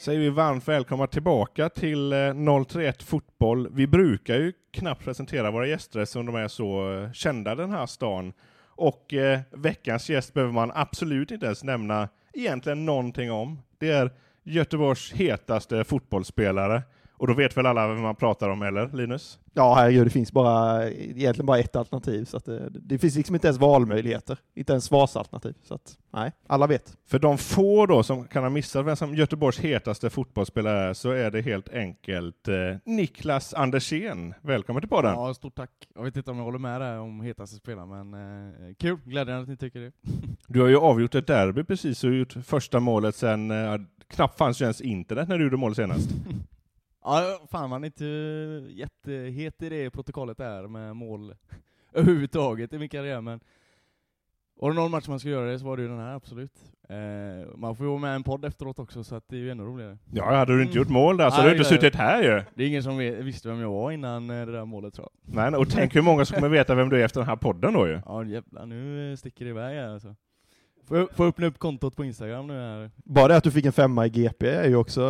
Säger 0.00 0.20
vi 0.20 0.30
varmt 0.30 0.68
välkomna 0.68 1.06
tillbaka 1.06 1.68
till 1.68 2.12
eh, 2.12 2.64
031 2.64 3.02
Fotboll. 3.02 3.68
Vi 3.72 3.86
brukar 3.86 4.36
ju 4.36 4.52
knappt 4.70 5.04
presentera 5.04 5.50
våra 5.50 5.66
gäster 5.66 6.04
som 6.04 6.26
de 6.26 6.34
är 6.34 6.48
så 6.48 6.92
eh, 6.92 7.12
kända 7.12 7.54
den 7.54 7.70
här 7.70 7.86
stan. 7.86 8.32
Och 8.64 9.14
eh, 9.14 9.40
veckans 9.50 10.10
gäst 10.10 10.34
behöver 10.34 10.52
man 10.52 10.72
absolut 10.74 11.30
inte 11.30 11.46
ens 11.46 11.64
nämna 11.64 12.08
egentligen 12.32 12.84
någonting 12.84 13.32
om. 13.32 13.62
Det 13.78 13.90
är 13.90 14.10
Göteborgs 14.42 15.12
hetaste 15.12 15.84
fotbollsspelare. 15.84 16.82
Och 17.20 17.26
då 17.26 17.34
vet 17.34 17.56
väl 17.56 17.66
alla 17.66 17.88
vem 17.88 18.02
man 18.02 18.16
pratar 18.16 18.48
om, 18.48 18.62
eller 18.62 18.90
Linus? 18.92 19.38
Ja, 19.54 19.74
herregud, 19.74 20.06
det 20.06 20.10
finns 20.10 20.32
bara, 20.32 20.88
egentligen 20.90 21.46
bara 21.46 21.58
ett 21.58 21.76
alternativ, 21.76 22.24
så 22.24 22.36
att 22.36 22.44
det, 22.44 22.68
det 22.70 22.98
finns 22.98 23.16
liksom 23.16 23.34
inte 23.34 23.46
ens 23.46 23.58
valmöjligheter. 23.60 24.38
Inte 24.54 24.72
ens 24.72 24.84
svarsalternativ. 24.84 25.54
Så 25.62 25.74
att, 25.74 25.98
nej, 26.10 26.32
alla 26.46 26.66
vet. 26.66 26.96
För 27.06 27.18
de 27.18 27.38
få 27.38 27.86
då 27.86 28.02
som 28.02 28.24
kan 28.28 28.42
ha 28.42 28.50
missat 28.50 28.86
vem 28.86 28.96
som 28.96 29.14
Göteborgs 29.14 29.58
hetaste 29.58 30.10
fotbollsspelare 30.10 30.88
är, 30.88 30.94
så 30.94 31.10
är 31.10 31.30
det 31.30 31.40
helt 31.40 31.68
enkelt 31.68 32.48
eh, 32.48 32.54
Niklas 32.84 33.54
Andersén. 33.54 34.34
Välkommen 34.42 34.82
till 34.82 34.90
podden! 34.90 35.14
Ja, 35.14 35.34
stort 35.34 35.54
tack. 35.54 35.70
Jag 35.94 36.02
vet 36.02 36.16
inte 36.16 36.30
om 36.30 36.36
jag 36.36 36.44
håller 36.44 36.58
med 36.58 36.80
där 36.80 36.98
om 36.98 37.20
hetaste 37.20 37.56
spelaren, 37.56 37.88
men 37.88 38.14
eh, 38.14 38.74
kul. 38.78 38.98
Glädjande 39.04 39.42
att 39.42 39.48
ni 39.48 39.56
tycker 39.56 39.80
det. 39.80 39.92
Du 40.46 40.60
har 40.60 40.68
ju 40.68 40.76
avgjort 40.76 41.14
ett 41.14 41.26
derby 41.26 41.64
precis 41.64 42.04
och 42.04 42.14
gjort 42.14 42.32
första 42.44 42.80
målet 42.80 43.14
sen, 43.14 43.50
eh, 43.50 43.80
knappt 44.08 44.38
fanns 44.38 44.60
ju 44.60 44.64
ens 44.64 44.80
internet 44.80 45.28
när 45.28 45.38
du 45.38 45.44
gjorde 45.44 45.56
mål 45.56 45.74
senast. 45.74 46.10
Ja, 47.04 47.40
fan 47.50 47.70
man 47.70 47.84
är 47.84 47.86
inte 47.86 48.04
jättehet 48.72 49.62
i 49.62 49.68
det 49.68 49.90
protokollet 49.90 50.38
där 50.38 50.68
med 50.68 50.96
mål 50.96 51.34
överhuvudtaget 51.92 52.72
i 52.72 52.78
min 52.78 52.88
karriär, 52.88 53.20
men 53.20 53.40
var 54.60 54.70
det 54.70 54.76
någon 54.76 54.90
match 54.90 55.08
man 55.08 55.20
ska 55.20 55.28
göra 55.28 55.50
det 55.50 55.58
så 55.58 55.64
var 55.64 55.76
det 55.76 55.82
ju 55.82 55.88
den 55.88 55.98
här, 55.98 56.14
absolut. 56.14 56.52
Eh, 56.88 57.56
man 57.56 57.76
får 57.76 57.86
ju 57.86 57.90
vara 57.90 58.00
med 58.00 58.12
i 58.12 58.14
en 58.14 58.22
podd 58.22 58.44
efteråt 58.44 58.78
också, 58.78 59.04
så 59.04 59.14
att 59.14 59.28
det 59.28 59.36
är 59.36 59.40
ju 59.40 59.50
ännu 59.50 59.62
roligare. 59.62 59.98
Ja, 60.12 60.36
hade 60.36 60.56
du 60.56 60.62
inte 60.62 60.78
gjort 60.78 60.88
mål 60.88 61.16
där 61.16 61.30
så 61.30 61.36
Nej, 61.36 61.42
hade 61.42 61.54
du 61.54 61.56
inte 61.56 61.68
suttit 61.68 61.94
här 61.94 62.22
ju. 62.22 62.42
Det 62.54 62.64
är 62.64 62.68
ingen 62.68 62.82
som 62.82 62.98
visste 62.98 63.48
vem 63.48 63.60
jag 63.60 63.70
var 63.70 63.90
innan 63.90 64.30
eh, 64.30 64.46
det 64.46 64.52
där 64.52 64.64
målet 64.64 64.94
tror 64.94 65.08
jag. 65.12 65.34
Men, 65.34 65.54
och 65.54 65.70
tänk 65.70 65.96
hur 65.96 66.02
många 66.02 66.24
som 66.24 66.34
kommer 66.34 66.48
veta 66.48 66.74
vem 66.74 66.88
du 66.88 67.00
är 67.00 67.04
efter 67.04 67.20
den 67.20 67.28
här 67.28 67.36
podden 67.36 67.72
då 67.72 67.88
ju. 67.88 68.00
Ja 68.06 68.24
jävlar, 68.24 68.66
nu 68.66 69.16
sticker 69.16 69.44
det 69.44 69.50
iväg 69.50 69.76
här 69.76 69.88
alltså. 69.88 70.14
Får 70.90 70.98
jag, 70.98 71.10
får 71.10 71.26
jag 71.26 71.28
öppna 71.28 71.46
upp 71.46 71.58
kontot 71.58 71.96
på 71.96 72.04
Instagram 72.04 72.46
nu 72.46 72.52
här? 72.54 72.90
Bara 73.04 73.28
det 73.28 73.36
att 73.36 73.44
du 73.44 73.50
fick 73.50 73.64
en 73.64 73.72
femma 73.72 74.06
i 74.06 74.08
GP 74.08 74.48
är 74.48 74.68
ju 74.68 74.76
också 74.76 75.02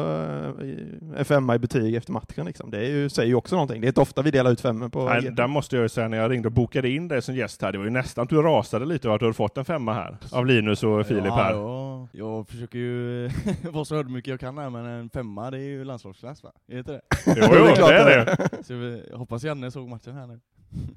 eh, 0.60 1.18
en 1.18 1.24
femma 1.24 1.54
i 1.54 1.58
betyg 1.58 1.94
efter 1.94 2.12
matchen. 2.12 2.46
Liksom. 2.46 2.70
Det 2.70 2.78
är 2.78 2.88
ju, 2.88 3.08
säger 3.08 3.28
ju 3.28 3.34
också 3.34 3.54
någonting. 3.54 3.80
Det 3.80 3.86
är 3.86 3.88
inte 3.88 4.00
ofta 4.00 4.22
vi 4.22 4.30
delar 4.30 4.50
ut 4.50 4.60
femmor 4.60 4.88
på 4.88 5.04
Nej, 5.08 5.20
GP. 5.22 5.34
där 5.34 5.46
måste 5.46 5.76
jag 5.76 5.82
ju 5.82 5.88
säga, 5.88 6.08
när 6.08 6.16
jag 6.18 6.30
ringde 6.30 6.48
och 6.48 6.52
bokade 6.52 6.88
in 6.88 7.08
dig 7.08 7.22
som 7.22 7.34
gäst 7.34 7.62
här, 7.62 7.72
det 7.72 7.78
var 7.78 7.84
ju 7.84 7.90
nästan 7.90 8.22
att 8.24 8.28
du 8.28 8.42
rasade 8.42 8.84
lite 8.86 9.08
över 9.08 9.14
att 9.14 9.20
du 9.20 9.26
hade 9.26 9.34
fått 9.34 9.58
en 9.58 9.64
femma 9.64 9.92
här. 9.94 10.16
Av 10.32 10.46
Linus 10.46 10.82
och 10.82 11.06
Filip 11.06 11.24
ja, 11.26 11.34
här. 11.34 11.52
Ja, 11.52 12.08
jag 12.12 12.48
försöker 12.48 12.78
ju 12.78 13.30
vara 13.70 13.84
så 13.84 13.96
ödmjuk 13.96 14.28
jag 14.28 14.40
kan 14.40 14.58
här, 14.58 14.70
men 14.70 14.86
en 14.86 15.10
femma 15.10 15.50
det 15.50 15.58
är 15.58 15.62
ju 15.62 15.84
landslagsklass 15.84 16.42
va? 16.42 16.52
Är 16.68 16.72
det 16.72 16.78
inte 16.78 16.92
det? 16.92 17.00
Jo, 17.26 17.34
jo, 17.36 17.64
Det 17.64 17.70
är 17.70 17.74
klart 17.76 17.90
det 17.90 18.14
är 18.14 18.24
det. 18.26 18.48
Så 18.64 18.74
vi- 18.74 19.06
jag 19.10 19.18
hoppas 19.18 19.44
Janne 19.44 19.70
såg 19.70 19.88
matchen 19.88 20.14
här 20.14 20.26
nu. 20.26 20.40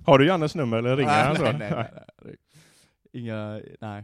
Har 0.05 0.19
du 0.19 0.27
Jannes 0.27 0.55
nummer 0.55 0.77
eller 0.77 0.97
ringer 0.97 1.23
han 1.23 1.35
så? 1.35 1.43
nej, 1.43 1.55
nej, 1.59 1.71
nej, 1.71 1.87
nej. 2.23 2.35
Inga, 3.13 3.61
nej. 3.81 4.03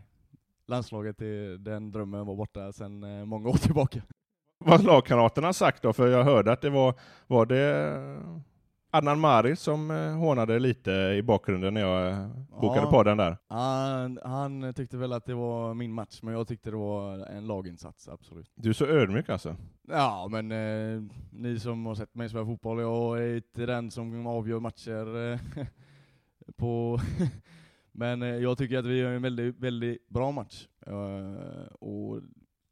Landslaget, 0.69 1.21
är, 1.21 1.57
den 1.57 1.91
drömmen 1.91 2.25
var 2.25 2.35
borta 2.35 2.71
sedan 2.71 3.03
eh, 3.03 3.25
många 3.25 3.49
år 3.49 3.53
tillbaka. 3.57 4.01
Vad 4.57 4.79
har 4.79 4.85
lagkamraterna 4.87 5.53
sagt 5.53 5.83
då? 5.83 5.93
För 5.93 6.07
jag 6.07 6.23
hörde 6.23 6.51
att 6.51 6.61
det 6.61 6.69
var, 6.69 6.93
var 7.27 7.45
det 7.45 7.97
Adnan 8.91 9.19
Mari 9.19 9.55
som 9.55 9.91
eh, 9.91 10.11
hånade 10.17 10.59
lite 10.59 10.91
i 10.91 11.21
bakgrunden 11.23 11.73
när 11.73 11.81
jag 11.81 12.11
eh, 12.11 12.27
bokade 12.61 12.81
Ja. 12.85 12.91
på 12.91 13.03
den 13.03 13.17
där. 13.17 13.37
Han, 13.47 14.19
han 14.23 14.73
tyckte 14.73 14.97
väl 14.97 15.13
att 15.13 15.25
det 15.25 15.33
var 15.33 15.73
min 15.73 15.93
match, 15.93 16.19
men 16.21 16.33
jag 16.33 16.47
tyckte 16.47 16.69
det 16.69 16.77
var 16.77 17.25
en 17.25 17.47
laginsats, 17.47 18.07
absolut. 18.07 18.51
Du 18.55 18.69
är 18.69 18.73
så 18.73 18.85
ödmjuk 18.85 19.29
alltså. 19.29 19.55
Ja, 19.87 20.27
men 20.31 20.51
eh, 20.51 21.03
ni 21.31 21.59
som 21.59 21.85
har 21.85 21.95
sett 21.95 22.15
mig 22.15 22.29
spela 22.29 22.45
fotboll, 22.45 22.79
jag 22.79 23.19
är 23.23 23.35
inte 23.35 23.65
den 23.65 23.91
som 23.91 24.27
avgör 24.27 24.59
matcher 24.59 25.31
eh, 25.33 25.39
på... 26.57 26.99
men 27.91 28.21
eh, 28.21 28.27
jag 28.27 28.57
tycker 28.57 28.77
att 28.77 28.85
vi 28.85 28.97
gör 28.97 29.11
en 29.11 29.21
väldigt, 29.21 29.59
väldigt 29.59 30.09
bra 30.09 30.31
match. 30.31 30.67
Eh, 30.85 31.65
och 31.79 32.21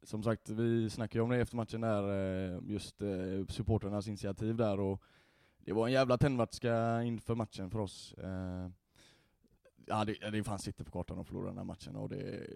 som 0.02 0.22
sagt, 0.22 0.50
vi 0.50 0.90
snackade 0.90 1.18
ju 1.18 1.22
om 1.22 1.30
det 1.30 1.36
efter 1.36 1.56
matchen 1.56 1.80
där, 1.80 2.02
eh, 2.54 2.60
just 2.66 3.02
eh, 3.02 3.46
supporternas 3.48 4.08
initiativ 4.08 4.56
där 4.56 4.80
och 4.80 5.02
det 5.58 5.72
var 5.72 5.86
en 5.86 5.92
jävla 5.92 6.18
tändvätska 6.18 7.02
inför 7.02 7.34
matchen 7.34 7.70
för 7.70 7.78
oss. 7.78 8.14
Eh, 8.14 8.68
ja, 9.86 10.04
det, 10.04 10.30
det 10.30 10.44
fanns 10.44 10.66
inte 10.66 10.84
på 10.84 10.90
kartan 10.90 11.18
att 11.18 11.26
förlora 11.26 11.48
den 11.48 11.58
här 11.58 11.64
matchen 11.64 11.96
och 11.96 12.08
det 12.08 12.46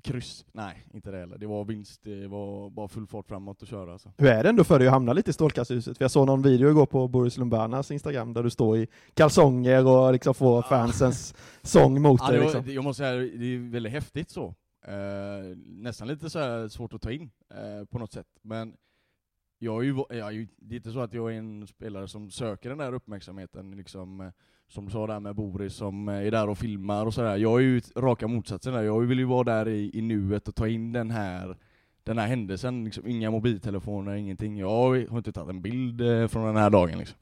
kryss, 0.00 0.44
nej 0.52 0.86
inte 0.94 1.10
det 1.10 1.18
heller. 1.18 1.38
Det 1.38 1.46
var 1.46 1.64
vinst, 1.64 2.00
det 2.04 2.26
var 2.28 2.70
bara 2.70 2.88
full 2.88 3.06
fart 3.06 3.26
framåt 3.28 3.62
och 3.62 3.68
köra 3.68 3.92
alltså. 3.92 4.12
Hur 4.18 4.28
är 4.28 4.42
det 4.42 4.48
ändå 4.48 4.64
för 4.64 4.78
dig 4.78 4.88
att 4.88 4.92
hamna 4.94 5.12
lite 5.12 5.30
i 5.30 5.32
strålkastarljuset? 5.32 6.00
Jag 6.00 6.10
såg 6.10 6.26
någon 6.26 6.42
video 6.42 6.70
igår 6.70 6.86
på 6.86 7.08
Boris 7.08 7.36
Lumbernas 7.38 7.90
Instagram 7.90 8.32
där 8.32 8.42
du 8.42 8.50
står 8.50 8.78
i 8.78 8.86
kalsonger 9.14 9.86
och 9.86 10.12
liksom 10.12 10.34
får 10.34 10.62
fansens 10.62 11.34
sång 11.62 12.02
mot 12.02 12.20
Ja, 12.24 12.28
dig. 12.30 12.38
var, 12.38 12.44
Liksom. 12.44 12.74
jag 12.74 12.84
måste 12.84 12.98
säga, 13.02 13.12
det 13.16 13.54
är 13.54 13.70
väldigt 13.72 13.92
häftigt 13.92 14.30
så. 14.30 14.54
Eh, 14.86 15.56
nästan 15.66 16.08
lite 16.08 16.30
så 16.30 16.38
här 16.38 16.68
svårt 16.68 16.92
att 16.94 17.02
ta 17.02 17.10
in 17.10 17.30
eh, 17.54 17.84
på 17.90 17.98
något 17.98 18.12
sätt. 18.12 18.26
Men 18.42 18.74
jag 19.62 19.80
är 19.80 19.84
ju, 19.84 20.04
jag 20.08 20.18
är 20.18 20.30
ju, 20.30 20.46
det 20.58 20.74
är 20.74 20.76
inte 20.76 20.92
så 20.92 21.00
att 21.00 21.14
jag 21.14 21.34
är 21.34 21.38
en 21.38 21.66
spelare 21.66 22.08
som 22.08 22.30
söker 22.30 22.68
den 22.68 22.78
där 22.78 22.92
uppmärksamheten, 22.92 23.76
liksom, 23.76 24.20
eh, 24.20 24.28
som 24.68 24.84
du 24.84 24.90
sa 24.90 25.06
där 25.06 25.20
med 25.20 25.34
Boris 25.34 25.74
som 25.74 26.08
eh, 26.08 26.26
är 26.26 26.30
där 26.30 26.48
och 26.48 26.58
filmar 26.58 27.06
och 27.06 27.14
sådär. 27.14 27.36
Jag 27.36 27.58
är 27.58 27.64
ju 27.64 27.80
raka 27.96 28.28
motsatsen 28.28 28.72
där. 28.72 28.82
Jag 28.82 29.00
vill 29.00 29.18
ju 29.18 29.24
vara 29.24 29.44
där 29.44 29.68
i, 29.68 29.90
i 29.94 30.02
nuet 30.02 30.48
och 30.48 30.54
ta 30.54 30.68
in 30.68 30.92
den 30.92 31.10
här 31.10 31.56
den 32.04 32.18
här 32.18 32.26
händelsen, 32.26 32.84
liksom, 32.84 33.06
inga 33.06 33.30
mobiltelefoner, 33.30 34.14
ingenting. 34.14 34.58
Jag 34.58 35.06
har 35.10 35.16
inte 35.16 35.32
tagit 35.32 35.50
en 35.50 35.62
bild 35.62 36.00
eh, 36.00 36.26
från 36.26 36.46
den 36.46 36.56
här 36.56 36.70
dagen 36.70 36.98
liksom. 36.98 37.18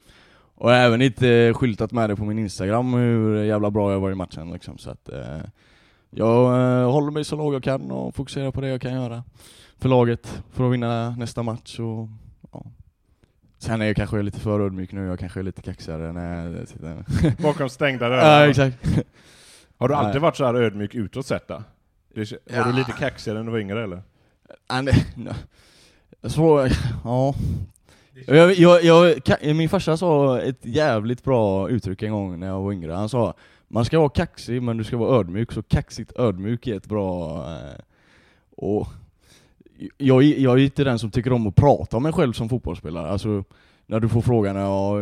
Och 0.55 0.71
jag 0.71 0.75
har 0.75 0.83
även 0.83 1.01
inte 1.01 1.53
skyltat 1.53 1.91
med 1.91 2.09
det 2.09 2.15
på 2.15 2.25
min 2.25 2.39
Instagram 2.39 2.93
hur 2.93 3.43
jävla 3.43 3.71
bra 3.71 3.91
jag 3.91 3.99
var 3.99 4.11
i 4.11 4.15
matchen 4.15 4.51
liksom, 4.51 4.77
så 4.77 4.89
att 4.89 5.09
eh, 5.09 5.41
jag 6.09 6.45
eh, 6.45 6.91
håller 6.91 7.11
mig 7.11 7.23
så 7.23 7.35
låg 7.35 7.53
jag 7.53 7.63
kan 7.63 7.91
och 7.91 8.15
fokuserar 8.15 8.51
på 8.51 8.61
det 8.61 8.67
jag 8.67 8.81
kan 8.81 8.93
göra 8.93 9.23
för 9.77 9.89
laget 9.89 10.43
för 10.51 10.67
att 10.67 10.73
vinna 10.73 11.09
nästa 11.09 11.43
match. 11.43 11.79
Och, 11.79 12.07
ja. 12.51 12.65
Sen 13.57 13.81
är 13.81 13.85
jag 13.85 13.95
kanske 13.95 14.21
lite 14.21 14.39
för 14.39 14.59
ödmjuk 14.59 14.91
nu, 14.91 15.05
jag 15.05 15.19
kanske 15.19 15.39
är 15.39 15.43
lite 15.43 15.61
kaxigare 15.61 16.11
när 16.13 16.57
jag 16.57 16.67
sitter... 16.67 17.05
Bakom 17.43 17.69
stängda 17.69 18.09
dörrar. 18.09 18.41
Ja, 18.41 18.49
exakt. 18.49 18.77
Har 19.77 19.87
du 19.89 19.95
alltid 19.95 20.13
Nej. 20.13 20.21
varit 20.21 20.35
så 20.35 20.45
här 20.45 20.53
ödmjuk 20.53 20.95
utåt 20.95 21.25
sett 21.25 21.47
då? 21.47 21.63
Var 22.15 22.25
Ja. 22.45 22.63
du 22.63 22.73
lite 22.73 22.91
kaxigare 22.91 23.37
när 23.39 23.45
du 23.45 23.51
var 23.51 23.59
yngre 23.59 23.83
eller? 23.83 24.03
Nej. 24.81 25.05
Så, 26.23 26.67
ja. 27.03 27.35
Jag, 28.27 28.53
jag, 28.53 28.83
jag, 28.83 29.55
min 29.55 29.69
farsa 29.69 29.97
sa 29.97 30.39
ett 30.41 30.65
jävligt 30.65 31.23
bra 31.23 31.69
uttryck 31.69 32.01
en 32.03 32.11
gång 32.11 32.39
när 32.39 32.47
jag 32.47 32.61
var 32.61 32.71
yngre. 32.73 32.93
Han 32.93 33.09
sa 33.09 33.33
man 33.67 33.85
ska 33.85 33.99
vara 33.99 34.09
kaxig 34.09 34.61
men 34.63 34.77
du 34.77 34.83
ska 34.83 34.97
vara 34.97 35.19
ödmjuk, 35.19 35.51
så 35.51 35.63
kaxigt 35.63 36.11
ödmjuk 36.15 36.67
är 36.67 36.77
ett 36.77 36.85
bra... 36.87 37.37
Eh, 37.53 37.81
och 38.55 38.87
jag, 39.97 40.23
är- 40.23 40.39
jag 40.39 40.59
är 40.59 40.63
inte 40.63 40.83
den 40.83 40.99
som 40.99 41.11
tycker 41.11 41.33
om 41.33 41.47
att 41.47 41.55
prata 41.55 41.97
om 41.97 42.03
mig 42.03 42.13
själv 42.13 42.33
som 42.33 42.49
fotbollsspelare. 42.49 43.09
Alltså, 43.09 43.43
när 43.85 43.99
du 43.99 44.09
får 44.09 44.21
frågan 44.21 44.55
ja, 44.55 44.93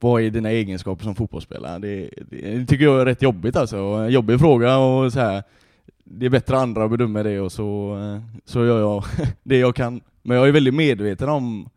vad 0.00 0.22
är 0.22 0.30
dina 0.30 0.50
egenskaper 0.50 1.04
som 1.04 1.14
fotbollsspelare? 1.14 1.78
Det, 1.78 2.10
det, 2.30 2.58
det 2.58 2.66
tycker 2.66 2.84
jag 2.84 3.00
är 3.00 3.04
rätt 3.04 3.22
jobbigt 3.22 3.56
alltså. 3.56 3.76
En 3.76 4.10
jobbig 4.12 4.38
fråga 4.40 4.78
och 4.78 5.12
så 5.12 5.20
här. 5.20 5.42
Det 6.04 6.26
är 6.26 6.30
bättre 6.30 6.58
andra 6.58 6.88
bedömer 6.88 7.24
det 7.24 7.40
och 7.40 7.52
så, 7.52 7.98
så 8.44 8.64
gör 8.64 8.80
jag 8.80 9.04
det 9.42 9.58
jag 9.58 9.76
kan. 9.76 10.00
Men 10.22 10.36
jag 10.36 10.48
är 10.48 10.52
väldigt 10.52 10.74
medveten 10.74 11.28
om 11.28 11.68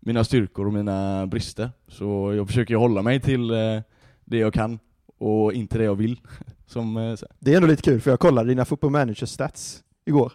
mina 0.00 0.24
styrkor 0.24 0.66
och 0.66 0.72
mina 0.72 1.26
brister. 1.26 1.70
Så 1.88 2.34
jag 2.36 2.46
försöker 2.46 2.74
hålla 2.76 3.02
mig 3.02 3.20
till 3.20 3.50
eh, 3.50 3.56
det 4.24 4.38
jag 4.38 4.54
kan 4.54 4.78
och 5.18 5.52
inte 5.52 5.78
det 5.78 5.84
jag 5.84 5.94
vill. 5.94 6.20
Som, 6.66 6.96
eh, 6.96 7.14
Det 7.38 7.52
är 7.52 7.56
ändå 7.56 7.68
lite 7.68 7.82
kul, 7.82 8.00
för 8.00 8.10
jag 8.10 8.20
kollade 8.20 8.48
dina 8.48 8.64
football 8.64 8.90
manager 8.90 9.26
stats 9.26 9.82
igår. 10.06 10.32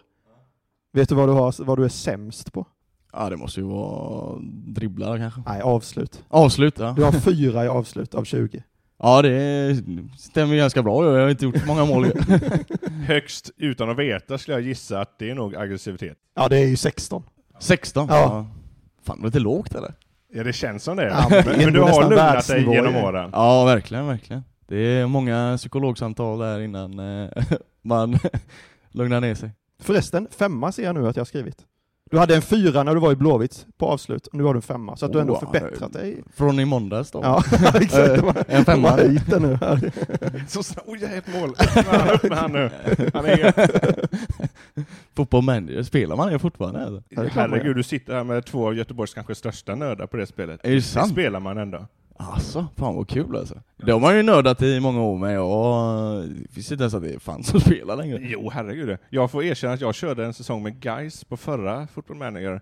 Vet 0.92 1.08
du 1.08 1.14
vad 1.14 1.28
du, 1.28 1.32
har, 1.32 1.64
vad 1.64 1.78
du 1.78 1.84
är 1.84 1.88
sämst 1.88 2.52
på? 2.52 2.66
ja, 3.12 3.30
det 3.30 3.36
måste 3.36 3.60
ju 3.60 3.66
vara 3.66 4.38
dribblar 4.66 5.18
kanske. 5.18 5.42
Nej, 5.46 5.62
avslut. 5.62 6.24
Avslut, 6.28 6.78
ja. 6.78 6.92
Du 6.96 7.04
har 7.04 7.12
fyra 7.12 7.64
i 7.64 7.68
avslut 7.68 8.14
av 8.14 8.24
20. 8.24 8.62
Ja, 9.02 9.22
det 9.22 9.76
stämmer 10.18 10.56
ganska 10.56 10.82
bra. 10.82 11.04
Jag 11.04 11.22
har 11.22 11.30
inte 11.30 11.44
gjort 11.44 11.66
många 11.66 11.84
mål. 11.84 12.06
Högst 13.06 13.50
utan 13.56 13.90
att 13.90 13.98
veta 13.98 14.38
skulle 14.38 14.56
jag 14.56 14.66
gissa 14.66 15.00
att 15.00 15.18
det 15.18 15.30
är 15.30 15.34
nog 15.34 15.56
aggressivitet. 15.56 16.18
Ja, 16.34 16.48
det 16.48 16.58
är 16.58 16.66
ju 16.66 16.76
16. 16.76 17.22
16? 17.58 18.06
Ja. 18.10 18.46
Fan, 19.02 19.16
det 19.16 19.22
var 19.22 19.28
lite 19.28 19.38
lågt 19.38 19.74
eller? 19.74 19.94
Ja 20.32 20.44
det 20.44 20.52
känns 20.52 20.82
som 20.84 20.96
det. 20.96 21.08
Ja, 21.08 21.26
men 21.30 21.38
är 21.38 21.64
men, 21.64 21.72
du 21.72 21.80
har 21.80 22.10
lugnat 22.10 22.48
dig 22.48 22.74
genom 22.74 22.96
åren. 22.96 23.30
Ja, 23.32 23.64
verkligen, 23.64 24.06
verkligen. 24.06 24.44
Det 24.68 24.76
är 24.76 25.06
många 25.06 25.54
psykologsamtal 25.56 26.38
där 26.38 26.60
innan 26.60 26.98
eh, 26.98 27.30
man 27.82 28.18
lugnar 28.90 29.20
ner 29.20 29.34
sig. 29.34 29.50
Förresten, 29.80 30.28
femma 30.30 30.72
ser 30.72 30.82
jag 30.84 30.94
nu 30.94 31.08
att 31.08 31.16
jag 31.16 31.20
har 31.20 31.26
skrivit. 31.26 31.56
Du 32.10 32.18
hade 32.18 32.36
en 32.36 32.42
fyra 32.42 32.82
när 32.82 32.94
du 32.94 33.00
var 33.00 33.12
i 33.12 33.16
Blåvitt 33.16 33.66
på 33.78 33.86
avslut, 33.86 34.26
och 34.26 34.34
nu 34.34 34.44
har 34.44 34.54
du 34.54 34.58
en 34.58 34.62
femma, 34.62 34.96
så 34.96 35.06
att 35.06 35.12
du 35.12 35.20
ändå 35.20 35.38
förbättrat 35.40 35.92
dig. 35.92 36.22
Från 36.34 36.60
i 36.60 36.64
måndags 36.64 37.10
då? 37.10 37.20
Ja, 37.22 37.42
exakt. 37.74 38.14
De 38.16 38.20
har, 38.26 38.44
En 38.48 38.56
de 38.58 38.64
femma. 38.64 38.96
nu. 38.96 39.90
Så 40.48 40.62
snabbt, 40.62 40.88
oj 40.88 40.98
jag 41.02 41.12
är 41.12 41.18
ett 41.18 41.40
mål. 41.40 41.54
Han 41.86 42.10
upp 42.14 42.22
med 42.22 42.38
han 42.38 42.52
nu. 42.52 42.70
Han 43.14 43.24
är, 43.24 43.54
Fotboll 45.16 45.42
manager, 45.44 45.82
spelar 45.82 46.16
man 46.16 46.32
det 46.32 46.38
fortfarande 46.38 46.80
eller? 46.80 47.02
Det 47.08 47.16
man 47.16 47.26
herregud, 47.28 47.76
du 47.76 47.82
sitter 47.82 48.14
här 48.14 48.24
med 48.24 48.46
två 48.46 48.66
av 48.66 48.74
Göteborgs 48.74 49.14
kanske 49.14 49.34
största 49.34 49.74
nördar 49.74 50.06
på 50.06 50.16
det 50.16 50.26
spelet. 50.26 50.60
Är 50.64 50.68
det 50.68 50.74
Det 50.76 50.82
sant? 50.82 51.12
spelar 51.12 51.40
man 51.40 51.58
ändå. 51.58 51.86
Alltså, 52.32 52.66
fan 52.76 52.94
vad 52.96 53.08
kul 53.08 53.36
alltså. 53.36 53.54
Det 53.76 53.92
har 53.92 54.00
man 54.00 54.16
ju 54.16 54.22
nördat 54.22 54.62
i 54.62 54.80
många 54.80 55.02
år 55.02 55.38
och 55.38 56.22
det 56.28 56.52
finns 56.52 56.72
inte 56.72 56.82
ens 56.84 56.94
att 56.94 57.02
det 57.02 57.20
fanns 57.22 57.54
att 57.54 57.62
spela 57.62 57.94
längre. 57.94 58.18
Jo, 58.22 58.50
herregud. 58.54 58.98
Jag 59.10 59.30
får 59.30 59.44
erkänna 59.44 59.72
att 59.74 59.80
jag 59.80 59.94
körde 59.94 60.24
en 60.24 60.34
säsong 60.34 60.62
med 60.62 60.80
Guys 60.80 61.24
på 61.24 61.36
förra 61.36 61.86
Football 61.86 62.16
Manager. 62.16 62.60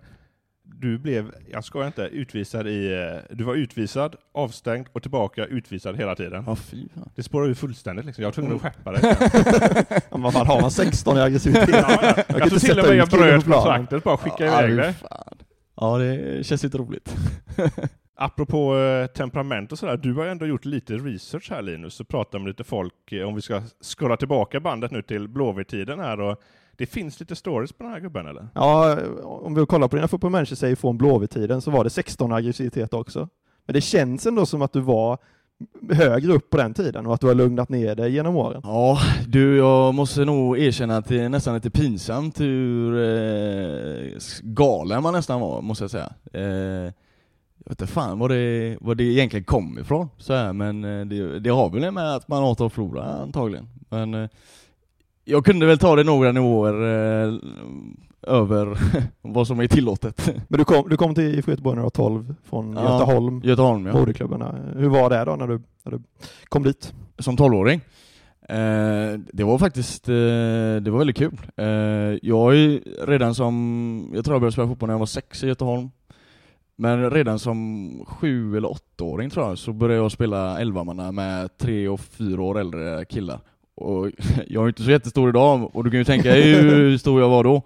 Du 0.81 0.99
blev, 0.99 1.33
jag 1.53 1.65
ska 1.65 1.87
inte, 1.87 2.03
utvisad 2.03 2.69
i... 2.69 2.93
eh, 2.93 3.37
Du 3.37 3.45
var 3.45 3.55
utvisad, 3.55 4.17
avstängd 4.35 4.87
och 4.93 5.03
tillbaka 5.03 5.45
utvisad 5.45 5.97
hela 5.97 6.15
tiden. 6.15 6.45
Ja, 6.47 6.57
fy 6.57 6.89
fan. 6.95 7.11
Det 7.15 7.23
spårade 7.23 7.51
ur 7.51 7.55
fullständigt 7.55 8.05
liksom. 8.07 8.23
Jag 8.23 8.29
var 8.29 8.33
tvungen 8.35 8.57
att 8.57 8.63
skeppa 8.63 8.93
dig. 8.93 9.01
Ja, 10.11 10.19
vad 10.19 10.33
fan, 10.33 10.47
har 10.47 10.61
man 10.61 10.71
16 10.71 11.17
i 11.17 11.21
aggressivitet? 11.21 11.69
Ja, 11.69 11.99
ja. 12.03 12.13
kan 12.13 12.25
Jag 12.29 12.37
inte 12.37 12.49
tror 12.49 12.59
till 12.59 12.61
sätta 12.61 12.81
och 12.83 12.89
med 12.89 12.97
jag 12.97 13.09
bröt 13.09 13.45
kontraktet, 13.45 14.05
bara 14.05 14.17
skicka 14.17 14.45
Ja, 14.47 14.69
iväg 14.69 14.95
fan. 14.95 15.39
Ja, 15.77 15.99
det 15.99 16.47
känns 16.47 16.65
inte 16.65 16.79
roligt. 16.79 17.17
Apropå 18.21 18.77
eh, 18.77 19.07
temperament 19.07 19.73
och 19.73 19.79
sådär, 19.79 19.97
du 19.97 20.15
har 20.15 20.25
ju 20.25 20.31
ändå 20.31 20.47
gjort 20.47 20.65
lite 20.65 20.95
research 20.95 21.51
här 21.51 21.63
Linus, 21.63 22.01
och 22.01 22.09
pratat 22.09 22.41
med 22.41 22.49
lite 22.49 22.65
folk, 22.65 23.13
eh, 23.13 23.29
om 23.29 23.35
vi 23.35 23.43
ska 23.43 23.63
skrolla 23.81 24.17
tillbaka 24.17 24.61
bandet 24.61 24.91
nu 24.91 25.03
till 25.03 25.29
Blåvitt-tiden 25.29 25.99
här, 25.99 26.21
och 26.21 26.43
det 26.77 26.87
finns 26.87 27.21
lite 27.21 27.37
stories 27.37 27.73
på 27.73 27.85
den 27.85 27.93
här 27.93 28.01
gubben 28.01 28.27
eller? 28.27 28.49
Ja, 28.55 28.99
om 29.23 29.55
vi 29.55 29.67
kollar 29.67 29.89
på 29.89 29.97
dina 29.97 30.09
football 30.09 30.31
manager 30.31 30.57
säger 30.57 30.77
från 30.77 30.99
Blåvitt-tiden 30.99 31.61
så 31.61 31.71
var 31.71 31.85
det 31.85 31.91
16 31.91 32.33
aggressivitet 32.33 32.95
också. 32.95 33.29
Men 33.67 33.75
det 33.75 33.81
känns 33.81 34.27
ändå 34.27 34.47
som 34.47 34.63
att 34.63 34.73
du 34.73 34.81
var 34.81 35.19
högre 35.93 36.33
upp 36.33 36.51
på 36.51 36.57
den 36.57 36.75
tiden 36.75 37.07
och 37.07 37.15
att 37.15 37.21
du 37.21 37.27
har 37.27 37.35
lugnat 37.35 37.69
ner 37.69 37.95
dig 37.95 38.13
genom 38.13 38.37
åren. 38.37 38.61
Ja, 38.65 38.99
du, 39.27 39.57
jag 39.57 39.95
måste 39.95 40.25
nog 40.25 40.59
erkänna 40.59 40.97
att 40.97 41.09
det 41.09 41.21
är 41.21 41.29
nästan 41.29 41.55
lite 41.55 41.71
pinsamt 41.71 42.41
hur 42.41 42.95
eh, 42.95 44.19
galen 44.43 45.03
man 45.03 45.15
nästan 45.15 45.41
var, 45.41 45.63
måste 45.63 45.85
jag 45.85 45.91
säga. 45.91 46.13
Eh, 46.33 46.93
jag 47.69 47.73
vet 47.73 47.81
inte 47.81 47.93
fan 47.93 48.19
vad 48.19 48.31
det, 48.31 48.77
vad 48.81 48.97
det 48.97 49.05
egentligen 49.05 49.45
kom 49.45 49.79
ifrån, 49.79 50.09
så 50.19 50.35
här, 50.35 50.53
men 50.53 50.85
eh, 50.85 51.07
det, 51.07 51.41
det 51.41 51.51
har 51.51 51.71
väl 51.71 51.93
med 51.93 52.15
att 52.17 52.29
man 52.29 52.43
hatar 52.43 52.67
att 52.67 52.73
förlora 52.73 53.05
antagligen. 53.05 53.69
Men 53.89 54.15
eh, 54.15 54.29
jag 55.25 55.45
kunde 55.45 55.67
väl 55.67 55.79
ta 55.79 55.97
det 55.97 56.05
några 56.05 56.33
nivåer 56.33 56.75
eh, 56.75 57.35
över 58.23 58.79
vad 59.23 59.47
som 59.47 59.61
är 59.61 59.67
tillåtet. 59.67 60.31
Men 60.49 60.59
du 60.59 60.65
kom, 60.65 60.89
du 60.89 60.97
kom 60.97 61.15
till 61.15 61.35
IFK 61.35 61.51
Göteborg 61.51 61.77
när 61.77 61.83
du 61.83 61.85
var 61.85 61.91
12 61.91 62.35
från 62.45 62.73
Ja, 62.73 62.93
Göteholm, 62.93 63.41
Göteholm 63.45 63.87
ja. 63.87 63.93
Hur 64.77 64.89
var 64.89 65.11
det 65.11 65.25
då 65.25 65.37
när 65.37 65.47
du, 65.47 65.63
när 65.83 65.93
du 65.93 66.03
kom 66.49 66.63
dit? 66.63 66.93
som 67.19 67.37
12-åring. 67.37 67.81
Eh, 68.49 69.21
det 69.33 69.45
var 69.45 69.59
faktiskt, 69.59 70.09
eh, 70.09 70.15
det 70.83 70.91
var 70.91 70.99
väldigt 70.99 71.17
kul. 71.17 71.41
Eh, 71.57 71.67
jag 72.23 72.57
är 72.57 73.07
redan 73.07 73.35
som, 73.35 74.11
jag 74.15 74.25
tror 74.25 74.35
jag 74.35 74.41
började 74.41 74.53
spela 74.53 74.69
fotboll 74.69 74.87
när 74.87 74.95
jag 74.95 74.99
var 74.99 75.07
sex 75.07 75.45
i 75.45 75.47
Göteholm. 75.47 75.91
Men 76.81 77.11
redan 77.11 77.39
som 77.39 77.91
sju 78.07 78.57
eller 78.57 78.71
åttaåring 78.71 79.31
tror 79.31 79.47
jag, 79.47 79.59
så 79.59 79.73
började 79.73 80.03
jag 80.03 80.13
spela 80.13 80.61
elvamanna 80.61 81.13
med 81.13 81.59
tre 81.59 81.89
och 81.89 82.01
fyra 82.01 82.43
år 82.43 82.59
äldre 82.59 83.05
killar. 83.05 83.41
Och 83.75 84.11
jag 84.47 84.65
är 84.65 84.69
inte 84.69 84.83
så 84.83 84.91
jättestor 84.91 85.29
idag, 85.29 85.77
och 85.77 85.85
du 85.85 85.91
kan 85.91 85.99
ju 85.99 86.05
tänka 86.05 86.33
hur 86.33 86.99
stor 86.99 87.21
jag 87.21 87.29
var 87.29 87.45
då. 87.45 87.63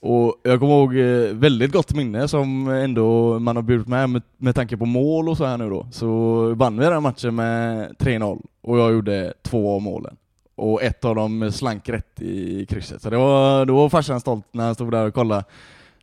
Och 0.00 0.40
jag 0.42 0.60
kommer 0.60 0.74
ihåg 0.74 0.96
eh, 0.96 1.34
väldigt 1.34 1.72
gott 1.72 1.94
minne 1.94 2.28
som 2.28 2.68
ändå 2.68 3.38
man 3.38 3.56
har 3.56 3.62
burit 3.62 3.88
med, 3.88 4.10
med 4.10 4.22
med 4.36 4.54
tanke 4.54 4.76
på 4.76 4.86
mål 4.86 5.28
och 5.28 5.36
så 5.36 5.44
här 5.44 5.58
nu 5.58 5.70
då. 5.70 5.86
Så 5.90 6.08
vann 6.54 6.78
vi 6.78 6.84
den 6.86 7.02
matchen 7.02 7.34
med 7.34 7.92
3-0 7.98 8.42
och 8.62 8.78
jag 8.78 8.92
gjorde 8.92 9.34
två 9.42 9.74
av 9.74 9.82
målen. 9.82 10.16
Och 10.56 10.82
ett 10.82 11.04
av 11.04 11.14
dem 11.14 11.52
slank 11.52 11.88
rätt 11.88 12.20
i 12.20 12.66
krysset. 12.66 13.02
Så 13.02 13.10
det 13.10 13.16
var, 13.16 13.66
då 13.66 13.76
var 13.76 13.88
farsan 13.88 14.20
stolt 14.20 14.44
när 14.52 14.64
han 14.64 14.74
stod 14.74 14.90
där 14.92 15.06
och 15.06 15.14
kollade. 15.14 15.44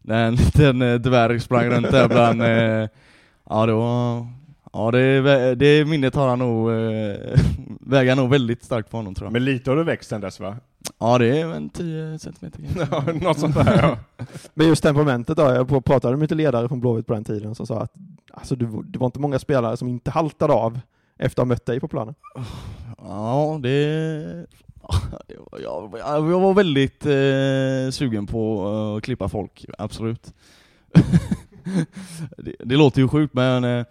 När 0.02 0.28
en 0.28 0.36
liten 0.36 0.82
eh, 0.82 0.96
dvärg 0.96 1.40
sprang 1.40 1.70
runt 1.70 1.92
där 1.92 2.08
bland... 2.08 2.42
Eh, 2.42 2.88
ja 3.50 3.66
det 3.66 3.74
var... 3.74 4.28
Ja 4.74 4.92
det, 4.92 5.56
det 5.56 5.86
minnet 5.86 6.16
har 6.16 6.28
han 6.28 6.40
nog, 6.40 6.72
eh, 6.72 7.16
väger 7.80 8.16
nog 8.16 8.30
väldigt 8.30 8.64
starkt 8.64 8.92
på 8.92 8.98
honom 8.98 9.16
tror 9.16 9.26
jag. 9.26 9.34
Men 9.34 9.46
lite 9.46 9.72
har 9.72 9.78
du 9.78 9.84
växt 9.84 10.10
sen 10.10 10.22
dess 10.22 10.40
va? 10.40 10.56
Ja 11.00 11.18
det 11.18 11.42
är 11.42 11.46
en 11.46 11.70
10 11.70 12.20
centimeter 12.20 12.60
kanske. 12.62 12.96
Ja, 12.96 13.14
något 13.14 13.40
sånt 13.40 13.56
där 13.56 13.80
ja. 13.82 14.26
Men 14.54 14.68
just 14.68 14.84
temperamentet 14.84 15.38
då, 15.38 15.44
jag 15.44 15.86
pratade 15.86 16.18
med 16.18 16.22
lite 16.22 16.36
ledare 16.36 16.68
från 16.68 16.80
Blåvitt 16.80 17.08
på 17.08 17.14
den 17.14 17.24
tiden 17.24 17.56
som 17.56 17.68
sa 17.68 17.82
att 17.82 17.94
alltså, 18.34 18.56
du, 18.56 18.66
det 18.66 19.00
var 19.00 19.06
inte 19.06 19.20
många 19.20 19.40
spelare 19.40 19.78
som 19.78 19.88
inte 19.88 20.12
haltade 20.12 20.54
av 20.54 20.80
efter 21.20 21.42
att 21.42 21.48
ha 21.48 21.50
mött 21.50 21.66
dig 21.66 21.80
på 21.80 21.88
planen. 21.88 22.16
Ja, 22.98 23.60
det 23.64 24.46
det 25.28 25.36
var- 25.52 25.60
Jag, 25.60 26.32
jag 26.32 26.40
var 26.40 26.54
väldigt 26.54 27.06
eh, 27.06 27.92
sugen 27.92 28.28
på 28.28 28.64
eh, 28.92 28.98
att 28.98 29.04
klippa 29.04 29.30
folk, 29.30 29.66
absolut. 29.78 30.34
det, 32.38 32.56
det 32.60 32.76
låter 32.76 33.02
ju 33.02 33.08
sjukt 33.08 33.34
men 33.34 33.64
eh, 33.64 33.86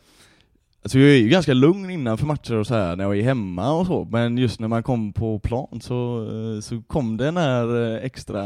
alltså 0.83 0.99
jag 0.99 1.11
är 1.11 1.17
ju 1.17 1.29
ganska 1.29 1.55
lugn 1.55 1.91
innanför 1.91 2.27
matcher 2.27 2.55
och 2.55 2.67
så 2.67 2.75
här 2.75 2.97
när 2.97 3.05
jag 3.05 3.19
är 3.19 3.23
hemma 3.23 3.73
och 3.73 3.87
så, 3.87 4.05
men 4.11 4.39
just 4.39 4.61
när 4.61 4.69
man 4.69 4.83
kom 4.83 5.13
på 5.13 5.39
plan 5.39 5.81
så, 5.83 6.27
eh, 6.57 6.61
så 6.61 6.83
kom 6.87 7.17
den 7.17 7.37
här 7.37 7.95
eh, 7.97 8.05
extra 8.05 8.43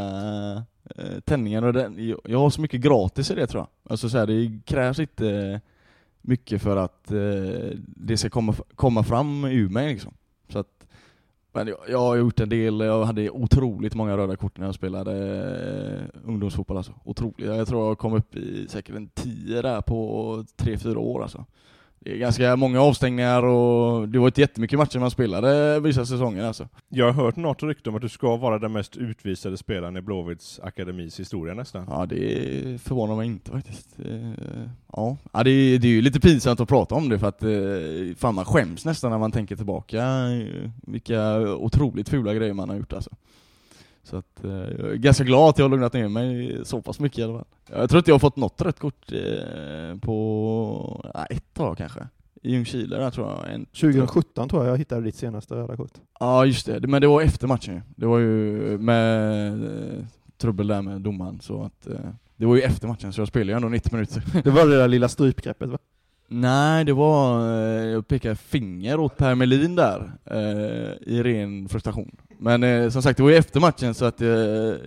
eh, 0.97 1.19
tändningen 1.25 1.65
och 1.65 1.73
den, 1.73 2.09
jag, 2.09 2.21
jag 2.25 2.39
har 2.39 2.51
så 2.51 2.61
mycket 2.61 2.81
gratis 2.81 3.31
i 3.31 3.35
det 3.35 3.47
tror 3.47 3.61
jag. 3.61 3.93
Alltså 3.93 4.09
så 4.09 4.19
här, 4.19 4.27
det 4.27 4.61
krävs 4.65 4.99
inte 4.99 5.61
mycket 6.23 6.63
för 6.63 6.77
att 6.77 7.11
eh, 7.11 7.71
det 7.87 8.17
ska 8.17 8.31
komma, 8.31 8.55
komma 8.75 9.03
fram 9.03 9.45
ur 9.45 9.69
mig 9.69 9.93
liksom. 9.93 10.13
Så 10.53 10.59
att, 10.59 10.84
men 11.55 11.67
jag, 11.69 11.79
jag 11.89 11.99
har 11.99 12.17
gjort 12.17 12.41
en 12.41 12.49
del, 12.49 12.81
jag 12.81 13.05
hade 13.05 13.31
otroligt 13.31 13.95
många 13.95 14.17
röda 14.17 14.37
kort 14.37 14.59
när 14.59 14.67
jag 14.67 14.75
spelade 14.75 15.13
eh, 16.13 16.21
ungdomsfotboll 16.29 16.77
alltså. 16.77 16.93
Otroligt. 17.05 17.47
Jag 17.47 17.69
tror 17.69 17.89
jag 17.89 17.99
kom 17.99 18.13
upp 18.15 18.37
i 18.37 18.69
säkert 18.69 18.97
en 18.97 19.09
tio 19.09 19.63
där 19.63 19.81
på 19.81 20.37
3-4 20.57 20.97
år 20.97 21.23
alltså. 21.23 21.45
Det 22.05 22.13
är 22.13 22.17
ganska 22.17 22.57
många 22.57 22.81
avstängningar 22.81 23.43
och 23.43 24.09
det 24.09 24.19
var 24.19 24.27
inte 24.27 24.41
jättemycket 24.41 24.79
matcher 24.79 24.99
man 24.99 25.11
spelade 25.11 25.81
vissa 25.81 26.07
säsonger 26.07 26.45
alltså. 26.45 26.69
Jag 26.89 27.13
har 27.13 27.25
hört 27.25 27.37
något 27.37 27.63
rykte 27.63 27.91
om 27.91 27.97
att 27.97 28.03
du 28.03 28.09
ska 28.09 28.37
vara 28.37 28.59
den 28.59 28.73
mest 28.73 28.97
utvisade 28.97 29.57
spelaren 29.57 29.97
i 29.97 30.01
Blåvitts 30.01 30.61
akademis 30.63 31.21
historia 31.21 31.55
nästan. 31.55 31.87
Ja, 31.89 32.07
det 32.07 32.83
förvånar 32.83 33.17
mig 33.17 33.27
inte 33.27 33.51
faktiskt. 33.51 33.89
Eh, 33.99 34.69
Ja, 34.97 35.17
ja 35.33 35.43
det, 35.43 35.51
är, 35.51 35.79
det 35.79 35.89
är 35.89 35.91
ju 35.91 36.03
lite 36.03 36.21
pinsamt 36.21 36.61
att 36.61 36.69
prata 36.69 36.95
om 36.95 37.09
det 37.09 37.19
för 37.19 37.29
att 37.29 37.43
eh, 37.43 38.17
fan 38.17 38.35
man 38.35 38.45
skäms 38.45 38.85
nästan 38.85 39.11
när 39.11 39.19
man 39.19 39.33
tänker 39.33 39.57
tillbaka 39.57 39.99
eh, 40.03 40.71
vilka 40.87 41.41
otroligt 41.41 42.09
fula 42.09 42.35
grejer 42.35 42.55
man 42.55 42.69
har 42.69 42.77
gjort 42.77 42.93
alltså. 42.93 43.11
Så 44.05 44.17
att, 44.17 44.45
eh, 44.45 44.51
jag 44.51 44.93
är 44.93 44.95
ganska 44.95 45.25
glad 45.25 45.49
att 45.49 45.59
jag 45.59 45.65
har 45.65 45.71
lugnat 45.71 45.93
ner 45.93 46.09
mig 46.09 46.59
så 46.65 46.83
pass 46.83 47.01
mycket 47.01 47.19
i 47.19 47.23
alla 47.23 47.33
fall. 47.33 47.45
Jag 47.71 47.91
tror 47.91 47.99
inte 47.99 48.11
jag 48.11 48.15
har 48.15 48.21
fått 48.21 48.37
något 48.37 48.63
rött 48.63 48.79
kort 48.79 49.13
eh, 49.13 49.99
på 50.01 51.13
ett 51.31 51.55
tag 51.55 51.79
kanske. 51.79 52.09
I 52.43 52.53
Ljungskile 52.53 52.97
där 52.97 53.11
tror 53.11 53.27
jag. 53.29 53.55
En, 53.55 53.67
2017 53.67 54.49
tror 54.49 54.65
jag 54.65 54.73
jag 54.73 54.79
hittade 54.79 55.03
ditt 55.03 55.17
senaste 55.17 55.55
röda 55.55 55.77
kort. 55.77 55.93
Ja 56.21 56.47
just 56.47 56.67
det, 56.67 56.87
men 56.87 57.01
det 57.01 57.07
var 57.07 57.23
efter 57.23 57.47
matchen 57.47 57.75
ju. 57.75 57.81
Det 57.97 58.07
var 58.07 58.19
ju 58.19 58.79
med 58.79 59.49
eh, 59.65 60.05
trubbel 60.39 60.67
där 60.67 60.83
med 60.83 61.01
domaren 61.01 61.41
så 61.41 61.63
att 61.63 61.89
det 62.37 62.47
var 62.47 62.57
ju 62.57 62.63
efter 62.63 62.89
matchen 62.89 63.13
så 63.13 63.21
jag 63.21 63.29
spelade 63.29 63.53
ju 63.53 63.57
ändå 63.57 63.69
90 63.69 63.93
minuter. 63.95 64.23
Det 64.45 64.51
var 64.51 64.67
det 64.67 64.77
där 64.77 64.89
lilla 64.89 65.09
strypgreppet 65.09 65.69
va? 65.69 65.79
Nej, 66.29 66.85
det 66.85 66.93
var, 66.93 67.41
jag 67.85 68.09
pekade 68.09 68.37
finger 68.37 69.01
åt 69.01 69.17
Per 69.17 69.35
Melin 69.35 69.75
där, 69.75 70.13
eh, 70.25 71.13
i 71.15 71.23
ren 71.23 71.69
frustration. 71.69 72.17
Men 72.45 72.63
eh, 72.63 72.91
som 72.91 73.03
sagt, 73.03 73.17
det 73.17 73.23
var 73.23 73.31
ju 73.31 73.37
efter 73.37 73.61
matchen 73.61 73.95
så 73.95 74.05
att 74.05 74.21
eh, 74.21 74.29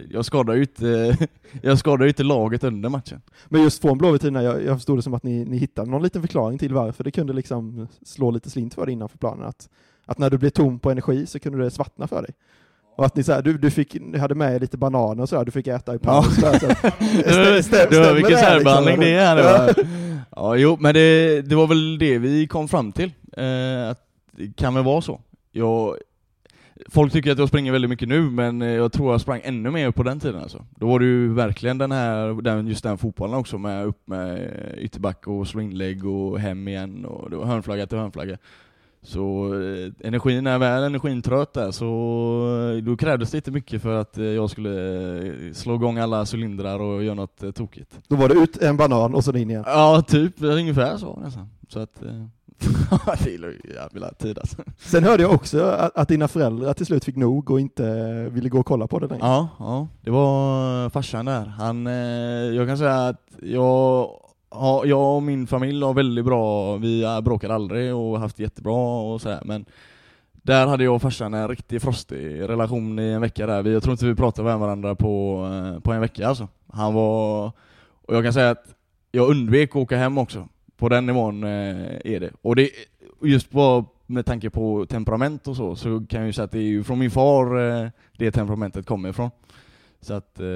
jag 0.10 0.26
skadade 0.26 0.58
ju 0.58 0.64
inte, 0.64 1.18
jag 1.62 1.80
skadade 1.80 2.08
inte 2.08 2.24
laget 2.24 2.64
under 2.64 2.90
matchen. 2.90 3.22
Men 3.46 3.64
just 3.64 3.82
från 3.82 3.98
Blåvitt-tiden, 3.98 4.44
jag, 4.44 4.66
jag 4.66 4.78
förstod 4.78 4.98
det 4.98 5.02
som 5.02 5.14
att 5.14 5.24
ni, 5.24 5.46
ni 5.46 5.58
hittade 5.58 5.92
någon 5.92 6.04
liten 6.04 6.22
förklaring 6.22 6.58
till 6.58 6.74
varför 6.74 7.04
det 7.04 7.12
kunde 7.12 7.34
liksom 7.34 7.88
slå 8.06 8.32
lite 8.32 8.50
slint 8.50 8.74
för 8.74 8.86
dig 8.86 8.94
innanför 8.94 9.18
planen. 9.18 9.46
Att, 9.46 9.70
att 10.06 10.18
när 10.18 10.30
du 10.30 10.38
blev 10.38 10.50
tom 10.50 10.80
på 10.80 10.92
energi 10.92 11.26
så 11.26 11.40
kunde 11.40 11.64
det 11.64 11.72
svartna 11.72 12.08
för 12.08 12.22
dig. 12.22 12.32
Och 12.98 13.06
att 13.06 13.16
ni, 13.16 13.24
så 13.24 13.34
här, 13.34 13.42
du, 13.42 13.58
du, 13.58 13.72
fick, 13.72 13.98
du 14.14 14.20
hade 14.20 14.36
med 14.36 14.52
dig 14.52 14.60
lite 14.60 14.78
bananer 14.78 15.24
och 15.24 15.30
sådär, 15.30 15.46
du 15.46 15.52
fick 15.52 15.68
äta 15.68 15.96
i 15.96 16.00
paus. 16.00 16.38
Ja. 16.42 16.52
vilken 18.14 18.36
här, 18.36 18.42
särbehandling 18.42 19.00
liksom? 19.00 19.00
det 19.00 19.14
är 19.14 19.36
det 19.36 19.44
var. 19.44 19.74
Ja, 20.36 20.56
jo, 20.56 20.78
men 20.80 20.94
det, 20.94 21.42
det 21.42 21.56
var 21.56 21.68
väl 21.68 21.98
det 21.98 22.18
vi 22.18 22.48
kom 22.48 22.68
fram 22.68 22.92
till. 22.92 23.12
Eh, 23.38 23.90
att 23.90 24.00
det 24.32 24.56
kan 24.56 24.74
väl 24.74 24.84
vara 24.84 25.02
så. 25.02 25.22
Jag, 25.52 25.96
folk 26.90 27.14
tycker 27.14 27.32
att 27.32 27.40
jag 27.40 27.48
springer 27.48 27.72
väldigt 27.72 27.90
mycket 27.90 28.08
nu, 28.08 28.22
men 28.22 28.62
eh, 28.62 28.72
jag 28.72 28.92
tror 28.92 29.12
jag 29.12 29.22
sprang 29.22 29.42
ännu 29.44 29.72
mer 29.72 29.92
på 29.92 30.04
den 30.04 30.20
tiden 30.20 30.42
alltså. 30.42 30.66
Då 30.76 30.88
var 30.88 31.00
det 31.00 31.06
ju 31.06 31.34
verkligen 31.34 31.78
den 31.78 31.92
här, 31.92 32.42
den, 32.42 32.68
just 32.68 32.84
den 32.84 32.98
fotbollen 32.98 33.36
också, 33.36 33.58
med 33.58 33.86
upp 33.86 34.08
med 34.08 34.52
ytterback 34.78 35.28
och 35.28 35.48
slå 35.48 35.62
inlägg 35.62 36.06
och 36.06 36.40
hem 36.40 36.68
igen 36.68 37.06
och 37.06 37.30
det 37.30 37.36
var 37.36 37.46
hörnflagga 37.46 37.88
till 37.88 37.98
hörnflagga. 37.98 38.38
Så 39.02 39.54
eh, 39.54 40.08
energin, 40.08 40.44
när 40.44 40.58
väl 40.58 40.84
energin 40.84 41.22
tröt 41.22 41.54
där 41.54 41.72
så 41.72 41.86
eh, 42.78 42.84
då 42.84 42.98
krävdes 42.98 43.32
det 43.32 43.38
inte 43.38 43.52
mycket 43.52 43.82
för 43.82 43.94
att 44.02 44.18
eh, 44.18 44.26
jag 44.26 44.50
skulle 44.50 45.18
eh, 45.18 45.54
slå 45.54 45.76
igång 45.76 45.98
alla 45.98 46.26
cylindrar 46.34 46.80
och 46.80 47.04
göra 47.04 47.16
något 47.16 47.44
eh, 47.44 47.52
tokigt. 47.52 48.00
Då 48.08 48.16
var 48.16 48.30
det 48.30 48.36
ut 48.36 48.58
en 48.58 48.78
banan 48.78 49.16
och 49.16 49.24
så 49.24 49.38
in 49.38 49.50
igen. 49.50 49.64
Ja, 49.68 50.04
typ 50.08 50.42
ungefär 50.42 50.98
så 50.98 51.20
nästan. 51.20 51.50
Så 51.70 51.80
att, 51.80 52.04
eh, 52.04 52.26
det 53.24 53.30
ju 53.30 53.60
jävla 53.74 54.14
tid 54.14 54.40
alltså. 54.40 54.58
Sen 54.78 55.04
hörde 55.04 55.24
jag 55.24 55.34
också 55.34 55.62
att, 55.64 55.98
att 55.98 56.08
dina 56.08 56.28
föräldrar 56.28 56.74
till 56.74 56.86
slut 56.86 57.06
fick 57.06 57.16
nog 57.16 57.52
och 57.52 57.60
inte 57.60 57.84
ville 58.30 58.50
gå 58.50 58.60
och 58.60 58.66
kolla 58.66 58.88
på 58.88 59.00
det 59.00 59.08
längre. 59.08 59.26
Ja, 59.26 59.50
ja, 59.60 59.88
det 60.02 60.12
var 60.12 60.90
farsan 60.90 61.26
där. 61.26 61.46
Han, 61.46 61.88
eh, 61.88 61.94
jag 62.56 62.68
kan 62.68 62.78
säga 62.78 63.08
att 63.08 63.22
jag, 63.42 64.10
ja, 64.52 64.86
jag 64.86 65.16
och 65.16 65.24
min 65.24 65.48
familj 65.48 65.84
har 65.84 65.94
väldigt 65.94 66.26
bra, 66.26 66.76
vi 66.76 67.04
har 67.04 67.22
bråkat 67.22 67.52
aldrig 67.52 67.96
och 67.96 68.20
haft 68.20 68.40
jättebra 68.40 69.02
och 69.02 69.22
sådär, 69.22 69.42
men 69.46 69.66
där 70.32 70.68
hade 70.68 70.84
jag 70.84 70.96
och 70.96 71.02
farsan 71.02 71.34
en 71.34 71.48
riktigt 71.48 71.84
frostig 71.84 72.42
relation 72.42 73.00
i 73.00 73.10
en 73.12 73.22
vecka 73.22 73.48
där. 73.48 73.64
Vi, 73.64 73.74
jag 73.74 73.84
tror 73.84 73.92
inte 73.92 74.06
vi 74.06 74.16
pratade 74.16 74.50
med 74.50 74.60
varandra 74.60 74.96
på, 74.96 75.46
eh, 75.54 75.80
på 75.80 75.92
en 75.92 76.02
vecka 76.02 76.28
alltså. 76.28 76.48
Han 76.74 76.94
var, 76.94 77.52
och 78.08 78.16
jag 78.16 78.24
kan 78.24 78.34
säga 78.34 78.50
att 78.50 78.66
jag 79.12 79.30
undvek 79.30 79.70
att 79.70 79.76
åka 79.76 79.98
hem 79.98 80.18
också. 80.18 80.48
På 80.78 80.90
den 80.90 81.06
nivån 81.06 81.44
eh, 81.44 81.50
är 82.06 82.20
det. 82.20 82.30
Och 82.42 82.56
det, 82.56 82.70
just 83.24 83.52
bara 83.52 83.86
med 84.06 84.26
tanke 84.26 84.50
på 84.50 84.86
temperament 84.86 85.48
och 85.48 85.56
så, 85.56 85.76
så 85.76 86.06
kan 86.10 86.20
jag 86.20 86.28
ju 86.28 86.34
säga 86.34 86.46
att 86.46 86.52
det 86.52 86.60
är 86.60 86.62
ju 86.64 86.84
från 86.84 87.00
min 87.00 87.12
far 87.12 87.60
eh, 87.84 87.90
det 88.18 88.32
temperamentet 88.32 88.86
kommer 88.86 89.10
ifrån. 89.10 89.30
Så 90.02 90.14
att 90.14 90.40
eh, 90.40 90.48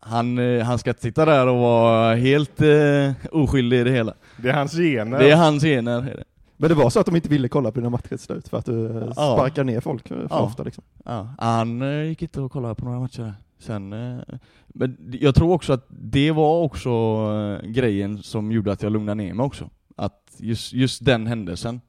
han, 0.00 0.38
eh, 0.38 0.64
han 0.64 0.78
ska 0.78 0.90
inte 0.90 1.02
sitta 1.02 1.24
där 1.24 1.46
och 1.46 1.56
vara 1.58 2.14
helt 2.14 2.60
eh, 2.62 3.12
oskyldig 3.32 3.80
i 3.80 3.84
det 3.84 3.90
hela. 3.90 4.14
Det 4.36 4.48
är 4.48 4.52
hans 4.54 4.72
gener. 4.72 5.18
Det 5.18 5.30
är 5.30 5.36
hans 5.36 5.62
gener. 5.62 5.98
Är 5.98 6.16
det. 6.16 6.24
Men 6.56 6.68
det 6.68 6.74
var 6.74 6.90
så 6.90 7.00
att 7.00 7.06
de 7.06 7.16
inte 7.16 7.28
ville 7.28 7.48
kolla 7.48 7.72
på 7.72 7.80
dina 7.80 7.90
matcher 7.90 8.16
slut 8.16 8.48
för 8.48 8.58
att 8.58 8.64
du 8.66 9.02
Ja. 9.16 9.34
sparkar 9.36 9.64
ner 9.64 9.80
folk 9.80 10.08
för 10.08 10.26
Ja. 10.30 10.40
ofta 10.40 10.62
liksom. 10.62 10.84
Ja, 11.04 11.28
han 11.38 11.82
eh, 11.82 12.02
gick 12.08 12.22
inte 12.22 12.40
och 12.40 12.52
kollade 12.52 12.74
på 12.74 12.84
några 12.84 13.00
matcher. 13.00 13.34
Sen, 13.64 13.92
eh, 13.92 14.18
men 14.66 15.16
jag 15.20 15.34
tror 15.34 15.52
också 15.52 15.72
att 15.72 15.86
det 15.88 16.30
var 16.30 16.62
också 16.62 16.90
eh, 16.90 17.70
grejen 17.70 18.22
som 18.22 18.52
gjorde 18.52 18.72
att 18.72 18.82
jag 18.82 18.92
lugnade 18.92 19.22
ner 19.22 19.34
mig 19.34 19.44
också. 19.44 19.70
Att 19.96 20.36
just, 20.38 20.72
just 20.72 21.04
den 21.04 21.26
händelsen. 21.26 21.80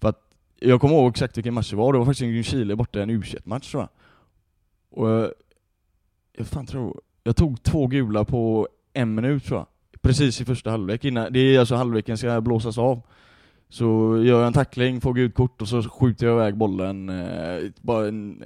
För 0.00 0.08
att 0.08 0.20
jag 0.60 0.80
kommer 0.80 0.94
ihåg 0.94 1.10
exakt 1.10 1.36
vilken 1.36 1.54
match 1.54 1.70
det 1.70 1.76
var. 1.76 1.92
Det 1.92 1.98
var 1.98 2.06
faktiskt 2.06 2.22
en 2.22 2.44
Chile 2.44 2.76
borta, 2.76 3.02
en 3.02 3.10
u 3.10 3.22
match 3.44 3.70
tror 3.70 3.82
jag. 3.82 3.88
Och 4.90 5.10
eh, 5.10 5.28
jag 6.36 6.46
fan 6.46 6.66
tror, 6.66 7.00
jag 7.24 7.36
tog 7.36 7.62
två 7.62 7.86
gula 7.86 8.24
på 8.24 8.68
en 8.92 9.14
minut 9.14 9.44
tror 9.44 9.58
jag. 9.58 9.66
Precis 10.00 10.40
i 10.40 10.44
första 10.44 10.70
halvlek. 10.70 11.04
Innan, 11.04 11.32
det 11.32 11.40
är 11.40 11.60
alltså 11.60 11.74
halvleken 11.74 12.18
ska 12.18 12.40
blåsas 12.40 12.78
av. 12.78 13.02
Så 13.68 13.84
gör 14.24 14.38
jag 14.38 14.46
en 14.46 14.52
tackling, 14.52 15.00
får 15.00 15.14
gult 15.14 15.34
kort 15.34 15.62
och 15.62 15.68
så 15.68 15.82
skjuter 15.82 16.26
jag 16.26 16.36
iväg 16.36 16.56
bollen. 16.56 17.12
Bara 17.80 18.08
en, 18.08 18.44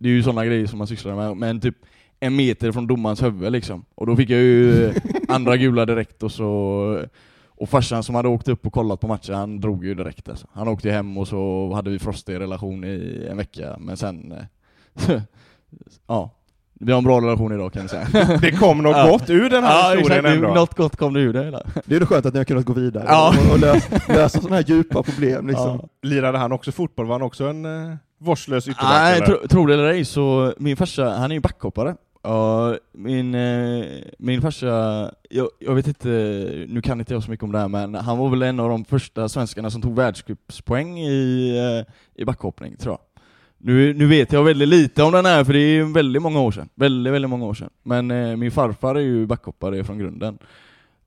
det 0.00 0.08
är 0.08 0.12
ju 0.12 0.22
sådana 0.22 0.46
grejer 0.46 0.66
som 0.66 0.78
man 0.78 0.86
sysslar 0.86 1.14
med, 1.16 1.36
men 1.36 1.60
typ 1.60 1.76
en 2.20 2.36
meter 2.36 2.72
från 2.72 2.86
domarens 2.86 3.22
huvud 3.22 3.52
liksom. 3.52 3.84
Och 3.94 4.06
då 4.06 4.16
fick 4.16 4.30
jag 4.30 4.40
ju 4.40 4.86
eh, 4.86 4.94
andra 5.28 5.56
gula 5.56 5.86
direkt 5.86 6.22
och 6.22 6.32
så 6.32 7.04
och 7.48 7.68
farsan 7.68 8.02
som 8.02 8.14
hade 8.14 8.28
åkt 8.28 8.48
upp 8.48 8.66
och 8.66 8.72
kollat 8.72 9.00
på 9.00 9.06
matchen, 9.06 9.34
han 9.34 9.60
drog 9.60 9.84
ju 9.84 9.94
direkt 9.94 10.28
alltså. 10.28 10.46
Han 10.52 10.68
åkte 10.68 10.88
ju 10.88 10.94
hem 10.94 11.18
och 11.18 11.28
så 11.28 11.72
hade 11.74 11.90
vi 11.90 11.98
frostig 11.98 12.40
relation 12.40 12.84
i 12.84 13.26
en 13.30 13.36
vecka, 13.36 13.76
men 13.80 13.96
sen... 13.96 14.32
eh, 14.32 15.16
ja. 16.06 16.36
Vi 16.82 16.92
har 16.92 16.98
en 16.98 17.04
bra 17.04 17.20
relation 17.20 17.52
idag 17.52 17.72
kan 17.72 17.82
jag 17.82 17.90
säga. 17.90 18.38
Det 18.40 18.52
kom 18.52 18.78
något 18.78 18.96
Ja. 18.96 19.10
gott 19.10 19.30
ur 19.30 19.50
den 19.50 19.64
här 19.64 19.90
ja, 19.90 19.98
historien 19.98 20.24
exakt, 20.26 20.36
ändå. 20.36 20.54
Något 20.54 20.76
gott 20.76 20.96
kom 20.96 21.14
det 21.14 21.20
ur 21.20 21.32
det 21.32 21.44
hela. 21.44 21.62
Det 21.84 21.96
är 21.96 22.00
ju 22.00 22.06
skönt 22.06 22.26
att 22.26 22.34
ni 22.34 22.38
har 22.40 22.44
kunnat 22.44 22.64
gå 22.64 22.72
vidare 22.72 23.04
Ja. 23.08 23.34
och, 23.46 23.52
och 23.52 23.58
lösa, 23.60 24.00
lösa 24.08 24.40
sådana 24.40 24.56
här 24.56 24.64
djupa 24.66 25.02
problem 25.02 25.46
liksom. 25.46 25.78
Ja. 25.82 25.88
Lirade 26.02 26.38
han 26.38 26.52
också 26.52 26.72
fotboll? 26.72 27.06
Var 27.06 27.14
han 27.14 27.22
också 27.22 27.44
en 27.44 27.64
uh, 27.64 27.94
vårdslös 28.20 28.68
ytterback? 28.68 28.90
Nej, 28.90 29.16
eller? 29.16 29.26
tro, 29.26 29.48
tro 29.48 29.66
det 29.66 29.74
eller 29.74 29.84
ej 29.84 30.04
så, 30.04 30.54
min 30.58 30.76
farsa, 30.76 31.10
han 31.10 31.30
är 31.30 31.34
ju 31.34 31.40
backhoppare. 31.40 31.96
Ja, 32.22 32.76
min, 32.92 33.34
eh, 33.34 33.84
min 34.18 34.42
farsa, 34.42 34.66
jag, 35.30 35.48
jag 35.58 35.74
vet 35.74 35.86
inte, 35.86 36.08
nu 36.68 36.82
kan 36.82 37.00
inte 37.00 37.14
jag 37.14 37.22
så 37.22 37.30
mycket 37.30 37.44
om 37.44 37.52
det 37.52 37.58
här 37.58 37.68
men 37.68 37.94
han 37.94 38.18
var 38.18 38.28
väl 38.28 38.42
en 38.42 38.60
av 38.60 38.68
de 38.68 38.84
första 38.84 39.28
svenskarna 39.28 39.70
som 39.70 39.82
tog 39.82 39.96
världscupspoäng 39.96 40.98
i, 40.98 41.50
eh, 41.58 41.94
i 42.22 42.24
backhoppning 42.24 42.76
tror 42.76 42.92
jag. 42.92 43.00
Nu, 43.58 43.94
nu 43.94 44.06
vet 44.06 44.32
jag 44.32 44.44
väldigt 44.44 44.68
lite 44.68 45.02
om 45.02 45.12
den 45.12 45.26
här 45.26 45.44
för 45.44 45.52
det 45.52 45.58
är 45.58 45.84
väldigt 45.84 46.22
många 46.22 46.40
år 46.40 46.52
sedan. 46.52 46.68
Väldigt, 46.74 47.12
väldigt 47.12 47.30
många 47.30 47.44
år 47.44 47.54
sedan. 47.54 47.70
Men 47.82 48.10
eh, 48.10 48.36
min 48.36 48.50
farfar 48.50 48.94
är 48.94 49.00
ju 49.00 49.26
backhoppare 49.26 49.84
från 49.84 49.98
grunden. 49.98 50.38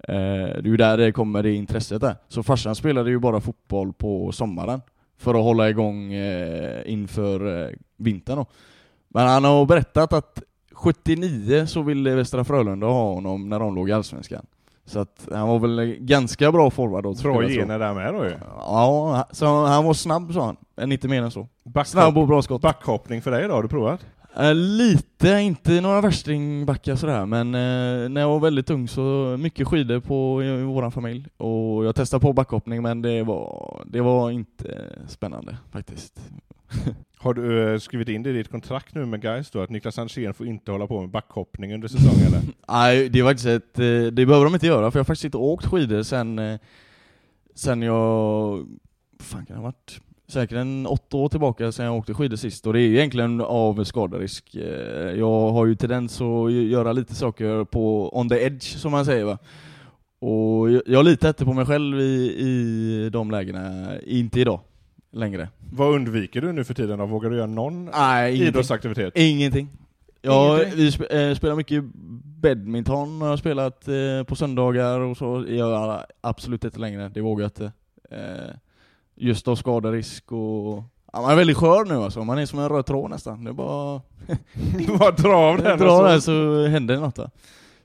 Eh, 0.07 0.15
det 0.15 0.65
är 0.65 0.67
ju 0.67 0.77
där 0.77 0.97
det 0.97 1.11
kommer 1.11 1.43
det 1.43 1.51
intresset 1.51 2.01
där. 2.01 2.15
Så 2.27 2.43
farsan 2.43 2.75
spelade 2.75 3.09
ju 3.09 3.19
bara 3.19 3.39
fotboll 3.41 3.93
på 3.93 4.31
sommaren. 4.31 4.81
För 5.17 5.33
att 5.33 5.43
hålla 5.43 5.69
igång 5.69 6.13
eh, 6.13 6.81
inför 6.85 7.65
eh, 7.65 7.69
vintern 7.97 8.37
då. 8.37 8.45
Men 9.07 9.27
han 9.27 9.43
har 9.43 9.65
berättat 9.65 10.13
att 10.13 10.41
79 10.71 11.65
så 11.65 11.81
ville 11.81 12.15
Västra 12.15 12.43
Frölunda 12.43 12.87
ha 12.87 13.13
honom 13.13 13.49
när 13.49 13.59
de 13.59 13.75
låg 13.75 13.89
i 13.89 13.91
Allsvenskan. 13.91 14.45
Så 14.85 14.99
att 14.99 15.27
han 15.31 15.47
var 15.47 15.59
väl 15.59 15.95
ganska 15.99 16.51
bra 16.51 16.69
forward 16.69 17.03
då. 17.03 17.13
Bra 17.13 17.33
gener 17.59 17.79
där 17.79 17.93
med 17.93 18.13
då 18.13 18.25
ju. 18.25 18.35
Ja, 18.57 19.27
så 19.31 19.65
han 19.65 19.85
var 19.85 19.93
snabb 19.93 20.33
sa 20.33 20.45
han. 20.45 20.55
Men 20.75 20.91
inte 20.91 21.07
mer 21.07 21.21
än 21.23 21.31
så. 21.31 21.47
Backhopp- 21.63 21.83
Snabb 21.85 22.17
och 22.17 22.27
bra 22.27 22.41
skott. 22.41 22.61
Backhoppning 22.61 23.21
för 23.21 23.31
dig 23.31 23.47
då, 23.47 23.53
har 23.53 23.61
du 23.63 23.69
provat? 23.69 24.05
Eh, 24.37 24.55
lite, 24.55 25.29
inte 25.29 25.81
några 25.81 26.01
värstingbackar 26.01 26.95
sådär, 26.95 27.25
men 27.25 27.47
eh, 27.47 28.09
när 28.09 28.21
jag 28.21 28.27
var 28.27 28.39
väldigt 28.39 28.69
ung 28.69 28.87
så 28.87 29.35
mycket 29.39 29.67
skidor 29.67 29.99
på 29.99 30.43
i, 30.43 30.47
i 30.47 30.63
våran 30.63 30.91
familj. 30.91 31.27
Och 31.37 31.85
jag 31.85 31.95
testade 31.95 32.21
på 32.21 32.33
backhoppning 32.33 32.81
men 32.81 33.01
det 33.01 33.23
var, 33.23 33.83
det 33.85 34.01
var 34.01 34.31
inte 34.31 34.95
spännande 35.07 35.57
faktiskt. 35.71 36.19
Har 37.17 37.33
du 37.33 37.73
eh, 37.73 37.79
skrivit 37.79 38.09
in 38.09 38.23
det 38.23 38.29
i 38.29 38.33
ditt 38.33 38.51
kontrakt 38.51 38.95
nu 38.95 39.05
med 39.05 39.21
Gais 39.21 39.51
då, 39.51 39.61
att 39.61 39.69
Niklas 39.69 39.99
Andersén 39.99 40.33
får 40.33 40.47
inte 40.47 40.71
hålla 40.71 40.87
på 40.87 41.01
med 41.01 41.09
backhoppning 41.09 41.73
under 41.73 41.87
säsongen 41.87 42.27
eller? 42.27 42.41
Nej, 42.67 43.09
det 43.09 43.21
var 43.21 43.29
faktiskt 43.29 43.47
ett, 43.47 43.79
eh, 43.79 44.13
det 44.13 44.25
behöver 44.25 44.45
de 44.45 44.53
inte 44.53 44.67
göra 44.67 44.91
för 44.91 44.99
jag 44.99 45.03
har 45.03 45.05
faktiskt 45.05 45.25
inte 45.25 45.37
åkt 45.37 45.65
skidor 45.65 46.03
sen, 46.03 46.39
eh, 46.39 46.59
sen 47.55 47.81
jag, 47.81 48.65
fan 49.19 49.45
kan 49.45 49.55
det 49.55 49.61
ha 49.61 49.63
varit? 49.63 49.99
Säkert 50.27 50.57
en 50.57 50.85
åtta 50.87 51.17
år 51.17 51.29
tillbaka 51.29 51.71
sen 51.71 51.85
jag 51.85 51.95
åkte 51.97 52.13
skidor 52.13 52.35
sist 52.37 52.67
och 52.67 52.73
det 52.73 52.79
är 52.79 52.87
ju 52.87 52.97
egentligen 52.97 53.41
av 53.41 53.83
skaderisk. 53.83 54.55
Eh, 54.55 54.61
Jag 55.19 55.51
har 55.51 55.65
ju 55.65 55.75
tendens 55.75 56.21
att 56.21 56.51
göra 56.51 56.91
lite 56.93 57.15
saker 57.15 57.63
på 57.65 58.17
on 58.19 58.29
the 58.29 58.35
edge 58.45 58.63
som 58.63 58.91
man 58.91 59.05
säger 59.05 59.23
va. 59.25 59.37
Och 60.19 60.71
jag, 60.71 60.81
jag 60.85 61.05
litar 61.05 61.27
inte 61.27 61.45
på 61.45 61.53
mig 61.53 61.65
själv 61.65 61.99
i, 61.99 62.35
i 62.39 63.09
de 63.13 63.31
lägena, 63.31 63.91
inte 64.01 64.39
idag 64.39 64.59
längre. 65.11 65.49
Vad 65.73 65.95
undviker 65.95 66.41
du 66.41 66.51
nu 66.51 66.63
för 66.63 66.73
tiden 66.73 66.99
då? 66.99 67.05
Vågar 67.05 67.29
du 67.29 67.35
göra 67.35 67.45
någon 67.47 67.85
Nej, 67.85 68.29
ingenting. 68.29 68.47
idrottsaktivitet? 68.47 69.13
Ingenting. 69.17 69.67
Ja, 70.21 70.55
Ingenting? 70.61 70.77
vi 70.79 70.91
sp 70.95 71.01
eh, 71.09 71.33
spelar 71.33 71.55
mycket 71.55 71.83
badminton, 72.41 73.21
har 73.21 73.29
jag 73.29 73.39
spelat 73.39 73.87
eh, 73.87 74.23
på 74.27 74.35
söndagar 74.35 74.99
och 74.99 75.17
så. 75.17 75.45
Jag 75.49 76.03
absolut 76.21 76.63
inte 76.63 76.79
längre, 76.79 77.09
det 77.13 77.21
vågar 77.21 77.43
jag 77.43 77.47
inte. 77.49 77.71
Eh, 78.11 78.55
just 79.15 79.47
av 79.47 79.55
skaderisk 79.55 80.31
och... 80.31 80.83
Ja, 81.13 81.21
man 81.21 81.31
är 81.31 81.35
väldigt 81.35 81.57
skör 81.57 81.85
nu 81.85 81.95
alltså, 81.95 82.23
man 82.23 82.37
är 82.37 82.45
som 82.45 82.59
en 82.59 82.69
röd 82.69 82.85
tråd 82.85 83.09
nästan. 83.09 83.43
Det 83.43 83.49
är 83.49 83.53
bara... 83.53 84.01
Bara 84.99 85.11
dra 85.11 85.35
av 85.35 85.57
den. 85.57 85.79
Dra 85.79 86.03
den 86.07 86.21
så- 86.21 86.67
händer 86.67 86.93
det 86.95 86.99
något 87.01 87.17
va? 87.17 87.29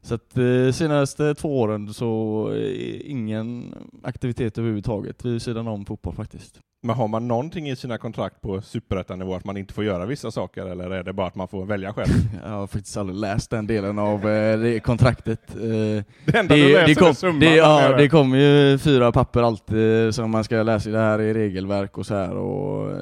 Så 0.02 0.14
att 0.14 0.38
eh, 0.38 0.72
senaste 0.72 1.34
två 1.34 1.60
åren 1.60 1.94
så 1.94 2.52
eh, 2.54 3.10
ingen 3.10 3.74
aktivitet 4.02 4.58
överhuvudtaget 4.58 5.24
vid 5.24 5.42
sidan 5.42 5.68
om 5.68 5.86
fotboll 5.86 6.14
faktiskt. 6.14 6.60
Men 6.82 6.96
har 6.96 7.08
man 7.08 7.28
någonting 7.28 7.68
i 7.68 7.76
sina 7.76 7.98
kontrakt 7.98 8.40
på 8.40 8.60
superettanivå 8.60 9.34
att 9.34 9.44
man 9.44 9.56
inte 9.56 9.74
får 9.74 9.84
göra 9.84 10.06
vissa 10.06 10.30
saker, 10.30 10.66
eller 10.66 10.90
är 10.90 11.02
det 11.02 11.12
bara 11.12 11.26
att 11.26 11.34
man 11.34 11.48
får 11.48 11.66
välja 11.66 11.92
själv? 11.92 12.12
Jag 12.44 12.50
har 12.50 12.66
faktiskt 12.66 12.96
aldrig 12.96 13.18
läst 13.18 13.50
den 13.50 13.66
delen 13.66 13.98
av 13.98 14.28
eh, 14.28 14.58
det 14.58 14.80
kontraktet. 14.80 15.40
Det 15.54 16.04
enda 16.34 16.54
du 16.54 16.72
läser 16.72 16.90
är 16.90 16.94
kom, 16.94 17.14
summan 17.14 17.40
det, 17.40 17.56
ja, 17.56 17.96
det 17.96 18.08
kommer 18.08 18.38
ju 18.38 18.78
fyra 18.78 19.12
papper 19.12 19.42
alltid 19.42 20.14
som 20.14 20.30
man 20.30 20.44
ska 20.44 20.62
läsa 20.62 20.88
i 20.88 20.92
det 20.92 20.98
här 20.98 21.20
i 21.20 21.34
regelverk 21.34 21.98
och 21.98 22.06
så 22.06 22.14
här 22.14 22.36
och 22.36 22.92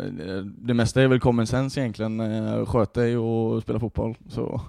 det 0.44 0.74
mesta 0.74 1.02
är 1.02 1.08
väl 1.08 1.20
common 1.20 1.46
sense 1.46 1.80
egentligen. 1.80 2.66
Sköt 2.66 2.94
dig 2.94 3.16
och 3.16 3.62
spela 3.62 3.80
fotboll 3.80 4.14
så, 4.28 4.60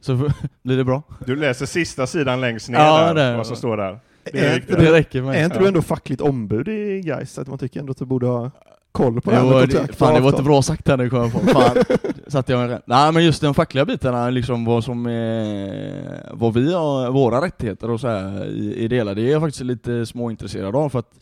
så 0.00 0.14
blir 0.62 0.76
det 0.76 0.84
bra. 0.84 1.02
Du 1.26 1.36
läser 1.36 1.66
sista 1.66 2.06
sidan 2.06 2.40
längst 2.40 2.68
ner 2.68 2.78
Ja, 2.78 3.12
där, 3.14 3.30
det- 3.30 3.36
vad 3.36 3.46
som 3.46 3.56
står 3.56 3.76
där. 3.76 3.98
Det 4.32 4.38
Är. 4.38 4.62
Det 4.68 4.92
räcker 4.92 5.22
med. 5.22 5.40
Är 5.40 5.44
inte 5.44 5.58
du 5.58 5.66
ändå 5.68 5.82
fackligt 5.82 6.20
ombud 6.22 6.68
i 6.68 7.00
Gais? 7.00 7.38
Att 7.38 7.48
man 7.48 7.58
tycker 7.58 7.80
ändå 7.80 7.90
att 7.90 7.98
du 7.98 8.04
borde 8.04 8.26
ha 8.26 8.50
koll 8.92 9.20
på 9.20 9.30
det 9.30 9.36
här 9.36 9.66
det, 9.66 9.92
fan 9.96 10.14
det 10.14 10.20
var 10.20 10.30
inte 10.30 10.42
bra 10.42 10.62
sagt 10.62 10.88
här 10.88 10.96
nu 10.96 11.10
kom 11.10 11.18
jag 11.18 11.32
på. 11.32 11.38
Fan, 11.38 11.76
satte 12.26 12.52
jag. 12.52 12.80
Nej 12.86 13.12
men 13.12 13.24
just 13.24 13.40
de 13.42 13.54
fackliga 13.54 13.84
bitarna, 13.84 14.30
liksom 14.30 14.64
vad 14.64 14.84
som 14.84 15.06
är, 15.06 16.30
vad 16.32 16.54
vi 16.54 16.72
har, 16.74 17.10
våra 17.10 17.44
rättigheter 17.44 17.90
och 17.90 18.00
så 18.00 18.08
här 18.08 18.46
i, 18.46 18.74
i 18.74 18.88
delar, 18.88 19.14
det 19.14 19.22
är 19.22 19.30
jag 19.32 19.40
faktiskt 19.42 19.64
lite 19.64 20.06
småintresserad 20.06 20.76
av 20.76 20.88
för 20.88 20.98
att 20.98 21.14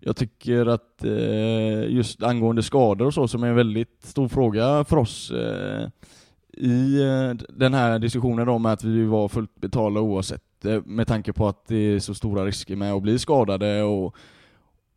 jag 0.00 0.16
tycker 0.16 0.66
att 0.66 1.04
eh, 1.04 1.92
just 1.94 2.22
angående 2.22 2.62
skador 2.62 3.06
och 3.06 3.14
så, 3.14 3.28
som 3.28 3.42
är 3.42 3.48
en 3.48 3.56
väldigt 3.56 3.98
stor 4.04 4.28
fråga 4.28 4.84
för 4.84 4.96
oss 4.96 5.30
eh, 5.30 5.88
i 6.56 7.02
eh, 7.02 7.46
den 7.48 7.74
här 7.74 7.98
diskussionen 7.98 8.48
om 8.48 8.66
att 8.66 8.84
vi 8.84 9.04
var 9.04 9.28
fullt 9.28 9.60
betalda 9.60 10.00
oavsett, 10.00 10.64
eh, 10.64 10.82
med 10.84 11.06
tanke 11.06 11.32
på 11.32 11.48
att 11.48 11.66
det 11.66 11.76
är 11.76 11.98
så 11.98 12.14
stora 12.14 12.46
risker 12.46 12.76
med 12.76 12.92
att 12.92 13.02
bli 13.02 13.18
skadade 13.18 13.82
och 13.82 14.16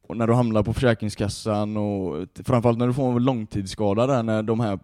och 0.08 0.18
när 0.18 0.28
du 0.28 0.34
hamnar 0.34 0.64
på 0.64 0.74
Försäkringskassan 0.74 1.78
och 1.78 2.28
framförallt 2.44 2.78
när 2.78 2.88
du 2.88 2.94
får 2.94 3.12
en 3.12 3.24
långtidsskada 3.24 4.08
där, 4.08 4.24
när 4.24 4.44
de 4.44 4.60
här 4.60 4.80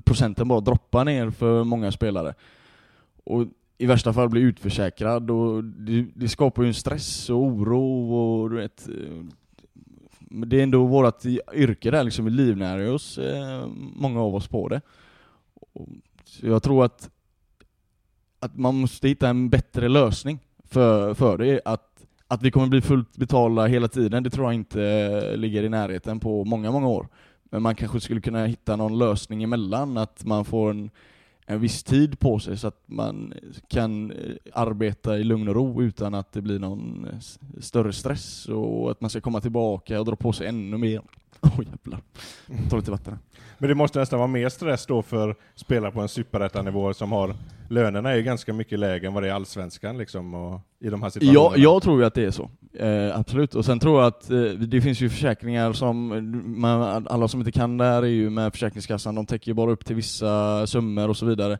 procenten 0.00 0.48
bara 0.48 0.60
droppar 0.60 1.04
ner 1.04 1.30
för 1.30 1.64
många 1.64 1.92
spelare. 1.92 2.34
Och 3.24 3.46
i 3.78 3.86
värsta 3.86 4.12
fall 4.12 4.28
blir 4.28 4.42
utförsäkrad 4.42 5.30
och 5.30 5.64
det, 5.64 6.06
det 6.14 6.28
skapar 6.28 6.62
ju 6.62 6.68
en 6.68 6.74
stress 6.74 7.30
och 7.30 7.36
oro 7.36 8.12
och 8.14 8.50
du 8.50 8.56
vet 8.56 8.88
eh, 8.88 9.24
det 10.46 10.58
är 10.58 10.62
ändå 10.62 10.86
vårt 10.86 11.24
yrke 11.54 11.90
där 11.90 12.04
liksom, 12.04 12.24
vi 12.24 12.30
livnär 12.30 12.92
oss, 12.92 13.18
eh, 13.18 13.66
många 13.96 14.20
av 14.20 14.34
oss 14.34 14.48
på 14.48 14.68
det. 14.68 14.80
Så 16.32 16.46
jag 16.46 16.62
tror 16.62 16.84
att, 16.84 17.10
att 18.38 18.56
man 18.56 18.74
måste 18.74 19.08
hitta 19.08 19.28
en 19.28 19.50
bättre 19.50 19.88
lösning 19.88 20.38
för, 20.64 21.14
för 21.14 21.38
det. 21.38 21.60
Att 21.64 21.92
att 22.32 22.42
vi 22.42 22.50
kommer 22.50 22.66
bli 22.66 22.80
fullt 22.80 23.16
betalda 23.16 23.66
hela 23.66 23.88
tiden, 23.88 24.22
det 24.22 24.30
tror 24.30 24.46
jag 24.46 24.54
inte 24.54 24.82
eh, 24.82 25.36
ligger 25.36 25.62
i 25.62 25.68
närheten 25.68 26.20
på 26.20 26.44
många, 26.44 26.70
många 26.70 26.88
år. 26.88 27.08
Men 27.44 27.62
man 27.62 27.74
kanske 27.74 28.00
skulle 28.00 28.20
kunna 28.20 28.46
hitta 28.46 28.76
någon 28.76 28.98
lösning 28.98 29.42
emellan, 29.42 29.96
att 29.96 30.24
man 30.24 30.44
får 30.44 30.70
en, 30.70 30.90
en 31.46 31.60
viss 31.60 31.82
tid 31.82 32.18
på 32.18 32.38
sig 32.38 32.56
så 32.56 32.68
att 32.68 32.82
man 32.86 33.34
kan 33.68 34.10
eh, 34.10 34.16
arbeta 34.52 35.18
i 35.18 35.24
lugn 35.24 35.48
och 35.48 35.54
ro 35.54 35.82
utan 35.82 36.14
att 36.14 36.32
det 36.32 36.40
blir 36.40 36.58
någon 36.58 37.06
eh, 37.12 37.18
större 37.60 37.92
stress 37.92 38.46
och 38.48 38.90
att 38.90 39.00
man 39.00 39.10
ska 39.10 39.20
komma 39.20 39.40
tillbaka 39.40 40.00
och 40.00 40.06
dra 40.06 40.16
på 40.16 40.32
sig 40.32 40.46
ännu 40.46 40.78
mer. 40.78 41.02
Oj 41.40 41.50
oh, 41.58 41.64
jävlar. 41.64 42.00
Ta 42.70 42.76
lite 42.76 42.90
vatten 42.90 43.12
här. 43.12 43.31
Men 43.62 43.68
det 43.68 43.74
måste 43.74 43.98
nästan 43.98 44.18
vara 44.18 44.26
mer 44.28 44.48
stress 44.48 44.86
då 44.86 45.02
för 45.02 45.36
spelare 45.54 45.92
på 45.92 46.00
en 46.00 46.08
superettanivå 46.08 46.94
som 46.94 47.12
har 47.12 47.34
lönerna 47.68 48.10
är 48.10 48.16
ju 48.16 48.22
ganska 48.22 48.52
mycket 48.52 48.78
lägre 48.78 49.06
än 49.06 49.14
vad 49.14 49.22
det 49.22 49.26
är 49.26 49.30
i 49.30 49.32
allsvenskan 49.32 49.98
liksom, 49.98 50.34
och 50.34 50.60
i 50.80 50.88
de 50.88 51.02
här 51.02 51.10
situationerna. 51.10 51.56
Ja, 51.56 51.72
jag 51.72 51.82
tror 51.82 52.00
ju 52.00 52.06
att 52.06 52.14
det 52.14 52.24
är 52.24 52.30
så. 52.30 52.50
Eh, 52.78 53.18
absolut. 53.18 53.54
Och 53.54 53.64
sen 53.64 53.78
tror 53.78 54.00
jag 54.00 54.06
att 54.06 54.30
eh, 54.30 54.40
det 54.42 54.80
finns 54.80 55.00
ju 55.00 55.10
försäkringar 55.10 55.72
som, 55.72 56.08
man, 56.60 57.06
alla 57.10 57.28
som 57.28 57.40
inte 57.40 57.52
kan 57.52 57.78
det 57.78 57.84
här 57.84 58.02
är 58.02 58.06
ju 58.06 58.30
med 58.30 58.52
Försäkringskassan, 58.52 59.14
de 59.14 59.26
täcker 59.26 59.48
ju 59.48 59.54
bara 59.54 59.70
upp 59.70 59.84
till 59.84 59.96
vissa 59.96 60.66
summor 60.66 61.08
och 61.08 61.16
så 61.16 61.26
vidare. 61.26 61.58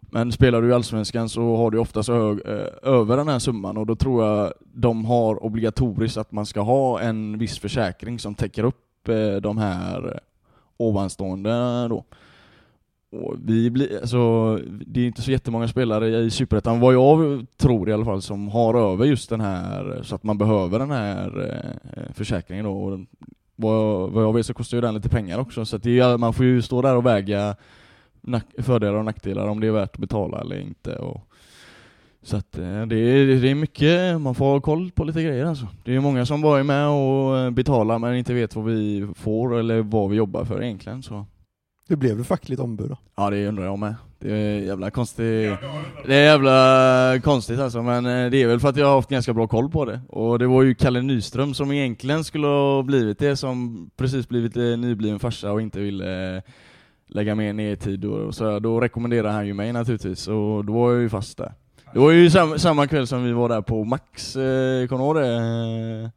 Men 0.00 0.32
spelar 0.32 0.62
du 0.62 0.68
i 0.68 0.72
Allsvenskan 0.72 1.28
så 1.28 1.56
har 1.56 1.70
du 1.70 1.78
ofta 1.78 2.02
så 2.02 2.14
hög, 2.14 2.40
eh, 2.46 2.92
över 2.92 3.16
den 3.16 3.28
här 3.28 3.38
summan 3.38 3.76
och 3.76 3.86
då 3.86 3.96
tror 3.96 4.24
jag 4.24 4.52
de 4.74 5.04
har 5.04 5.44
obligatoriskt 5.44 6.16
att 6.16 6.32
man 6.32 6.46
ska 6.46 6.60
ha 6.60 7.00
en 7.00 7.38
viss 7.38 7.58
försäkring 7.58 8.18
som 8.18 8.34
täcker 8.34 8.64
upp 8.64 9.08
eh, 9.08 9.34
de 9.40 9.58
här 9.58 10.20
ovanstående 10.76 11.88
då. 11.88 12.04
Och 13.10 13.36
vi 13.44 13.70
blir, 13.70 14.00
alltså, 14.00 14.56
det 14.86 15.00
är 15.00 15.06
inte 15.06 15.22
så 15.22 15.30
jättemånga 15.30 15.68
spelare 15.68 16.18
i 16.18 16.30
Superettan, 16.30 16.80
vad 16.80 16.94
jag 16.94 17.46
tror 17.56 17.88
i 17.88 17.92
alla 17.92 18.04
fall, 18.04 18.22
som 18.22 18.48
har 18.48 18.92
över 18.92 19.04
just 19.04 19.30
den 19.30 19.40
här, 19.40 20.00
så 20.02 20.14
att 20.14 20.22
man 20.22 20.38
behöver 20.38 20.78
den 20.78 20.90
här 20.90 21.50
eh, 21.96 22.12
försäkringen 22.14 22.64
då. 22.64 22.72
Och 22.72 23.00
vad, 23.56 23.80
vad, 23.82 24.10
vad 24.10 24.24
jag 24.24 24.32
vet 24.32 24.46
så 24.46 24.54
kostar 24.54 24.76
ju 24.76 24.80
den 24.80 24.94
lite 24.94 25.08
pengar 25.08 25.38
också, 25.38 25.64
så 25.64 25.76
att 25.76 25.82
det 25.82 26.20
man 26.20 26.34
får 26.34 26.46
ju 26.46 26.62
stå 26.62 26.82
där 26.82 26.96
och 26.96 27.06
väga 27.06 27.56
fördelar 28.58 28.94
och 28.94 29.04
nackdelar, 29.04 29.46
om 29.46 29.60
det 29.60 29.66
är 29.66 29.70
värt 29.70 29.94
att 29.94 30.00
betala 30.00 30.40
eller 30.40 30.60
inte. 30.60 30.96
Och, 30.96 31.28
så 32.24 32.36
att 32.36 32.58
eh, 32.58 32.82
det 32.86 32.96
är, 32.96 33.40
det 33.40 33.50
är 33.50 33.54
mycket, 33.54 34.20
man 34.20 34.34
får 34.34 34.44
ha 34.44 34.60
koll 34.60 34.90
på 34.90 35.04
lite 35.04 35.22
grejer 35.22 35.46
alltså. 35.46 35.68
Det 35.84 35.94
är 35.94 36.00
många 36.00 36.26
som 36.26 36.40
bara 36.40 36.60
är 36.60 36.62
med 36.62 36.88
och 36.88 37.38
eh, 37.38 37.50
betalar 37.50 37.98
men 37.98 38.16
inte 38.16 38.34
vet 38.34 38.56
vad 38.56 38.64
vi 38.64 39.08
får 39.14 39.58
eller 39.58 39.82
vad 39.82 40.10
vi 40.10 40.16
jobbar 40.16 40.44
för 40.44 40.62
egentligen. 40.62 41.02
Så. 41.02 41.26
Hur 41.88 41.96
blev 41.96 42.16
du 42.16 42.24
fackligt 42.24 42.60
ombud 42.60 42.88
då? 42.88 42.98
Ja 43.16 43.30
det 43.30 43.48
undrar 43.48 43.64
jag 43.64 43.78
med. 43.78 43.94
Det 44.18 44.32
är 44.32 44.60
jävla 44.60 44.90
konstigt. 44.90 45.50
Det 46.06 46.14
är 46.14 46.24
jävla 46.24 47.20
konstigt 47.24 47.60
alltså, 47.60 47.82
men 47.82 48.06
eh, 48.06 48.30
det 48.30 48.42
är 48.42 48.46
väl 48.46 48.60
för 48.60 48.68
att 48.68 48.76
jag 48.76 48.86
har 48.86 48.94
haft 48.94 49.10
ganska 49.10 49.34
bra 49.34 49.46
koll 49.46 49.70
på 49.70 49.84
det. 49.84 50.00
Och 50.08 50.38
det 50.38 50.46
var 50.46 50.62
ju 50.62 50.74
Kalle 50.74 51.02
Nyström 51.02 51.54
som 51.54 51.72
egentligen 51.72 52.24
skulle 52.24 52.46
ha 52.46 52.82
blivit 52.82 53.18
det, 53.18 53.36
som 53.36 53.90
precis 53.96 54.28
blivit 54.28 54.54
nybliven 54.54 55.18
farsa 55.18 55.52
och 55.52 55.62
inte 55.62 55.80
ville 55.80 56.42
lägga 57.06 57.34
mer 57.34 57.52
ner 57.52 57.76
tid 57.76 58.04
och 58.04 58.34
så. 58.34 58.58
Då 58.58 58.80
rekommenderade 58.80 59.34
han 59.34 59.46
ju 59.46 59.54
mig 59.54 59.72
naturligtvis, 59.72 60.28
och 60.28 60.64
då 60.64 60.72
var 60.72 60.92
jag 60.92 61.02
ju 61.02 61.08
fast 61.08 61.38
där. 61.38 61.52
Det 61.94 62.00
var 62.00 62.10
ju 62.10 62.30
sam 62.30 62.58
samma 62.58 62.86
kväll 62.86 63.06
som 63.06 63.24
vi 63.24 63.32
var 63.32 63.48
där 63.48 63.60
på 63.60 63.84
Max, 63.84 64.36
eh, 64.36 64.86
kommer 64.86 65.14
du 65.14 65.20
det? 65.20 66.10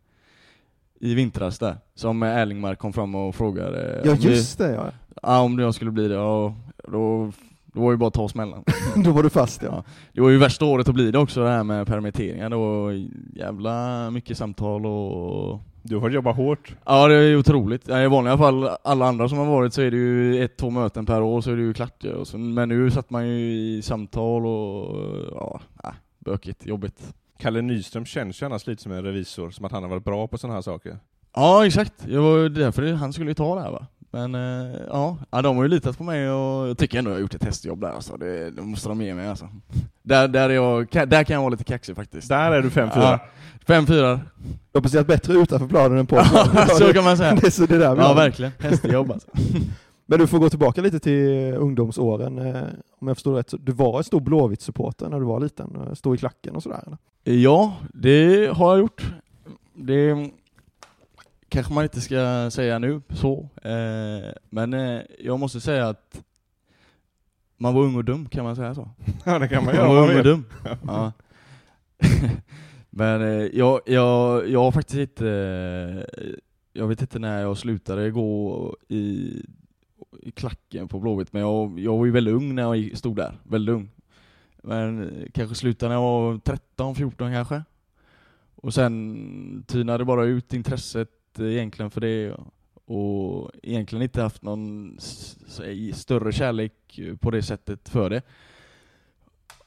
I 1.00 1.13
vintras 1.16 1.60
där, 1.60 1.78
som 1.96 2.24
Erlingmark 2.24 2.80
kom 2.80 2.94
fram 2.94 3.16
och 3.16 3.36
frågade 3.36 4.02
Ja 4.06 4.12
om 4.12 4.18
vi- 4.18 4.30
just 4.30 4.58
det 4.58 4.72
ja. 4.72 4.86
Ja, 5.24 5.40
om 5.42 5.60
jag 5.60 5.76
skulle 5.76 5.92
bli 5.92 6.08
det, 6.08 6.13
ja, 6.16 6.54
då, 6.88 7.32
då 7.66 7.82
var 7.82 7.92
det 7.92 7.98
bara 7.98 8.08
att 8.08 8.13
ta 8.13 8.30
smällen. 8.30 8.63
Då 9.04 9.12
var 9.12 9.24
du 9.24 9.30
fast 9.30 9.62
ja. 9.63 9.70
Ja. 9.72 9.84
Det 10.13 10.22
var 10.22 10.30
ju 10.30 10.38
värsta 10.38 10.66
året 10.66 10.88
att 10.90 10.96
bli 10.96 11.12
det 11.12 11.18
också, 11.20 11.44
det 11.44 11.50
här 11.50 11.63
med 11.63 11.88
permitteringar. 11.88 12.50
Det 12.50 12.56
var 12.56 12.92
jävla 13.36 14.10
mycket 14.12 14.38
samtal 14.38 14.86
och... 14.86 15.62
Du 15.89 16.00
får 16.00 16.12
jobba 16.12 16.32
hårt. 16.32 16.76
Ja, 16.86 17.08
det 17.08 17.15
är 17.15 17.36
otroligt. 17.36 17.89
I 17.89 18.08
vanliga 18.08 18.38
fall, 18.38 18.69
alla 18.84 19.06
andra 19.08 19.30
som 19.30 19.38
har 19.38 19.45
varit, 19.45 19.73
så 19.73 19.82
är 19.82 19.91
det 19.91 19.97
ju 19.97 20.43
ett, 20.43 20.58
två 20.58 20.69
möten 20.69 21.06
per 21.06 21.21
år, 21.21 21.41
så 21.41 21.52
är 21.52 21.56
det 21.56 21.62
ju 21.62 21.73
klart. 21.73 22.04
ja. 22.04 22.26
Så, 22.26 22.38
men 22.38 22.69
nu 22.69 22.91
satt 22.91 23.10
man 23.10 23.28
ju 23.28 23.52
i 23.52 23.82
samtal 23.82 24.45
och... 24.45 24.95
Ja, 25.32 25.62
äh, 25.84 25.89
bökigt, 26.19 26.65
jobbigt. 26.65 27.13
Kalle 27.39 27.62
Nyström 27.62 28.06
känns 28.06 28.41
ju 28.41 28.45
annars 28.45 28.67
lite 28.67 28.84
som 28.84 28.91
en 28.91 29.04
revisor, 29.04 29.50
som 29.52 29.65
att 29.65 29.71
han 29.71 29.84
har 29.84 29.89
varit 29.89 30.04
bra 30.04 30.28
på 30.28 30.38
sådana 30.38 30.54
här 30.54 30.62
saker. 30.62 31.00
Ja, 31.36 31.65
exakt. 31.65 31.93
Det 32.06 32.19
var 32.19 32.38
ju 32.38 32.50
därför 32.50 32.93
han 32.93 33.13
skulle 33.13 33.30
ju 33.30 33.36
ta 33.36 33.56
det 33.56 33.62
här 33.62 33.71
va. 33.71 33.88
Men 34.12 34.36
eh, 34.36 34.82
ja, 34.88 35.17
ja, 35.32 35.41
de 35.41 35.58
har 35.58 35.63
ju 35.63 35.69
litat 35.69 35.97
på 35.97 36.04
mig 36.04 36.30
och 36.30 36.67
jag 36.67 36.78
tycker 36.78 37.00
ändå 37.00 37.12
jag 37.12 37.15
har 37.15 37.21
gjort 37.21 37.36
ett 37.36 37.41
testjobb 37.41 37.82
där 37.82 37.91
alltså. 37.91 38.17
Det, 38.17 38.52
det 38.52 38.62
måste 38.62 38.89
de 38.89 39.02
ge 39.02 39.15
mig 39.15 39.28
alltså. 39.28 39.50
Där, 40.08 40.28
där, 40.28 40.50
är 40.50 40.54
jag, 40.54 40.89
kan- 40.89 41.10
där 41.10 41.24
kan 41.24 41.34
jag 41.34 41.41
vara 41.41 41.50
lite 41.50 41.63
kaxig 41.63 41.96
faktiskt. 41.96 42.30
Där 42.30 42.52
är 42.52 42.62
du 42.62 42.70
5-4. 42.70 42.91
Ja, 42.96 43.20
fem 43.67 43.88
fyra. 43.88 44.15
Du 44.72 44.78
har 44.78 44.82
presterat 44.82 45.08
bättre 45.08 45.34
utanför 45.34 45.67
planen 45.67 45.98
än 45.98 46.06
på 46.08 46.24
så 46.80 46.93
kan 46.93 47.04
man 47.04 47.17
säga. 47.17 47.36
Det 47.41 47.48
är 47.48 47.52
så 47.52 47.65
det 47.65 47.78
där 47.78 47.96
Ja, 47.98 48.13
verkligen. 48.13 48.52
Hästjobb 48.60 49.12
alltså. 49.12 49.28
Men 50.06 50.20
du 50.20 50.28
får 50.28 50.39
gå 50.39 50.50
tillbaka 50.50 50.82
lite 50.82 51.00
till 51.00 51.54
ungdomsåren. 51.54 52.38
eh, 52.56 52.63
Om 53.00 53.08
jag 53.08 53.17
förstår 53.17 53.36
rätt, 53.36 53.50
så 53.50 53.58
du 53.58 53.72
var 53.72 53.98
en 53.98 54.04
stor 54.04 54.20
Blåvitt-supporter 54.20 55.10
när 55.10 55.20
du 55.20 55.26
var 55.26 55.39
liten? 55.39 55.96
Stod 55.96 56.15
i 56.15 56.17
klacken 56.17 56.56
och 56.56 56.63
sådär 56.63 56.84
eller? 56.88 56.98
Ja, 57.41 57.74
det 57.93 58.48
har 58.54 58.70
jag 58.72 58.80
gjort. 58.80 59.06
Det 59.74 60.30
kanske 61.50 61.74
man 61.74 61.84
inte 61.84 62.02
ska 62.02 62.50
säga 62.52 62.80
nu 62.80 63.02
så. 63.10 63.50
Eh, 63.63 64.32
men 64.50 64.74
eh, 64.74 65.02
jag 65.20 65.39
måste 65.39 65.60
säga 65.62 65.88
att 65.89 66.22
man 67.58 67.74
var 67.74 67.82
ung 67.84 67.96
och 67.96 68.06
dum, 68.06 68.30
kan 68.30 68.43
man 68.43 68.56
säga 68.56 68.76
så? 68.76 68.89
Ja, 69.26 69.39
det 69.39 69.48
kan 69.48 69.65
man 69.65 69.76
Man 69.76 69.76
göra. 69.76 69.88
var 69.88 70.02
man 70.02 70.10
ung 70.10 70.17
och 70.17 70.24
dum. 70.24 70.46
Ja. 70.88 71.12
Men 72.89 73.22
eh, 73.22 73.28
jag, 73.58 73.80
jag, 73.86 74.50
jag 74.50 74.60
har 74.63 74.72
faktiskt 74.72 75.00
inte, 75.00 75.28
eh, 76.17 76.24
jag 76.74 76.88
vet 76.88 77.02
inte 77.02 77.20
när 77.20 77.41
jag 77.41 77.58
slutade 77.58 78.12
gå 78.12 78.76
i, 78.88 79.34
i 80.22 80.32
klacken 80.32 80.88
på 80.88 81.00
Blåvitt, 81.00 81.34
men 81.34 81.41
jag, 81.41 81.80
jag 81.80 81.98
var 81.98 82.06
ju 82.06 82.12
väldigt 82.12 82.34
ung 82.34 82.56
när 82.56 82.76
jag 82.76 82.98
stod 82.98 83.15
där, 83.15 83.38
väldigt 83.43 83.74
ung. 83.76 83.89
Men 84.63 85.04
eh, 85.04 85.28
kanske 85.34 85.56
slutade 85.56 85.89
när 85.89 85.96
jag 85.96 86.02
var 86.02 86.38
13, 86.38 86.96
14 86.96 87.34
kanske. 87.34 87.63
Och 88.56 88.74
sen 88.74 89.63
tynade 89.67 90.06
bara 90.06 90.26
ut 90.26 90.54
intresset 90.54 91.10
egentligen 91.39 91.91
för 91.91 92.02
det 92.02 92.32
och 92.32 92.54
och 92.88 93.52
egentligen 93.63 94.04
inte 94.04 94.21
haft 94.21 94.41
någon 94.41 94.97
större 95.93 96.32
kärlek 96.32 97.00
på 97.19 97.32
det 97.32 97.41
sättet 97.41 97.89
för 97.89 98.10
det. 98.10 98.21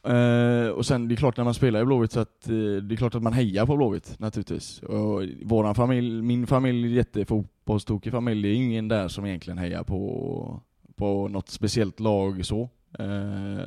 Eh, 0.02 0.68
och 0.68 0.87
sen 0.87 1.09
det 1.09 1.14
är 1.14 1.16
klart 1.16 1.37
när 1.37 1.44
man 1.44 1.54
spelar 1.54 1.80
i 1.80 1.85
Blåvitt 1.85 2.12
så 2.12 2.20
att 2.20 2.48
eh, 2.48 2.54
det 2.54 2.94
är 2.94 2.96
klart 2.96 3.14
att 3.14 3.22
man 3.22 3.33
hejar 3.33 3.66
på 3.66 3.76
Blåvitt 3.76 4.18
naturligtvis. 4.18 4.83
Och 4.83 5.22
våran 5.42 5.74
familj, 5.74 6.22
min 6.22 6.46
familj 6.46 6.87
är 6.87 6.96
jättefotbollstokig 6.96 8.12
familj, 8.12 8.42
det 8.42 8.48
är 8.48 8.54
ingen 8.54 8.88
där 8.88 9.09
som 9.09 9.26
egentligen 9.26 9.59
hejar 9.59 9.85
på, 9.85 10.61
på 10.96 11.28
något 11.28 11.48
speciellt 11.48 12.00
lag 12.00 12.46
så. 12.46 12.62
Eh, 12.98 13.66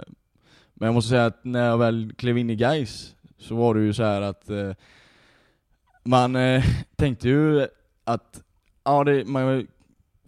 men 0.74 0.88
jag 0.88 0.94
måste 0.94 1.10
säga 1.10 1.26
att 1.26 1.44
när 1.44 1.66
jag 1.66 1.78
väl 1.78 2.14
klev 2.18 2.38
in 2.38 2.50
i 2.50 2.56
Gais 2.56 3.16
så 3.38 3.56
var 3.56 3.76
det 3.76 3.82
ju 3.82 3.94
så 3.94 4.04
här 4.04 4.22
att 4.22 4.50
man 6.04 6.38
tänkte 6.96 7.30
ju 7.30 7.68
att 8.04 8.42
ja, 8.84 9.04
det, 9.04 9.28
man 9.28 9.68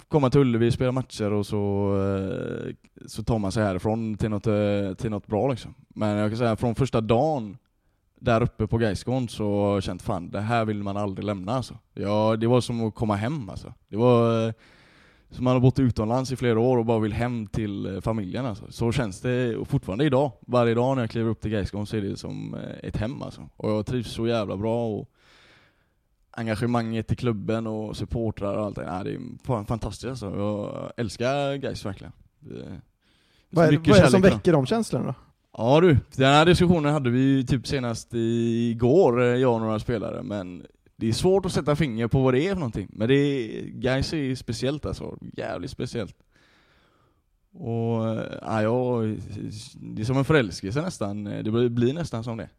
kommer 0.07 0.29
till 0.29 0.41
Ullevi, 0.41 0.71
spela 0.71 0.91
matcher 0.91 1.33
och 1.33 1.45
så, 1.45 1.93
eh, 1.97 2.73
så 3.07 3.23
tar 3.23 3.39
man 3.39 3.51
sig 3.51 3.63
härifrån 3.63 4.17
till 4.17 4.29
något, 4.29 4.47
eh, 4.47 4.93
till 4.97 5.11
något 5.11 5.27
bra 5.27 5.49
liksom. 5.49 5.73
Men 5.87 6.17
jag 6.17 6.31
kan 6.31 6.37
säga 6.37 6.55
från 6.55 6.75
första 6.75 7.01
dagen 7.01 7.57
där 8.19 8.43
uppe 8.43 8.67
på 8.67 8.77
Gaisgården 8.77 9.27
så 9.27 9.61
har 9.61 9.73
jag 9.73 9.83
känt 9.83 10.01
fan, 10.01 10.29
det 10.29 10.41
här 10.41 10.65
vill 10.65 10.83
man 10.83 10.97
aldrig 10.97 11.25
lämna 11.25 11.51
alltså. 11.51 11.77
Ja, 11.93 12.35
det 12.35 12.47
var 12.47 12.61
som 12.61 12.87
att 12.87 12.95
komma 12.95 13.15
hem 13.15 13.49
alltså. 13.49 13.73
Det 13.89 13.97
var 13.97 14.47
eh, 14.47 14.53
som 15.29 15.43
man 15.43 15.53
har 15.53 15.59
bott 15.59 15.79
utomlands 15.79 16.31
i 16.31 16.35
flera 16.35 16.59
år 16.59 16.77
och 16.77 16.85
bara 16.85 16.99
vill 16.99 17.13
hem 17.13 17.47
till 17.47 17.99
familjen 18.03 18.45
alltså. 18.45 18.65
Så 18.69 18.91
känns 18.91 19.21
det 19.21 19.55
och 19.55 19.67
fortfarande 19.67 20.05
idag. 20.05 20.31
Varje 20.39 20.73
dag 20.73 20.95
när 20.95 21.03
jag 21.03 21.09
kliver 21.09 21.29
upp 21.29 21.41
till 21.41 21.51
Gaisgården 21.51 21.85
så 21.85 21.97
är 21.97 22.01
det 22.01 22.17
som 22.17 22.55
ett 22.83 22.97
hem 22.97 23.21
alltså. 23.21 23.49
Och 23.57 23.71
jag 23.71 23.85
trivs 23.85 24.11
så 24.11 24.27
jävla 24.27 24.57
bra 24.57 24.87
och 24.87 25.09
engagemanget 26.35 27.11
i 27.11 27.15
klubben 27.15 27.67
och 27.67 27.97
supportrar 27.97 28.57
och 28.57 28.65
allt 28.65 28.75
det. 28.75 28.91
Nej, 28.91 29.03
det 29.03 29.13
är 29.13 29.45
fan 29.45 29.65
fantastiskt 29.65 30.09
alltså. 30.09 30.25
Jag 30.37 30.91
älskar 30.97 31.55
Gais 31.55 31.85
verkligen. 31.85 32.13
Det 32.39 32.59
är 32.59 32.81
Vad 33.49 33.65
är, 33.65 33.77
vad 33.77 33.97
är 33.97 34.01
det 34.03 34.11
som 34.11 34.21
väcker 34.21 34.53
de 34.53 34.65
känslorna? 34.65 35.15
Ja 35.57 35.81
du, 35.81 35.97
den 36.15 36.33
här 36.33 36.45
diskussionen 36.45 36.93
hade 36.93 37.09
vi 37.09 37.45
typ 37.45 37.67
senast 37.67 38.13
igår, 38.13 39.21
eh, 39.21 39.27
jag 39.27 39.53
och 39.53 39.61
några 39.61 39.79
spelare, 39.79 40.23
men 40.23 40.65
det 40.95 41.07
är 41.07 41.13
svårt 41.13 41.45
att 41.45 41.51
sätta 41.51 41.75
finger 41.75 42.07
på 42.07 42.21
vad 42.21 42.33
det 42.33 42.47
är 42.47 42.49
för 42.49 42.59
någonting. 42.59 42.87
Men 42.89 43.07
det 43.07 43.15
är, 43.15 43.65
Gais 43.65 44.13
är 44.13 44.35
speciellt 44.35 44.85
alltså, 44.85 45.17
jävligt 45.33 45.71
speciellt. 45.71 46.15
Och 47.53 48.09
eh, 48.09 48.37
ja, 48.41 48.61
jag, 48.61 49.17
det 49.75 50.01
är 50.01 50.05
som 50.05 50.17
en 50.17 50.25
förälskelse 50.25 50.81
nästan, 50.81 51.23
det 51.23 51.51
blir, 51.51 51.69
blir 51.69 51.93
nästan 51.93 52.23
som 52.23 52.37
det. 52.37 52.49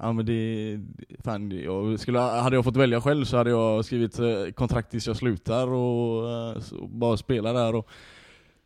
Ja 0.00 0.12
men 0.12 0.26
det, 0.26 0.80
fan, 1.24 1.50
jag 1.50 2.00
skulle, 2.00 2.18
hade 2.18 2.56
jag 2.56 2.64
fått 2.64 2.76
välja 2.76 3.00
själv 3.00 3.24
så 3.24 3.36
hade 3.36 3.50
jag 3.50 3.84
skrivit 3.84 4.18
eh, 4.18 4.46
kontrakt 4.54 4.90
tills 4.90 5.06
jag 5.06 5.16
slutar 5.16 5.68
och 5.68 6.30
eh, 6.30 6.56
bara 6.88 7.16
spela 7.16 7.52
där 7.52 7.74
och 7.74 7.88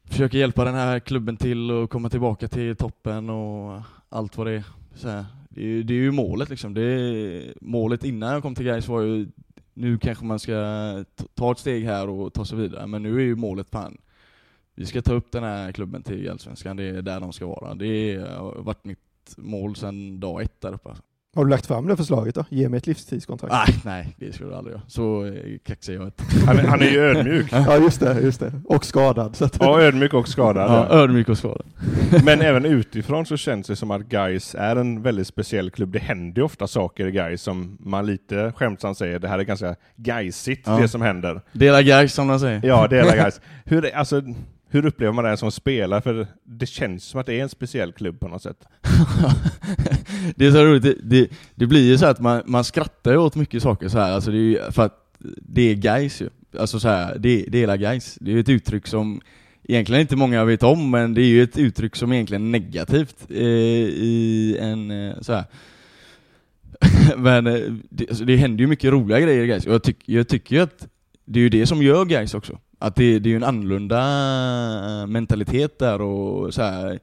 försöka 0.05 0.39
hjälpa 0.39 0.65
den 0.65 0.75
här 0.75 0.99
klubben 1.01 1.37
till 1.37 1.71
och 1.71 1.91
komma 1.91 2.09
tillbaka 2.11 2.49
till 2.49 2.77
toppen 2.77 3.31
och 3.31 3.81
allt 4.09 4.37
vad 4.37 4.47
det 4.47 4.53
är. 4.53 4.65
Så 4.95 5.09
här, 5.09 5.25
det, 5.49 5.61
är 5.61 5.65
ju- 5.67 5.83
det 5.83 5.95
är 5.95 5.99
ju 5.99 6.11
målet 6.11 6.49
liksom. 6.51 6.75
Det 6.75 6.83
är, 6.83 7.55
målet 7.61 8.05
innan 8.05 8.33
jag 8.33 8.43
kom 8.43 8.55
till 8.55 8.67
Gais 8.67 8.89
var 8.89 9.01
ju 9.03 9.29
nu 9.75 9.99
kanske 9.99 10.25
man 10.25 10.39
ska 10.39 10.55
ta 11.35 11.53
ett 11.53 11.59
steg 11.59 11.85
här 11.85 12.09
och 12.09 12.33
ta 12.33 12.45
sig 12.45 12.59
vidare, 12.59 12.87
men 12.87 13.03
nu 13.03 13.17
är 13.17 13.21
ju 13.25 13.37
målet 13.37 13.71
fan 13.71 13.99
vi 14.75 14.87
ska 14.87 15.03
ta 15.03 15.13
upp 15.15 15.33
den 15.33 15.43
här 15.45 15.73
klubben 15.73 16.03
till 16.03 16.31
Allsvenskan, 16.31 16.77
det 16.77 16.85
är 16.85 17.03
där 17.03 17.21
de 17.21 17.33
ska 17.33 17.47
vara. 17.47 17.75
Det 17.75 18.17
har 18.39 18.55
varit 18.63 18.85
mitt 18.85 18.99
mål 19.37 19.77
sedan 19.77 20.21
dag 20.21 20.43
ett 20.43 20.61
där 20.61 20.73
uppe. 20.75 20.89
Alltså. 20.89 21.03
Har 21.37 21.45
du 21.45 21.51
lagt 21.51 21.67
fram 21.67 21.87
det 21.87 21.97
förslaget 21.97 22.35
då? 22.35 22.45
Ge 22.49 22.69
mig 22.69 22.79
ett 22.79 22.87
livstidskontrakt. 22.87 23.53
Nej, 23.55 23.75
nej, 23.85 24.15
det 24.19 24.33
skulle 24.33 24.51
jag 24.51 24.59
aldrig 24.59 24.73
göra. 24.77 24.83
Så 24.87 25.25
eh, 25.27 25.33
kaxig 25.67 25.95
jag 25.95 26.05
inte. 26.05 26.25
Han, 26.47 26.59
är- 26.59 26.63
han 26.63 26.83
är 26.83 26.87
ju 26.91 26.99
ödmjuk. 27.01 27.47
Ja 27.53 27.77
just 27.79 28.01
det, 28.01 28.21
just 28.21 28.41
det. 28.41 28.53
Och 28.65 28.85
skadad. 28.85 29.37
Så 29.37 29.45
att, 29.45 29.57
Ja, 29.61 29.81
ödmjuk 29.81 30.15
och 30.15 30.29
skadad. 30.29 30.71
Ja, 30.71 30.97
ödmjuk 30.99 31.29
och 31.29 31.39
skadad. 31.39 31.67
Men 32.25 32.41
även 32.41 32.65
utifrån 32.65 33.27
så 33.27 33.37
känns 33.37 33.67
det 33.67 33.77
som 33.77 33.91
att 33.91 34.03
Guys 34.03 34.55
är 34.59 34.77
en 34.77 35.03
väldigt 35.03 35.27
speciell 35.27 35.71
klubb. 35.71 35.93
Det 35.93 35.99
händer 35.99 36.41
ju 36.41 36.45
ofta 36.45 36.67
saker 36.67 37.07
i 37.07 37.11
Guys 37.11 37.43
som 37.43 37.77
man 37.81 38.07
lite 38.07 38.53
skämtsamt 38.57 38.99
säger, 38.99 39.19
det 39.19 39.29
här 39.29 39.39
är 39.39 39.43
ganska 39.43 39.77
Gaisigt 39.97 40.67
Ja. 40.67 40.77
det 40.79 40.89
som 40.89 41.03
händer. 41.03 41.41
Dela 41.53 41.83
Gais 41.83 42.15
som 42.15 42.29
de 42.29 42.41
säger. 42.41 42.61
Ja, 42.65 42.87
Guys. 42.91 43.41
Hur, 43.65 43.85
är- 43.85 43.97
alltså, 43.97 44.23
hur 44.71 44.87
upplever 44.87 45.13
man 45.13 45.25
det 45.25 45.37
som 45.37 45.53
spelare? 45.53 46.01
För 46.01 46.27
det 46.45 46.67
känns 46.67 47.05
som 47.05 47.21
att 47.21 47.27
det 47.27 47.39
är 47.39 47.43
en 47.43 47.49
speciell 47.49 47.93
klubb 47.93 48.21
på 48.21 48.29
något 48.29 48.43
sätt. 48.43 48.65
det 50.37 50.47
är 50.47 50.51
så 50.51 50.65
roligt, 50.65 50.83
det, 50.83 50.95
det, 51.03 51.31
det 51.55 51.67
blir 51.67 51.91
ju 51.91 51.99
så 51.99 52.07
att 52.07 52.21
man, 52.21 52.43
man 52.47 52.65
skrattar 52.65 53.17
åt 53.17 53.35
mycket 53.35 53.63
saker 53.63 53.89
så 53.89 53.99
här. 53.99 54.13
Alltså 54.13 54.31
det 54.31 54.37
är 54.37 54.41
ju 54.41 54.71
för 54.71 54.83
att 54.83 54.97
det 55.43 55.63
är 55.63 55.75
guys 55.75 56.23
ju. 56.23 56.29
Alltså 56.59 56.81
så 56.81 56.89
här, 56.89 57.19
det, 57.19 57.45
det 57.49 57.59
är 57.59 57.61
hela 57.61 57.77
guys. 57.77 58.19
Det 58.21 58.31
är 58.31 58.35
ju 58.35 58.41
ett 58.41 58.49
uttryck 58.49 58.87
som 58.87 59.21
egentligen 59.63 60.01
inte 60.01 60.17
många 60.17 60.45
vet 60.45 60.63
om, 60.63 60.91
men 60.91 61.15
det 61.15 61.23
är 61.23 61.27
ju 61.27 61.43
ett 61.43 61.59
uttryck 61.59 61.97
som 61.97 62.13
egentligen 62.13 62.47
är 62.47 62.51
negativt 62.61 63.17
eh, 63.29 63.37
i 63.37 64.57
en 64.61 64.91
eh, 64.91 65.21
så 65.21 65.33
här. 65.33 65.45
men 67.17 67.47
eh, 67.47 67.61
det, 67.91 68.09
alltså 68.09 68.25
det 68.25 68.37
händer 68.37 68.61
ju 68.61 68.67
mycket 68.67 68.93
roliga 68.93 69.21
grejer 69.21 69.45
i 69.45 69.47
guys. 69.47 69.67
och 69.67 69.75
jag, 69.75 69.83
tyck, 69.83 70.09
jag 70.09 70.29
tycker 70.29 70.57
ju 70.57 70.63
att 70.63 70.89
det 71.25 71.39
är 71.39 71.43
ju 71.43 71.49
det 71.49 71.67
som 71.67 71.83
gör 71.83 72.05
guys 72.05 72.35
också. 72.35 72.59
Att 72.83 72.97
det, 72.97 73.19
det 73.19 73.29
är 73.29 73.31
ju 73.31 73.37
en 73.37 73.45
annorlunda 73.45 73.99
eh, 75.01 75.07
mentalitet 75.07 75.79
där 75.79 76.01
och 76.01 76.55
så 76.55 76.63
här. 76.63 77.01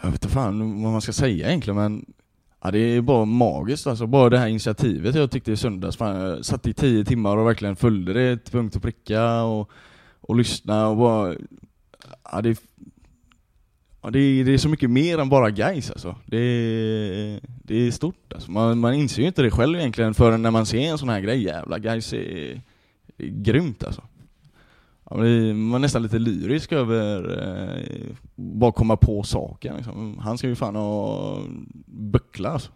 Jag 0.00 0.10
vet 0.10 0.24
inte 0.24 0.34
fan 0.34 0.82
vad 0.82 0.92
man 0.92 1.00
ska 1.00 1.12
säga 1.12 1.48
egentligen 1.48 1.76
men 1.76 2.04
Ja 2.62 2.70
det 2.70 2.78
är 2.78 3.00
bara 3.00 3.24
magiskt 3.24 3.86
alltså, 3.86 4.06
bara 4.06 4.30
det 4.30 4.38
här 4.38 4.46
initiativet 4.46 5.14
jag 5.14 5.30
tyckte 5.30 5.52
i 5.52 5.56
söndags, 5.56 5.96
fan, 5.96 6.20
jag 6.20 6.44
satt 6.44 6.66
i 6.66 6.74
tio 6.74 7.04
timmar 7.04 7.36
och 7.36 7.46
verkligen 7.46 7.76
följde 7.76 8.12
det 8.12 8.36
till 8.36 8.52
punkt 8.52 8.76
och 8.76 8.82
pricka 8.82 9.42
och, 9.42 9.70
och 10.20 10.36
lyssna 10.36 10.88
och 10.88 10.96
bara 10.96 11.34
Ja 12.32 12.40
det, 12.42 12.60
ja, 14.02 14.10
det, 14.10 14.18
är, 14.18 14.44
det 14.44 14.54
är 14.54 14.58
så 14.58 14.68
mycket 14.68 14.90
mer 14.90 15.18
än 15.18 15.28
bara 15.28 15.50
guys 15.50 15.90
alltså. 15.90 16.16
Det 16.26 16.38
är, 16.38 17.40
det 17.44 17.74
är 17.86 17.90
stort 17.90 18.32
alltså. 18.34 18.50
man, 18.50 18.78
man 18.78 18.94
inser 18.94 19.22
ju 19.22 19.28
inte 19.28 19.42
det 19.42 19.50
själv 19.50 19.78
egentligen 19.78 20.14
förrän 20.14 20.42
när 20.42 20.50
man 20.50 20.66
ser 20.66 20.80
en 20.80 20.98
sån 20.98 21.08
här 21.08 21.20
grej, 21.20 21.42
jävla 21.42 21.78
guys 21.78 22.12
är, 22.12 22.62
är 23.18 23.26
grymt 23.26 23.84
alltså. 23.84 24.02
Ja, 25.10 25.16
man 25.16 25.74
är 25.74 25.78
nästan 25.78 26.02
lite 26.02 26.18
lyrisk 26.18 26.72
över 26.72 27.38
eh, 27.42 28.16
bara 28.34 28.72
komma 28.72 28.96
på 28.96 29.22
saken. 29.22 29.76
Liksom. 29.76 30.18
Han 30.18 30.38
ska 30.38 30.48
ju 30.48 30.54
fan 30.54 30.76
ha 30.76 31.38
buckla 31.86 32.50
alltså. 32.50 32.72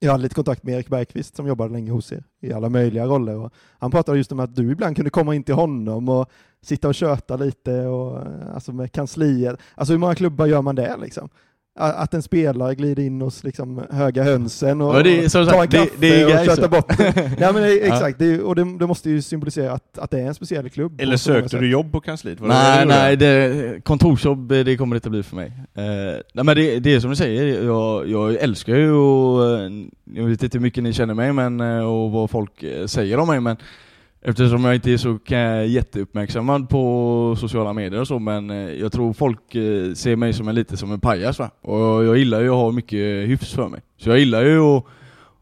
Jag 0.00 0.12
hade 0.12 0.22
lite 0.22 0.34
kontakt 0.34 0.62
med 0.62 0.74
Erik 0.74 0.88
Bergqvist 0.88 1.36
som 1.36 1.46
jobbade 1.46 1.72
länge 1.72 1.90
hos 1.90 2.12
er 2.12 2.24
i 2.40 2.52
alla 2.52 2.68
möjliga 2.68 3.06
roller. 3.06 3.36
Och 3.36 3.52
han 3.78 3.90
pratade 3.90 4.18
just 4.18 4.32
om 4.32 4.40
att 4.40 4.56
du 4.56 4.72
ibland 4.72 4.96
kunde 4.96 5.10
komma 5.10 5.34
in 5.34 5.42
till 5.42 5.54
honom 5.54 6.08
och 6.08 6.30
sitta 6.62 6.88
och 6.88 6.94
köta 6.94 7.36
lite 7.36 7.86
och, 7.86 8.26
alltså 8.54 8.72
med 8.72 8.92
kansliet. 8.92 9.60
Alltså 9.74 9.92
hur 9.92 9.98
många 9.98 10.14
klubbar 10.14 10.46
gör 10.46 10.62
man 10.62 10.74
det 10.74 10.96
liksom? 10.96 11.28
Att 11.74 12.14
en 12.14 12.22
spelare 12.22 12.74
glider 12.74 13.02
in 13.02 13.20
hos 13.20 13.44
liksom 13.44 13.82
höga 13.90 14.22
hönsen 14.22 14.80
och 14.80 14.94
Ja, 14.98 15.02
det 15.02 15.24
är- 15.24 15.28
som 15.28 15.46
tar 15.46 15.52
en 15.54 15.58
sagt, 15.60 15.70
det- 15.72 15.78
kaffe 15.78 15.90
det 16.00 16.20
är 16.20 16.26
och 16.50 16.58
ja. 16.62 16.68
bort. 16.68 16.98
Nej 17.38 17.52
men 17.52 17.54
det, 17.62 17.86
exakt, 17.86 18.18
det, 18.18 18.40
och 18.42 18.54
det, 18.56 18.78
det 18.78 18.86
måste 18.86 19.10
ju 19.10 19.22
symbolisera 19.22 19.72
att, 19.72 19.98
att 19.98 20.10
det 20.10 20.20
är 20.20 20.26
en 20.26 20.34
speciell 20.34 20.70
klubb. 20.70 21.00
Eller 21.00 21.16
sökte 21.16 21.58
du 21.58 21.70
jobb 21.70 21.92
på 21.92 22.00
kansliet? 22.00 22.40
Var 22.40 22.48
det 22.48 22.54
Nej, 22.54 22.86
det 22.86 22.94
nej, 22.94 23.16
det, 23.16 23.84
kontorsjobb 23.84 24.48
det 24.48 24.76
kommer 24.76 24.94
det 24.94 24.98
inte 24.98 25.10
bli 25.10 25.22
för 25.22 25.36
mig. 25.36 25.46
Eh, 25.74 25.82
nej 26.34 26.44
men 26.44 26.56
det, 26.56 26.78
det 26.80 26.94
är 26.94 27.00
som 27.00 27.10
du 27.10 27.16
säger, 27.16 27.64
jag, 27.64 28.08
jag 28.08 28.34
älskar 28.34 28.76
ju 28.76 28.92
och, 28.92 29.58
eh, 29.60 29.70
jag 30.14 30.24
vet 30.24 30.42
inte 30.42 30.58
hur 30.58 30.62
mycket 30.62 30.82
ni 30.82 30.92
känner 30.92 31.14
mig 31.14 31.32
men, 31.32 31.60
eh, 31.60 31.84
och 31.84 32.10
vad 32.10 32.30
folk 32.30 32.62
eh, 32.62 32.86
säger 32.86 33.18
om 33.18 33.28
mig 33.28 33.40
men 33.40 33.56
Eftersom 34.24 34.64
jag 34.64 34.74
inte 34.74 34.92
är 34.92 34.96
så 34.96 35.18
kan 35.18 35.38
jag, 35.38 35.66
jätteuppmärksammad 35.66 36.68
på 36.68 37.36
sociala 37.40 37.72
medier 37.72 38.00
och 38.00 38.08
så 38.08 38.18
men 38.18 38.50
eh, 38.50 38.56
jag 38.56 38.92
tror 38.92 39.12
folk 39.12 39.54
eh, 39.54 39.92
ser 39.94 40.16
mig 40.16 40.32
som 40.32 40.48
en, 40.48 40.54
lite 40.54 40.76
som 40.76 40.92
en 40.92 41.00
pajas 41.00 41.38
va. 41.38 41.50
Och 41.60 42.04
jag 42.04 42.18
gillar 42.18 42.40
ju 42.40 42.48
att 42.48 42.54
ha 42.54 42.70
mycket 42.70 43.28
hyfs 43.28 43.52
för 43.52 43.68
mig. 43.68 43.80
Så 43.96 44.10
jag 44.10 44.18
gillar 44.18 44.42
ju 44.42 44.58
att 44.58 44.84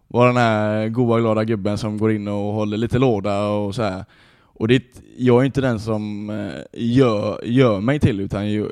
vara 0.08 0.26
den 0.26 0.36
här 0.36 0.88
goa 0.88 1.20
glada 1.20 1.44
gubben 1.44 1.78
som 1.78 1.98
går 1.98 2.12
in 2.12 2.28
och 2.28 2.52
håller 2.52 2.76
lite 2.76 2.98
låda 2.98 3.48
och 3.48 3.74
så 3.74 3.82
här. 3.82 4.04
Och 4.42 4.68
det, 4.68 4.82
jag 5.16 5.40
är 5.40 5.44
inte 5.44 5.60
den 5.60 5.80
som 5.80 6.30
eh, 6.30 6.62
gör, 6.72 7.44
gör 7.44 7.80
mig 7.80 8.00
till 8.00 8.20
utan 8.20 8.52
jag, 8.52 8.68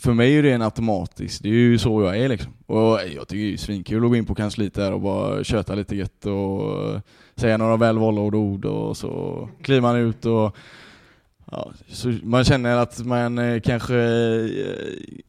för 0.00 0.12
mig 0.12 0.36
är 0.36 0.42
det 0.42 0.52
en 0.52 0.62
automatisk, 0.62 1.42
det 1.42 1.48
är 1.48 1.52
ju 1.52 1.78
så 1.78 2.02
jag 2.02 2.18
är 2.18 2.28
liksom. 2.28 2.52
Och 2.66 2.98
jag 3.16 3.28
tycker 3.28 3.46
det 3.46 3.52
är 3.52 3.56
svinkul 3.56 4.04
att 4.04 4.10
gå 4.10 4.16
in 4.16 4.26
på 4.26 4.34
kansliet 4.34 4.74
där 4.74 4.92
och 4.92 5.00
bara 5.00 5.44
köta 5.44 5.74
lite 5.74 5.96
gött 5.96 6.26
och 6.26 7.00
säga 7.36 7.56
några 7.56 7.76
välvalda 7.76 8.20
ord 8.20 8.64
och 8.64 8.96
så 8.96 9.48
kliver 9.62 9.80
man 9.80 9.96
ut 9.96 10.26
och 10.26 10.56
Ja, 11.50 11.70
så 11.88 12.14
man 12.22 12.44
känner 12.44 12.76
att 12.76 13.04
man 13.04 13.38
eh, 13.38 13.60
kanske 13.60 13.96
eh, 13.96 14.50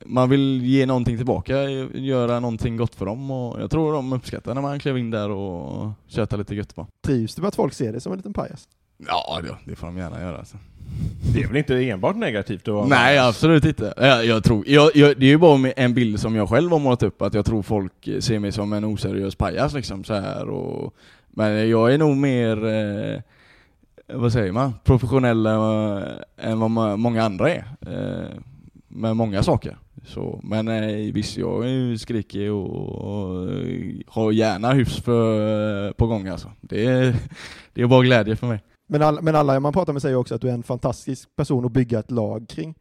man 0.05 0.29
vill 0.29 0.65
ge 0.65 0.85
någonting 0.85 1.17
tillbaka, 1.17 1.69
göra 1.93 2.39
någonting 2.39 2.77
gott 2.77 2.95
för 2.95 3.05
dem 3.05 3.31
och 3.31 3.61
jag 3.61 3.71
tror 3.71 3.93
de 3.93 4.13
uppskattar 4.13 4.53
när 4.53 4.61
man 4.61 4.79
klev 4.79 4.97
in 4.97 5.11
där 5.11 5.29
och 5.29 5.91
tjötar 6.07 6.37
lite 6.37 6.55
gött 6.55 6.75
på. 6.75 6.87
Trivs 7.05 7.35
du 7.35 7.41
med 7.41 7.47
att 7.49 7.55
folk 7.55 7.73
ser 7.73 7.91
dig 7.91 8.01
som 8.01 8.11
en 8.11 8.17
liten 8.17 8.33
pajas? 8.33 8.67
Ja, 9.07 9.39
det, 9.43 9.71
det 9.71 9.75
får 9.75 9.87
de 9.87 9.97
gärna 9.97 10.21
göra. 10.21 10.37
Alltså. 10.37 10.57
Det 11.33 11.43
är 11.43 11.47
väl 11.47 11.57
inte 11.57 11.75
enbart 11.75 12.15
negativt 12.15 12.67
att 12.67 12.87
Nej, 12.87 13.17
absolut 13.17 13.65
inte. 13.65 13.93
Jag, 13.97 14.25
jag 14.25 14.43
tror, 14.43 14.63
jag, 14.67 14.95
jag, 14.95 15.19
det 15.19 15.25
är 15.25 15.29
ju 15.29 15.37
bara 15.37 15.71
en 15.71 15.93
bild 15.93 16.19
som 16.19 16.35
jag 16.35 16.49
själv 16.49 16.71
har 16.71 16.79
målat 16.79 17.03
upp, 17.03 17.21
att 17.21 17.33
jag 17.33 17.45
tror 17.45 17.61
folk 17.61 18.09
ser 18.19 18.39
mig 18.39 18.51
som 18.51 18.73
en 18.73 18.85
oseriös 18.85 19.35
pajas 19.35 19.73
liksom 19.73 20.03
så 20.03 20.13
här 20.13 20.49
och 20.49 20.93
men 21.29 21.69
jag 21.69 21.93
är 21.93 21.97
nog 21.97 22.17
mer, 22.17 22.65
eh, 22.65 23.21
vad 24.13 24.33
säger 24.33 24.51
man, 24.51 24.73
professionell 24.83 25.45
eh, 25.45 26.03
än 26.37 26.59
vad 26.59 26.99
många 26.99 27.23
andra 27.23 27.49
är. 27.49 27.65
Eh, 27.81 28.39
med 28.87 29.15
många 29.15 29.43
saker. 29.43 29.77
Så, 30.05 30.39
men 30.43 30.67
eh, 30.67 31.13
visst, 31.13 31.37
jag 31.37 31.65
är 31.65 31.69
ju 31.69 31.97
skrikig 31.97 32.51
och, 32.51 32.69
och 32.69 33.51
eh, 33.51 33.95
har 34.07 34.31
gärna 34.31 34.73
hyfs 34.73 35.01
för, 35.01 35.87
eh, 35.87 35.91
på 35.91 36.07
gång 36.07 36.27
alltså. 36.27 36.51
Det 36.61 36.85
är, 36.85 37.15
det 37.73 37.81
är 37.81 37.87
bara 37.87 38.03
glädje 38.03 38.35
för 38.35 38.47
mig. 38.47 38.63
Men, 38.87 39.01
all, 39.01 39.21
men 39.21 39.35
alla 39.35 39.59
man 39.59 39.73
pratar 39.73 39.93
med 39.93 40.01
säger 40.01 40.15
också 40.15 40.35
att 40.35 40.41
du 40.41 40.49
är 40.49 40.53
en 40.53 40.63
fantastisk 40.63 41.35
person 41.35 41.65
att 41.65 41.71
bygga 41.71 41.99
ett 41.99 42.11
lag 42.11 42.49
kring. 42.49 42.75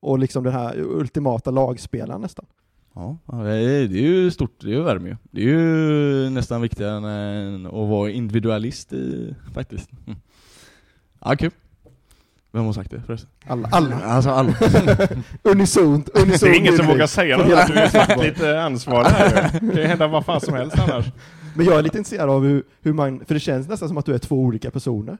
Och 0.00 0.18
liksom 0.18 0.44
den 0.44 0.52
här 0.52 0.78
ultimata 0.78 1.50
lagspelaren 1.50 2.20
nästan. 2.20 2.46
Ja, 2.96 3.18
det 3.26 3.50
är, 3.50 3.88
det 3.88 3.98
är 3.98 4.02
ju 4.02 4.30
stort, 4.30 4.60
det 4.60 4.66
är 4.66 4.72
ju 4.72 4.82
värme 4.82 5.08
ju. 5.08 5.16
Det 5.30 5.40
är 5.40 5.44
ju 5.44 6.30
nästan 6.30 6.62
viktigare 6.62 6.96
än, 6.96 7.66
att 7.66 7.72
vara 7.72 8.10
individualist 8.10 8.92
i, 8.92 9.34
faktiskt. 9.54 9.90
Mm. 10.06 10.18
Ja, 11.20 11.36
kul. 11.36 11.50
Vem 12.52 12.64
har 12.64 12.72
sagt 12.72 12.90
det 12.90 13.02
förresten? 13.06 13.30
Alla. 13.46 13.68
alla. 13.72 13.96
Alltså 14.04 14.30
alla. 14.30 14.54
unisont, 15.42 16.08
unisont. 16.14 16.40
Det 16.40 16.48
är 16.48 16.58
ingen 16.58 16.76
som 16.76 16.86
vågar 16.86 17.06
säga 17.06 17.36
något, 17.36 17.46
du 17.46 17.52
är 17.54 17.66
fotbollen. 17.66 17.90
fackligt 17.90 18.42
eh, 18.42 18.64
ansvarig 18.64 19.08
här. 19.08 19.50
Det 19.52 19.58
kan 19.58 19.76
ju 19.76 19.84
hända 19.84 20.06
vad 20.06 20.24
fan 20.24 20.40
som 20.40 20.54
helst 20.54 20.78
annars. 20.78 21.06
Men 21.56 21.66
jag 21.66 21.78
är 21.78 21.82
lite 21.82 21.98
intresserad 21.98 22.30
av 22.30 22.44
hur, 22.44 22.62
hur 22.80 22.92
man, 22.92 23.24
för 23.24 23.34
det 23.34 23.40
känns 23.40 23.68
nästan 23.68 23.88
som 23.88 23.98
att 23.98 24.06
du 24.06 24.14
är 24.14 24.18
två 24.18 24.36
olika 24.36 24.70
personer. 24.70 25.18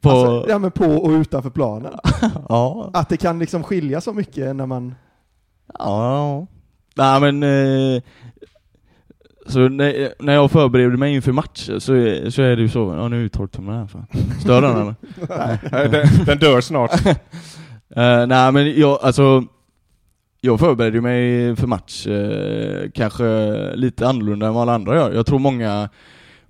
På, 0.00 0.10
Alltså, 0.10 0.50
ja 0.50 0.58
men 0.58 0.70
på 0.70 0.84
och 0.84 1.10
utanför 1.10 1.50
planen. 1.50 1.92
ja, 2.48 2.90
Att 2.92 3.08
det 3.08 3.16
kan 3.16 3.38
liksom 3.38 3.62
skilja 3.62 4.00
så 4.00 4.12
mycket 4.12 4.56
när 4.56 4.66
man... 4.66 4.94
ja. 5.78 6.46
Nej 6.96 7.20
men, 7.20 7.42
eh, 7.42 8.02
så 9.46 9.58
när, 9.68 10.22
när 10.22 10.32
jag 10.34 10.50
förbereder 10.50 10.96
mig 10.96 11.14
inför 11.14 11.32
match 11.32 11.70
så, 11.78 11.94
är- 11.94 12.30
så 12.30 12.42
är 12.42 12.56
det 12.56 12.62
ju 12.62 12.68
så, 12.68 12.94
ja 12.98 13.08
nu 13.08 13.24
är 13.24 13.28
torktumlaren 13.28 13.80
här 13.80 13.86
fan. 13.86 14.06
Stör 14.40 14.62
den 14.62 14.70
eller? 14.80 14.94
Nej, 15.72 15.88
Den, 15.90 16.24
den 16.26 16.38
dör 16.38 16.60
snart. 16.60 16.90
Eh, 17.96 18.26
nej 18.26 18.52
men 18.52 18.80
jag, 18.80 18.98
alltså 19.02 19.44
Jag 20.40 20.60
förbereder 20.60 21.00
mig 21.00 21.56
för 21.56 21.66
match 21.66 22.06
eh, 22.06 22.90
kanske 22.94 23.24
lite 23.76 24.08
annorlunda 24.08 24.46
än 24.46 24.54
vad 24.54 24.62
alla 24.62 24.74
andra 24.74 24.94
gör. 24.96 25.12
Jag 25.12 25.26
tror 25.26 25.38
många 25.38 25.88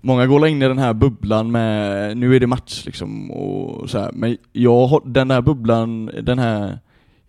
Många 0.00 0.26
går 0.26 0.46
in 0.46 0.62
i 0.62 0.68
den 0.68 0.78
här 0.78 0.92
bubblan 0.94 1.50
med 1.50 2.16
nu 2.16 2.36
är 2.36 2.40
det 2.40 2.46
match 2.46 2.82
liksom 2.86 3.30
och 3.30 3.90
så 3.90 3.98
här. 3.98 4.10
Men 4.12 4.36
jag 4.52 4.86
har, 4.86 5.02
den 5.04 5.30
här 5.30 5.40
bubblan, 5.40 6.10
den 6.22 6.38
här 6.38 6.78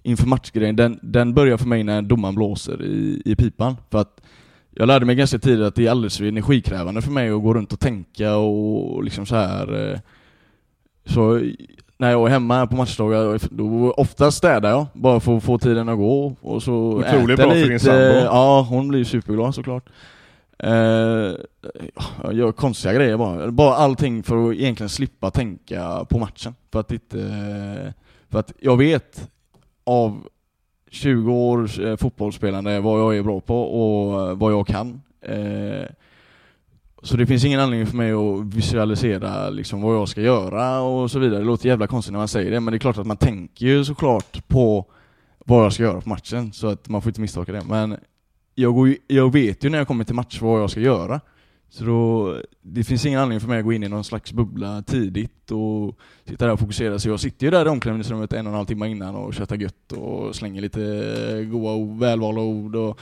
inför 0.04 0.28
matchgrejen, 0.28 0.76
den, 0.76 1.00
den 1.02 1.34
börjar 1.34 1.58
för 1.58 1.68
mig 1.68 1.84
när 1.84 2.02
domaren 2.02 2.36
blåser 2.36 2.82
i, 2.84 3.22
i 3.26 3.36
pipan. 3.36 3.76
För 3.92 3.98
att 4.02 4.22
jag 4.76 4.88
lärde 4.88 5.06
mig 5.06 5.16
ganska 5.16 5.40
tidigt 5.40 5.66
att 5.68 5.76
det 5.76 5.88
är 5.88 5.92
alldeles 5.92 6.18
för 6.18 6.26
energikrävande 6.26 7.02
för 7.02 7.12
mig 7.12 7.30
att 7.30 7.42
gå 7.44 7.54
runt 7.54 7.74
och 7.74 7.80
tänka 7.80 8.36
och 8.36 9.04
liksom 9.04 9.26
så 9.26 9.36
här. 9.36 9.92
eh, 9.94 10.00
Så 11.06 11.42
när 11.98 12.12
jag 12.12 12.26
är 12.26 12.30
hemma 12.30 12.68
på 12.68 12.76
matchdagar, 12.76 13.40
då 13.52 13.92
oftast 13.92 14.38
städar 14.38 14.70
jag 14.70 14.86
bara 14.94 15.20
för 15.20 15.38
att 15.38 15.44
få 15.44 15.58
tiden 15.58 15.90
att 15.90 15.98
gå 15.98 16.36
och 16.42 16.64
så 16.64 16.74
Otroligt 16.74 17.38
bra 17.38 17.50
för 17.50 17.56
lite. 17.56 17.70
din 17.70 17.80
sambo. 17.80 18.00
Ja, 18.26 18.66
hon 18.70 18.88
blir 18.88 19.04
superglad 19.04 19.56
såklart. 19.56 19.90
Eh, 20.60 20.70
jag 22.24 22.34
gör 22.34 22.52
konstiga 22.52 22.94
grejer 22.94 23.18
bara. 23.18 23.52
Bara 23.52 23.76
allting 23.76 24.24
för 24.24 24.50
att 24.50 24.56
egentligen 24.56 24.90
slippa 24.90 25.32
tänka 25.32 26.06
på 26.10 26.20
matchen. 26.20 26.56
För 26.72 26.80
att 26.80 26.92
inte... 26.92 27.94
För 28.30 28.40
att 28.40 28.54
jag 28.60 28.78
vet 28.78 29.30
av 29.84 30.28
20 30.90 31.34
års 31.34 31.80
eh, 31.80 31.98
fotbollsspelande 31.98 32.80
vad 32.80 33.00
jag 33.02 33.18
är 33.18 33.24
bra 33.24 33.40
på 33.40 33.62
och 33.62 34.30
eh, 34.30 34.38
vad 34.38 34.52
jag 34.52 34.68
kan. 34.68 35.02
Eh, 35.22 35.86
så 37.04 37.18
det 37.18 37.26
finns 37.26 37.46
ingen 37.46 37.60
anledning 37.60 37.88
för 37.88 37.98
mig 37.98 38.12
att 38.12 38.56
visualisera 38.56 39.50
liksom 39.50 39.82
vad 39.82 39.96
jag 39.96 40.10
ska 40.10 40.22
göra 40.22 40.82
och 40.82 41.12
så 41.12 41.20
vidare. 41.20 41.40
Det 41.40 41.46
låter 41.46 41.70
jävla 41.70 41.88
konstigt 41.88 42.12
när 42.12 42.20
man 42.20 42.28
säger 42.28 42.52
det, 42.52 42.60
men 42.60 42.72
det 42.72 42.78
är 42.78 42.80
klart 42.80 42.98
att 42.98 43.08
man 43.08 43.18
tänker 43.18 43.66
ju 43.66 43.86
såklart 43.86 44.48
på 44.48 44.86
vad 45.46 45.66
jag 45.66 45.74
ska 45.74 45.84
göra 45.84 46.02
på 46.02 46.10
matchen, 46.10 46.54
så 46.54 46.68
att 46.68 46.90
man 46.90 47.02
får 47.02 47.10
inte 47.10 47.22
misstolka 47.22 47.52
det. 47.52 47.64
Men 47.68 47.98
jag, 48.56 48.74
går 48.74 48.88
ju, 48.88 48.98
jag 49.08 49.34
vet 49.34 49.64
ju 49.64 49.70
när 49.70 49.78
jag 49.78 49.88
kommer 49.88 50.04
till 50.04 50.16
match 50.16 50.42
vad 50.42 50.62
jag 50.62 50.70
ska 50.70 50.80
göra. 50.80 51.22
Så 51.76 51.84
då, 51.84 52.36
det 52.62 52.84
finns 52.84 53.06
ingen 53.06 53.20
anledning 53.20 53.40
för 53.40 53.48
mig 53.48 53.60
att 53.60 53.66
gå 53.66 53.74
in 53.74 53.84
i 53.84 53.88
någon 53.88 54.04
slags 54.04 54.34
bubbla 54.34 54.82
tidigt 54.82 55.52
och 55.52 55.98
sitta 56.30 56.46
där 56.46 56.54
och 56.54 56.60
fokusera. 56.60 57.00
Så 57.00 57.10
jag 57.10 57.20
sitter 57.20 57.48
ju 57.48 57.52
där 57.52 57.66
i 57.66 57.70
omklädningsrummet 57.70 58.34
en 58.34 58.48
och 58.48 58.52
en 58.52 58.58
halv 58.58 58.66
timme 58.66 58.88
innan 58.88 59.16
och 59.16 59.34
köttar 59.34 59.56
gött 59.56 59.92
och 59.92 60.36
slänger 60.36 60.62
lite 60.62 60.80
goa 61.52 61.74
ord, 61.74 62.00
välvalda 62.00 62.42
ord 62.42 62.76
och 62.76 63.00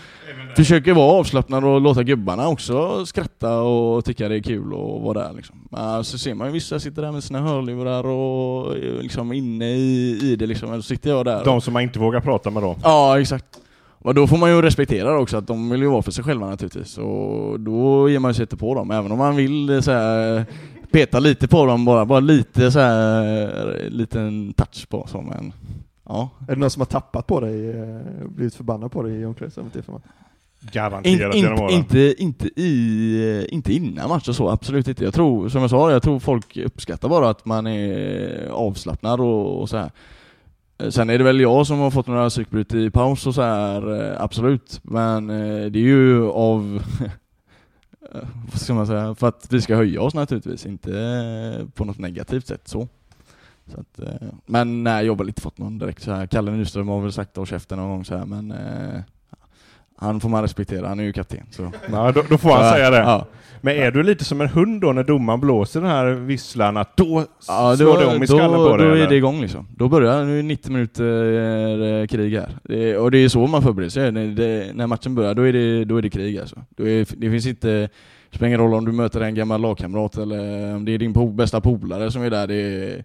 försöker 0.55 0.93
vara 0.93 1.12
avslappnad 1.12 1.63
och 1.63 1.81
låta 1.81 2.03
gubbarna 2.03 2.47
också 2.47 3.05
skratta 3.05 3.62
och 3.62 4.05
tycka 4.05 4.29
det 4.29 4.36
är 4.36 4.43
kul 4.43 4.67
att 4.67 5.03
vara 5.03 5.23
där 5.23 5.34
liksom. 5.34 5.67
Så 6.03 6.17
ser 6.17 6.34
man 6.34 6.47
ju 6.47 6.53
vissa 6.53 6.79
sitter 6.79 7.01
där 7.01 7.12
med 7.12 7.23
sina 7.23 7.41
hörlurar 7.41 8.05
och 8.05 8.77
är 8.77 9.01
liksom 9.01 9.34
inne 9.34 9.71
i, 9.71 10.19
i 10.23 10.36
det 10.36 10.47
liksom. 10.47 10.71
Då 10.71 10.81
sitter 10.81 11.10
jag 11.10 11.25
där. 11.25 11.45
De 11.45 11.62
som 11.62 11.73
man 11.73 11.81
inte 11.84 11.99
vågar 11.99 12.21
prata 12.21 12.49
med 12.49 12.63
då. 12.63 12.77
Ja, 12.84 13.19
exakt. 13.19 13.45
Och 14.03 14.15
då 14.15 14.27
får 14.27 14.37
man 14.37 14.49
ju 14.49 14.61
respektera 14.61 15.19
också, 15.19 15.37
att 15.37 15.47
de 15.47 15.69
vill 15.69 15.81
ju 15.81 15.87
vara 15.87 16.01
för 16.01 16.11
sig 16.11 16.23
själva 16.23 16.49
naturligtvis. 16.49 16.97
Och 16.97 17.59
då 17.59 18.09
ger 18.09 18.19
man 18.19 18.33
sig 18.33 18.43
inte 18.43 18.57
på 18.57 18.75
dem, 18.75 18.91
även 18.91 19.11
om 19.11 19.17
man 19.17 19.35
vill 19.35 19.69
eh, 19.69 19.81
så 19.81 19.91
här, 19.91 20.45
peta 20.91 21.19
lite 21.19 21.47
på 21.47 21.65
dem 21.65 21.85
bara, 21.85 22.05
bara 22.05 22.19
lite 22.19 22.71
så 22.71 22.79
här, 22.79 23.89
liten 23.89 24.53
touch 24.53 24.89
på 24.89 25.07
så 25.07 25.21
men 25.21 25.53
ja. 26.05 26.29
Är 26.47 26.53
det 26.53 26.59
någon 26.59 26.69
som 26.69 26.81
har 26.81 26.85
tappat 26.85 27.27
på 27.27 27.39
dig, 27.39 27.69
eh, 27.69 28.27
blivit 28.27 28.55
förbannad 28.55 28.91
på 28.91 29.03
dig 29.03 29.21
i 29.21 29.25
omklädningsrummet? 29.25 29.75
In, 29.75 29.91
Garanterat 30.71 31.35
in, 31.35 31.43
genom 31.43 31.59
åren. 31.59 31.73
inte, 31.73 32.15
inte, 32.17 32.47
i, 32.61 33.47
inte 33.49 33.73
innan 33.73 34.09
match 34.09 34.29
och 34.29 34.35
så, 34.35 34.49
absolut 34.49 34.87
inte. 34.87 35.03
Jag 35.03 35.13
tror, 35.13 35.49
som 35.49 35.61
jag 35.61 35.69
sa, 35.69 35.91
jag 35.91 36.03
tror 36.03 36.19
folk 36.19 36.57
uppskattar 36.57 37.09
bara 37.09 37.29
att 37.29 37.45
man 37.45 37.67
är 37.67 38.49
avslappnad 38.49 39.19
och, 39.19 39.61
och 39.61 39.69
så 39.69 39.77
här. 39.77 39.91
Eh, 40.82 40.89
sen 40.89 41.10
är 41.10 41.17
det 41.17 41.24
väl 41.24 41.39
jag 41.39 41.67
som 41.67 41.80
har 41.80 41.91
fått 41.91 42.08
några 42.08 42.30
psykbryt 42.30 42.74
i 42.74 42.89
paus 42.89 43.28
och 43.28 43.36
så 43.36 43.41
här, 43.41 44.12
eh, 44.12 44.22
absolut. 44.22 44.80
Men 44.84 45.30
eh, 45.30 45.65
det 45.65 45.80
är 45.80 45.84
ju 45.84 46.30
av, 46.30 46.84
vad 48.52 48.62
ska 48.62 48.74
man 48.74 48.88
säga, 48.88 49.15
för 49.15 49.28
att 49.28 49.48
vi 49.50 49.62
ska 49.62 49.76
höja 49.76 50.02
oss 50.02 50.13
naturligtvis, 50.13 50.65
inte 50.65 51.67
på 51.74 51.86
något 51.86 52.00
negativt 52.00 52.48
sätt 52.48 52.67
så. 52.67 52.88
så 53.67 53.80
att, 53.80 54.00
men 54.46 54.84
nej, 54.84 55.06
jag 55.06 55.13
har 55.13 55.17
väl 55.17 55.28
inte 55.28 55.41
fått 55.41 55.58
någon 55.58 55.80
direkt 55.80 56.04
så 56.04 56.12
här. 56.12 56.28
Kalle 56.28 56.52
Nyström 56.52 56.88
har 56.88 57.02
väl 57.02 57.12
sagt 57.12 57.38
av 57.38 57.46
käften 57.46 57.78
någon 57.78 57.89
gång 57.89 58.06
så 58.06 58.17
här, 58.17 58.26
men 58.26 58.52
eh, 58.52 59.02
han 60.01 60.19
får 60.19 60.29
man 60.29 60.41
respektera, 60.41 60.87
han 60.87 60.99
är 60.99 61.03
ju 61.03 61.13
kapten. 61.13 61.43
Så. 61.49 61.71
Ja, 61.91 62.11
då, 62.11 62.23
då 62.29 62.37
får 62.37 62.49
han 62.49 62.73
säga 62.73 62.89
det. 62.89 62.97
Ja. 62.97 63.27
Men 63.63 63.75
är 63.75 63.91
du 63.91 64.03
lite 64.03 64.25
som 64.25 64.41
en 64.41 64.47
hund 64.47 64.81
då 64.81 64.91
när 64.91 65.03
domaren 65.03 65.39
blåser 65.39 65.81
den 65.81 65.89
här 65.89 66.05
visslan, 66.11 66.77
att 66.77 66.97
då 66.97 67.25
Ja, 67.47 67.75
slår 67.77 67.99
det 67.99 68.05
om 68.05 68.23
i 68.23 68.27
skallen 68.27 68.59
då, 68.59 68.69
på 68.69 68.77
dig? 68.77 68.87
Då 68.87 68.93
är 68.93 68.97
eller? 68.97 69.09
det 69.09 69.15
igång 69.15 69.41
liksom. 69.41 69.67
Då 69.75 69.87
börjar, 69.87 70.25
nu 70.25 70.33
är 70.33 70.37
det 70.37 70.43
90 70.43 70.71
minuter 70.71 72.01
eh, 72.01 72.07
krig 72.07 72.33
här. 72.35 72.49
Det, 72.63 72.97
och 72.97 73.11
det 73.11 73.17
är 73.17 73.29
så 73.29 73.47
man 73.47 73.61
förbereder 73.61 73.89
sig. 73.89 74.11
När, 74.11 74.27
det, 74.27 74.71
när 74.73 74.87
matchen 74.87 75.15
börjar, 75.15 75.33
då 75.33 75.41
är 75.41 75.53
det, 75.53 75.85
då 75.85 75.97
är 75.97 76.01
det 76.01 76.09
krig 76.09 76.37
alltså. 76.37 76.55
Då 76.77 76.87
är, 76.87 77.05
det 77.17 77.29
finns 77.31 77.45
inte, 77.47 77.69
det 78.29 78.35
spelar 78.35 78.47
ingen 78.47 78.59
roll 78.59 78.73
om 78.73 78.85
du 78.85 78.91
möter 78.91 79.21
en 79.21 79.35
gammal 79.35 79.61
lagkamrat 79.61 80.17
eller 80.17 80.75
om 80.75 80.85
det 80.85 80.91
är 80.91 80.97
din 80.97 81.13
po, 81.13 81.27
bästa 81.31 81.61
polare 81.61 82.11
som 82.11 82.23
är 82.23 82.29
där. 82.29 82.47
Det 82.47 82.55
är, 82.55 83.03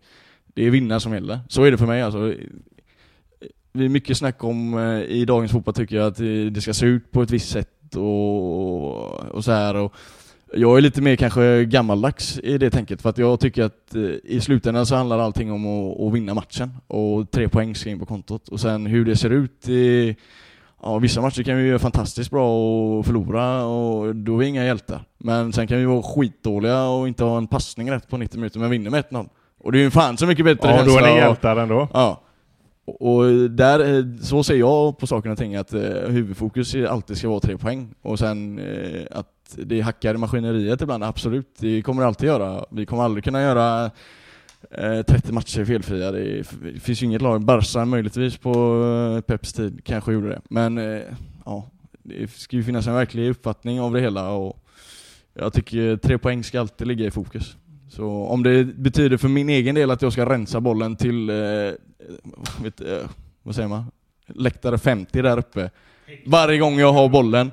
det 0.54 0.66
är 0.66 0.70
vinna 0.70 1.00
som 1.00 1.12
gäller. 1.12 1.38
Så 1.48 1.62
är 1.62 1.70
det 1.70 1.78
för 1.78 1.86
mig 1.86 2.02
alltså. 2.02 2.32
Det 3.76 3.84
är 3.84 3.88
mycket 3.88 4.16
snack 4.16 4.44
om 4.44 4.78
eh, 4.78 5.00
i 5.00 5.24
dagens 5.24 5.52
fotboll 5.52 5.74
tycker 5.74 5.96
jag 5.96 6.06
att 6.06 6.16
det 6.54 6.60
ska 6.60 6.74
se 6.74 6.86
ut 6.86 7.10
på 7.10 7.22
ett 7.22 7.30
visst 7.30 7.50
sätt 7.50 7.96
och, 7.96 9.12
och 9.20 9.44
så 9.44 9.52
här. 9.52 9.76
Och, 9.76 9.94
jag 10.54 10.76
är 10.76 10.80
lite 10.80 11.02
mer 11.02 11.16
kanske 11.16 11.64
gammaldags 11.64 12.38
i 12.38 12.58
det 12.58 12.70
tänket 12.70 13.02
för 13.02 13.10
att 13.10 13.18
jag 13.18 13.40
tycker 13.40 13.64
att 13.64 13.94
eh, 13.94 14.02
i 14.24 14.40
slutändan 14.40 14.86
så 14.86 14.94
handlar 14.94 15.18
allting 15.18 15.52
om 15.52 15.66
att, 15.66 16.00
att 16.00 16.12
vinna 16.12 16.34
matchen 16.34 16.70
och 16.86 17.30
tre 17.30 17.48
poäng 17.48 17.74
ska 17.74 17.90
in 17.90 17.98
på 17.98 18.06
kontot 18.06 18.48
och 18.48 18.60
sen 18.60 18.86
hur 18.86 19.04
det 19.04 19.16
ser 19.16 19.30
ut 19.30 19.68
i 19.68 20.16
Ja, 20.82 20.98
vissa 20.98 21.20
matcher 21.20 21.42
kan 21.42 21.56
vi 21.56 21.68
göra 21.68 21.78
fantastiskt 21.78 22.30
bra 22.30 22.58
och 22.98 23.06
förlora 23.06 23.64
och 23.64 24.16
då 24.16 24.34
är 24.34 24.38
vi 24.38 24.46
inga 24.46 24.64
hjältar. 24.64 25.04
Men 25.18 25.52
sen 25.52 25.66
kan 25.66 25.78
vi 25.78 25.84
vara 25.84 26.02
skitdåliga 26.02 26.84
och 26.84 27.08
inte 27.08 27.24
ha 27.24 27.38
en 27.38 27.46
passning 27.46 27.90
rätt 27.90 28.08
på 28.08 28.16
90 28.16 28.38
minuter 28.38 28.60
men 28.60 28.70
vinner 28.70 28.90
med 28.90 29.04
1-0. 29.04 29.28
Och 29.60 29.72
det 29.72 29.78
är 29.78 29.82
ju 29.82 29.90
fan 29.90 30.16
så 30.16 30.26
mycket 30.26 30.44
bättre 30.44 30.68
Ja, 30.70 30.84
då 30.84 30.98
är 30.98 31.02
ni 31.02 31.16
hjältar 31.16 31.56
ändå. 31.56 31.88
Ja. 31.92 32.22
Och 32.86 33.50
där, 33.50 33.98
eh, 33.98 34.04
så 34.20 34.44
ser 34.44 34.56
jag 34.56 34.98
på 34.98 35.06
saken 35.06 35.32
och 35.32 35.38
ting 35.38 35.56
att 35.56 35.72
eh, 35.72 36.08
huvudfokus 36.08 36.74
alltid 36.74 37.16
ska 37.16 37.28
vara 37.28 37.40
tre 37.40 37.58
poäng. 37.58 37.94
Och 38.02 38.18
sen 38.18 38.58
eh, 38.58 39.06
att 39.10 39.56
det 39.56 39.80
hackar 39.80 40.14
i 40.14 40.18
maskineriet 40.18 40.82
ibland, 40.82 41.04
absolut. 41.04 41.48
Det 41.58 41.82
kommer 41.82 42.02
det 42.02 42.08
alltid 42.08 42.26
göra. 42.26 42.64
Vi 42.70 42.86
kommer 42.86 43.02
aldrig 43.02 43.24
kunna 43.24 43.42
göra 43.42 43.90
eh, 44.70 45.02
30 45.02 45.32
matcher 45.32 45.64
felfria. 45.64 46.12
Det, 46.12 46.42
det 46.62 46.80
finns 46.80 47.02
ju 47.02 47.06
inget 47.06 47.22
lag, 47.22 47.44
Barca 47.44 47.84
möjligtvis 47.84 48.36
på 48.36 48.52
eh, 49.16 49.20
Peps 49.20 49.52
tid 49.52 49.80
kanske 49.84 50.12
gjorde 50.12 50.28
det. 50.28 50.40
Men 50.48 50.78
eh, 50.78 51.02
ja, 51.44 51.70
det 52.02 52.30
ska 52.30 52.56
ju 52.56 52.64
finnas 52.64 52.86
en 52.86 52.94
verklig 52.94 53.30
uppfattning 53.30 53.80
av 53.80 53.92
det 53.92 54.00
hela 54.00 54.30
och 54.30 54.62
jag 55.34 55.52
tycker 55.52 55.96
tre 55.96 56.18
poäng 56.18 56.44
ska 56.44 56.60
alltid 56.60 56.86
ligga 56.86 57.06
i 57.06 57.10
fokus. 57.10 57.56
Så 57.88 58.08
om 58.08 58.42
det 58.42 58.64
betyder 58.64 59.16
för 59.16 59.28
min 59.28 59.48
egen 59.48 59.74
del 59.74 59.90
att 59.90 60.02
jag 60.02 60.12
ska 60.12 60.26
rensa 60.30 60.60
bollen 60.60 60.96
till, 60.96 61.30
eh, 61.30 61.36
vet, 62.62 62.80
eh, 62.80 63.08
vad 63.42 63.54
säger 63.54 63.68
man, 63.68 63.84
läktare 64.26 64.78
50 64.78 65.22
där 65.22 65.38
uppe 65.38 65.70
varje 66.26 66.58
gång 66.58 66.78
jag 66.78 66.92
har 66.92 67.08
bollen 67.08 67.50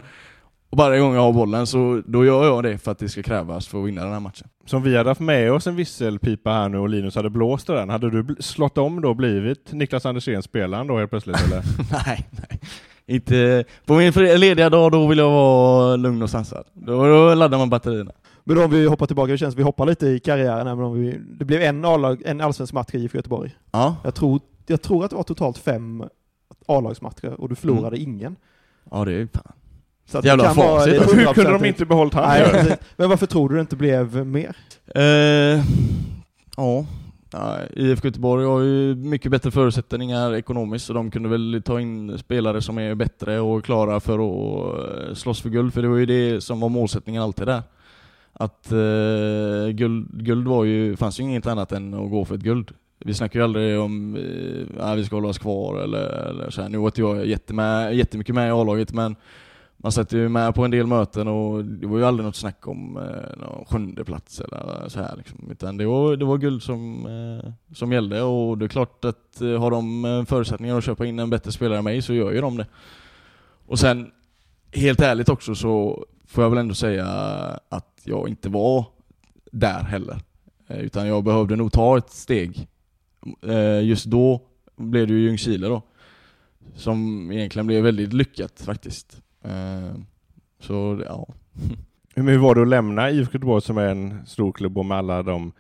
och 0.70 0.78
varje 0.78 1.00
gång 1.00 1.16
jag 1.16 1.22
har 1.22 1.34
bollen 1.34 1.68
så 1.68 2.02
då 2.06 2.26
gör 2.26 2.46
jag 2.46 2.64
det 2.64 2.78
för 2.78 2.92
att 2.92 3.00
det 3.00 3.10
ska 3.10 3.24
krävas 3.24 3.68
för 3.68 3.82
att 3.82 3.88
vinna 3.88 4.04
den 4.04 4.14
här 4.14 4.20
matchen. 4.20 4.48
Som 4.66 4.84
vi 4.84 4.98
hade 4.98 5.10
haft 5.10 5.22
med 5.22 5.52
oss 5.52 5.68
en 5.68 5.76
visselpipa 5.76 6.52
här 6.52 6.70
nu 6.70 6.78
och 6.78 6.90
Linus 6.90 7.16
hade 7.16 7.30
blåst 7.30 7.68
den, 7.68 7.90
hade 7.90 8.10
du 8.10 8.36
slått 8.40 8.78
om 8.78 9.02
då 9.02 9.14
blivit 9.14 9.74
Niklas 9.74 10.06
Andersén 10.06 10.44
spelaren 10.44 10.88
då 10.88 10.98
helt 10.98 11.10
plötsligt 11.10 11.42
eller? 11.42 11.64
nej, 12.06 12.28
nej. 12.32 12.60
Inte, 13.06 13.64
på 13.86 13.94
min 13.94 14.12
lediga 14.40 14.70
dag 14.70 14.92
då 14.92 15.08
vill 15.08 15.18
jag 15.18 15.30
vara 15.30 15.96
lugn 15.96 16.22
och 16.22 16.30
sansad. 16.30 16.66
Då, 16.74 17.08
då 17.08 17.34
laddar 17.34 17.58
man 17.58 17.70
batterierna. 17.70 18.12
Men 18.44 18.58
om 18.58 18.72
vi 18.72 18.86
hoppar 18.88 19.06
tillbaka, 19.06 19.32
det 19.32 19.38
känns 19.38 19.56
vi 19.56 19.64
hoppar 19.64 19.86
lite 19.86 20.08
i 20.08 20.20
karriären 20.20 20.68
här, 20.68 20.76
men 20.76 20.86
om 20.86 20.94
vi, 20.94 21.20
det 21.40 21.46
blev 21.46 21.62
en, 21.62 21.86
A-lag, 21.86 22.22
en 22.26 22.42
allsvensk 22.42 22.74
match 22.74 22.90
i 22.94 22.98
IFK 22.98 23.18
Göteborg. 23.18 23.56
Ja. 23.72 23.96
Jag 24.04 24.16
tror, 24.16 24.40
jag 24.68 24.82
tror 24.82 25.04
att 25.04 25.10
det 25.10 25.16
var 25.16 25.24
totalt 25.24 25.58
fem 25.58 26.04
A-lagsmatcher 26.68 27.42
och 27.42 27.50
du 27.50 27.56
förlorade 27.56 27.98
ingen. 27.98 28.36
Ja 28.92 29.06
det 29.06 29.14
är 29.14 29.28
fan. 29.34 29.54
Så 30.06 30.18
att 30.18 30.26
Jävla 30.26 30.54
facit. 30.54 30.94
Hur 30.94 31.34
kunde 31.34 31.52
de 31.52 31.58
100%. 31.58 31.66
inte 31.66 31.86
behållit 31.86 32.14
han? 32.14 32.24
Nej. 32.24 32.78
Men 32.98 33.10
varför 33.10 33.26
tror 33.26 33.50
du 33.50 33.56
det 33.56 33.62
inte 33.62 33.76
blev 33.76 34.26
mer? 34.26 34.56
Eh, 34.96 35.64
ja. 36.58 36.86
IFK 37.74 38.08
Göteborg 38.08 38.46
har 38.46 38.60
ju 38.60 38.96
mycket 38.96 39.32
bättre 39.32 39.52
förutsättningar 39.52 40.36
ekonomiskt 40.36 40.86
så 40.86 40.94
de 40.94 41.12
kunde 41.12 41.30
väl 41.30 41.62
ta 41.66 41.80
in 41.80 42.18
spelare 42.18 42.62
som 42.62 42.78
är 42.78 42.96
bättre 42.96 43.40
och 43.40 43.66
klara 43.66 44.00
för 44.00 44.14
att 44.14 45.10
eh, 45.10 45.14
slåss 45.14 45.42
för 45.42 45.50
guld, 45.50 45.74
för 45.74 45.82
det 45.82 45.88
var 45.88 45.98
ju 45.98 46.06
det 46.06 46.42
som 46.42 46.60
var 46.60 46.70
målsättningen 46.70 47.22
alltid 47.22 47.48
där. 47.48 47.62
Att 48.34 48.72
eh, 48.72 49.68
guld, 49.72 50.26
guld 50.26 50.48
var 50.48 50.64
ju, 50.64 50.96
fanns 50.96 51.20
ju 51.20 51.24
inget 51.24 51.48
annat 51.48 51.72
än 51.72 51.94
att 51.94 52.10
gå 52.10 52.26
för 52.26 52.36
ett 52.36 52.42
guld. 52.42 52.72
Vi 53.00 53.14
snackar 53.14 53.40
ju 53.40 53.44
aldrig 53.44 53.80
om 53.80 54.16
eh, 54.16 54.86
att 54.86 54.98
vi 54.98 55.06
ska 55.06 55.16
hålla 55.16 55.28
oss 55.28 55.38
kvar 55.38 55.80
eller, 55.80 56.30
eller 56.30 56.50
så 56.50 56.62
här. 56.62 56.70
Nu 56.70 56.78
var 56.78 56.86
inte 56.86 57.02
jag 57.02 57.26
jättemycket 57.96 58.36
med 58.36 58.48
i 58.48 58.52
A-laget 58.52 58.94
men 58.94 59.16
man 59.84 59.92
satt 59.92 60.14
ju 60.14 60.30
med 60.30 60.56
på 60.56 60.66
en 60.66 60.72
del 60.72 60.88
möten 60.88 61.28
och 61.28 61.66
det 61.66 61.88
var 61.88 61.98
ju 61.98 62.06
aldrig 62.06 62.26
något 62.26 62.36
snack 62.36 62.68
om 62.68 62.98
eh, 62.98 63.38
någon 63.38 63.66
sjunde 63.66 64.04
plats 64.04 64.40
eller 64.40 64.90
så 64.90 65.00
här 65.00 65.16
liksom. 65.18 65.48
Utan 65.52 65.78
det 65.78 65.86
var, 65.86 66.16
det 66.16 66.26
var 66.26 66.38
guld 66.38 66.64
som, 66.64 67.06
eh, 67.06 67.52
som 67.76 67.92
gällde 67.92 68.22
och 68.22 68.58
det 68.58 68.66
är 68.66 68.70
klart 68.70 69.06
att 69.06 69.42
eh, 69.42 69.60
har 69.60 69.72
de 69.72 70.06
eh, 70.06 70.26
förutsättningar 70.26 70.78
att 70.78 70.84
köpa 70.84 71.06
in 71.06 71.20
en 71.20 71.30
bättre 71.30 71.52
spelare 71.52 71.78
än 71.78 71.84
mig 71.84 72.02
så 72.02 72.14
gör 72.14 72.32
ju 72.32 72.42
de 72.42 72.58
det. 72.58 72.66
Och 73.68 73.80
sen, 73.80 74.12
helt 74.72 75.02
ärligt 75.02 75.30
också 75.30 75.56
så 75.56 76.06
får 76.34 76.44
jag 76.44 76.50
väl 76.50 76.60
ändå 76.60 76.74
säga 76.74 77.06
att 77.70 78.02
jag 78.04 78.30
inte 78.30 78.50
var 78.50 78.86
där 79.52 79.84
heller. 79.84 80.18
Eh, 80.68 80.80
Utan 80.80 81.08
jag 81.08 81.24
behövde 81.24 81.56
nog 81.56 81.72
ta 81.72 81.98
ett 81.98 82.10
steg. 82.10 82.68
Eh, 83.42 83.82
Just 83.84 84.06
då 84.06 84.42
blev 84.76 85.08
det 85.08 85.14
ju 85.14 85.20
Ljungskile 85.20 85.68
då. 85.68 85.82
Som 86.76 87.32
egentligen 87.32 87.68
blev 87.68 87.84
väldigt 87.84 88.14
lyckat 88.14 88.62
faktiskt. 88.62 89.22
Eh, 89.44 89.96
Så 90.60 91.02
ja. 91.08 91.28
Hur 92.16 92.38
var 92.38 92.56
det 92.56 92.62
att 92.62 92.68
lämna 92.68 93.12
IFK 93.12 93.34
Göteborg 93.34 93.62
som 93.62 93.78
är 93.78 93.88
en 93.88 94.26
stor 94.26 94.52
klubb 94.52 94.78
och 94.78 94.86
med 94.86 94.98
alla 94.98 95.24
de 95.24 95.52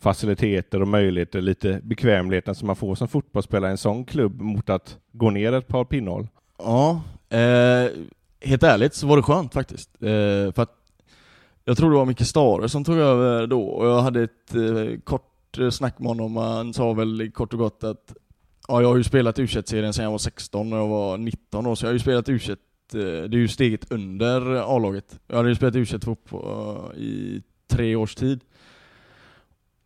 faciliteter 0.00 0.82
och 0.82 0.88
möjligheter, 0.88 1.40
lite 1.40 1.80
bekvämligheten 1.84 2.54
som 2.54 2.66
man 2.66 2.76
får 2.76 2.94
som 2.94 3.08
fotbollsspelare 3.08 3.70
i 3.70 3.72
en 3.72 3.78
sån 3.78 4.04
klubb 4.04 4.40
mot 4.40 4.70
att 4.70 4.98
gå 5.12 5.30
ner 5.30 5.52
ett 5.52 5.68
par 5.68 5.84
pinnhål? 5.84 6.28
Ja, 6.58 7.02
eh, 7.28 7.90
helt 8.44 8.62
ärligt 8.62 8.94
så 8.94 9.06
var 9.06 9.16
det 9.16 9.22
skönt 9.22 9.54
faktiskt. 9.54 9.90
Eh, 10.02 10.52
för 10.52 10.60
att 10.62 10.78
jag 11.64 11.76
tror 11.76 11.90
det 11.90 11.96
var 11.96 12.04
Micke 12.04 12.26
Stare 12.26 12.68
som 12.68 12.84
tog 12.84 12.96
över 12.96 13.46
då 13.46 13.62
och 13.62 13.86
jag 13.86 14.02
hade 14.02 14.22
ett 14.22 14.54
eh, 14.54 15.00
kort 15.04 15.58
eh, 15.58 15.70
snack 15.70 15.98
med 15.98 16.08
honom. 16.08 16.36
Han 16.36 16.74
sa 16.74 16.92
väl 16.92 17.30
kort 17.30 17.52
och 17.52 17.58
gott 17.58 17.84
att 17.84 18.14
ja, 18.68 18.82
jag 18.82 18.88
har 18.88 18.96
ju 18.96 19.04
spelat 19.04 19.38
u 19.38 19.46
serien 19.46 19.92
sedan 19.92 20.04
jag 20.04 20.10
var 20.10 20.18
16 20.18 20.72
och 20.72 20.78
jag 20.78 20.88
var 20.88 21.18
19 21.18 21.66
år, 21.66 21.74
så 21.74 21.84
jag 21.84 21.88
har 21.88 21.92
ju 21.92 21.98
spelat 21.98 22.28
u 22.28 22.34
eh, 22.34 22.56
det 22.92 23.36
är 23.36 23.40
ju 23.40 23.48
steget 23.48 23.92
under 23.92 24.76
A-laget. 24.76 25.20
Jag 25.26 25.36
hade 25.36 25.48
ju 25.48 25.54
spelat 25.54 25.76
u 25.76 25.86
fotboll 25.86 26.92
eh, 26.94 27.02
i 27.02 27.42
tre 27.68 27.96
års 27.96 28.14
tid. 28.14 28.40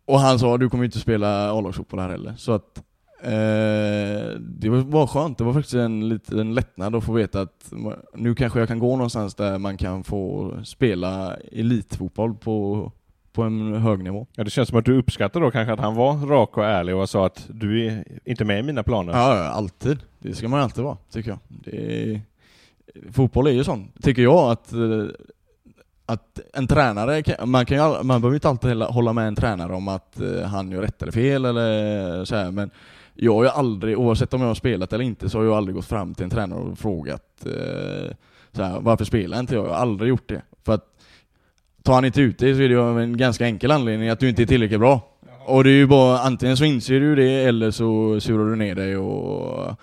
Och 0.05 0.21
han 0.21 0.39
sa 0.39 0.59
du 0.59 0.71
kommer 0.71 0.85
ju 0.85 0.87
inte 0.87 0.99
spela 0.99 1.51
A-lagsfotboll 1.51 2.01
här 2.01 2.11
heller. 2.11 2.35
Så 2.37 2.53
att 2.53 2.83
eh, 3.27 4.41
det 4.41 4.69
var 4.69 5.07
skönt. 5.07 5.39
Det 5.39 5.45
var 5.45 5.53
faktiskt 5.53 5.75
en 5.75 6.09
liten 6.09 6.55
lättnad 6.55 6.95
att 6.95 7.05
få 7.05 7.13
veta 7.13 7.41
att 7.41 7.73
nu 8.15 8.35
kanske 8.35 8.59
jag 8.59 8.69
kan 8.69 8.79
gå 8.79 8.97
någonstans 8.97 9.35
där 9.35 9.59
man 9.59 9.77
kan 9.77 10.05
få 10.05 10.53
spela 10.65 11.37
elitfotboll 11.53 12.35
på, 12.35 12.93
på 13.33 13.43
en 13.43 13.75
hög 13.75 14.05
nivå. 14.05 14.27
Ja, 14.35 14.45
det 14.45 14.51
känns 14.51 14.69
som 14.69 14.79
att 14.79 14.85
du 14.85 14.99
uppskattar 14.99 15.41
då 15.41 15.51
kanske 15.51 15.73
att 15.73 15.81
han 15.81 15.95
var 15.95 16.17
rak 16.17 16.57
och 16.57 16.65
ärlig 16.65 16.97
och 16.97 17.09
sa 17.09 17.27
att 17.27 17.47
du 17.49 17.87
är 17.87 18.05
inte 18.25 18.45
med 18.45 18.59
i 18.59 18.63
mina 18.63 18.83
planer. 18.83 19.13
Ja, 19.13 19.45
alltid. 19.45 19.99
Det 20.19 20.35
ska 20.35 20.49
man 20.49 20.61
alltid 20.61 20.85
vara, 20.85 20.97
tycker 21.11 21.31
jag. 21.31 21.75
Är, 21.75 22.21
fotboll 23.13 23.47
är 23.47 23.51
ju 23.51 23.65
sån, 23.65 23.89
tycker 24.03 24.23
jag, 24.23 24.51
att, 24.51 24.73
eh, 24.73 25.07
att 26.07 26.41
en 26.53 26.67
tränare, 26.67 27.47
man, 27.47 27.67
kan 27.67 27.77
ju, 27.77 28.03
man 28.03 28.21
behöver 28.21 28.35
inte 28.35 28.49
alltid 28.49 28.83
hålla 28.83 29.13
med 29.13 29.29
en 29.29 29.37
tränare 29.37 29.75
om 29.75 29.89
att 29.89 30.21
eh, 30.21 30.43
han 30.43 30.71
gör 30.71 30.83
rätt 30.83 31.03
eller 31.03 31.13
fel 31.13 31.45
eller 31.45 32.25
så 32.25 32.37
här, 32.37 32.51
men 32.51 32.71
jag 33.17 33.35
har 33.35 33.43
ju 33.43 33.49
aldrig, 33.49 33.99
oavsett 33.99 34.35
om 34.35 34.41
jag 34.41 34.49
har 34.49 34.55
spelat 34.55 34.93
eller 34.93 35.05
inte, 35.05 35.29
så 35.29 35.39
har 35.39 35.45
jag 35.45 35.55
aldrig 35.55 35.75
gått 35.75 35.87
fram 35.87 36.15
till 36.15 36.25
en 36.25 36.31
tränare 36.31 36.61
och 36.61 36.79
frågat 36.79 37.47
eh, 37.47 38.17
så 38.53 38.63
här, 38.63 38.81
varför 38.81 39.05
spelar 39.05 39.41
inte 39.41 39.55
jag? 39.55 39.65
Jag 39.65 39.71
har 39.71 39.77
aldrig 39.77 40.09
gjort 40.09 40.29
det. 40.29 40.43
För 40.65 40.75
att 40.75 40.85
tar 41.83 41.95
han 41.95 42.05
inte 42.05 42.21
ut 42.21 42.39
dig 42.39 42.55
så 42.55 42.61
är 42.61 42.69
det 42.69 42.75
ju 42.75 43.03
en 43.03 43.17
ganska 43.17 43.47
enkel 43.47 43.71
anledning, 43.71 44.09
att 44.09 44.21
du 44.21 44.29
inte 44.29 44.43
är 44.43 44.47
tillräckligt 44.47 44.81
bra. 44.81 45.01
Och 45.47 45.65
det 45.65 45.71
är 45.71 45.77
ju 45.77 45.87
bara, 45.87 46.19
antingen 46.19 46.57
så 46.57 46.65
inser 46.65 47.01
du 47.01 47.15
det 47.15 47.45
eller 47.45 47.71
så 47.71 48.21
surar 48.21 48.51
du 48.51 48.57
ner 48.57 48.75
dig 48.75 48.97
och 48.97 49.81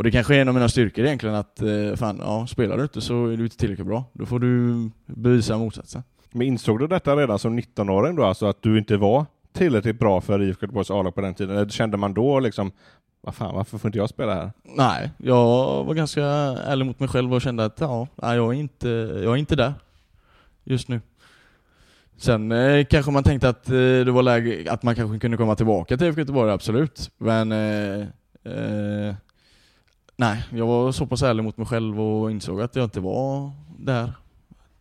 och 0.00 0.04
det 0.04 0.10
kanske 0.10 0.36
är 0.36 0.40
en 0.40 0.48
av 0.48 0.54
mina 0.54 0.68
styrkor 0.68 1.04
egentligen 1.04 1.34
att, 1.34 1.62
eh, 1.62 1.96
fan, 1.96 2.20
ja, 2.22 2.46
spelar 2.46 2.76
du 2.76 2.82
inte 2.82 3.00
så 3.00 3.26
är 3.26 3.36
du 3.36 3.44
inte 3.44 3.56
tillräckligt 3.56 3.86
bra. 3.86 4.04
Då 4.12 4.26
får 4.26 4.38
du 4.38 4.74
bevisa 5.06 5.58
motsatsen. 5.58 6.02
Men 6.32 6.46
insåg 6.46 6.78
du 6.78 6.86
detta 6.86 7.16
redan 7.16 7.38
som 7.38 7.58
19-åring 7.58 8.16
då, 8.16 8.24
alltså 8.24 8.46
att 8.46 8.62
du 8.62 8.78
inte 8.78 8.96
var 8.96 9.26
tillräckligt 9.52 9.98
bra 9.98 10.20
för 10.20 10.42
IFK 10.42 10.62
Göteborgs 10.62 10.90
A-lag 10.90 11.14
på 11.14 11.20
den 11.20 11.34
tiden? 11.34 11.56
Eller 11.56 11.68
kände 11.68 11.96
man 11.96 12.14
då 12.14 12.40
liksom, 12.40 12.72
vad 13.20 13.34
fan, 13.34 13.54
varför 13.54 13.78
får 13.78 13.88
inte 13.88 13.98
jag 13.98 14.08
spela 14.08 14.34
här? 14.34 14.52
Nej, 14.62 15.10
jag 15.18 15.84
var 15.84 15.94
ganska 15.94 16.24
ärlig 16.24 16.86
mot 16.86 17.00
mig 17.00 17.08
själv 17.08 17.34
och 17.34 17.42
kände 17.42 17.64
att 17.64 17.80
ja, 17.80 18.08
jag, 18.16 18.36
är 18.36 18.52
inte, 18.52 18.88
jag 19.24 19.32
är 19.32 19.36
inte 19.36 19.56
där 19.56 19.74
just 20.64 20.88
nu. 20.88 21.00
Sen 22.16 22.52
eh, 22.52 22.84
kanske 22.84 23.10
man 23.10 23.24
tänkte 23.24 23.48
att 23.48 23.68
eh, 23.68 23.74
det 23.74 24.10
var 24.10 24.22
läge 24.22 24.72
att 24.72 24.82
man 24.82 24.94
kanske 24.94 25.18
kunde 25.18 25.36
komma 25.36 25.54
tillbaka 25.54 25.96
till 25.96 26.06
IFK 26.06 26.20
Göteborg, 26.20 26.50
absolut. 26.50 27.10
Men 27.18 27.52
eh, 27.52 28.00
eh, 28.44 29.14
nej, 30.16 30.44
jag 30.50 30.66
var 30.66 30.92
så 30.92 31.06
pass 31.06 31.22
ärlig 31.22 31.44
mot 31.44 31.56
mig 31.56 31.66
själv 31.66 32.00
och 32.00 32.30
insåg 32.30 32.60
att 32.60 32.76
jag 32.76 32.84
inte 32.84 33.00
var 33.00 33.50
där 33.78 34.12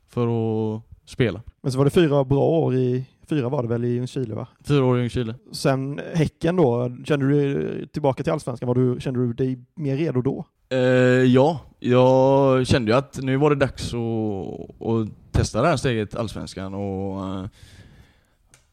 för 0.10 0.28
att 0.28 0.82
spela. 1.06 1.42
Men 1.62 1.72
så 1.72 1.78
var 1.78 1.86
det 1.86 1.92
fyra 1.92 2.24
bra 2.24 2.44
år 2.44 2.76
i, 2.76 3.06
fyra 3.30 3.50
var 3.50 3.62
det 3.64 3.70
väl 3.70 3.86
i 3.86 3.88
Ljungskile 3.88 4.36
va? 4.36 4.48
Fyra 4.68 4.86
år 4.86 4.98
i 4.98 5.00
Ljungskile. 5.00 5.36
Sen 5.52 6.00
Häcken 6.14 6.56
då, 6.56 6.98
kände 7.06 7.28
du 7.28 7.86
tillbaka 7.86 8.24
till 8.24 8.34
Allsvenskan, 8.34 8.68
var 8.68 8.76
du, 8.76 9.00
kände 9.00 9.20
du 9.20 9.34
dig 9.34 9.60
mer 9.76 9.98
redo 9.98 10.22
då? 10.22 10.46
Eh, 10.70 10.80
ja, 11.24 11.60
jag 11.80 12.68
kände 12.68 12.92
ju 12.92 12.98
att 12.98 13.20
nu 13.22 13.38
var 13.38 13.50
det 13.50 13.56
dags 13.56 13.94
att, 13.94 14.88
att 14.88 15.32
testa 15.32 15.62
det 15.62 15.68
här 15.68 15.78
steget, 15.78 16.16
Allsvenskan. 16.16 16.74
Och, 16.74 17.26
eh, 17.26 17.46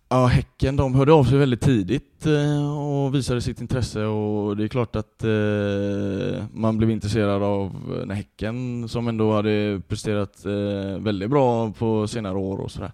ja, 0.09 0.27
häcken 0.27 0.77
de 0.77 0.95
hörde 0.95 1.13
av 1.13 1.25
sig 1.25 1.39
väldigt 1.39 1.61
tidigt 1.61 2.27
eh, 2.27 2.79
och 2.79 3.15
visade 3.15 3.41
sitt 3.41 3.61
intresse. 3.61 4.05
Och 4.05 4.57
det 4.57 4.65
är 4.65 4.69
klart 4.69 4.97
att 4.97 5.25
eh, 5.25 6.45
man 6.53 6.79
blev 6.79 6.91
intresserad 6.91 7.43
av 7.43 7.73
när 8.07 8.15
Häcken, 8.15 8.89
som 8.89 9.09
ändå 9.09 9.33
hade 9.33 9.81
presterat 9.89 10.47
eh, 10.47 11.03
väldigt 11.03 11.31
bra 11.31 11.73
på 11.73 12.07
senare 12.07 12.39
år 12.39 12.59
och 12.59 12.71
sådär. 12.71 12.93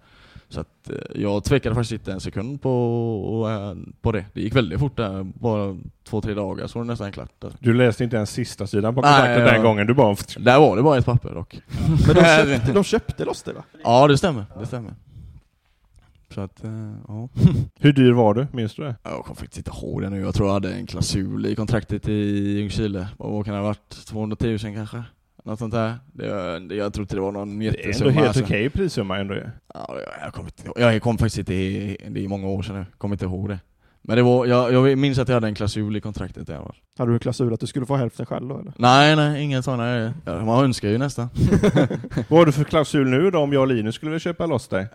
Så 0.53 0.61
att 0.61 0.91
eh, 0.91 0.97
jag 1.23 1.45
tvekade 1.45 1.75
faktiskt 1.75 1.93
inte 1.93 2.13
en 2.13 2.21
sekund 2.21 2.63
på, 2.63 3.49
eh, 3.51 3.93
på 4.03 4.13
det. 4.13 4.25
Det 4.33 4.41
gick 4.41 4.57
väldigt 4.57 4.79
fort 4.79 4.97
där, 4.97 5.23
bara 5.25 5.79
två, 6.05 6.21
tre 6.21 6.35
dagar 6.35 6.67
så 6.67 6.79
var 6.79 6.85
det 6.85 6.91
nästan 6.91 7.13
klart. 7.13 7.31
Där. 7.39 7.53
Du 7.59 7.75
läste 7.75 8.05
inte 8.05 8.17
ens 8.17 8.31
sista 8.31 8.67
sidan 8.67 8.95
på 8.95 9.01
Nej, 9.01 9.11
kontraktet 9.11 9.47
ja. 9.47 9.53
den 9.53 9.63
gången, 9.63 9.87
du 9.87 9.95
bara... 9.95 10.17
Där 10.39 10.59
var 10.59 10.77
det 10.77 10.83
bara 10.83 10.99
ett 10.99 11.05
papper 11.05 11.35
dock. 11.35 11.61
Men 12.07 12.15
de 12.15 12.25
köpte, 12.25 12.73
de 12.73 12.85
köpte 12.85 13.25
loss 13.25 13.43
det 13.43 13.53
va? 13.53 13.63
Ja, 13.85 14.09
det 14.09 14.19
stämmer. 14.19 14.45
Det 14.61 14.67
stämmer. 14.67 14.95
Så 16.35 16.41
att, 16.41 16.65
eh, 16.65 16.93
ja. 17.09 17.29
Hur 17.81 17.93
dyr 17.93 18.13
var 18.13 18.35
du? 18.35 18.47
Minns 18.53 18.75
du 18.75 18.83
det? 18.83 18.97
Jag 19.03 19.25
kommer 19.25 19.37
faktiskt 19.37 19.57
inte 19.57 19.71
ihåg 19.71 20.03
det 20.03 20.11
nu. 20.11 20.21
Jag 20.21 20.35
tror 20.35 20.49
jag 20.49 20.55
hade 20.55 20.75
en 20.75 20.87
klausul 20.87 21.47
i 21.47 21.55
kontraktet 21.55 22.09
i 22.09 22.13
Ljungskile. 22.59 23.09
Vad 23.17 23.45
kan 23.45 23.55
det 23.55 23.61
ha 23.61 23.67
varit? 23.67 24.07
200 24.07 24.37
000 24.41 24.59
kanske? 24.59 25.03
Något 25.43 25.59
sånt 25.59 25.75
där. 25.75 25.99
Det, 26.13 26.59
det, 26.59 26.75
jag 26.75 26.95
tror 26.95 27.05
inte 27.05 27.15
det 27.15 27.21
var 27.21 27.33
någon 27.33 27.59
Det 27.59 27.67
är 27.67 27.71
ändå 27.73 27.79
jättesumma. 27.83 28.11
helt 28.11 28.27
alltså. 28.29 28.45
okej 28.45 28.71
prissumma 28.71 29.19
ändå 29.19 29.35
ju. 29.35 29.45
Ja, 29.75 29.87
jag, 29.89 30.27
jag, 30.27 30.33
kommer 30.33 30.51
jag 30.77 31.03
kom 31.03 31.19
faktiskt 31.19 31.39
inte 31.39 31.55
i, 31.55 31.97
det 32.11 32.25
är 32.25 32.29
många 32.29 32.49
år 32.49 32.63
sedan 32.63 32.77
nu. 32.77 32.87
Kommer 32.99 33.15
inte 33.15 33.25
ihåg 33.25 33.49
det. 33.49 33.59
Men 34.05 34.17
det 34.17 34.23
var, 34.23 34.47
jag, 34.47 34.73
jag 34.73 34.99
minns 34.99 35.19
att 35.19 35.29
jag 35.29 35.35
hade 35.35 35.47
en 35.47 35.55
klausul 35.55 35.97
i 35.97 36.01
kontraktet 36.01 36.47
där. 36.47 36.59
va. 36.59 36.75
Hade 36.99 37.11
du 37.11 37.15
en 37.15 37.21
klausul 37.21 37.53
att 37.55 37.61
du 37.61 37.67
skulle 37.67 37.87
få 37.87 37.97
hälften 37.97 38.27
själv 38.27 38.49
då 38.49 38.59
eller? 38.59 38.73
Nej, 38.77 39.17
nej, 39.17 39.43
inga 39.43 39.63
sådana. 39.63 40.15
Ja, 40.25 40.45
man 40.45 40.65
önskar 40.65 40.89
ju 40.89 40.99
nästan. 40.99 41.29
Vad 42.29 42.39
har 42.39 42.47
du 42.47 42.53
för 42.53 42.65
klausul 42.65 43.09
nu 43.09 43.31
då 43.31 43.39
om 43.39 43.53
jag 43.53 43.61
och 43.61 43.69
Linus 43.69 43.95
skulle 43.95 44.11
vilja 44.11 44.21
köpa 44.21 44.47
loss 44.47 44.69
dig? 44.69 44.87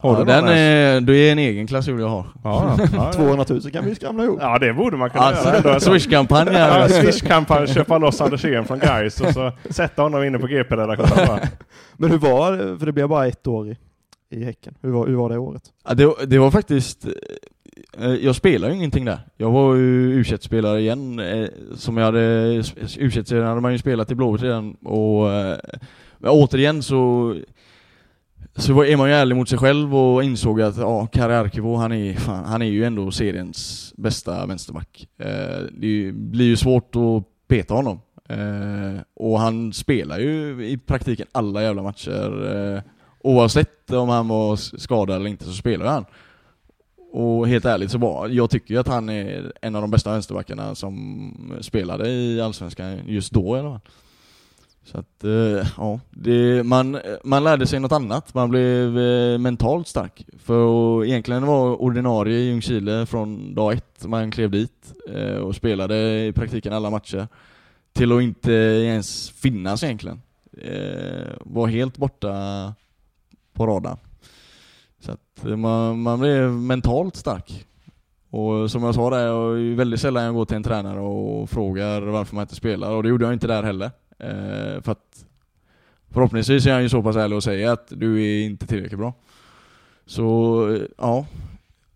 Har 0.00 0.12
ja, 0.12 0.18
du 0.18 0.24
den 0.24 0.44
är, 0.48 1.00
det 1.00 1.14
är 1.16 1.32
en 1.32 1.38
egen 1.38 1.66
klausul 1.66 2.00
jag 2.00 2.08
har. 2.08 2.26
Ja, 2.44 2.76
ja, 2.78 2.86
ja. 2.92 3.12
200 3.12 3.44
000 3.48 3.60
kan 3.72 3.84
vi 3.84 3.94
skramla 3.94 4.24
ihop. 4.24 4.38
ja, 4.42 4.58
det 4.58 4.72
borde 4.74 4.96
man 4.96 5.10
kunna 5.10 5.24
Alltså, 5.24 5.48
göra. 5.48 5.80
sån- 5.80 5.92
Swish-kampanj 5.92 6.48
Ja. 6.52 6.88
Swish-kampanj, 6.88 7.66
köpa 7.66 7.98
loss 7.98 8.20
Andersén 8.20 8.64
från 8.64 8.78
Gais 8.78 9.20
och 9.20 9.32
så 9.34 9.52
sätta 9.70 10.02
honom 10.02 10.24
inne 10.24 10.38
på 10.38 10.46
GP-redaktionen. 10.46 11.38
Men 11.96 12.10
hur 12.10 12.18
var, 12.18 12.78
för 12.78 12.86
det 12.86 12.92
blev 12.92 13.08
bara 13.08 13.26
ett 13.26 13.46
år 13.46 13.68
i, 13.68 13.76
i 14.30 14.44
Häcken, 14.44 14.74
hur 14.82 14.90
var, 14.90 15.06
hur 15.06 15.14
var 15.16 15.28
det 15.30 15.38
året? 15.38 15.62
Ja, 15.88 15.94
det, 15.94 16.14
det 16.26 16.38
var 16.38 16.50
faktiskt... 16.50 17.06
Eh, 18.00 18.14
jag 18.14 18.36
spelade 18.36 18.72
ju 18.72 18.78
ingenting 18.78 19.04
där. 19.04 19.18
Jag 19.36 19.50
var 19.50 19.74
ju 19.74 20.12
u 20.12 20.24
spelare 20.24 20.80
igen, 20.80 21.18
eh, 21.18 21.48
som 21.74 21.96
jag 21.96 22.04
hade... 22.04 22.20
u 22.98 23.10
hade 23.42 23.60
man 23.60 23.72
ju 23.72 23.78
spelat 23.78 24.10
i 24.10 24.14
Blåvitt 24.14 24.42
redan, 24.42 24.74
och... 24.74 25.32
eh, 25.32 25.58
Men 26.18 26.30
återigen 26.30 26.82
så... 26.82 27.34
Så 28.56 28.84
är 28.84 28.96
man 28.96 29.08
ju 29.08 29.14
ärlig 29.14 29.36
mot 29.36 29.48
sig 29.48 29.58
själv 29.58 29.96
och 29.96 30.24
insåg 30.24 30.62
att 30.62 30.76
ja, 30.76 31.06
Kari 31.06 31.34
Arkivo, 31.34 31.76
han 31.76 31.92
är, 31.92 32.14
fan, 32.14 32.44
han 32.44 32.62
är 32.62 32.66
ju 32.66 32.84
ändå 32.84 33.10
seriens 33.10 33.94
bästa 33.96 34.46
vänsterback. 34.46 35.08
Eh, 35.18 35.64
Det 35.72 36.12
blir 36.12 36.44
ju 36.44 36.56
svårt 36.56 36.96
att 36.96 37.24
peta 37.48 37.74
honom. 37.74 38.00
Eh, 38.28 39.00
Och 39.14 39.40
han 39.40 39.72
spelar 39.72 40.18
ju 40.18 40.66
i 40.66 40.78
praktiken 40.78 41.26
alla 41.32 41.62
jävla 41.62 41.82
matcher. 41.82 42.56
eh, 42.56 42.82
Oavsett 43.22 43.90
om 43.92 44.08
han 44.08 44.28
var 44.28 44.56
skadad 44.56 45.16
eller 45.16 45.30
inte 45.30 45.44
så 45.44 45.52
spelar 45.52 45.84
ju 45.86 45.90
han. 45.90 46.04
Och 47.10 47.48
helt 47.48 47.64
ärligt 47.64 47.90
så 47.90 47.98
var, 47.98 48.28
jag 48.28 48.50
tycker 48.50 48.74
ju 48.74 48.80
att 48.80 48.88
han 48.88 49.08
är 49.08 49.52
en 49.60 49.74
av 49.74 49.82
de 49.82 49.90
bästa 49.90 50.12
vänsterbackarna 50.12 50.74
som 50.74 51.58
spelade 51.60 52.08
i 52.08 52.40
Allsvenskan 52.40 53.00
just 53.06 53.32
då 53.32 53.56
i 53.56 53.60
alla 53.60 53.70
fall. 53.70 53.80
Så 54.84 54.98
att, 54.98 55.24
eh, 55.24 55.68
ja, 55.76 56.00
det, 56.10 56.62
man, 56.66 57.00
man 57.24 57.44
lärde 57.44 57.66
sig 57.66 57.80
något 57.80 57.92
annat. 57.92 58.34
Man 58.34 58.50
blev 58.50 58.98
eh, 58.98 59.38
mentalt 59.38 59.88
stark. 59.88 60.26
För 60.38 61.04
egentligen 61.04 61.46
var 61.46 61.82
ordinarie 61.82 62.38
i 62.38 62.46
Ljungskile 62.46 63.06
från 63.06 63.54
dag 63.54 63.72
ett 63.72 64.06
man 64.06 64.30
klev 64.30 64.50
dit 64.50 64.92
eh, 65.08 65.36
och 65.36 65.56
spelade 65.56 66.26
i 66.26 66.32
praktiken 66.32 66.72
alla 66.72 66.90
matcher. 66.90 67.28
Till 67.92 68.12
att 68.12 68.22
inte 68.22 68.52
ens 68.52 69.30
finnas 69.30 69.82
egentligen. 69.82 70.22
Var 71.40 71.66
helt 71.66 71.96
borta 71.96 72.32
på 73.52 73.66
radarn. 73.66 73.98
Man, 75.44 76.02
man 76.02 76.20
blev 76.20 76.50
mentalt 76.52 77.16
stark. 77.16 77.64
Och 78.30 78.70
som 78.70 78.82
jag 78.82 78.94
sa 78.94 79.10
där, 79.10 79.26
jag 79.26 79.58
är 79.60 79.74
väldigt 79.74 80.00
sällan 80.00 80.24
jag 80.24 80.34
går 80.34 80.44
till 80.44 80.56
en 80.56 80.62
tränare 80.62 81.00
och 81.00 81.50
frågar 81.50 82.00
varför 82.02 82.34
man 82.34 82.42
inte 82.42 82.54
spelar, 82.54 82.90
och 82.92 83.02
det 83.02 83.08
gjorde 83.08 83.24
jag 83.24 83.32
inte 83.32 83.46
där 83.46 83.62
heller. 83.62 83.90
Eh, 84.18 84.82
för 84.82 84.92
att 84.92 85.24
förhoppningsvis 86.10 86.66
är 86.66 86.70
jag 86.70 86.82
ju 86.82 86.88
så 86.88 87.02
pass 87.02 87.16
ärlig 87.16 87.36
och 87.36 87.42
säger 87.42 87.70
att 87.70 87.86
du 87.90 88.22
är 88.24 88.44
inte 88.46 88.66
tillräckligt 88.66 88.98
bra. 88.98 89.12
Så 90.06 90.68
eh, 90.74 90.80
ja, 90.98 91.26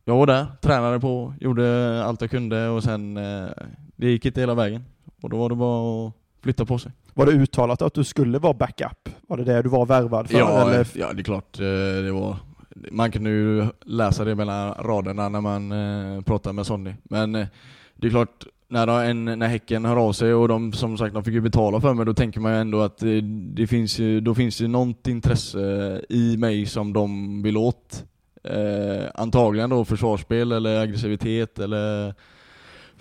jag 0.05 0.17
var 0.17 0.27
där, 0.27 0.47
tränade 0.61 1.01
på, 1.01 1.35
gjorde 1.41 2.05
allt 2.05 2.21
jag 2.21 2.31
kunde 2.31 2.69
och 2.69 2.83
sen 2.83 3.17
eh, 3.17 3.49
det 3.97 4.07
gick 4.07 4.27
inte 4.27 4.41
hela 4.41 4.55
vägen. 4.55 4.85
Och 5.23 5.31
då 5.31 5.37
var 5.37 5.49
det 5.49 5.55
bara 5.55 6.07
att 6.07 6.13
flytta 6.43 6.65
på 6.65 6.79
sig. 6.79 6.93
Var 7.15 7.27
det 7.27 7.33
uttalat 7.33 7.83
att 7.83 7.95
du 7.95 8.05
skulle 8.05 8.39
vara 8.39 8.55
backup? 8.55 9.09
Var 9.29 9.37
det 9.37 9.45
det 9.45 9.63
du 9.63 9.69
var 9.69 9.87
värvad 9.87 10.29
för? 10.31 10.39
Ja, 10.39 10.71
eller? 10.71 10.87
ja, 10.95 11.13
det 11.13 11.21
är 11.21 11.25
klart. 11.25 11.59
eh, 11.61 11.65
Det 12.05 12.13
var, 12.13 12.37
man 12.75 13.13
kunde 13.13 13.31
ju 13.31 13.67
läsa 13.85 14.25
det 14.25 14.35
mellan 14.35 14.75
raderna 14.75 15.29
när 15.29 15.41
man 15.41 15.73
eh, 15.73 16.23
pratade 16.23 16.53
med 16.53 16.67
Sonny. 16.67 16.95
Men 17.03 17.35
eh, 17.35 17.47
det 17.95 18.07
är 18.07 18.11
klart, 18.11 18.47
när, 18.69 18.87
då 18.87 18.93
en, 18.93 19.25
när 19.25 19.49
Häcken 19.49 19.85
hör 19.85 19.97
av 19.97 20.13
sig 20.13 20.35
och 20.35 20.49
de 20.49 20.73
som 20.73 20.99
sagt 20.99 21.15
de 21.15 21.25
fick 21.25 21.35
ju 21.35 21.41
betala 21.41 21.81
för 21.81 21.95
mig, 21.95 22.07
då 22.07 22.15
tänker 22.15 22.41
man 22.41 22.53
ju 22.53 22.59
ändå 22.59 22.81
att 22.81 23.03
eh, 23.03 23.23
det 23.55 23.67
finns 23.67 23.99
ju, 23.99 24.21
då 24.21 24.35
finns 24.35 24.59
det 24.59 24.69
något 24.69 25.07
intresse 25.07 26.01
i 26.09 26.37
mig 26.37 26.67
som 26.67 26.93
de 26.93 27.43
vill 27.43 27.57
åt. 27.57 28.05
Eh, 28.45 29.11
antagligen 29.15 29.71
då 29.71 29.85
försvarsspel 29.85 30.53
eller 30.53 30.81
aggressivitet 30.81 31.59
eller 31.59 32.15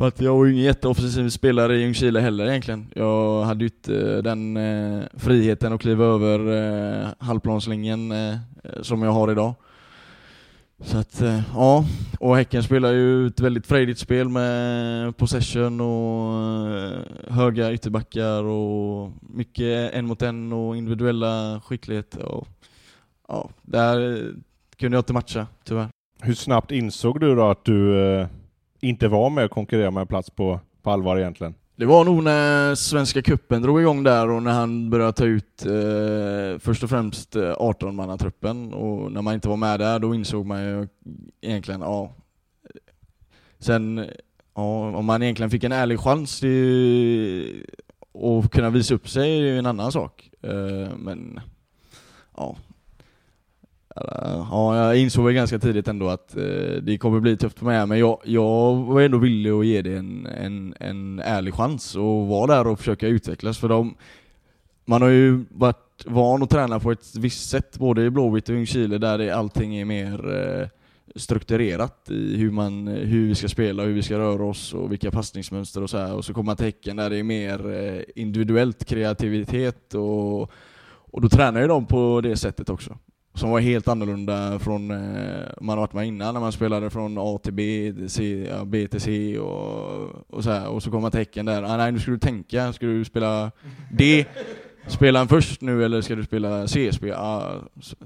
för 0.02 0.08
att 0.08 0.22
jag 0.22 0.38
var 0.38 0.46
ju 0.46 0.52
ingen 0.52 0.64
jätteoffensiv 0.64 1.30
spelare 1.30 1.76
i 1.76 1.82
Ljungskile 1.82 2.20
heller 2.20 2.50
egentligen. 2.50 2.88
Jag 2.96 3.44
hade 3.44 3.64
ju 3.64 3.70
inte 3.70 4.12
eh, 4.12 4.18
den 4.18 4.58
eh, 4.58 5.04
friheten 5.14 5.74
att 5.74 5.82
kliva 5.82 6.06
över 6.06 6.40
eh, 7.04 7.08
halvplanslinjen 7.20 8.12
eh, 8.12 8.32
eh, 8.64 8.82
som 8.82 9.02
jag 9.02 9.12
har 9.12 9.32
idag. 9.32 9.54
Så 10.80 10.98
att, 10.98 11.22
eh, 11.22 11.42
ja. 11.54 11.86
Och 12.20 12.36
Häcken 12.36 12.64
spelar 12.64 12.92
ju 12.92 13.28
ett 13.28 13.40
väldigt 13.40 13.68
frejdigt 13.68 14.00
spel 14.00 14.30
med 14.30 15.18
possession 15.18 15.82
och 15.82 16.78
eh, 16.78 17.00
höga 17.28 17.74
ytterbackar 17.74 18.44
och 18.44 19.12
mycket 19.22 19.94
en 19.94 20.06
mot 20.06 20.22
en 20.22 20.54
och 20.54 20.78
individuella 20.78 21.62
skicklighet. 21.66 22.16
Och, 22.16 22.48
ja, 23.28 23.50
där 23.62 24.14
eh, 24.14 24.34
kunde 24.78 24.98
jag 24.98 25.02
inte 25.02 25.14
matcha, 25.14 25.48
tyvärr. 25.64 25.88
Hur 26.22 26.34
snabbt 26.34 26.72
insåg 26.72 27.20
du 27.20 27.36
då 27.36 27.50
att 27.50 27.66
du 27.66 28.00
eh, 28.00 28.28
inte 28.82 29.08
var 29.08 29.30
med 29.30 29.46
och 29.46 29.52
konkurrerade 29.52 29.92
med 29.92 30.02
en 30.02 30.08
plats 30.08 30.30
på, 30.30 30.60
på 30.82 30.92
allvar 30.92 31.18
egentligen? 31.18 31.54
Det 31.76 31.86
var 31.86 32.06
nog 32.06 32.24
när 32.24 32.76
Svenska 32.76 33.22
Cupen 33.22 33.62
drog 33.62 33.82
igång 33.82 34.04
där 34.04 34.30
och 34.30 34.44
när 34.44 34.52
han 34.52 34.90
började 34.90 35.14
ta 35.14 35.26
ut 35.26 35.66
eh, 35.66 36.60
först 36.60 36.84
och 36.84 36.90
främst 36.90 37.36
eh, 37.36 37.42
18-mannatruppen 37.42 38.74
och 38.74 39.12
när 39.12 39.22
man 39.22 39.34
inte 39.34 39.50
var 39.50 39.58
med 39.58 39.80
där 39.80 40.00
då 40.00 40.16
insåg 40.16 40.46
man 40.46 40.64
ju 40.64 40.88
egentligen, 41.42 41.82
ja. 41.82 42.16
Sen, 43.60 44.06
ja, 44.56 44.98
om 44.98 45.06
man 45.06 45.24
egentligen 45.24 45.50
fick 45.50 45.64
en 45.64 45.72
ärlig 45.72 46.00
chans 46.00 46.44
och 48.12 48.40
att 48.40 48.52
kunna 48.52 48.70
visa 48.70 48.94
upp 48.94 49.10
sig 49.10 49.32
är 49.32 49.44
ju 49.44 49.60
en 49.60 49.66
annan 49.66 49.92
sak. 49.92 50.30
Eh, 50.42 50.98
men, 50.98 51.40
ja. 52.38 52.56
Ja, 53.96 54.78
jag 54.78 54.98
insåg 54.98 55.26
väl 55.26 55.34
ganska 55.34 55.60
tidigt 55.60 55.88
ändå 55.88 56.10
att 56.10 56.38
eh, 56.38 56.44
det 56.82 56.98
kommer 56.98 57.20
bli 57.20 57.38
tufft 57.38 57.60
för 57.60 57.66
mig, 57.66 57.88
men 57.88 58.00
jag, 58.00 58.20
jag 58.24 58.76
var 58.76 59.02
ändå 59.02 59.18
villig 59.18 59.50
att 59.50 59.66
ge 59.66 59.82
det 59.82 59.98
en, 59.98 60.26
en, 60.26 60.74
en 60.80 61.20
ärlig 61.20 61.54
chans 61.54 61.96
och 61.96 62.28
vara 62.28 62.56
där 62.56 62.68
och 62.68 62.80
försöka 62.80 63.08
utvecklas. 63.08 63.58
För 63.58 63.70
de, 63.70 63.96
man 64.86 65.02
har 65.02 65.10
ju 65.10 65.46
varit 65.50 66.06
van 66.06 66.44
att 66.44 66.50
träna 66.50 66.80
på 66.80 66.92
ett 66.92 67.16
visst 67.16 67.50
sätt, 67.50 67.78
både 67.78 68.04
i 68.04 68.10
Blåvitt 68.10 68.50
och 68.50 68.56
Ljungskile, 68.56 68.98
där 68.98 69.18
det, 69.18 69.32
allting 69.32 69.76
är 69.76 69.86
mer 69.86 70.34
eh, 70.34 70.68
strukturerat 71.16 72.10
i 72.10 72.38
hur, 72.38 72.52
man, 72.52 72.88
hur 72.88 73.28
vi 73.28 73.36
ska 73.36 73.48
spela, 73.48 73.84
hur 73.84 73.94
vi 73.94 74.04
ska 74.04 74.20
röra 74.20 74.44
oss 74.44 74.74
och 74.74 74.92
vilka 74.92 75.12
passningsmönster 75.12 75.84
och 75.84 75.90
så 75.90 75.98
här. 75.98 76.16
Och 76.16 76.26
så 76.26 76.34
kommer 76.34 76.46
man 76.46 76.56
till 76.56 76.66
Häcken 76.66 76.96
där 76.96 77.10
det 77.10 77.18
är 77.18 77.24
mer 77.24 77.72
eh, 77.72 78.02
individuellt 78.16 78.86
kreativitet 78.86 79.94
och, 79.94 80.52
och 80.84 81.22
då 81.22 81.30
tränar 81.30 81.62
ju 81.62 81.68
de 81.68 81.86
på 81.86 82.22
det 82.22 82.38
sättet 82.38 82.70
också. 82.70 82.98
Som 83.34 83.50
var 83.50 83.60
helt 83.60 83.88
annorlunda 83.88 84.60
från 84.60 84.92
eh, 84.92 84.98
man 85.62 85.78
har 85.78 85.84
varit 85.84 85.94
med 85.94 86.08
innan 86.08 86.34
när 86.34 86.42
man 86.42 86.52
spelade 86.52 86.90
från 86.90 87.16
A 87.20 87.40
till 87.44 87.54
B, 87.54 87.94
C, 88.08 88.48
ja, 88.50 88.66
B 88.66 88.88
till 88.88 89.02
C 89.02 89.40
och, 89.40 90.10
och 90.30 90.44
så 90.44 90.52
här. 90.52 90.68
Och 90.68 90.84
så 90.84 90.92
kommer 90.92 91.12
Häcken 91.18 91.46
där, 91.46 91.64
ah, 91.64 91.78
nej 91.78 91.92
nu 91.92 92.00
ska 92.00 92.12
du 92.12 92.18
tänka, 92.20 92.74
ska 92.74 92.86
du 92.86 93.06
spela 93.06 93.52
D? 93.92 94.26
Spelar 94.88 95.20
han 95.20 95.28
först 95.28 95.62
nu 95.62 95.86
eller 95.86 96.02
ska 96.02 96.16
du 96.16 96.24
spela 96.24 96.68
C-spel? 96.68 97.14
Ah, 97.18 97.52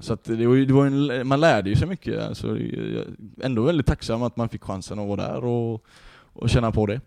så 0.00 0.12
att 0.12 0.24
det 0.24 0.46
var, 0.46 0.54
ju- 0.54 0.66
det 0.66 0.72
var 0.72 0.86
en, 0.86 1.26
man 1.26 1.40
lärde 1.40 1.70
ju 1.70 1.76
sig 1.76 1.88
mycket. 1.88 2.22
Alltså, 2.22 2.46
jag 2.46 2.58
är 2.58 3.04
ändå 3.42 3.62
väldigt 3.62 3.86
tacksam 3.86 4.22
att 4.22 4.36
man 4.36 4.48
fick 4.48 4.62
chansen 4.64 4.98
att 4.98 5.06
vara 5.08 5.16
där 5.28 5.44
och, 5.44 5.84
och 6.32 6.50
känna 6.50 6.72
på 6.72 6.86
det. 6.86 7.00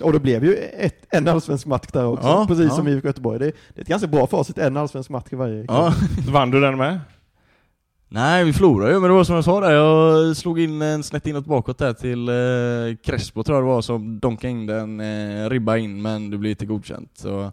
Och 0.00 0.12
det 0.12 0.20
blev 0.20 0.44
ju 0.44 0.54
ett, 0.56 1.06
en 1.10 1.28
allsvensk 1.28 1.66
match 1.66 1.86
där 1.92 2.06
också, 2.06 2.26
Ja, 2.26 2.44
precis 2.48 2.64
ja. 2.64 2.70
som 2.70 2.88
IFK 2.88 3.08
Göteborg. 3.08 3.38
Det, 3.38 3.44
det 3.44 3.80
är 3.80 3.82
ett 3.82 3.88
ganska 3.88 4.08
bra 4.08 4.26
facit, 4.26 4.58
en 4.58 4.76
allsvensk 4.76 5.10
match 5.10 5.26
i 5.30 5.36
varje 5.36 5.54
klubb. 5.66 5.70
Ja. 5.70 5.94
Vann 6.28 6.50
du 6.50 6.60
den 6.60 6.76
med? 6.76 7.00
Nej, 8.08 8.44
vi 8.44 8.52
förlorade 8.52 8.92
ju, 8.92 9.00
men 9.00 9.10
det 9.10 9.16
var 9.16 9.24
som 9.24 9.34
jag 9.34 9.44
sa 9.44 9.60
där, 9.60 9.70
jag 9.70 10.36
slog 10.36 10.60
in 10.60 10.82
en 10.82 11.02
snett 11.02 11.26
inåt 11.26 11.46
bakåt 11.46 11.78
där 11.78 11.92
till 11.92 12.28
eh, 12.28 12.96
Crespo 13.04 13.42
tror 13.42 13.56
jag 13.56 13.64
det 13.64 13.68
var, 13.68 13.82
som 13.82 14.20
donkade 14.20 14.50
in 14.50 14.66
den, 14.66 15.00
eh, 15.00 15.50
ribba 15.50 15.76
in, 15.76 16.02
men 16.02 16.30
det 16.30 16.38
blev 16.38 16.50
inte 16.50 16.66
godkänt. 16.66 17.10
Så 17.14 17.52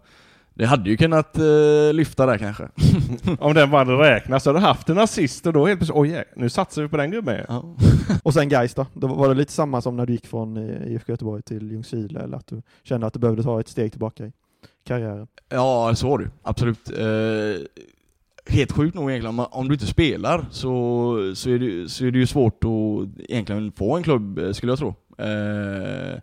det 0.54 0.64
hade 0.66 0.90
ju 0.90 0.96
kunnat 0.96 1.38
eh, 1.38 1.92
lyfta 1.92 2.26
där 2.26 2.38
kanske. 2.38 2.68
Om 3.38 3.54
den 3.54 3.70
vann 3.70 3.98
räknas 3.98 4.42
så 4.42 4.50
hade 4.50 4.60
du 4.60 4.64
haft 4.64 4.88
en 4.88 4.98
assist 4.98 5.46
och 5.46 5.52
då 5.52 5.66
helt 5.66 5.78
plötsligt, 5.78 5.98
oj 5.98 6.08
yeah, 6.08 6.24
nu 6.36 6.50
satsar 6.50 6.82
vi 6.82 6.88
på 6.88 6.96
den 6.96 7.10
gubben. 7.10 7.44
Ja. 7.48 7.64
Och 8.22 8.34
sen 8.34 8.48
Gais 8.48 8.74
då? 8.74 8.86
då? 8.92 9.06
Var 9.06 9.28
det 9.28 9.34
lite 9.34 9.52
samma 9.52 9.80
som 9.80 9.96
när 9.96 10.06
du 10.06 10.12
gick 10.12 10.26
från 10.26 10.56
eh, 10.56 10.92
IFK 10.92 11.12
Göteborg 11.12 11.42
till 11.42 11.70
Ljungskile, 11.70 12.20
eller 12.20 12.36
att 12.36 12.46
du 12.46 12.62
kände 12.82 13.06
att 13.06 13.12
du 13.12 13.18
behövde 13.18 13.42
ta 13.42 13.60
ett 13.60 13.68
steg 13.68 13.92
tillbaka 13.92 14.26
i 14.26 14.32
karriären? 14.86 15.26
Ja, 15.48 15.94
så 15.94 16.08
var 16.08 16.18
det. 16.18 16.30
Absolut. 16.42 16.90
Eh, 16.90 17.66
helt 18.48 18.72
sjukt 18.72 18.94
nog 18.94 19.10
egentligen, 19.10 19.38
om- 19.40 19.46
om 19.50 19.68
du 19.68 19.74
inte 19.74 19.86
spelar 19.86 20.44
så, 20.50 21.32
så, 21.34 21.50
är 21.50 21.58
det, 21.58 21.88
så 21.88 22.04
är 22.06 22.10
det 22.10 22.18
ju 22.18 22.26
svårt 22.26 22.64
att 22.64 23.20
egentligen 23.30 23.72
få 23.72 23.96
en 23.96 24.02
klubb, 24.02 24.38
eh, 24.38 24.52
skulle 24.52 24.72
jag 24.72 24.78
tro. 24.78 24.94
Eh, 25.18 26.18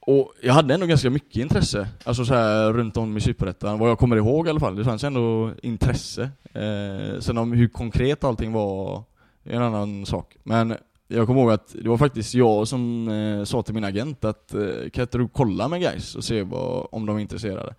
och 0.00 0.32
jag 0.42 0.52
hade 0.54 0.74
ändå 0.74 0.86
ganska 0.86 1.10
mycket 1.10 1.36
intresse, 1.36 1.88
alltså 2.04 2.24
så 2.24 2.34
här 2.34 2.72
runt 2.72 2.96
om 2.96 3.16
i 3.16 3.20
Superettan, 3.20 3.78
vad 3.78 3.90
jag 3.90 3.98
kommer 3.98 4.16
ihåg 4.16 4.46
i 4.46 4.50
alla 4.50 4.60
fall. 4.60 4.76
Det 4.76 4.84
fanns 4.84 5.04
ändå 5.04 5.50
intresse. 5.62 6.30
Eh, 6.52 7.18
sen 7.20 7.38
om 7.38 7.52
hur 7.52 7.68
konkret 7.68 8.24
allting 8.24 8.52
var 8.52 9.02
är 9.44 9.52
en 9.56 9.62
annan 9.62 10.06
sak. 10.06 10.36
Men 10.42 10.74
jag 11.08 11.26
kommer 11.26 11.40
ihåg 11.40 11.50
att 11.50 11.74
det 11.82 11.88
var 11.88 11.96
faktiskt 11.98 12.34
jag 12.34 12.68
som 12.68 13.08
eh, 13.08 13.44
sa 13.44 13.62
till 13.62 13.74
min 13.74 13.84
agent 13.84 14.24
att 14.24 14.54
eh, 14.54 14.90
kan 14.92 15.02
inte 15.02 15.18
du 15.18 15.28
kolla 15.28 15.68
med 15.68 15.80
guys 15.80 16.14
och 16.14 16.24
se 16.24 16.42
vad, 16.42 16.86
om 16.92 17.06
de 17.06 17.16
är 17.16 17.20
intresserade? 17.20 17.74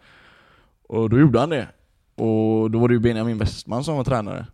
Och 0.88 1.10
då 1.10 1.20
gjorde 1.20 1.40
han 1.40 1.50
det. 1.50 1.68
Och 2.22 2.72
då 2.72 2.80
var 2.80 2.88
det 2.88 2.94
ju 2.94 3.00
Benjamin 3.00 3.38
Westman 3.38 3.84
som 3.84 3.98
var 3.98 4.04
tränare. 4.04 4.46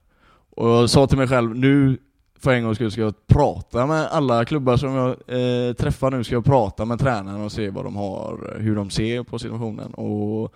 Och 0.50 0.70
jag 0.70 0.90
sa 0.90 1.08
till 1.08 1.18
mig 1.18 1.28
själv, 1.28 1.56
nu 1.56 1.98
för 2.40 2.52
en 2.52 2.64
gångs 2.64 2.78
skull 2.78 2.92
ska 2.92 3.02
jag 3.02 3.28
prata 3.28 3.86
med 3.86 4.08
alla 4.08 4.46
klubbar 4.46 4.78
som 4.78 4.96
jag 4.96 5.10
eh, 5.10 5.74
träffar 5.74 6.12
nu, 6.12 6.24
ska 6.24 6.36
jag 6.36 6.46
prata 6.46 6.86
med 6.86 7.00
tränarna 7.00 7.46
och 7.46 7.52
se 7.52 7.70
vad 7.70 7.86
de 7.86 7.96
har, 7.96 8.58
hur 8.60 8.76
de 8.76 8.90
ser 8.90 9.24
på 9.24 9.40
situationen. 9.40 9.94
Och 9.94 10.54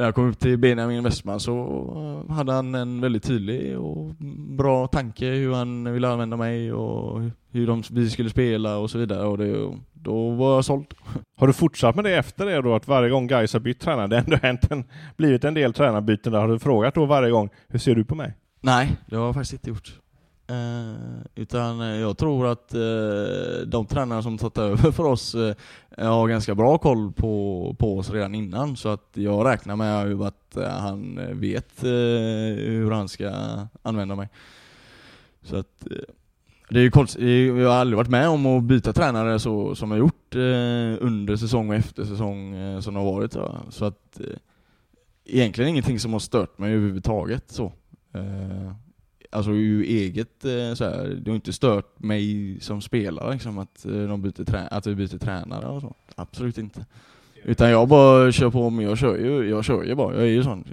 när 0.00 0.06
jag 0.06 0.14
kom 0.14 0.28
upp 0.28 0.38
till 0.38 0.58
Benjamin 0.58 1.02
Westman 1.02 1.40
så 1.40 2.24
eh, 2.28 2.34
hade 2.34 2.52
han 2.52 2.74
en 2.74 3.00
väldigt 3.00 3.22
tydlig 3.22 3.78
och 3.78 4.14
bra 4.58 4.86
tanke 4.86 5.26
hur 5.26 5.52
han 5.52 5.92
ville 5.92 6.08
använda 6.08 6.36
mig 6.36 6.72
och 6.72 7.20
hur 7.50 7.66
de, 7.66 7.82
vi 7.90 8.10
skulle 8.10 8.30
spela 8.30 8.76
och 8.76 8.90
så 8.90 8.98
vidare. 8.98 9.26
Och 9.26 9.38
det, 9.38 9.78
då 9.92 10.30
var 10.30 10.54
jag 10.54 10.64
såld. 10.64 10.94
Har 11.36 11.46
du 11.46 11.52
fortsatt 11.52 11.94
med 11.94 12.04
det 12.04 12.16
efter 12.16 12.46
det 12.46 12.62
då? 12.62 12.74
Att 12.74 12.88
varje 12.88 13.10
gång 13.10 13.26
Gais 13.26 13.52
har 13.52 13.60
bytt 13.60 13.80
tränare, 13.80 14.06
det 14.06 14.16
har 14.16 14.22
ändå 14.22 14.36
hänt 14.36 14.70
en, 14.70 14.84
blivit 15.16 15.44
en 15.44 15.54
del 15.54 15.72
tränarbyten 15.72 16.32
där. 16.32 16.40
Har 16.40 16.48
du 16.48 16.58
frågat 16.58 16.94
då 16.94 17.06
varje 17.06 17.30
gång, 17.30 17.50
hur 17.68 17.78
ser 17.78 17.94
du 17.94 18.04
på 18.04 18.14
mig? 18.14 18.34
Nej, 18.60 18.96
det 19.06 19.16
har 19.16 19.26
jag 19.26 19.34
faktiskt 19.34 19.52
inte 19.52 19.70
gjort. 19.70 19.98
Eh, 20.50 20.94
utan 21.34 21.80
eh, 21.80 21.86
jag 21.86 22.18
tror 22.18 22.46
att 22.46 22.74
eh, 22.74 23.66
de 23.66 23.86
tränare 23.86 24.22
som 24.22 24.38
tagit 24.38 24.58
över 24.58 24.90
för 24.90 25.04
oss 25.04 25.34
eh, 25.34 25.54
har 25.96 26.28
ganska 26.28 26.54
bra 26.54 26.78
koll 26.78 27.12
på, 27.12 27.76
på 27.78 27.98
oss 27.98 28.10
redan 28.10 28.34
innan. 28.34 28.76
Så 28.76 28.88
att 28.88 29.08
jag 29.12 29.46
räknar 29.46 29.76
med 29.76 30.22
att 30.22 30.56
eh, 30.56 30.68
han 30.68 31.20
vet 31.40 31.84
eh, 31.84 31.90
hur 31.90 32.90
han 32.90 33.08
ska 33.08 33.32
använda 33.82 34.16
mig. 34.16 34.28
Så 35.42 35.56
att 35.56 35.86
det 36.68 36.78
är 36.78 36.82
ju 36.82 36.90
konstigt, 36.90 37.22
jag 37.58 37.68
har 37.68 37.76
aldrig 37.76 37.96
varit 37.96 38.10
med 38.10 38.28
om 38.28 38.46
att 38.46 38.64
byta 38.64 38.92
tränare 38.92 39.38
så 39.38 39.74
som 39.74 39.90
jag 39.90 39.98
gjort 39.98 40.34
under 41.00 41.36
säsong 41.36 41.68
och 41.68 41.74
efter 41.74 42.04
säsong 42.04 42.54
som 42.82 42.94
det 42.94 43.00
har 43.00 43.12
varit. 43.12 43.32
Så, 43.32 43.56
så 43.70 43.84
att 43.84 44.20
egentligen 45.24 45.70
ingenting 45.70 46.00
som 46.00 46.12
har 46.12 46.20
stört 46.20 46.58
mig 46.58 46.72
överhuvudtaget 46.72 47.50
så. 47.50 47.72
Alltså 49.32 49.50
ur 49.50 49.82
eget 49.82 50.44
eh, 50.44 50.74
så 50.74 50.84
här, 50.84 51.20
det 51.24 51.30
har 51.30 51.34
inte 51.34 51.52
stört 51.52 51.98
mig 51.98 52.56
som 52.60 52.80
spelare 52.80 53.32
liksom 53.32 53.58
att, 53.58 53.84
eh, 53.86 53.92
de 53.92 54.22
byter 54.22 54.44
trä- 54.44 54.68
att 54.70 54.86
vi 54.86 54.94
byter 54.94 55.18
tränare 55.18 55.66
och 55.66 55.80
så. 55.80 55.94
Absolut 56.14 56.58
inte. 56.58 56.86
Utan 57.44 57.70
jag 57.70 57.88
bara 57.88 58.32
kör 58.32 58.50
på 58.50 58.70
men 58.70 58.84
jag 58.84 58.98
kör 58.98 59.16
ju, 59.18 59.48
jag 59.50 59.64
kör 59.64 59.82
ju 59.84 59.94
bara, 59.94 60.14
jag 60.14 60.22
är 60.22 60.26
ju 60.26 60.42
sån. 60.42 60.64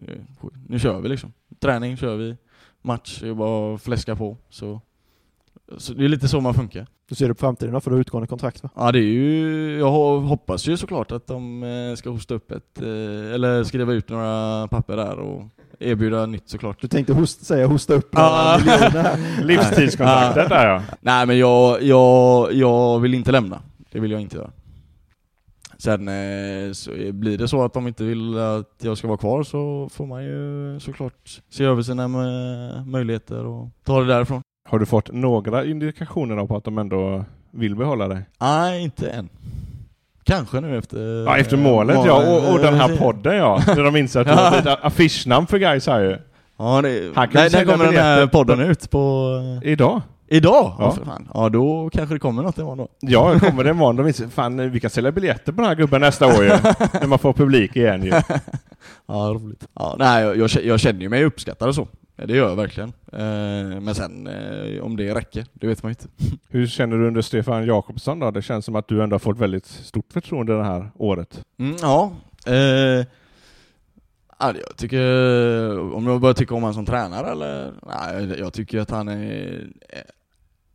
Nu 0.68 0.80
kör 0.80 1.02
vi 1.02 1.10
liksom. 1.10 1.34
Träning 1.60 1.98
kör 1.98 2.16
vi, 2.16 2.36
match, 2.82 3.22
jag 3.24 3.38
bara 3.38 3.78
fläska 3.78 4.16
på. 4.16 4.38
Så, 4.50 4.82
så 5.78 5.94
det 5.94 6.06
är 6.06 6.10
lite 6.10 6.28
så 6.28 6.42
man 6.42 6.54
funkar. 6.54 6.88
Du 7.10 7.16
ser 7.16 7.28
du 7.28 7.34
på 7.34 7.40
framtiden 7.40 7.74
då, 7.74 7.80
för 7.80 7.90
du 7.92 7.96
har 7.96 8.02
utgående 8.02 8.28
kontrakt 8.28 8.64
va? 8.64 8.70
Ja 8.76 8.92
det 8.92 9.00
är 9.00 9.02
ju, 9.04 9.78
jag 9.80 9.88
ho- 9.88 10.26
hoppas 10.26 10.68
ju 10.68 10.78
såklart 10.78 11.12
att 11.12 11.28
de 11.28 11.64
eh, 11.64 11.96
ska 11.96 12.10
hosta 12.10 12.34
upp 12.34 12.52
ett, 12.52 12.82
eh, 12.82 13.34
eller 13.34 13.64
skriva 13.64 13.94
ut 13.94 14.10
några 14.10 14.68
papper 14.68 14.98
där 14.98 15.20
och 15.20 15.44
erbjuda 15.80 16.26
nytt 16.26 16.50
såklart. 16.50 16.82
Du 16.82 16.88
tänkte 16.88 17.14
host, 17.14 17.46
säga 17.46 17.68
hosta 17.68 17.94
upp 17.94 18.14
några 18.14 18.28
här. 18.28 19.44
Livstidskontraktet 19.46 20.50
där 20.50 20.68
ja. 20.68 20.82
Nej 21.02 21.26
men 21.26 21.38
jag, 21.38 21.84
jag, 21.84 22.54
jag 22.54 23.00
vill 23.00 23.14
inte 23.14 23.32
lämna. 23.32 23.62
Det 23.92 24.00
vill 24.00 24.12
jag 24.12 24.22
inte 24.22 24.38
göra. 24.38 24.52
Sen 25.78 26.08
eh, 26.08 26.72
så 26.74 26.92
blir 27.12 27.38
det 27.38 27.48
så 27.48 27.64
att 27.66 27.74
de 27.74 27.88
inte 27.88 28.04
vill 28.04 28.38
att 28.40 28.76
jag 28.82 28.98
ska 28.98 29.08
vara 29.08 29.18
kvar 29.18 29.44
så 29.44 29.90
får 29.92 30.06
man 30.06 30.24
ju 30.24 30.80
såklart 30.80 31.42
se 31.50 31.64
över 31.64 31.82
sina 31.82 32.08
möjligheter 32.86 33.46
och 33.46 33.70
ta 33.84 34.00
det 34.00 34.08
därifrån. 34.08 34.42
Har 34.70 34.80
du 34.80 34.86
fått 34.86 35.14
några 35.14 35.66
indikationer 35.66 36.46
på 36.46 36.58
att 36.58 36.64
de 36.64 36.78
ändå 36.78 37.26
vill 37.52 37.76
behålla 37.76 38.08
dig? 38.08 38.22
Nej, 38.40 38.84
inte 38.84 39.10
än. 39.10 39.30
Kanske 40.24 40.62
nu 40.62 40.78
efter... 40.78 41.26
Ja, 41.26 41.38
efter 41.38 41.58
målet 41.58 41.96
eh, 41.96 42.06
ja, 42.06 42.38
och, 42.38 42.54
och 42.54 42.60
den 42.60 42.74
här 42.74 42.98
podden 42.98 43.36
ja. 43.36 43.64
När 43.68 43.84
de 43.84 43.96
inser 43.96 44.20
att 44.20 44.28
du 44.28 44.34
har 44.44 44.52
blivit 44.52 44.80
affischnamn 44.82 45.48
för 45.48 45.58
guys 45.58 45.88
här 45.88 46.00
ju. 46.00 46.18
Ja, 46.58 46.82
det, 46.82 47.14
kan 47.16 47.30
nej, 47.34 47.50
när 47.52 47.66
kommer 47.66 47.86
den 47.86 47.96
här 47.96 48.28
podden 48.28 48.60
ut? 48.60 48.90
På... 48.90 49.32
Idag. 49.64 50.02
Idag? 50.28 50.74
Ja. 50.80 50.92
För 50.92 51.06
fan. 51.06 51.30
ja, 51.34 51.50
då 51.50 51.90
kanske 51.94 52.16
det 52.16 52.20
kommer 52.20 52.44
något 52.44 52.58
imorgon 52.58 52.78
då. 52.78 52.88
Ja, 53.00 53.40
kommer 53.40 53.64
det 53.64 53.70
imorgon. 53.70 53.96
De 53.96 54.08
inser, 54.08 54.28
fan, 54.28 54.72
vi 54.72 54.80
kan 54.80 54.90
sälja 54.90 55.12
biljetter 55.12 55.52
på 55.52 55.62
den 55.62 55.68
här 55.68 55.76
gubben 55.76 56.02
nästa 56.02 56.28
år 56.28 56.44
ju. 56.44 56.50
När 57.00 57.08
man 57.08 57.20
får 57.20 57.34
publik 57.34 57.76
igen 57.76 58.04
ju. 58.04 58.12
Ja, 59.08 59.14
roligt. 59.36 59.68
Ja, 59.74 59.96
nej, 60.00 60.24
jag, 60.24 60.38
jag, 60.38 60.50
jag 60.64 60.80
känner 60.80 61.02
ju 61.02 61.10
mig 61.10 61.24
uppskattad 61.24 61.68
och 61.68 61.76
så. 61.76 61.88
Det 62.26 62.36
gör 62.36 62.50
jag 62.50 62.56
verkligen. 62.56 62.90
Eh, 63.14 63.80
men 63.82 63.96
sen 63.96 64.28
eh, 64.28 64.82
om 64.84 64.98
det 64.98 65.16
räcker, 65.16 65.46
det 65.54 65.68
vet 65.68 65.84
man 65.84 65.90
ju 65.90 65.96
inte. 66.00 66.38
Hur 66.50 66.68
känner 66.68 66.98
du 66.98 67.08
under 67.08 67.22
Stefan 67.22 67.66
Jakobsson 67.66 68.20
då? 68.20 68.32
Det 68.32 68.42
känns 68.42 68.66
som 68.66 68.76
att 68.76 68.88
du 68.88 69.04
ändå 69.04 69.14
har 69.14 69.20
fått 69.20 69.38
väldigt 69.38 69.66
stort 69.66 70.14
förtroende 70.14 70.58
det 70.58 70.64
här 70.64 70.92
året. 70.96 71.44
Mm, 71.60 71.76
ja. 71.82 72.12
Eh, 72.48 72.54
ja, 74.40 74.54
jag 74.68 74.78
tycker, 74.78 75.80
om 75.96 76.08
jag 76.08 76.22
bara 76.22 76.34
tycker 76.34 76.56
om 76.56 76.64
han 76.64 76.74
som 76.74 76.86
tränare 76.86 77.28
eller? 77.32 77.74
Nej, 77.88 78.40
jag- 78.40 78.54
tycker 78.54 78.80
att 78.80 78.90
han 78.92 79.08
är, 79.08 79.68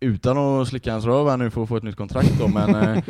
utan 0.02 0.38
att 0.38 0.68
slicka 0.68 0.92
hans 0.92 1.04
röv 1.04 1.28
här 1.28 1.36
nu 1.36 1.50
för 1.50 1.62
att 1.62 1.68
få 1.68 1.76
ett 1.76 1.82
nytt 1.82 1.96
kontrakt 1.96 2.38
då, 2.38 2.48
men 2.48 2.74
eh, 2.74 3.02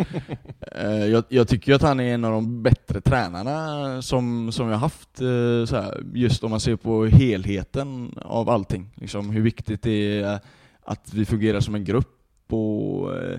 eh, 0.84 1.06
jag, 1.06 1.24
jag 1.28 1.48
tycker 1.48 1.74
att 1.74 1.82
han 1.82 2.00
är 2.00 2.14
en 2.14 2.24
av 2.24 2.32
de 2.32 2.62
bättre 2.62 3.00
tränarna 3.00 4.02
som, 4.02 4.52
som 4.52 4.68
jag 4.68 4.78
haft, 4.78 5.20
eh, 5.20 5.64
så 5.66 5.76
här, 5.76 6.02
just 6.14 6.44
om 6.44 6.50
man 6.50 6.60
ser 6.60 6.76
på 6.76 7.04
helheten 7.06 8.18
av 8.22 8.48
allting. 8.48 8.90
Liksom 8.94 9.30
hur 9.30 9.42
viktigt 9.42 9.82
det 9.82 10.20
är 10.20 10.40
att 10.84 11.14
vi 11.14 11.24
fungerar 11.24 11.60
som 11.60 11.74
en 11.74 11.84
grupp 11.84 12.52
och 12.52 13.16
eh, 13.16 13.38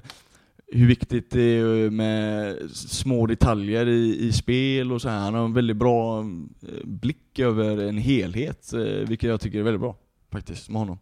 hur 0.67 0.87
viktigt 0.87 1.31
det 1.31 1.41
är 1.41 1.89
med 1.89 2.57
små 2.71 3.25
detaljer 3.25 3.87
i, 3.87 4.27
i 4.27 4.31
spel 4.31 4.91
och 4.91 5.01
så 5.01 5.09
här. 5.09 5.19
Han 5.19 5.33
har 5.33 5.45
en 5.45 5.53
väldigt 5.53 5.77
bra 5.77 6.19
eh, 6.19 6.83
blick 6.83 7.39
över 7.39 7.77
en 7.77 7.97
helhet, 7.97 8.73
eh, 8.73 8.79
vilket 8.81 9.29
jag 9.29 9.41
tycker 9.41 9.59
är 9.59 9.63
väldigt 9.63 9.81
bra 9.81 9.95
faktiskt 10.31 10.69
med 10.69 10.79
honom. 10.79 10.97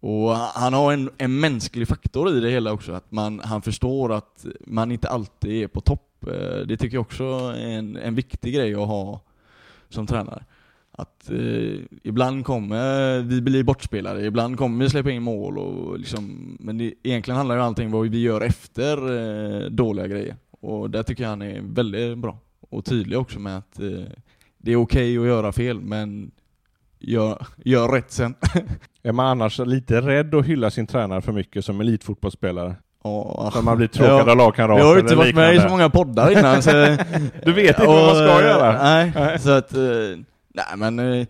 Och 0.00 0.30
han 0.36 0.72
har 0.72 0.92
en, 0.92 1.10
en 1.18 1.40
mänsklig 1.40 1.88
faktor 1.88 2.36
i 2.36 2.40
det 2.40 2.50
hela 2.50 2.72
också, 2.72 2.92
att 2.92 3.12
man, 3.12 3.40
han 3.40 3.62
förstår 3.62 4.12
att 4.12 4.46
man 4.66 4.92
inte 4.92 5.08
alltid 5.08 5.62
är 5.62 5.68
på 5.68 5.80
topp. 5.80 6.26
Eh, 6.26 6.66
det 6.66 6.76
tycker 6.76 6.96
jag 6.96 7.02
också 7.02 7.24
är 7.56 7.68
en, 7.68 7.96
en 7.96 8.14
viktig 8.14 8.54
grej 8.54 8.74
att 8.74 8.88
ha 8.88 9.20
som 9.88 10.06
tränare. 10.06 10.44
Att 10.92 11.30
eh, 11.30 11.80
ibland 12.02 12.44
kommer 12.44 13.20
vi 13.20 13.40
bli 13.40 13.64
bortspelare, 13.64 14.26
ibland 14.26 14.58
kommer 14.58 14.84
vi 14.84 14.90
släppa 14.90 15.10
in 15.10 15.22
mål 15.22 15.58
och 15.58 15.98
liksom, 15.98 16.56
men 16.60 16.78
det, 16.78 16.94
egentligen 17.02 17.36
handlar 17.36 17.56
ju 17.56 17.62
allting 17.62 17.86
om 17.86 17.92
vad 17.92 18.08
vi 18.08 18.22
gör 18.22 18.40
efter 18.40 18.96
eh, 18.96 19.70
dåliga 19.70 20.06
grejer. 20.06 20.36
Och 20.50 20.90
där 20.90 21.02
tycker 21.02 21.22
jag 21.22 21.30
han 21.30 21.42
är 21.42 21.60
väldigt 21.60 22.18
bra. 22.18 22.38
Och 22.60 22.84
tydlig 22.84 23.18
också 23.18 23.38
med 23.38 23.58
att 23.58 23.80
eh, 23.80 24.02
det 24.58 24.72
är 24.72 24.76
okej 24.76 25.18
att 25.18 25.26
göra 25.26 25.52
fel, 25.52 25.80
men 25.80 26.30
gör, 27.00 27.46
gör 27.64 27.88
rätt 27.88 28.10
sen. 28.12 28.34
Är 29.02 29.12
man 29.12 29.26
annars 29.26 29.58
lite 29.58 30.00
rädd 30.00 30.34
att 30.34 30.46
hylla 30.46 30.70
sin 30.70 30.86
tränare 30.86 31.20
för 31.22 31.32
mycket 31.32 31.64
som 31.64 31.80
elitfotbollsspelare? 31.80 32.74
Ja, 33.04 33.50
Så 33.54 33.62
man 33.62 33.76
blir 33.76 33.86
tråkad 33.88 34.28
Ja. 34.28 34.30
av 34.30 34.36
lagkamrater 34.36 34.82
Jag 34.82 34.88
har 34.88 34.98
inte 34.98 35.14
varit 35.14 35.34
med 35.34 35.54
i 35.54 35.60
så 35.60 35.68
många 35.68 35.90
poddar 35.90 36.38
innan 36.38 36.62
så... 36.62 36.70
Du 37.44 37.52
vet 37.52 37.68
inte 37.78 37.86
vad 37.86 38.06
man 38.06 38.14
ska 38.14 38.36
Och, 38.36 38.42
göra? 38.42 38.82
Nej, 38.82 39.12
Nej. 39.14 39.38
så 39.38 39.50
att... 39.50 39.74
eh, 39.74 39.80
Nej 40.54 40.76
men... 40.76 40.98
eh, 40.98 41.26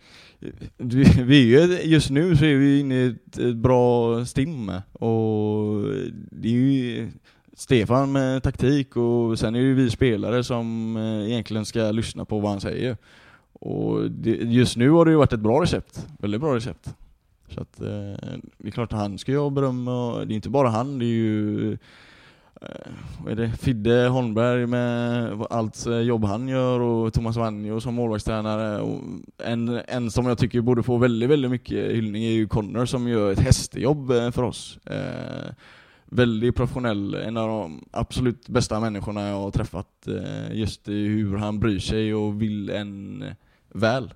Vi, 0.76 1.56
är 1.56 1.66
ju, 1.66 1.78
just 1.82 2.10
nu 2.10 2.36
så 2.36 2.44
är 2.44 2.54
vi 2.54 2.80
inne 2.80 2.94
i 2.94 3.06
ett, 3.06 3.56
bra 3.56 4.24
stim 4.24 4.72
och 4.92 5.82
det 6.30 6.48
är 6.48 6.52
ju 6.52 7.08
Stefan 7.56 8.12
med 8.12 8.42
taktik 8.42 8.96
och 8.96 9.38
sen 9.38 9.54
är 9.54 9.58
det 9.60 9.66
ju 9.66 9.74
vi 9.74 9.90
spelare 9.90 10.44
som 10.44 10.96
eh, 10.96 11.30
egentligen 11.32 11.64
ska 11.64 11.90
lyssna 11.90 12.24
på 12.24 12.38
vad 12.38 12.50
han 12.50 12.60
säger. 12.60 12.96
Och 13.52 14.10
det, 14.10 14.30
just 14.30 14.76
nu 14.76 14.90
har 14.90 15.04
det 15.04 15.10
ju 15.10 15.16
varit 15.16 15.32
ett 15.32 15.40
bra 15.40 15.62
recept, 15.62 16.06
väldigt 16.18 16.40
bra 16.40 16.56
recept. 16.56 16.94
Så 17.48 17.60
att 17.60 17.80
eh, 17.80 18.38
det 18.58 18.68
är 18.68 18.70
klart 18.70 18.92
att 18.92 18.98
han 18.98 19.18
ska 19.18 19.32
jag 19.32 19.42
ha 19.42 19.50
beröm 19.50 19.84
det 19.84 20.34
är 20.34 20.36
inte 20.36 20.50
bara 20.50 20.68
han, 20.68 20.98
det 20.98 21.04
är 21.04 21.08
ju 21.08 21.72
eh, 22.62 22.90
vad 23.24 23.32
är 23.32 23.36
det? 23.36 23.50
Fidde 23.50 24.08
Holmberg 24.08 24.66
med 24.66 25.32
allt 25.50 25.86
eh, 25.86 25.98
jobb 25.98 26.24
han 26.24 26.48
gör 26.48 26.80
och 26.80 27.12
Thomas 27.12 27.36
Vanjo 27.36 27.80
som 27.80 27.94
målvaktstränare. 27.94 28.80
Och 28.80 29.00
en, 29.44 29.80
en 29.88 30.10
som 30.10 30.26
jag 30.26 30.38
tycker 30.38 30.60
borde 30.60 30.82
få 30.82 30.96
väldigt, 30.96 31.30
väldigt 31.30 31.50
mycket 31.50 31.92
hyllning 31.92 32.24
är 32.24 32.30
ju 32.30 32.48
Connor 32.48 32.86
som 32.86 33.08
gör 33.08 33.32
ett 33.32 33.40
hästjobb 33.40 34.10
eh, 34.10 34.30
för 34.30 34.42
oss. 34.42 34.78
Eh, 34.84 35.52
väldigt 36.10 36.56
professionell, 36.56 37.14
en 37.14 37.36
av 37.36 37.48
de 37.48 37.84
absolut 37.90 38.48
bästa 38.48 38.80
människorna 38.80 39.28
jag 39.28 39.36
har 39.36 39.50
träffat. 39.50 40.06
Eh, 40.06 40.56
just 40.56 40.88
hur 40.88 41.36
han 41.36 41.60
bryr 41.60 41.78
sig 41.78 42.14
och 42.14 42.42
vill 42.42 42.70
en 42.70 43.24
väl. 43.68 44.14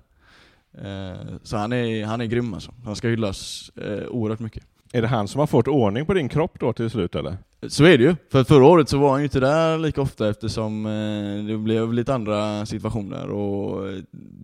Eh, 0.73 1.37
så 1.43 1.57
han 1.57 1.73
är, 1.73 2.05
han 2.05 2.21
är 2.21 2.25
grym 2.25 2.53
alltså. 2.53 2.71
Han 2.85 2.95
ska 2.95 3.07
hyllas 3.07 3.71
eh, 3.75 4.07
oerhört 4.07 4.39
mycket. 4.39 4.63
Är 4.91 5.01
det 5.01 5.07
han 5.07 5.27
som 5.27 5.39
har 5.39 5.47
fått 5.47 5.67
ordning 5.67 6.05
på 6.05 6.13
din 6.13 6.29
kropp 6.29 6.59
då 6.59 6.73
till 6.73 6.89
slut 6.89 7.15
eller? 7.15 7.37
Så 7.67 7.83
är 7.83 7.97
det 7.97 8.03
ju. 8.03 8.15
För 8.31 8.43
förra 8.43 8.65
året 8.65 8.89
så 8.89 8.97
var 8.97 9.11
han 9.11 9.19
ju 9.19 9.23
inte 9.23 9.39
där 9.39 9.77
lika 9.77 10.01
ofta 10.01 10.29
eftersom 10.29 10.83
det 11.47 11.57
blev 11.57 11.93
lite 11.93 12.13
andra 12.13 12.65
situationer 12.65 13.29
och 13.29 13.89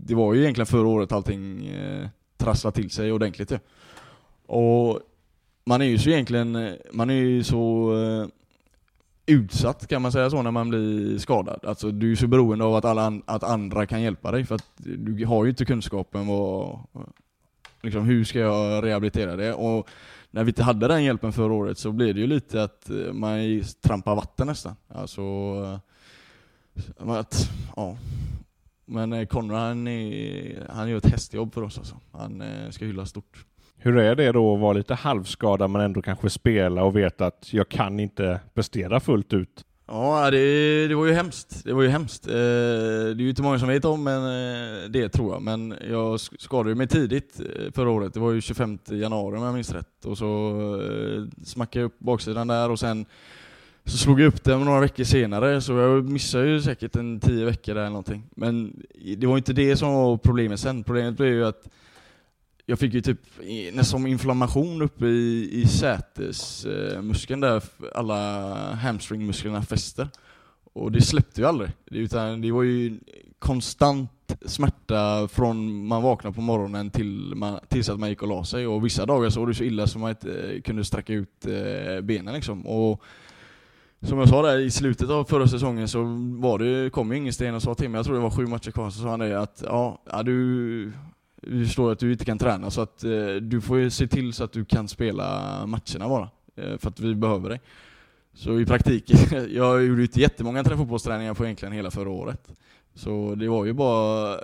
det 0.05 0.15
var 0.15 0.33
ju 0.33 0.41
egentligen 0.41 0.65
förra 0.65 0.87
året 0.87 1.11
allting 1.11 1.71
trasslade 2.37 2.75
till 2.75 2.89
sig 2.89 3.11
ordentligt 3.11 3.51
ju. 3.51 3.59
Och 4.45 4.99
man 5.69 5.81
är 5.81 5.85
ju 5.85 5.97
så 5.97 6.09
egentligen, 6.09 6.55
eh, 6.55 6.73
man 6.91 7.09
är 7.09 7.13
ju 7.13 7.43
så 7.43 7.93
eh, 7.95 8.27
utsatt 9.25 9.87
kan 9.87 10.01
man 10.01 10.11
säga 10.11 10.29
så 10.29 10.41
när 10.41 10.51
man 10.51 10.69
blir 10.69 11.17
skadad. 11.17 11.65
Alltså 11.65 11.91
du 11.91 12.11
är 12.11 12.15
så 12.15 12.27
beroende 12.27 12.65
av 12.65 12.75
att, 12.75 12.85
alla 12.85 13.21
att 13.25 13.43
andra 13.43 13.85
kan 13.85 14.01
hjälpa 14.01 14.31
dig 14.31 14.45
för 14.45 14.55
att 14.55 14.65
du 14.75 15.25
har 15.25 15.43
ju 15.43 15.49
inte 15.49 15.65
kunskapen 15.65 16.27
vad, 16.27 16.79
liksom, 17.81 18.05
hur 18.05 18.23
ska 18.23 18.39
jag 18.39 18.83
rehabilitera 18.83 19.35
det? 19.35 19.53
Och 19.53 19.89
när 20.31 20.43
vi 20.43 20.49
inte 20.49 20.63
hade 20.63 20.87
den 20.87 21.03
hjälpen 21.03 21.33
förra 21.33 21.53
året 21.53 21.77
så 21.77 21.91
blev 21.91 22.15
det 22.15 22.21
ju 22.21 22.27
lite 22.27 22.63
att 22.63 22.89
eh, 22.89 23.13
man 23.13 23.63
trampar 23.81 24.15
vatten 24.15 24.47
nästan. 24.47 24.75
Alltså, 24.87 25.21
att, 26.97 27.49
ja. 27.75 27.97
Men 28.85 29.27
Konrad 29.27 29.59
han, 29.59 29.87
är, 29.87 30.67
han 30.69 30.89
gör 30.89 30.97
ett 30.97 31.11
hästjobb 31.11 31.53
för 31.53 31.61
oss 31.61 31.77
alltså. 31.77 31.99
Han 32.11 32.43
ska 32.71 32.85
hyllas 32.85 33.09
stort. 33.09 33.45
Hur 33.81 33.97
är 33.97 34.15
det 34.15 34.31
då 34.31 34.53
att 34.53 34.59
vara 34.59 34.73
lite 34.73 34.93
halvskadad 34.93 35.69
men 35.69 35.81
ändå 35.81 36.01
kanske 36.01 36.29
spela 36.29 36.83
och 36.83 36.97
veta 36.97 37.25
att 37.25 37.53
jag 37.53 37.69
kan 37.69 37.99
inte 37.99 38.39
prestera 38.53 38.99
fullt 38.99 39.33
ut? 39.33 39.65
Ja, 39.87 40.31
det, 40.31 40.87
det 40.87 40.95
var 40.95 41.05
ju 41.05 41.13
hemskt. 41.13 41.63
Det 41.63 41.73
var 41.73 41.81
ju 41.81 41.89
hemskt. 41.89 42.27
Eh, 42.27 42.33
det 42.33 43.09
är 43.09 43.21
ju 43.21 43.29
inte 43.29 43.41
många 43.41 43.59
som 43.59 43.67
vet 43.67 43.85
om 43.85 44.03
men, 44.03 44.23
eh, 44.23 44.89
det 44.89 45.09
tror 45.09 45.33
jag, 45.33 45.41
men 45.41 45.75
jag 45.89 46.19
skadade 46.19 46.75
mig 46.75 46.87
tidigt 46.87 47.39
eh, 47.39 47.71
förra 47.71 47.89
året. 47.89 48.13
Det 48.13 48.19
var 48.19 48.31
ju 48.31 48.41
25 48.41 48.79
januari 48.89 49.37
om 49.37 49.43
jag 49.43 49.53
minns 49.53 49.73
rätt. 49.73 50.05
Och 50.05 50.17
så 50.17 50.51
eh, 50.81 51.43
smackade 51.45 51.79
jag 51.79 51.85
upp 51.85 51.99
baksidan 51.99 52.47
där 52.47 52.71
och 52.71 52.79
sen 52.79 53.05
så 53.85 53.97
slog 53.97 54.21
jag 54.21 54.27
upp 54.27 54.43
den 54.43 54.65
några 54.65 54.79
veckor 54.79 55.03
senare, 55.03 55.61
så 55.61 55.73
jag 55.73 56.09
missade 56.09 56.47
ju 56.47 56.61
säkert 56.61 56.95
en 56.95 57.19
tio 57.19 57.45
veckor 57.45 57.73
där 57.73 57.81
eller 57.81 57.89
någonting. 57.89 58.23
Men 58.35 58.83
det 59.17 59.27
var 59.27 59.37
inte 59.37 59.53
det 59.53 59.75
som 59.75 59.93
var 59.93 60.17
problemet 60.17 60.59
sen. 60.59 60.83
Problemet 60.83 61.17
blev 61.17 61.33
ju 61.33 61.45
att 61.45 61.69
jag 62.69 62.79
fick 62.79 62.93
ju 62.93 63.01
typ 63.01 63.19
nästan 63.73 63.83
som 63.83 64.07
inflammation 64.07 64.81
uppe 64.81 65.05
i, 65.05 65.49
i 65.61 65.67
sätesmuskeln 65.67 67.41
där 67.41 67.63
alla 67.95 68.53
hamstringmusklerna 68.73 69.61
fäster. 69.61 70.07
Och 70.73 70.91
det 70.91 71.01
släppte 71.01 71.41
ju 71.41 71.47
aldrig. 71.47 71.71
Utan 71.85 72.41
det 72.41 72.51
var 72.51 72.63
ju 72.63 72.99
konstant 73.39 74.11
smärta 74.45 75.27
från 75.27 75.87
man 75.87 76.03
vaknade 76.03 76.35
på 76.35 76.41
morgonen 76.41 76.89
till 76.89 77.33
man, 77.35 77.59
tills 77.67 77.89
att 77.89 77.99
man 77.99 78.09
gick 78.09 78.21
och 78.21 78.27
la 78.27 78.43
sig. 78.43 78.67
Och 78.67 78.85
vissa 78.85 79.05
dagar 79.05 79.29
så 79.29 79.39
var 79.39 79.47
det 79.47 79.53
så 79.53 79.63
illa 79.63 79.87
som 79.87 80.01
man 80.01 80.09
inte 80.09 80.41
eh, 80.41 80.61
kunde 80.61 80.85
sträcka 80.85 81.13
ut 81.13 81.45
eh, 81.45 82.01
benen 82.01 82.33
liksom. 82.33 82.67
Och 82.67 83.03
som 84.01 84.19
jag 84.19 84.29
sa 84.29 84.41
där 84.41 84.59
i 84.59 84.71
slutet 84.71 85.09
av 85.09 85.23
förra 85.23 85.47
säsongen 85.47 85.87
så 85.87 86.03
var 86.39 86.59
det, 86.59 86.89
kom 86.89 87.11
ju 87.11 87.17
ingen 87.17 87.33
sten 87.33 87.55
och 87.55 87.61
sa 87.61 87.75
till 87.75 87.89
mig, 87.89 87.99
jag 87.99 88.05
tror 88.05 88.15
det 88.15 88.21
var 88.21 88.31
sju 88.31 88.45
matcher 88.45 88.71
kvar, 88.71 88.89
så 88.89 89.01
sa 89.01 89.09
han 89.09 89.19
det 89.19 89.41
att 89.41 89.63
ja, 89.65 90.01
ja 90.11 90.23
du 90.23 90.91
vi 91.41 91.65
förstår 91.65 91.91
att 91.91 91.99
du 91.99 92.11
inte 92.11 92.25
kan 92.25 92.37
träna 92.37 92.71
så 92.71 92.81
att 92.81 93.03
eh, 93.03 93.35
du 93.41 93.61
får 93.61 93.77
ju 93.77 93.89
se 93.89 94.07
till 94.07 94.33
så 94.33 94.43
att 94.43 94.51
du 94.51 94.65
kan 94.65 94.87
spela 94.87 95.25
matcherna 95.65 96.09
bara. 96.09 96.29
Eh, 96.55 96.77
för 96.77 96.89
att 96.89 96.99
vi 96.99 97.15
behöver 97.15 97.49
dig. 97.49 97.61
Så 98.33 98.59
i 98.59 98.65
praktiken, 98.65 99.17
jag 99.53 99.85
gjorde 99.85 100.01
ju 100.01 100.07
inte 100.07 100.21
jättemånga 100.21 100.63
fotbollsträningar 100.63 101.33
på 101.33 101.45
egentligen 101.45 101.73
hela 101.73 101.91
förra 101.91 102.09
året. 102.09 102.47
Så 102.95 103.35
det 103.35 103.47
var 103.47 103.65
ju 103.65 103.73
bara 103.73 104.37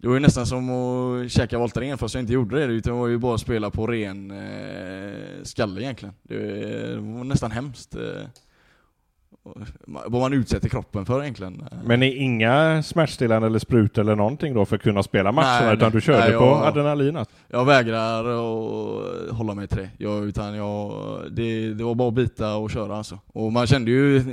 det 0.00 0.08
var 0.08 0.14
ju 0.14 0.20
nästan 0.20 0.46
som 0.46 0.70
att 0.70 1.30
käka 1.30 1.58
Voltaren 1.58 1.98
fast 1.98 2.14
jag 2.14 2.22
inte 2.22 2.32
gjorde 2.32 2.66
det, 2.66 2.72
utan 2.72 2.92
det 2.92 2.98
var 2.98 3.08
ju 3.08 3.18
bara 3.18 3.34
att 3.34 3.40
spela 3.40 3.70
på 3.70 3.86
ren 3.86 4.30
eh, 4.30 5.42
skalle 5.42 5.82
egentligen. 5.82 6.14
Det, 6.22 6.36
det 6.94 7.00
var 7.00 7.24
nästan 7.24 7.50
hemskt. 7.50 7.94
Eh. 7.94 8.22
Vad 9.86 10.12
man 10.20 10.32
utsätter 10.32 10.68
kroppen 10.68 11.06
för 11.06 11.22
egentligen. 11.22 11.64
Men 11.84 12.02
är 12.02 12.14
inga 12.16 12.82
smärtstillande 12.82 13.46
eller 13.46 13.58
sprut 13.58 13.98
eller 13.98 14.16
någonting 14.16 14.54
då 14.54 14.64
för 14.64 14.76
att 14.76 14.82
kunna 14.82 15.02
spela 15.02 15.32
matcherna 15.32 15.66
Nej, 15.66 15.74
utan 15.76 15.92
du 15.92 16.00
körde 16.00 16.18
Nej, 16.18 16.32
på 16.32 16.44
jag- 16.44 16.64
adrenalin? 16.66 17.16
alltså? 17.16 17.34
Jag 17.48 17.64
vägrar 17.64 18.24
att 18.24 19.30
hålla 19.36 19.54
mig 19.54 19.68
till 19.68 19.78
det. 19.78 19.90
Jag, 19.98 20.24
utan 20.24 20.54
jag, 20.56 20.92
det, 21.30 21.74
det 21.74 21.84
var 21.84 21.94
bara 21.94 22.08
att 22.08 22.14
bita 22.14 22.54
och 22.56 22.70
köra 22.70 22.96
alltså. 22.96 23.18
Och 23.26 23.52
man 23.52 23.66
kände 23.66 23.90
ju 23.90 24.24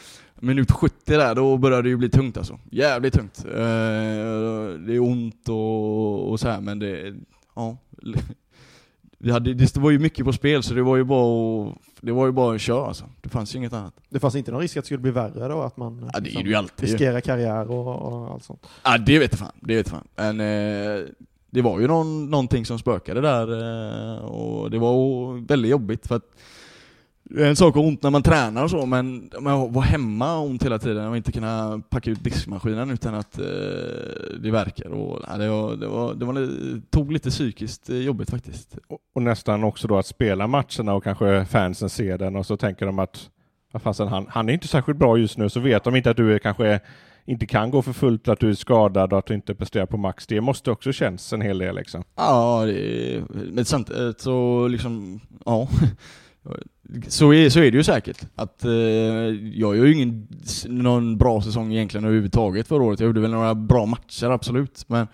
minut 0.40 0.70
70 0.72 0.94
där, 1.06 1.34
då 1.34 1.56
började 1.56 1.82
det 1.82 1.88
ju 1.88 1.96
bli 1.96 2.10
tungt 2.10 2.36
alltså. 2.36 2.58
Jävligt 2.70 3.14
tungt. 3.14 3.44
Eh, 3.48 3.52
Det 4.86 4.94
är 4.94 5.00
ont 5.00 5.48
och, 5.48 6.30
och 6.30 6.40
så 6.40 6.48
här, 6.48 6.60
men 6.60 6.78
det, 6.78 7.14
ja. 7.56 7.76
Vi 9.22 9.30
hade, 9.30 9.54
det 9.54 9.76
var 9.76 9.90
ju 9.90 9.98
mycket 9.98 10.24
på 10.24 10.32
spel 10.32 10.62
så 10.62 10.74
det 10.74 10.82
var 10.82 10.96
ju 10.96 11.04
bara 11.04 11.22
att, 11.70 11.74
det 12.02 12.12
var 12.12 12.26
ju 12.26 12.32
bara 12.32 12.54
att 12.54 12.60
köra 12.60 12.86
alltså. 12.86 13.04
Det 13.20 13.28
fanns 13.28 13.54
ju 13.54 13.58
inget 13.58 13.72
annat. 13.72 13.94
Det 14.08 14.20
fanns 14.20 14.34
inte 14.34 14.50
någon 14.52 14.60
risk 14.60 14.76
att 14.76 14.84
det 14.84 14.86
skulle 14.86 14.98
bli 15.00 15.10
värre 15.10 15.48
då? 15.48 15.62
Att 15.62 15.76
man 15.76 15.92
liksom 15.96 16.10
Ja, 16.14 16.20
det 16.20 16.30
är 16.40 16.42
det 16.42 16.48
ju 16.48 16.54
alltid. 16.54 16.88
riskerar 16.88 17.20
karriär 17.20 17.70
och, 17.70 18.12
och 18.12 18.30
allt 18.32 18.44
sånt? 18.44 18.66
Ja, 18.84 18.98
det 18.98 19.18
vet 19.18 19.32
jag 19.32 19.38
fan. 19.38 19.52
Det 19.60 19.76
vet 19.76 19.88
fan. 19.88 20.08
Men 20.16 20.40
eh, 20.40 21.04
det 21.50 21.62
var 21.62 21.80
ju 21.80 21.86
någon, 21.86 22.30
någonting 22.30 22.66
som 22.66 22.78
spökade 22.78 23.20
där 23.20 23.52
eh, 24.16 24.24
och 24.24 24.70
det 24.70 24.78
var 24.78 25.46
väldigt 25.46 25.70
jobbigt 25.70 26.06
för 26.06 26.16
att 26.16 26.30
en 27.36 27.56
sak 27.56 27.68
att 27.68 27.74
ha 27.82 27.88
ont 27.88 28.02
när 28.02 28.10
man 28.10 28.22
tränar 28.22 28.64
och 28.64 28.70
så, 28.70 28.86
men 28.86 29.30
men 29.40 29.72
vara 29.72 29.84
hemma 29.84 30.38
ont 30.38 30.64
hela 30.64 30.78
tiden 30.78 31.06
och 31.08 31.16
inte 31.16 31.32
kunna 31.32 31.82
packa 31.90 32.10
ut 32.10 32.24
diskmaskinen 32.24 32.90
utan 32.90 33.14
att 33.14 33.38
eh, 33.38 33.44
det 34.42 34.50
verkar. 34.50 34.90
Och, 34.90 35.22
ja, 35.28 35.36
det, 35.36 35.48
var, 35.48 35.76
det, 35.76 35.86
var, 35.86 36.14
det 36.14 36.24
var, 36.24 36.32
li- 36.32 36.82
tog 36.90 37.12
lite 37.12 37.30
psykiskt 37.30 37.90
eh, 37.90 37.96
jobbigt 37.96 38.30
faktiskt. 38.30 38.78
Och, 38.88 38.98
och 39.14 39.22
nästan 39.22 39.64
också 39.64 39.88
då 39.88 39.98
att 39.98 40.06
spela 40.06 40.46
matcherna 40.46 40.94
och 40.94 41.04
kanske 41.04 41.44
fansen 41.44 41.90
ser 41.90 42.18
den 42.18 42.36
och 42.36 42.46
så 42.46 42.56
tänker 42.56 42.86
de 42.86 42.98
att 42.98 43.30
fasen, 43.82 44.08
han, 44.08 44.26
han 44.28 44.48
är 44.48 44.52
inte 44.52 44.68
särskilt 44.68 44.98
bra 44.98 45.16
just 45.16 45.38
nu, 45.38 45.48
så 45.48 45.60
vet 45.60 45.84
de 45.84 45.96
inte 45.96 46.10
att 46.10 46.16
du 46.16 46.34
är 46.34 46.38
kanske 46.38 46.80
inte 47.24 47.46
kan 47.46 47.70
gå 47.70 47.82
för 47.82 47.92
fullt, 47.92 48.28
att 48.28 48.40
du 48.40 48.50
är 48.50 48.54
skadad 48.54 49.12
och 49.12 49.18
att 49.18 49.26
du 49.26 49.34
inte 49.34 49.54
presterar 49.54 49.86
på 49.86 49.96
max. 49.96 50.26
Det 50.26 50.40
måste 50.40 50.70
också 50.70 50.92
känns 50.92 51.32
en 51.32 51.40
hel 51.40 51.58
del 51.58 51.74
liksom. 51.74 52.02
Ja, 52.16 52.64
det, 52.66 53.22
men 53.52 53.64
samtidigt 53.64 54.20
så 54.20 54.68
liksom, 54.68 55.20
ja. 55.44 55.68
Så 57.08 57.32
är, 57.32 57.48
så 57.48 57.60
är 57.60 57.70
det 57.70 57.76
ju 57.76 57.84
säkert. 57.84 58.26
Att, 58.34 58.64
eh, 58.64 58.70
jag 58.70 59.76
gör 59.76 59.84
ju 59.84 59.94
ingen, 59.94 60.28
någon 60.66 61.18
bra 61.18 61.42
säsong 61.42 61.72
egentligen 61.72 62.04
överhuvudtaget 62.04 62.68
förra 62.68 62.82
året. 62.82 63.00
Jag 63.00 63.06
gjorde 63.06 63.20
väl 63.20 63.30
några 63.30 63.54
bra 63.54 63.86
matcher, 63.86 64.30
absolut. 64.30 64.84
Men 64.88 65.06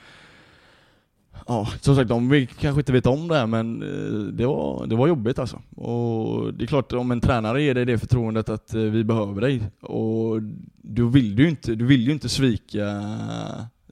ja, 1.47 1.69
som 1.81 1.97
sagt, 1.97 2.09
de 2.09 2.29
vill 2.29 2.47
kanske 2.47 2.81
inte 2.81 2.93
vet 2.93 3.07
om 3.07 3.29
det 3.29 3.35
här, 3.35 3.47
men 3.47 3.83
eh, 3.83 4.19
det 4.33 4.47
var, 4.47 4.87
det 4.87 4.97
var 4.97 5.09
jobbigt 5.09 5.39
alltså. 5.39 5.63
Och 5.77 6.55
det 6.55 6.65
är 6.65 6.67
klart, 6.67 6.93
om 6.93 7.11
en 7.11 7.21
tränare 7.21 7.63
ger 7.63 7.75
dig 7.75 7.85
det 7.85 7.99
förtroendet 7.99 8.49
att 8.49 8.75
eh, 8.75 8.81
vi 8.81 9.05
behöver 9.05 9.41
dig, 9.41 9.63
och 9.81 10.43
då 10.83 11.07
vill 11.07 11.37
du 11.37 11.43
ju 11.43 11.49
inte, 11.49 11.75
du 11.75 11.87
vill 11.87 12.07
ju 12.07 12.13
inte 12.13 12.29
svika, 12.29 13.03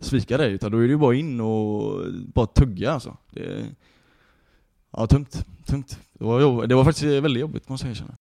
svika 0.01 0.37
dig, 0.37 0.53
utan 0.53 0.72
då 0.72 0.78
är 0.78 0.82
det 0.82 0.89
ju 0.89 0.97
bara 0.97 1.14
in 1.14 1.41
och 1.41 2.01
bara 2.35 2.47
tugga 2.47 2.91
alltså. 2.91 3.16
Det, 3.30 3.66
ja, 4.97 5.07
tungt. 5.07 5.47
Tungt. 5.66 5.99
Det 6.12 6.24
var, 6.24 6.40
jobb, 6.40 6.68
det 6.68 6.74
var 6.74 6.84
faktiskt 6.84 7.05
väldigt 7.24 7.40
jobbigt 7.40 7.68
måste 7.68 7.86
jag 7.86 7.90
erkänna. 7.90 8.16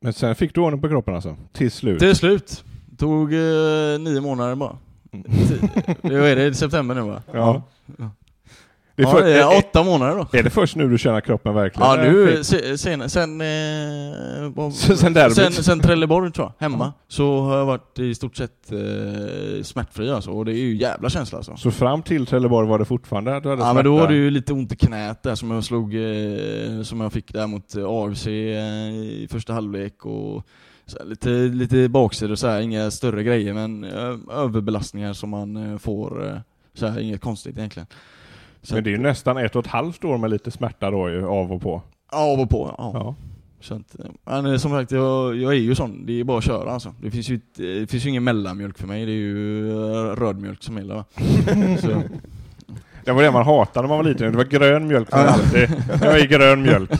Men 0.00 0.12
sen 0.12 0.34
fick 0.34 0.54
du 0.54 0.60
ordning 0.60 0.80
på 0.82 0.88
kroppen 0.88 1.14
alltså, 1.14 1.36
till 1.52 1.70
slut. 1.70 1.98
Till 1.98 2.16
slut. 2.16 2.64
Tog 2.98 3.32
eh, 3.34 3.98
nio 4.00 4.20
månader 4.20 4.54
bara. 4.54 4.76
Ti- 5.12 5.96
Vad 6.02 6.12
är 6.12 6.36
det? 6.36 6.54
September 6.54 6.94
nu 6.94 7.00
va? 7.00 7.22
Ja. 7.32 7.62
Ja. 7.98 8.10
Det 8.96 9.02
är, 9.02 9.06
Ja, 9.06 9.12
för, 9.12 9.22
det 9.24 9.40
är 9.40 9.58
åtta 9.58 9.82
månader 9.82 10.16
då. 10.32 10.38
är 10.38 10.42
det 10.42 10.50
först 10.50 10.76
nu 10.76 10.88
du 10.88 10.98
känner 10.98 11.20
kroppen 11.20 11.54
verkligen? 11.54 11.88
Ja 11.90 11.96
nu, 11.96 12.36
fit? 12.36 12.46
se- 12.46 12.78
sen, 12.78 13.10
sen, 13.10 13.40
eh, 13.40 14.70
Sen- 14.72 14.96
sen 14.96 15.12
derbyt. 15.12 15.34
sen, 15.36 15.52
sen 15.52 15.80
Trelleborg 15.80 16.32
tror 16.32 16.46
jag, 16.58 16.68
hemma, 16.70 16.92
så 17.08 17.40
har 17.40 17.56
jag 17.56 17.66
varit 17.66 17.98
i 17.98 18.14
stort 18.14 18.36
sett 18.36 18.72
eh, 18.72 19.62
smärtfri 19.62 20.10
alltså, 20.10 20.30
och 20.30 20.44
det 20.44 20.52
är 20.52 20.58
ju 20.62 20.76
jävla 20.76 21.08
känsla 21.10 21.38
alltså. 21.38 21.56
Så 21.56 21.70
fram 21.70 22.02
till 22.02 22.26
Trelleborg 22.26 22.68
var 22.68 22.78
det 22.78 22.84
fortfarande 22.84 23.40
du 23.40 23.48
hade 23.50 23.62
Ja 23.62 23.72
men 23.72 23.84
då 23.84 23.90
smärta? 23.96 24.02
var 24.02 24.08
det 24.08 24.14
ju 24.18 24.30
lite 24.30 24.52
ont 24.52 24.72
i 24.72 24.76
knät 24.76 25.22
där 25.22 25.34
som 25.34 25.50
jag 25.50 25.64
slog, 25.64 25.94
eh, 25.94 26.82
som 26.82 27.00
jag 27.00 27.12
fick 27.12 27.32
där 27.32 27.46
mot 27.46 27.76
eh, 27.76 27.84
AFC 27.88 28.26
eh, 28.26 28.32
i 28.94 29.28
första 29.30 29.52
halvlek 29.52 30.06
och 30.06 30.46
här, 30.98 31.06
lite, 31.06 31.28
lite 31.30 31.88
baksidor 31.88 32.34
så 32.34 32.46
här, 32.48 32.60
inga 32.60 32.90
större 32.90 33.22
grejer 33.22 33.52
men 33.52 33.84
eh, 33.84 34.16
överbelastningar 34.38 35.12
som 35.12 35.30
man 35.30 35.72
eh, 35.72 35.78
får, 35.78 36.40
så 36.74 36.86
här, 36.86 37.00
inget 37.00 37.20
konstigt 37.20 37.58
egentligen. 37.58 37.86
Så 38.64 38.74
Men 38.74 38.84
det 38.84 38.90
är 38.90 38.92
ju 38.92 38.98
nästan 38.98 39.36
ett 39.36 39.56
och 39.56 39.64
ett 39.66 39.70
halvt 39.70 40.04
år 40.04 40.18
med 40.18 40.30
lite 40.30 40.50
smärta 40.50 40.90
då 40.90 41.10
ju, 41.10 41.26
av 41.26 41.52
och 41.52 41.62
på. 41.62 41.82
Av 42.12 42.40
och 42.40 42.50
på, 42.50 42.74
ja. 42.78 42.90
Ja. 42.94 43.14
Så 43.60 43.74
att, 43.74 43.96
men 44.24 44.46
eh, 44.46 44.56
som 44.58 44.70
sagt, 44.70 44.90
jag, 44.90 45.36
jag 45.36 45.52
är 45.52 45.58
ju 45.58 45.74
sån. 45.74 46.06
Det 46.06 46.20
är 46.20 46.24
bara 46.24 46.38
att 46.38 46.44
köra 46.44 46.70
alltså. 46.70 46.94
Det 47.02 47.10
finns 47.10 47.28
ju, 47.28 47.34
ett- 47.36 47.54
det 47.56 47.90
finns 47.90 48.04
ju 48.06 48.08
ingen 48.08 48.24
mellanmjölk 48.24 48.78
för 48.78 48.86
mig. 48.86 49.06
Det 49.06 49.12
är 49.12 49.14
ju 49.14 49.70
eh, 49.70 50.16
rödmjölk 50.16 50.62
som 50.62 50.76
gäller 50.76 51.04
Det 53.04 53.12
var 53.12 53.22
det 53.22 53.30
man 53.30 53.44
hatade 53.44 53.82
när 53.82 53.88
man 53.88 54.04
var 54.04 54.04
liten. 54.04 54.30
Det 54.32 54.36
var 54.36 54.44
grön 54.44 54.86
mjölk 54.86 55.10
för 55.10 55.16
alltid. 55.26 55.68
Jag 56.02 56.20
är 56.20 56.26
grön 56.26 56.62
mjölk. 56.62 56.90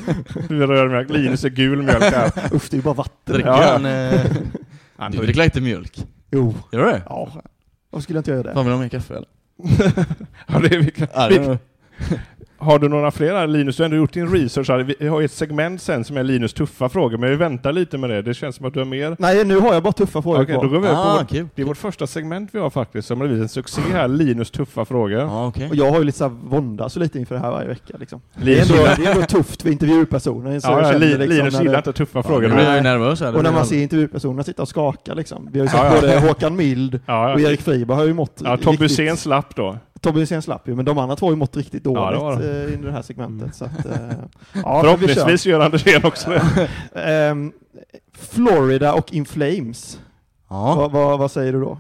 Du 0.49 0.63
är 0.63 0.67
röd 0.67 0.91
mjölk. 0.91 1.11
Linus 1.11 1.45
är 1.45 1.49
gul 1.49 1.83
mjölk 1.83 2.03
här. 2.03 2.33
Usch, 2.55 2.69
det 2.71 2.75
är 2.75 2.79
ju 2.79 2.83
bara 2.83 2.95
vatten. 2.95 3.35
dricker 3.35 3.49
Ja. 3.51 3.63
han... 3.73 3.87
Eh, 3.87 5.11
du 5.11 5.19
dricker 5.19 5.45
inte 5.45 5.61
mjölk? 5.61 6.07
Jo. 6.31 6.55
Gör 6.73 6.85
du 6.85 6.91
det? 6.91 7.03
Ja. 7.09 7.29
Varför 7.91 8.03
skulle 8.03 8.17
jag 8.17 8.21
inte 8.21 8.31
göra 8.31 8.43
det? 8.43 8.53
Fan 8.55 8.65
vill 8.65 8.71
du 8.71 8.77
ha 8.77 8.83
mer 8.83 8.89
kaffe 8.89 9.15
eller? 9.15 9.29
Ja, 10.47 10.59
det 10.59 10.75
är 10.75 10.79
vi, 10.79 10.93
Ja, 11.15 11.29
det- 11.29 11.59
Har 12.65 12.79
du 12.79 12.89
några 12.89 13.11
fler? 13.11 13.47
Linus, 13.47 13.77
du 13.77 13.83
har 13.83 13.85
ändå 13.85 13.97
gjort 13.97 14.13
din 14.13 14.29
research. 14.29 14.69
Här. 14.71 14.95
Vi 14.99 15.07
har 15.09 15.23
ett 15.23 15.33
segment 15.33 15.83
sen 15.83 16.05
som 16.05 16.17
är 16.17 16.23
Linus 16.23 16.53
tuffa 16.53 16.89
frågor, 16.89 17.19
men 17.19 17.31
vi 17.31 17.37
väntar 17.37 17.73
lite 17.73 17.99
med 17.99 18.11
det. 18.11 18.23
Det 18.23 18.35
känns 18.35 18.57
som 18.57 18.67
att 18.67 18.73
du 18.75 18.81
har 18.81 18.87
mer. 18.87 19.17
Nej, 19.19 19.45
nu 19.45 19.59
har 19.59 19.75
jag 19.75 19.83
bara 19.83 19.93
tuffa 19.93 20.23
frågor 20.23 20.43
Okej, 20.43 20.55
kvar. 20.55 20.65
då 20.65 20.69
går 20.71 20.81
vi 20.81 20.89
Ah, 20.89 21.19
vårt, 21.21 21.29
kul. 21.31 21.49
Det 21.55 21.63
är 21.63 21.67
vårt 21.67 21.77
första 21.77 22.07
segment 22.07 22.51
vi 22.53 22.59
har 22.59 22.71
faktiskt, 22.71 23.09
som 23.09 23.21
har 23.21 23.27
blivit 23.29 23.43
en 23.43 23.49
succé 23.49 23.81
här. 23.93 24.09
Linus 24.09 24.51
tuffa 24.51 24.85
frågor. 24.85 25.19
Ja, 25.21 25.47
okej. 25.47 25.69
Och 25.71 25.77
jag 25.77 25.91
har 25.91 25.99
ju 25.99 26.05
lite 26.05 26.19
så 26.19 26.29
våndas 26.29 26.97
lite 26.97 27.19
inför 27.19 27.35
det 27.35 27.41
här 27.41 27.51
varje 27.51 27.69
vecka. 27.69 27.97
Liksom. 28.01 28.21
Det, 28.35 28.43
är 28.43 28.47
Linus 28.47 28.71
ändå, 28.71 28.83
det 28.97 29.07
är 29.07 29.15
ändå 29.15 29.27
tufft 29.27 29.63
för 29.63 29.71
intervjupersoner. 29.71 30.61
Så 30.61 30.69
ja, 30.71 30.93
ja, 30.93 30.99
Li- 30.99 31.07
liksom 31.09 31.29
Linus 31.37 31.55
gillar 31.61 31.73
det- 31.73 31.79
inte 31.79 31.93
tuffa 31.93 32.19
Ja, 32.19 32.23
frågor. 32.23 32.45
jag 32.61 32.77
ju 32.77 32.83
nervös. 32.83 33.21
Och 33.21 33.43
när 33.43 33.53
man 33.53 33.67
ser 33.67 33.83
intervjupersonerna 33.83 34.43
sitta 34.43 34.63
och 34.63 34.69
skaka 34.69 35.15
liksom. 35.15 35.49
Vi 35.53 35.59
har 35.59 35.67
ju 35.67 35.71
sett 35.71 35.81
Ja, 35.81 35.95
ja. 35.95 36.01
både 36.01 36.29
Håkan 36.29 36.57
Mild 36.57 37.01
Ja, 37.07 37.35
och 37.35 37.41
ja. 37.41 37.49
Erik 37.49 37.61
Friberg 37.61 37.97
har 37.97 38.05
ju 38.05 38.15
mått 38.15 38.41
ja, 38.45 38.57
Tom. 38.57 38.77
Hysén 38.81 39.17
slapp 39.17 39.57
då. 39.57 39.79
Tobbe 40.05 40.21
Hysén 40.21 40.43
slapp 40.43 40.69
ju, 40.69 40.75
men 40.75 40.85
de 40.85 40.99
andra 40.99 41.17
två 41.17 41.27
har 41.27 41.33
ju 41.33 41.37
mått 41.37 41.57
riktigt 41.57 41.83
Ja, 41.85 41.91
det 41.91 42.17
dåligt 42.17 42.21
var 42.21 42.37
de. 42.37 42.49
eh, 42.49 42.75
i 42.75 42.77
det 42.77 42.93
här 42.93 43.03
segmentet. 43.03 43.41
Mm. 43.41 43.53
Så 43.53 43.65
att, 43.65 43.87
eh, 43.87 44.17
ja, 44.65 44.81
Förhoppningsvis 44.83 45.47
gör 45.47 45.61
Andersén 45.61 46.05
också 46.05 46.31
det. 46.31 46.69
Ehm, 47.01 47.53
Florida 48.19 48.93
och 48.95 49.13
In 49.13 49.25
Flames. 49.27 50.01
Ja. 50.51 50.75
Vad, 50.75 50.91
vad, 50.93 51.19
vad 51.19 51.31
säger 51.31 51.53
du 51.53 51.61
då? 51.61 51.79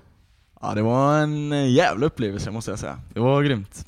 ja, 0.62 0.75
det 0.75 0.83
var 0.83 1.18
en 1.18 1.53
eh, 1.53 1.70
jävla 1.70 2.07
upplevelse 2.07 2.51
måste 2.51 2.70
jag 2.70 2.79
säga. 2.79 2.99
Det 3.14 3.20
var 3.20 3.43
grymt. 3.43 3.87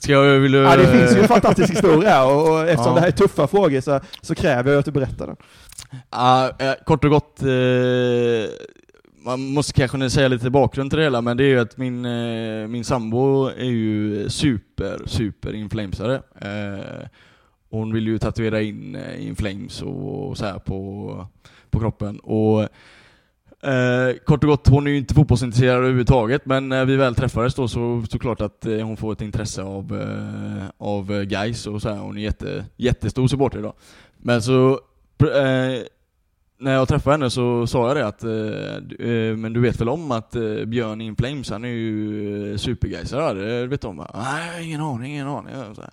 Ska 0.00 0.12
jag, 0.12 0.38
vill 0.40 0.52
du... 0.52 0.58
Ja, 0.58 0.76
det 0.76 0.86
finns 0.86 1.16
ju 1.16 1.20
en 1.20 1.28
fantastisk 1.28 1.70
historia 1.70 2.24
och, 2.24 2.50
och 2.52 2.60
eftersom 2.60 2.86
Ja. 2.86 2.94
det 2.94 3.00
här 3.00 3.08
är 3.08 3.12
tuffa 3.12 3.46
frågor 3.46 3.80
så, 3.80 4.00
så 4.20 4.34
kräver 4.34 4.70
jag 4.72 4.78
att 4.78 4.84
du 4.84 4.90
berättar 4.90 5.26
den. 5.26 5.36
Ja, 6.10 6.50
eh, 6.58 6.72
kort 6.86 7.04
och 7.04 7.10
gott, 7.10 7.42
eh, 7.42 7.48
man 9.24 9.40
måste 9.40 9.72
kanske 9.72 10.10
säga 10.10 10.28
lite 10.28 10.50
bakgrund 10.50 10.90
till 10.90 10.98
det 10.98 11.04
hela, 11.04 11.20
men 11.20 11.36
det 11.36 11.44
är 11.44 11.48
ju 11.48 11.60
att 11.60 11.76
min, 11.76 12.04
eh, 12.04 12.68
min 12.68 12.84
sambo 12.84 13.46
är 13.46 13.64
ju 13.64 14.28
super, 14.28 15.02
super 15.06 15.54
inflamesare. 15.54 16.22
Eh, 16.40 17.06
hon 17.70 17.92
vill 17.92 18.06
ju 18.06 18.18
tatuera 18.18 18.60
in 18.60 18.94
eh, 18.94 19.26
inflames 19.26 19.82
och, 19.82 20.38
så 20.38 20.44
här 20.44 20.58
på, 20.58 21.26
på 21.70 21.80
kroppen. 21.80 22.18
Och 22.20 22.68
Eh, 23.62 24.16
kort 24.24 24.44
och 24.44 24.50
gott, 24.50 24.68
hon 24.68 24.86
är 24.86 24.90
ju 24.90 24.96
inte 24.96 25.14
fotbollsintresserad 25.14 25.76
överhuvudtaget, 25.76 26.46
men 26.46 26.68
när 26.68 26.84
vi 26.84 26.96
väl 26.96 27.14
träffades 27.14 27.54
då 27.54 27.68
så 27.68 28.04
såklart 28.10 28.40
att 28.40 28.66
eh, 28.66 28.78
hon 28.78 28.96
får 28.96 29.12
ett 29.12 29.20
intresse 29.20 29.62
av, 29.62 30.00
eh, 30.00 30.64
av 30.78 31.24
guys 31.24 31.66
och 31.66 31.82
så 31.82 31.88
här. 31.88 31.96
Hon 31.96 32.18
är 32.18 32.22
jätte, 32.22 32.64
jättestor 32.76 33.28
supporter 33.28 33.58
idag. 33.58 33.74
Men 34.18 34.42
så, 34.42 34.70
eh, 35.20 35.82
när 36.60 36.72
jag 36.74 36.88
träffade 36.88 37.14
henne 37.14 37.30
så 37.30 37.66
sa 37.66 37.88
jag 37.88 37.96
det 37.96 38.06
att, 38.06 38.24
eh, 38.24 39.08
eh, 39.08 39.36
men 39.36 39.52
du 39.52 39.60
vet 39.60 39.80
väl 39.80 39.88
om 39.88 40.10
att 40.10 40.36
eh, 40.36 40.64
Björn 40.64 41.00
In 41.00 41.16
Flames, 41.16 41.50
han 41.50 41.64
är 41.64 41.68
ju 41.68 42.52
eh, 42.52 43.34
det 43.34 43.66
vet 43.66 43.80
du 43.80 43.88
om? 43.88 43.96
va?" 43.96 44.10
Nej, 44.14 44.66
ingen 44.66 44.80
aning, 44.80 45.12
ingen 45.12 45.28
aning. 45.28 45.54
Så, 45.74 45.80
här. 45.80 45.90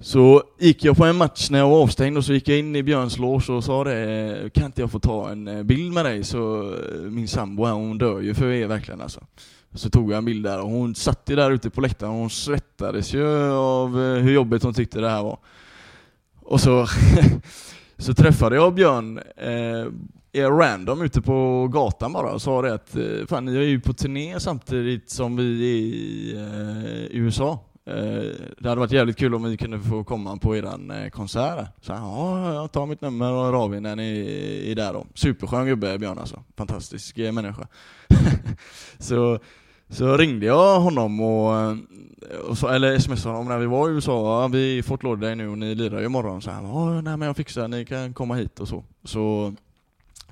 så 0.00 0.42
gick 0.58 0.84
jag 0.84 0.96
på 0.96 1.04
en 1.04 1.16
match 1.16 1.50
när 1.50 1.58
jag 1.58 1.68
var 1.68 1.82
avstängd 1.82 2.16
och 2.16 2.24
så 2.24 2.32
gick 2.32 2.48
jag 2.48 2.58
in 2.58 2.76
i 2.76 2.82
Björns 2.82 3.18
loge 3.18 3.52
och 3.52 3.64
sa 3.64 3.84
det, 3.84 4.40
eh, 4.42 4.50
kan 4.50 4.66
inte 4.66 4.80
jag 4.80 4.90
få 4.90 4.98
ta 4.98 5.30
en 5.30 5.48
eh, 5.48 5.62
bild 5.62 5.92
med 5.92 6.04
dig? 6.04 6.24
Så 6.24 6.74
min 7.10 7.28
sambo 7.28 7.64
här, 7.64 7.72
hon 7.72 7.98
dör 7.98 8.20
ju 8.20 8.34
för 8.34 8.50
er 8.50 8.66
verkligen 8.66 9.00
alltså. 9.00 9.20
Så 9.74 9.90
tog 9.90 10.12
jag 10.12 10.18
en 10.18 10.24
bild 10.24 10.44
där 10.44 10.60
och 10.60 10.70
hon 10.70 10.94
satt 10.94 11.22
ju 11.26 11.36
där 11.36 11.50
ute 11.50 11.70
på 11.70 11.80
läktaren 11.80 12.12
och 12.12 12.18
hon 12.18 12.30
svettades 12.30 13.14
ju 13.14 13.52
av 13.52 13.98
hur 13.98 14.32
jobbigt 14.32 14.62
hon 14.62 14.74
tyckte 14.74 15.00
det 15.00 15.10
här 15.10 15.22
var. 15.22 15.38
Och 16.40 16.60
så, 16.60 16.86
så 18.00 18.14
träffade 18.14 18.56
jag 18.56 18.74
Björn 18.74 19.18
eh, 19.36 19.86
är 20.32 20.50
random 20.50 21.02
ute 21.02 21.20
på 21.22 21.68
gatan 21.68 22.12
bara 22.12 22.32
och 22.32 22.42
sa 22.42 22.62
det 22.62 22.74
att 22.74 22.96
eh, 22.96 23.26
fan 23.28 23.44
ni 23.44 23.56
är 23.56 23.62
ju 23.62 23.80
på 23.80 23.92
turné 23.92 24.40
samtidigt 24.40 25.10
som 25.10 25.36
vi 25.36 25.44
är 25.44 25.76
i 25.76 26.34
eh, 26.36 27.16
USA. 27.16 27.58
Eh, 27.86 28.24
det 28.58 28.68
hade 28.68 28.78
varit 28.80 28.92
jävligt 28.92 29.16
kul 29.16 29.34
om 29.34 29.42
vi 29.42 29.56
kunde 29.56 29.80
få 29.80 30.04
komma 30.04 30.36
på 30.36 30.56
eran 30.56 30.90
eh, 30.90 31.08
konsert. 31.08 31.66
Så 31.80 31.92
han, 31.92 32.02
ja, 32.02 32.54
jag 32.54 32.72
tar 32.72 32.86
mitt 32.86 33.00
nummer 33.00 33.32
och 33.32 33.44
hör 33.44 33.64
av 33.64 33.80
när 33.80 33.96
ni 33.96 34.70
är 34.70 34.74
där 34.74 34.92
då. 34.92 35.06
Superskön 35.14 35.66
gubbe 35.66 35.98
Björn 35.98 36.18
alltså. 36.18 36.44
Fantastisk 36.56 37.18
eh, 37.18 37.32
människa. 37.32 37.68
så, 38.98 39.38
så 39.90 40.16
ringde 40.16 40.46
jag 40.46 40.80
honom 40.80 41.20
och, 41.20 41.76
och 42.48 42.58
så, 42.58 42.68
eller 42.68 42.98
smsade 42.98 43.34
honom 43.34 43.48
när 43.48 43.58
vi 43.58 43.66
var 43.66 43.88
i 43.88 43.92
USA. 43.92 44.42
Ja, 44.42 44.48
vi 44.48 44.74
är 44.74 44.78
i 44.78 44.82
Fort 44.82 45.02
Lauderdale 45.02 45.34
nu 45.34 45.48
och 45.48 45.58
ni 45.58 45.74
lirar 45.74 46.00
ju 46.00 46.06
imorgon. 46.06 46.42
Så 46.42 46.50
han, 46.50 46.64
ja, 46.64 47.00
nej 47.00 47.16
men 47.16 47.26
jag 47.26 47.36
fixar, 47.36 47.68
ni 47.68 47.84
kan 47.84 48.14
komma 48.14 48.34
hit 48.34 48.60
och 48.60 48.68
så. 48.68 48.84
Så 49.04 49.54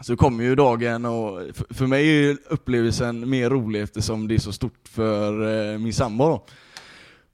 så 0.00 0.16
kommer 0.16 0.44
ju 0.44 0.54
dagen 0.54 1.04
och 1.04 1.40
för, 1.54 1.74
för 1.74 1.86
mig 1.86 2.28
är 2.28 2.36
upplevelsen 2.50 3.30
mer 3.30 3.50
rolig 3.50 3.82
eftersom 3.82 4.28
det 4.28 4.34
är 4.34 4.38
så 4.38 4.52
stort 4.52 4.88
för 4.88 5.32
eh, 5.72 5.78
min 5.78 5.94
sambo 5.94 6.24
då. 6.24 6.44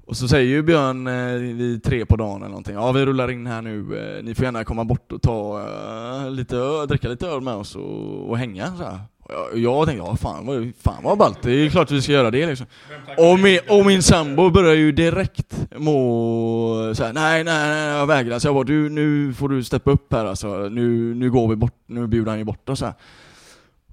Och 0.07 0.17
så 0.17 0.29
säger 0.29 0.49
ju 0.49 0.63
Björn 0.63 1.07
eh, 1.07 1.55
vid 1.55 1.83
tre 1.83 2.07
på 2.07 2.17
dagen 2.17 2.37
eller 2.37 2.49
någonting, 2.49 2.75
ja 2.75 2.93
vi 2.93 3.07
rullar 3.07 3.31
in 3.31 3.47
här 3.47 3.63
nu, 3.63 3.99
eh, 3.99 4.25
ni 4.25 4.35
får 4.35 4.45
gärna 4.45 4.65
komma 4.65 4.85
bort 4.85 5.13
och 5.13 5.23
ta 5.23 5.61
eh, 5.61 6.31
lite 6.31 6.57
öl, 6.57 6.89
dricka 6.89 7.09
lite 7.09 7.27
öl 7.27 7.41
med 7.41 7.55
oss 7.55 7.77
och, 7.77 8.31
och 8.31 8.39
hänga 8.39 8.77
så 8.77 8.83
här. 8.85 8.99
Jag, 9.29 9.59
jag 9.59 9.87
tänkte, 9.87 10.07
ja 10.07 10.17
fan 10.17 10.47
vad, 10.47 10.73
fan 10.83 11.03
vad 11.03 11.19
ballt, 11.19 11.43
det 11.43 11.53
är 11.53 11.71
klart 11.71 11.91
vi 11.91 12.03
ska 12.03 12.13
göra 12.13 12.31
det 12.31 12.47
liksom. 12.47 12.67
Och 13.19 13.39
min, 13.39 13.59
och 13.69 13.87
min 13.87 14.03
sambo 14.03 14.51
börjar 14.51 14.75
ju 14.75 14.93
direkt 14.93 15.67
må 15.77 16.93
såhär, 16.95 17.13
nej 17.13 17.45
nej 17.45 17.69
nej 17.69 17.99
jag 17.99 18.07
vägrar. 18.07 18.39
Så 18.39 18.49
jag 18.49 18.55
bara, 18.55 18.65
du 18.65 18.89
nu 18.89 19.35
får 19.35 19.49
du 19.49 19.65
steppa 19.65 19.91
upp 19.91 20.13
här 20.13 20.25
alltså, 20.25 20.69
nu, 20.69 21.15
nu 21.15 21.31
går 21.31 21.49
vi 21.49 21.57
bort, 21.57 21.75
nu 21.87 22.07
bjuder 22.07 22.31
han 22.31 22.39
ju 22.39 22.45
bort 22.45 22.69
oss 22.69 22.81
här. 22.81 22.95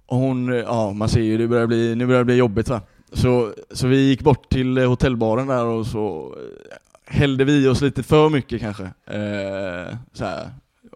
Och 0.06 0.18
hon, 0.18 0.48
ja 0.48 0.94
man 0.94 1.10
ser 1.10 1.22
ju, 1.22 1.38
det 1.38 1.48
börjar 1.48 1.68
bli, 1.68 1.96
nu 1.96 2.06
börjar 2.06 2.20
det 2.20 2.26
bli 2.26 2.36
jobbigt 2.36 2.70
va. 2.70 2.82
Så, 3.14 3.54
så 3.72 3.88
vi 3.88 3.98
gick 4.10 4.22
bort 4.22 4.50
till 4.50 4.78
eh, 4.78 4.90
hotellbaren 4.90 5.48
där 5.48 5.66
och 5.66 5.86
så 5.86 6.36
eh, 6.38 6.78
hällde 7.14 7.44
vi 7.44 7.66
i 7.66 7.68
oss 7.68 7.82
lite 7.82 8.04
för 8.04 8.30
mycket 8.30 8.62
kanske. 8.62 8.84
Eh, 8.84 9.96
så 10.14 10.26
här. 10.26 10.50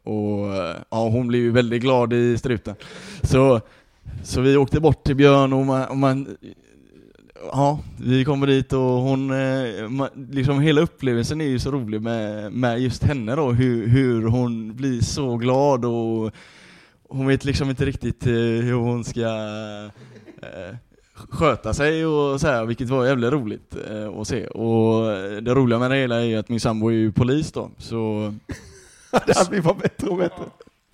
Och 0.03 0.55
eh, 0.55 0.75
ja, 0.89 1.09
hon 1.09 1.27
blev 1.27 1.41
ju 1.41 1.51
väldigt 1.51 1.81
glad 1.81 2.13
i 2.13 2.37
struten. 2.37 2.75
Så, 3.23 3.61
så 4.23 4.41
vi 4.41 4.57
åkte 4.57 4.79
bort 4.79 5.03
till 5.03 5.15
Björn 5.15 5.53
och 5.53 5.65
man, 5.65 5.87
och 5.87 5.97
man 5.97 6.37
Ja, 7.51 7.79
vi 7.97 8.25
kommer 8.25 8.47
dit 8.47 8.73
och 8.73 8.79
hon, 8.79 9.31
eh, 9.31 10.07
liksom 10.29 10.59
hela 10.59 10.81
upplevelsen 10.81 11.41
är 11.41 11.45
ju 11.45 11.59
så 11.59 11.71
rolig 11.71 12.01
med, 12.01 12.51
med 12.53 12.79
just 12.79 13.03
henne 13.03 13.35
då, 13.35 13.51
hur, 13.51 13.87
hur 13.87 14.27
hon 14.27 14.75
blir 14.75 15.01
så 15.01 15.37
glad 15.37 15.85
och 15.85 16.31
hon 17.09 17.27
vet 17.27 17.45
liksom 17.45 17.69
inte 17.69 17.85
riktigt 17.85 18.27
eh, 18.27 18.33
hur 18.33 18.73
hon 18.73 19.03
ska 19.03 19.21
eh, 20.41 20.75
sköta 21.13 21.73
sig 21.73 22.05
och 22.05 22.41
så 22.41 22.47
här, 22.47 22.65
vilket 22.65 22.89
var 22.89 23.05
jävligt 23.05 23.33
roligt 23.33 23.75
eh, 23.89 24.19
att 24.19 24.27
se. 24.27 24.47
Och 24.47 25.05
det 25.41 25.53
roliga 25.53 25.79
med 25.79 25.91
det 25.91 25.97
hela 25.97 26.15
är 26.15 26.25
ju 26.25 26.35
att 26.35 26.49
min 26.49 26.59
sambo 26.59 26.87
är 26.87 26.93
ju 26.93 27.11
polis 27.11 27.51
då, 27.51 27.71
så 27.77 28.33
det 29.25 29.37
hade 29.37 29.49
blir 29.49 29.61
bara 29.61 29.73
bättre 29.73 30.07
och 30.07 30.17
bättre. 30.17 30.43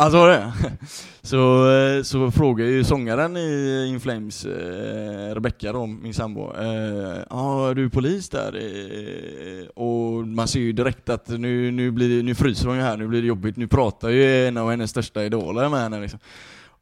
Alltså 0.01 0.25
det? 0.25 0.53
Så, 1.21 1.71
eh, 1.71 2.03
så 2.03 2.31
frågade 2.31 2.71
ju 2.71 2.83
sångaren 2.83 3.37
i 3.37 3.87
In 3.89 3.99
Flames, 3.99 4.45
eh, 4.45 5.33
Rebecca 5.33 5.71
då, 5.73 5.85
min 5.85 6.13
sambo, 6.13 6.41
eh, 6.41 7.23
ah, 7.29 7.69
är 7.69 7.75
du 7.75 7.89
polis 7.89 8.29
där? 8.29 8.55
Eh, 8.55 9.67
och 9.67 10.27
man 10.27 10.47
ser 10.47 10.59
ju 10.59 10.71
direkt 10.71 11.09
att 11.09 11.27
nu, 11.27 11.71
nu, 11.71 11.91
blir 11.91 12.23
nu 12.23 12.35
fryser 12.35 12.67
hon 12.67 12.75
ju 12.75 12.81
här, 12.81 12.97
nu 12.97 13.07
blir 13.07 13.21
det 13.21 13.27
jobbigt, 13.27 13.57
nu 13.57 13.67
pratar 13.67 14.09
ju 14.09 14.47
en 14.47 14.57
av 14.57 14.69
hennes 14.69 14.89
största 14.89 15.23
idoler 15.23 15.69
med 15.69 15.79
henne 15.79 15.99
liksom. 15.99 16.19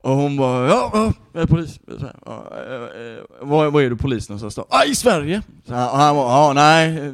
Och 0.01 0.15
hon 0.15 0.38
bara, 0.38 0.67
ja, 0.67 0.91
ja 0.93 1.13
jag 1.34 1.43
är 1.43 1.47
polis. 1.47 1.80
Så 1.99 2.05
här, 2.05 2.15
ja, 2.26 2.47
eh, 2.51 3.47
var, 3.47 3.72
var 3.72 3.82
är 3.82 3.89
du 3.89 3.97
polis 3.97 4.30
någonstans 4.30 4.55
då? 4.55 4.65
Ah, 4.70 4.84
i 4.84 4.95
Sverige! 4.95 5.41
Så 5.67 5.74
här, 5.74 5.91
och 5.91 5.97
han 5.97 6.15
bara, 6.15 6.30
ja 6.30 6.53
nej, 6.53 7.11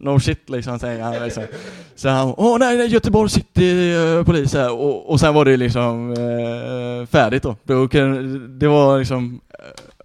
no 0.00 0.20
shit 0.20 0.50
liksom 0.50 0.78
säger 0.78 1.02
han 1.02 1.22
liksom. 1.24 1.42
Så 1.94 2.08
han, 2.08 2.34
åh 2.36 2.58
nej, 2.58 2.76
nej 2.76 2.86
Göteborg 2.86 3.30
city 3.30 3.94
uh, 3.94 4.24
polis 4.24 4.54
här. 4.54 4.72
Och, 4.72 5.10
och 5.10 5.20
sen 5.20 5.34
var 5.34 5.44
det 5.44 5.56
liksom 5.56 6.10
eh, 6.10 7.06
färdigt 7.06 7.42
då. 7.42 7.56
Det 8.58 8.68
var 8.68 8.98
liksom, 8.98 9.40
eh, 9.48 9.64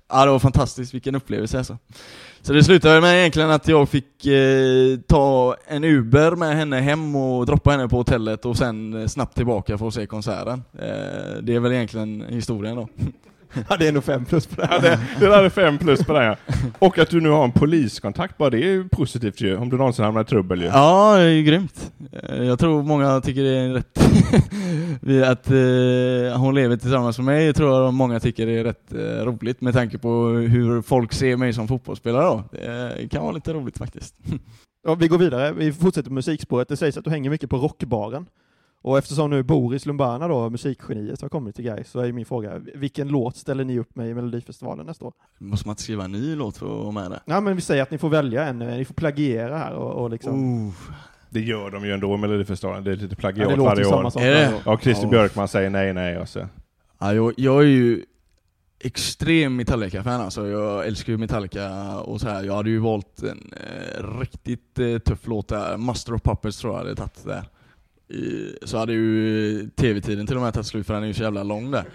ja 0.10 0.26
det 0.26 0.32
var 0.32 0.40
fantastiskt, 0.40 0.94
vilken 0.94 1.16
upplevelse 1.16 1.58
alltså. 1.58 1.78
Så 2.46 2.54
det 2.54 2.64
slutade 2.64 3.02
med 3.02 3.20
egentligen 3.20 3.50
att 3.50 3.68
jag 3.68 3.90
fick 3.90 4.26
eh, 4.26 5.00
ta 5.08 5.56
en 5.68 5.84
Uber 5.84 6.32
med 6.32 6.56
henne 6.56 6.80
hem 6.80 7.16
och 7.16 7.46
droppa 7.46 7.72
henne 7.72 7.88
på 7.88 7.98
hotellet 7.98 8.46
och 8.46 8.58
sen 8.58 9.02
eh, 9.02 9.08
snabbt 9.08 9.36
tillbaka 9.36 9.78
för 9.78 9.88
att 9.88 9.94
se 9.94 10.06
konserten. 10.06 10.64
Eh, 10.74 11.42
det 11.42 11.56
är 11.56 11.60
väl 11.60 11.72
egentligen 11.72 12.26
historien 12.30 12.76
då. 12.76 12.88
Ja, 13.70 13.78
det 13.80 13.88
är 13.88 13.92
nog 13.92 14.04
fem 14.04 14.26
plus 14.26 14.48
på 14.48 14.62
det 14.62 14.68
Ja, 14.72 14.80
det, 14.80 15.00
det 15.20 15.26
där 15.26 15.44
är 15.44 15.50
fem 15.50 15.78
plus 15.78 16.04
på 16.06 16.14
det 16.14 16.20
här. 16.20 16.38
Och 16.80 16.98
att 17.00 17.10
du 17.10 17.22
nu 17.22 17.30
har 17.30 17.44
en 17.44 17.52
poliskontakt, 17.52 18.38
bara 18.38 18.50
det 18.50 18.58
är 18.58 18.68
ju 18.68 18.90
positivt 18.90 19.42
ju, 19.42 19.58
om 19.58 19.70
du 19.70 19.78
någonsin 19.78 20.06
hamnar 20.06 20.22
i 20.22 20.26
trubbel 20.26 20.62
ju. 20.62 20.68
Ja, 20.68 21.16
det 21.18 21.22
är 21.24 21.30
ju 21.30 21.44
grymt. 21.44 21.92
Eh, 22.24 22.44
Jag 22.44 22.60
tror 22.60 22.84
många 22.84 23.22
tycker 23.22 23.44
det 23.44 23.58
är 23.58 23.70
rätt... 23.74 24.00
Vi- 25.02 25.24
att 25.24 25.48
eh, 25.52 26.40
hon 26.40 26.56
lever 26.56 26.78
tillsammans 26.78 27.18
med 27.18 27.26
mig 27.26 27.54
tror 27.54 27.84
jag 27.84 27.94
många 27.94 28.20
tycker 28.20 28.48
är 28.48 28.64
rätt 28.64 28.94
eh, 28.94 29.26
roligt 29.26 29.62
med 29.62 29.74
tanke 29.74 29.98
på 29.98 30.28
hur 30.28 30.82
folk 30.82 31.14
ser 31.14 31.38
mig 31.38 31.54
som 31.54 31.68
fotbollsspelare 31.68 32.24
då. 32.24 32.44
Det 32.52 33.08
kan 33.12 33.24
vara 33.24 33.32
lite 33.32 33.54
roligt 33.54 33.78
faktiskt. 33.78 34.16
Ja, 34.88 34.96
vi 34.96 35.08
går 35.08 35.18
vidare, 35.18 35.52
vi 35.52 35.74
fortsätter 35.74 36.12
musikspåret. 36.12 36.68
Det 36.68 36.78
sägs 36.78 36.98
att 36.98 37.04
du 37.04 37.10
hänger 37.10 37.30
mycket 37.30 37.50
på 37.50 37.58
rockbaren. 37.58 38.26
Och 38.86 38.98
eftersom 38.98 39.30
nu 39.30 39.44
Boris 39.44 39.86
Lumbana 39.86 40.28
då, 40.28 40.50
musikgeniet, 40.50 41.22
har 41.22 41.30
kommit 41.30 41.56
till 41.56 41.66
Gais 41.66 41.90
så 41.90 42.00
är 42.00 42.06
ju 42.06 42.14
min 42.14 42.26
fråga, 42.26 42.62
vilken 42.76 43.08
låt 43.08 43.36
ställer 43.36 43.64
ni 43.64 43.80
upp 43.80 43.96
med 43.96 44.10
i 44.10 44.14
Melodifestivalen 44.14 44.86
nästa 44.86 45.06
år? 45.06 45.14
Måste 45.38 45.68
man 45.68 45.74
inte 45.74 45.84
skriva 45.84 46.04
en 46.06 46.12
ny 46.12 46.36
låt 46.36 46.58
för 46.58 46.66
att 46.66 46.84
vara 46.84 46.92
med 46.92 47.12
där? 47.12 47.20
Ja 47.26 47.42
men 47.42 47.56
vi 47.56 47.62
säger 47.62 47.84
att 47.84 47.92
ni 47.92 47.98
får 47.98 48.10
välja 48.10 48.46
en, 48.46 48.62
eh, 48.62 48.68
ni 48.68 48.86
får 48.86 48.94
plagiera 48.94 49.58
här 49.58 49.74
och, 49.74 50.04
och 50.04 50.10
liksom... 50.10 50.68
Oh. 50.68 50.74
Det 51.30 51.40
gör 51.40 51.72
de 51.72 51.86
ju 51.86 51.94
ändå 51.94 52.16
i 52.16 52.18
Melodifestivalen. 52.18 52.84
Det 52.84 52.92
är 52.92 52.96
lite 52.96 53.08
ja, 53.10 53.16
plagiat 53.16 53.50
det 53.50 53.56
låter 53.56 53.76
ju 53.78 53.84
varje 53.84 53.86
samma 53.86 54.06
år. 54.06 54.10
sak 54.10 54.22
Är 54.22 54.34
det? 54.34 54.62
Ja, 54.66 54.80
Christer 54.80 55.06
Ja. 55.06 55.10
Björkman 55.10 55.48
säger 55.48 55.70
nej, 55.70 55.94
nej 55.94 56.18
och 56.18 56.30
så. 56.30 56.48
Ja, 57.00 57.14
jag, 57.14 57.34
jag 57.38 57.62
är 57.62 57.68
ju 57.68 58.06
extrem 58.80 59.56
Metallica-fan 59.56 60.22
alltså. 60.22 60.48
Jag 60.48 60.88
älskar 60.88 61.14
ju 61.14 61.18
Metallica 61.18 61.98
och 62.00 62.22
så 62.22 62.30
här. 62.30 62.44
Jag 62.44 62.56
hade 62.56 62.70
ju 62.70 62.80
valt 62.80 63.24
en 63.24 63.54
eh, 63.54 64.20
riktigt 64.20 64.80
eh, 64.80 64.98
tuff 64.98 65.28
låt 65.28 65.48
där. 65.48 65.78
Master 65.78 66.14
of 66.14 66.22
Puppets 66.22 66.58
tror 66.58 66.74
jag 66.74 66.80
hade 66.80 66.96
tagit 66.96 67.24
där. 67.24 67.44
I, 68.08 68.56
så 68.64 68.78
hade 68.78 68.94
ju 68.94 69.70
tv-tiden 69.76 70.28
till 70.28 70.36
och 70.36 70.42
med 70.42 70.54
tagit 70.54 70.68
slut 70.68 70.88
för 70.88 70.94
den 70.94 71.04
är 71.04 71.08
ju 71.08 71.14
så 71.14 71.24
jävla 71.24 71.44
lång 71.44 71.72
där. 71.72 71.86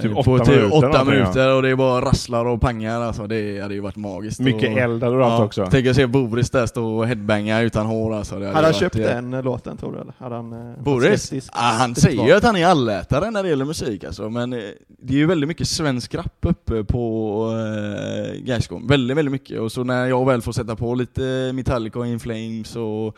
Typ 0.00 0.04
Eh, 0.04 0.18
åtta 0.18 0.22
på 0.22 0.38
till 0.38 0.54
minuter 0.54 0.76
åtta 0.76 0.90
ja. 0.92 1.04
minuter 1.04 1.54
och 1.54 1.62
det 1.62 1.68
är 1.68 1.76
bara 1.76 2.04
rasslar 2.04 2.44
och 2.44 2.60
pangar 2.60 3.00
alltså. 3.00 3.26
Det 3.26 3.60
hade 3.60 3.74
ju 3.74 3.80
varit 3.80 3.96
magiskt. 3.96 4.40
Mycket 4.40 4.72
och, 4.72 4.78
eld 4.78 5.02
hade 5.02 5.16
du 5.16 5.22
haft 5.22 5.42
också. 5.42 5.68
Tänk 5.70 5.86
att 5.86 5.96
se 5.96 6.06
Boris 6.06 6.50
där 6.50 6.66
stå 6.66 6.98
och 6.98 7.06
headbanga 7.06 7.60
utan 7.60 7.86
hår 7.86 8.14
alltså. 8.14 8.38
Det 8.38 8.46
Hade 8.46 8.56
han 8.56 8.64
varit, 8.64 8.76
köpt 8.76 8.96
eh, 8.96 9.02
den 9.02 9.34
eh, 9.34 9.42
låten 9.42 9.76
tror 9.76 9.92
du 9.92 10.00
eller? 10.00 10.14
Hade 10.18 10.34
han 10.34 10.52
eh, 10.52 10.82
Boris? 10.82 11.32
Ah, 11.52 11.72
han 11.72 11.94
säger 11.94 12.26
ju 12.26 12.32
att 12.32 12.44
han 12.44 12.56
är 12.56 12.66
allätare 12.66 13.30
när 13.30 13.42
det 13.42 13.48
gäller 13.48 13.64
musik 13.64 14.04
alltså, 14.04 14.30
men 14.30 14.50
det 14.50 15.14
är 15.14 15.18
ju 15.18 15.26
väldigt 15.26 15.48
mycket 15.48 15.68
svensk 15.68 16.14
rap 16.14 16.38
uppe 16.40 16.84
på 16.84 17.46
eh, 17.50 18.40
Gaiscon. 18.40 18.86
Väldigt, 18.86 19.16
väldigt 19.16 19.32
mycket. 19.32 19.60
Och 19.60 19.72
så 19.72 19.84
när 19.84 20.06
jag 20.06 20.26
väl 20.26 20.42
får 20.42 20.52
sätta 20.52 20.76
på 20.76 20.94
lite 20.94 21.50
Metallica 21.54 21.98
och 21.98 22.06
In 22.06 22.20
Flames 22.20 22.76
och, 22.76 23.16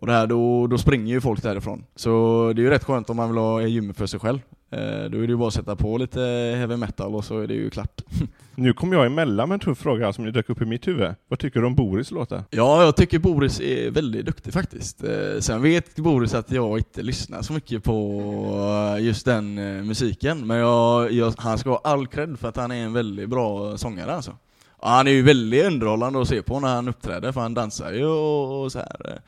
och 0.00 0.06
det 0.06 0.12
här, 0.12 0.26
då, 0.26 0.66
då 0.66 0.78
springer 0.78 1.14
ju 1.14 1.20
folk 1.20 1.42
därifrån. 1.42 1.84
Så 1.96 2.08
det 2.56 2.60
är 2.60 2.64
ju 2.64 2.70
rätt 2.70 2.84
skönt 2.84 3.10
om 3.10 3.16
man 3.16 3.28
vill 3.28 3.38
ha 3.38 3.62
gym 3.62 3.94
för 3.94 4.06
sig 4.06 4.20
själv. 4.20 4.38
Eh, 4.70 4.78
då 4.80 5.18
är 5.18 5.20
det 5.20 5.26
ju 5.26 5.36
bara 5.36 5.48
att 5.48 5.54
sätta 5.54 5.76
på 5.76 5.98
lite 5.98 6.20
heavy 6.58 6.76
metal 6.76 7.14
och 7.14 7.24
så 7.24 7.38
är 7.38 7.46
det 7.46 7.54
ju 7.54 7.70
klart. 7.70 8.00
Nu 8.54 8.72
kom 8.72 8.92
jag 8.92 9.06
emellan 9.06 9.48
med 9.48 9.54
en 9.54 9.60
tuff 9.60 9.78
fråga 9.78 10.12
som 10.12 10.32
dök 10.32 10.50
upp 10.50 10.62
i 10.62 10.64
mitt 10.64 10.88
huvud. 10.88 11.14
Vad 11.28 11.38
tycker 11.38 11.60
du 11.60 11.66
om 11.66 11.74
Boris 11.74 12.10
låtar? 12.10 12.44
Ja, 12.50 12.84
jag 12.84 12.96
tycker 12.96 13.18
Boris 13.18 13.60
är 13.60 13.90
väldigt 13.90 14.26
duktig 14.26 14.52
faktiskt. 14.52 15.04
Eh, 15.04 15.40
Sen 15.40 15.62
vet 15.62 15.96
Boris 15.96 16.34
att 16.34 16.50
jag 16.50 16.78
inte 16.78 17.02
lyssnar 17.02 17.42
så 17.42 17.52
mycket 17.52 17.84
på 17.84 18.22
eh, 18.96 19.04
just 19.04 19.24
den 19.24 19.54
musiken, 19.86 20.46
men 20.46 20.56
jag, 20.56 21.12
jag, 21.12 21.34
han 21.38 21.58
ska 21.58 21.70
ha 21.70 21.80
all 21.84 22.06
cred 22.06 22.38
för 22.38 22.48
att 22.48 22.56
han 22.56 22.70
är 22.70 22.84
en 22.84 22.92
väldigt 22.92 23.28
bra 23.28 23.76
sångare 23.76 24.14
alltså. 24.14 24.36
Och 24.76 24.88
han 24.88 25.06
är 25.06 25.10
ju 25.10 25.22
väldigt 25.22 25.64
underhållande 25.64 26.20
att 26.22 26.28
se 26.28 26.42
på 26.42 26.60
när 26.60 26.74
han 26.74 26.88
uppträder, 26.88 27.32
för 27.32 27.40
han 27.40 27.54
dansar 27.54 27.92
ju 27.92 28.06
och, 28.06 28.62
och 28.62 28.72
så 28.72 28.78
här. 28.78 29.20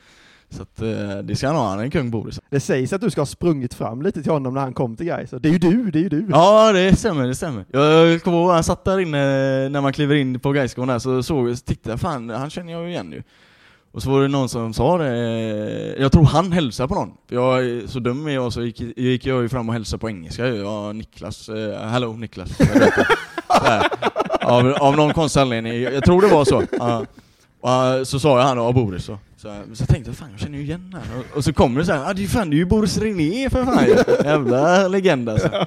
Eh. 0.51 0.57
Så 0.57 0.63
att 0.63 0.83
eh, 0.83 1.19
det 1.23 1.37
ska 1.37 1.47
han 1.47 1.57
ha, 1.57 1.69
han 1.69 1.79
är 1.79 1.85
en 1.85 1.91
kung 1.91 2.11
Boris. 2.11 2.41
Det 2.51 2.61
sägs 2.61 2.93
att 2.93 3.01
du 3.01 3.11
ska 3.11 3.21
ha 3.21 3.27
sprungit 3.27 3.75
fram 3.75 4.03
lite 4.03 4.23
till 4.23 4.33
honom 4.33 4.55
när 4.55 4.61
han 4.61 4.75
kom 4.75 4.97
till 4.97 5.07
Gais. 5.07 5.31
Det 5.31 5.49
är 5.49 5.53
ju 5.53 5.59
du, 5.59 5.91
det 5.91 5.99
är 5.99 6.03
ju 6.03 6.09
du. 6.09 6.27
Ja, 6.31 6.73
det 6.73 6.97
stämmer, 6.97 7.27
det 7.27 7.35
stämmer. 7.35 7.65
Jag 7.71 8.23
kommer 8.23 8.39
ihåg, 8.39 8.51
han 8.51 8.65
satt 8.65 8.85
där 8.85 9.01
inne 9.01 9.19
när 9.69 9.81
man 9.81 9.93
kliver 9.93 10.15
in 10.15 10.41
på 10.41 10.53
Gaisgården 10.53 10.89
där, 10.89 10.99
så 10.99 11.23
såg 11.23 11.59
så 11.59 11.65
tittade 11.65 11.93
jag, 11.93 12.01
fan, 12.01 12.31
han 12.31 12.51
känner 12.51 12.73
jag 12.73 12.83
ju 12.83 12.89
igen 12.89 13.13
ju. 13.13 13.23
Och 13.93 14.03
så 14.03 14.11
var 14.11 14.23
det 14.23 14.29
någon 14.29 14.49
som 14.49 14.75
sa 14.75 14.99
det, 14.99 15.97
jag 15.99 16.13
tror 16.13 16.25
han 16.25 16.53
hälsade 16.53 16.89
på 16.89 16.95
någon. 16.95 17.13
Jag 17.29 17.83
så 17.87 17.99
dum 17.99 18.27
är 18.27 18.31
jag, 18.31 18.53
så 18.53 18.63
gick, 18.63 18.81
gick 18.81 19.27
jag 19.27 19.43
ju 19.43 19.49
fram 19.49 19.69
och 19.69 19.73
hälsade 19.73 20.01
på 20.01 20.09
engelska 20.09 20.47
ju. 20.47 20.57
Ja, 20.57 20.93
Niklas, 20.93 21.49
eh, 21.49 21.89
hello 21.89 22.13
Niklas. 22.13 22.51
Jag 22.59 23.83
av, 24.41 24.73
av 24.81 24.97
någon 24.97 25.13
konstig 25.13 25.41
anledning, 25.41 25.83
jag 25.83 26.05
tror 26.05 26.23
det 26.23 26.29
var 26.29 26.45
så. 26.45 26.63
Ja. 26.79 27.07
Och, 27.61 27.71
eh, 27.71 28.05
så 28.05 28.21
sa 28.21 28.39
jag 28.39 28.47
han 28.47 28.59
och 28.59 28.75
Boris 28.75 29.05
så. 29.05 29.19
Så, 29.41 29.63
så 29.73 29.87
tänkte 29.87 30.11
jag, 30.11 30.17
fan 30.17 30.31
jag 30.31 30.41
känner 30.41 30.59
ju 30.59 30.65
igen 30.65 30.95
han. 30.95 31.19
Och, 31.19 31.37
och 31.37 31.45
så 31.45 31.53
kommer 31.53 31.81
det 31.81 31.87
så 31.87 31.93
här, 31.93 32.11
ah, 32.11 32.13
det 32.13 32.25
är 32.25 32.27
fan 32.27 32.51
det 32.51 32.57
är 32.57 32.59
ju 32.59 32.65
Boris 32.65 32.99
René 32.99 33.51
för 33.51 33.65
fan 33.65 33.87
Jävla 34.25 34.89
legend 34.89 35.29
alltså. 35.29 35.67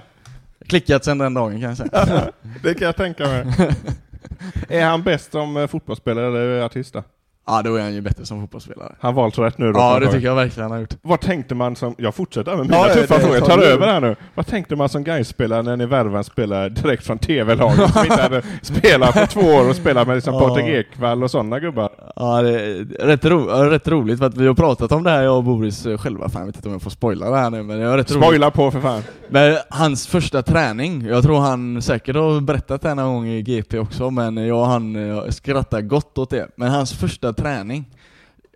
Klickat 0.68 1.06
sen 1.06 1.18
den 1.18 1.34
dagen 1.34 1.62
kan 1.62 1.70
jag 1.70 1.78
säga. 1.78 2.32
Det 2.64 2.74
kan 2.74 2.86
jag 2.86 2.96
tänka 2.96 3.28
mig. 3.28 3.46
är 4.70 4.86
han 4.86 5.04
bäst 5.04 5.32
som 5.32 5.58
eh, 5.58 5.68
fotbollsspelare 5.68 6.28
eller 6.28 6.62
artist 6.62 6.94
då? 6.94 7.04
Ja, 7.48 7.62
då 7.62 7.76
är 7.76 7.82
han 7.82 7.94
ju 7.94 8.02
bättre 8.02 8.26
som 8.26 8.42
fotbollsspelare. 8.42 8.96
Han 9.00 9.16
valt 9.16 9.38
rätt 9.40 9.58
nu 9.58 9.72
då? 9.72 9.80
Ja, 9.80 10.00
det 10.00 10.06
tycker 10.12 10.28
jag 10.28 10.36
verkligen 10.36 10.64
han 10.64 10.72
har 10.72 10.80
gjort. 10.80 10.94
Vad 11.02 11.20
tänkte 11.22 11.56
man 11.56 11.76
som, 11.76 11.96
jag 11.98 12.16
fortsätter 12.16 12.56
med 12.56 12.66
mina 12.66 12.78
Ja, 12.78 12.94
tuffa 12.94 13.14
det 13.16 13.20
frågor, 13.22 13.36
jag 13.38 13.46
tar 13.46 13.58
du. 13.58 13.64
över 13.66 13.88
här 13.88 14.02
nu. 14.02 14.16
Vad 14.36 14.48
tänkte 14.48 14.76
man 14.76 14.90
som 14.90 15.04
Gais-spelare 15.04 15.62
när 15.62 15.78
ni 15.78 15.86
värvade 15.86 16.18
en 16.18 16.24
spelare 16.24 16.70
direkt 16.70 17.06
från 17.06 17.18
TV-laget 17.18 17.94
som 17.94 18.06
inte 18.06 18.22
hade 18.22 18.42
spelat 18.62 19.14
på 19.14 19.26
två 19.28 19.42
år 19.42 19.70
och 19.70 19.76
spelat 19.76 20.08
med 20.08 20.16
liksom 20.16 20.34
Ja. 20.34 20.40
Patrik 20.48 20.66
Ekwall 20.68 21.24
och 21.24 21.32
sådana 21.32 21.60
gubbar? 21.60 21.90
Ja, 22.16 22.42
det 22.42 22.50
är 22.62 22.86
rätt, 23.08 23.26
ro, 23.26 23.40
rätt 23.48 23.88
roligt 23.88 24.20
för 24.20 24.26
att 24.26 24.38
vi 24.38 24.48
har 24.48 24.54
pratat 24.54 24.92
om 24.92 25.04
det 25.04 25.10
här 25.10 25.24
jag 25.24 25.38
och 25.38 25.44
Boris 25.44 25.86
eh, 25.86 25.98
själva, 25.98 26.30
fan 26.30 26.40
jag 26.42 26.46
vet 26.48 26.56
inte 26.56 26.68
om 26.68 26.74
jag 26.74 26.82
får 26.82 26.90
spoila 26.92 27.30
det 27.30 27.38
här 27.38 27.50
nu 27.50 27.64
men 27.64 27.80
det 27.80 27.86
är 27.86 27.98
rätt 27.98 28.12
roligt. 28.12 28.24
Spoila 28.26 28.52
på 28.52 28.72
för 28.72 28.80
fan! 28.82 29.02
Men 29.30 29.58
hans 29.70 30.08
första 30.08 30.42
träning, 30.42 31.06
jag 31.06 31.24
tror 31.24 31.40
han 31.40 31.82
säkert 31.82 32.16
har 32.16 32.42
berättat 32.42 32.82
det 32.82 32.88
här 32.88 32.96
någon 32.96 33.14
gång 33.14 33.28
i 33.28 33.42
GP 33.42 33.80
också 33.80 34.10
men 34.12 34.38
jag 34.38 34.60
och 34.60 34.66
han 34.66 34.96
eh, 35.18 35.24
skrattar 35.30 35.82
gott 35.82 36.18
åt 36.18 36.30
det. 36.30 36.48
Men 36.56 36.70
hans 36.72 36.94
första 36.94 37.33
träning, 37.34 37.86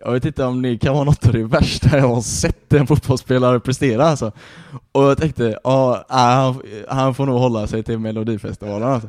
jag 0.04 0.12
vet 0.12 0.24
inte 0.24 0.44
om 0.44 0.62
det 0.62 0.78
kan 0.78 0.94
vara 0.94 1.04
något 1.04 1.26
av 1.26 1.32
det 1.32 1.44
värsta 1.44 1.98
jag 1.98 2.08
har 2.08 2.20
sett 2.20 2.72
en 2.72 2.86
fotbollsspelare 2.86 3.60
prestera 3.60 4.04
alltså. 4.04 4.32
Och 4.92 5.02
jag 5.04 5.18
tänkte, 5.18 5.58
ja, 5.64 6.06
äh, 6.10 6.16
han, 6.16 6.62
han 6.88 7.14
får 7.14 7.26
nog 7.26 7.38
hålla 7.38 7.66
sig 7.66 7.82
till 7.82 7.98
Melodifestivalen 7.98 8.88
alltså. 8.88 9.08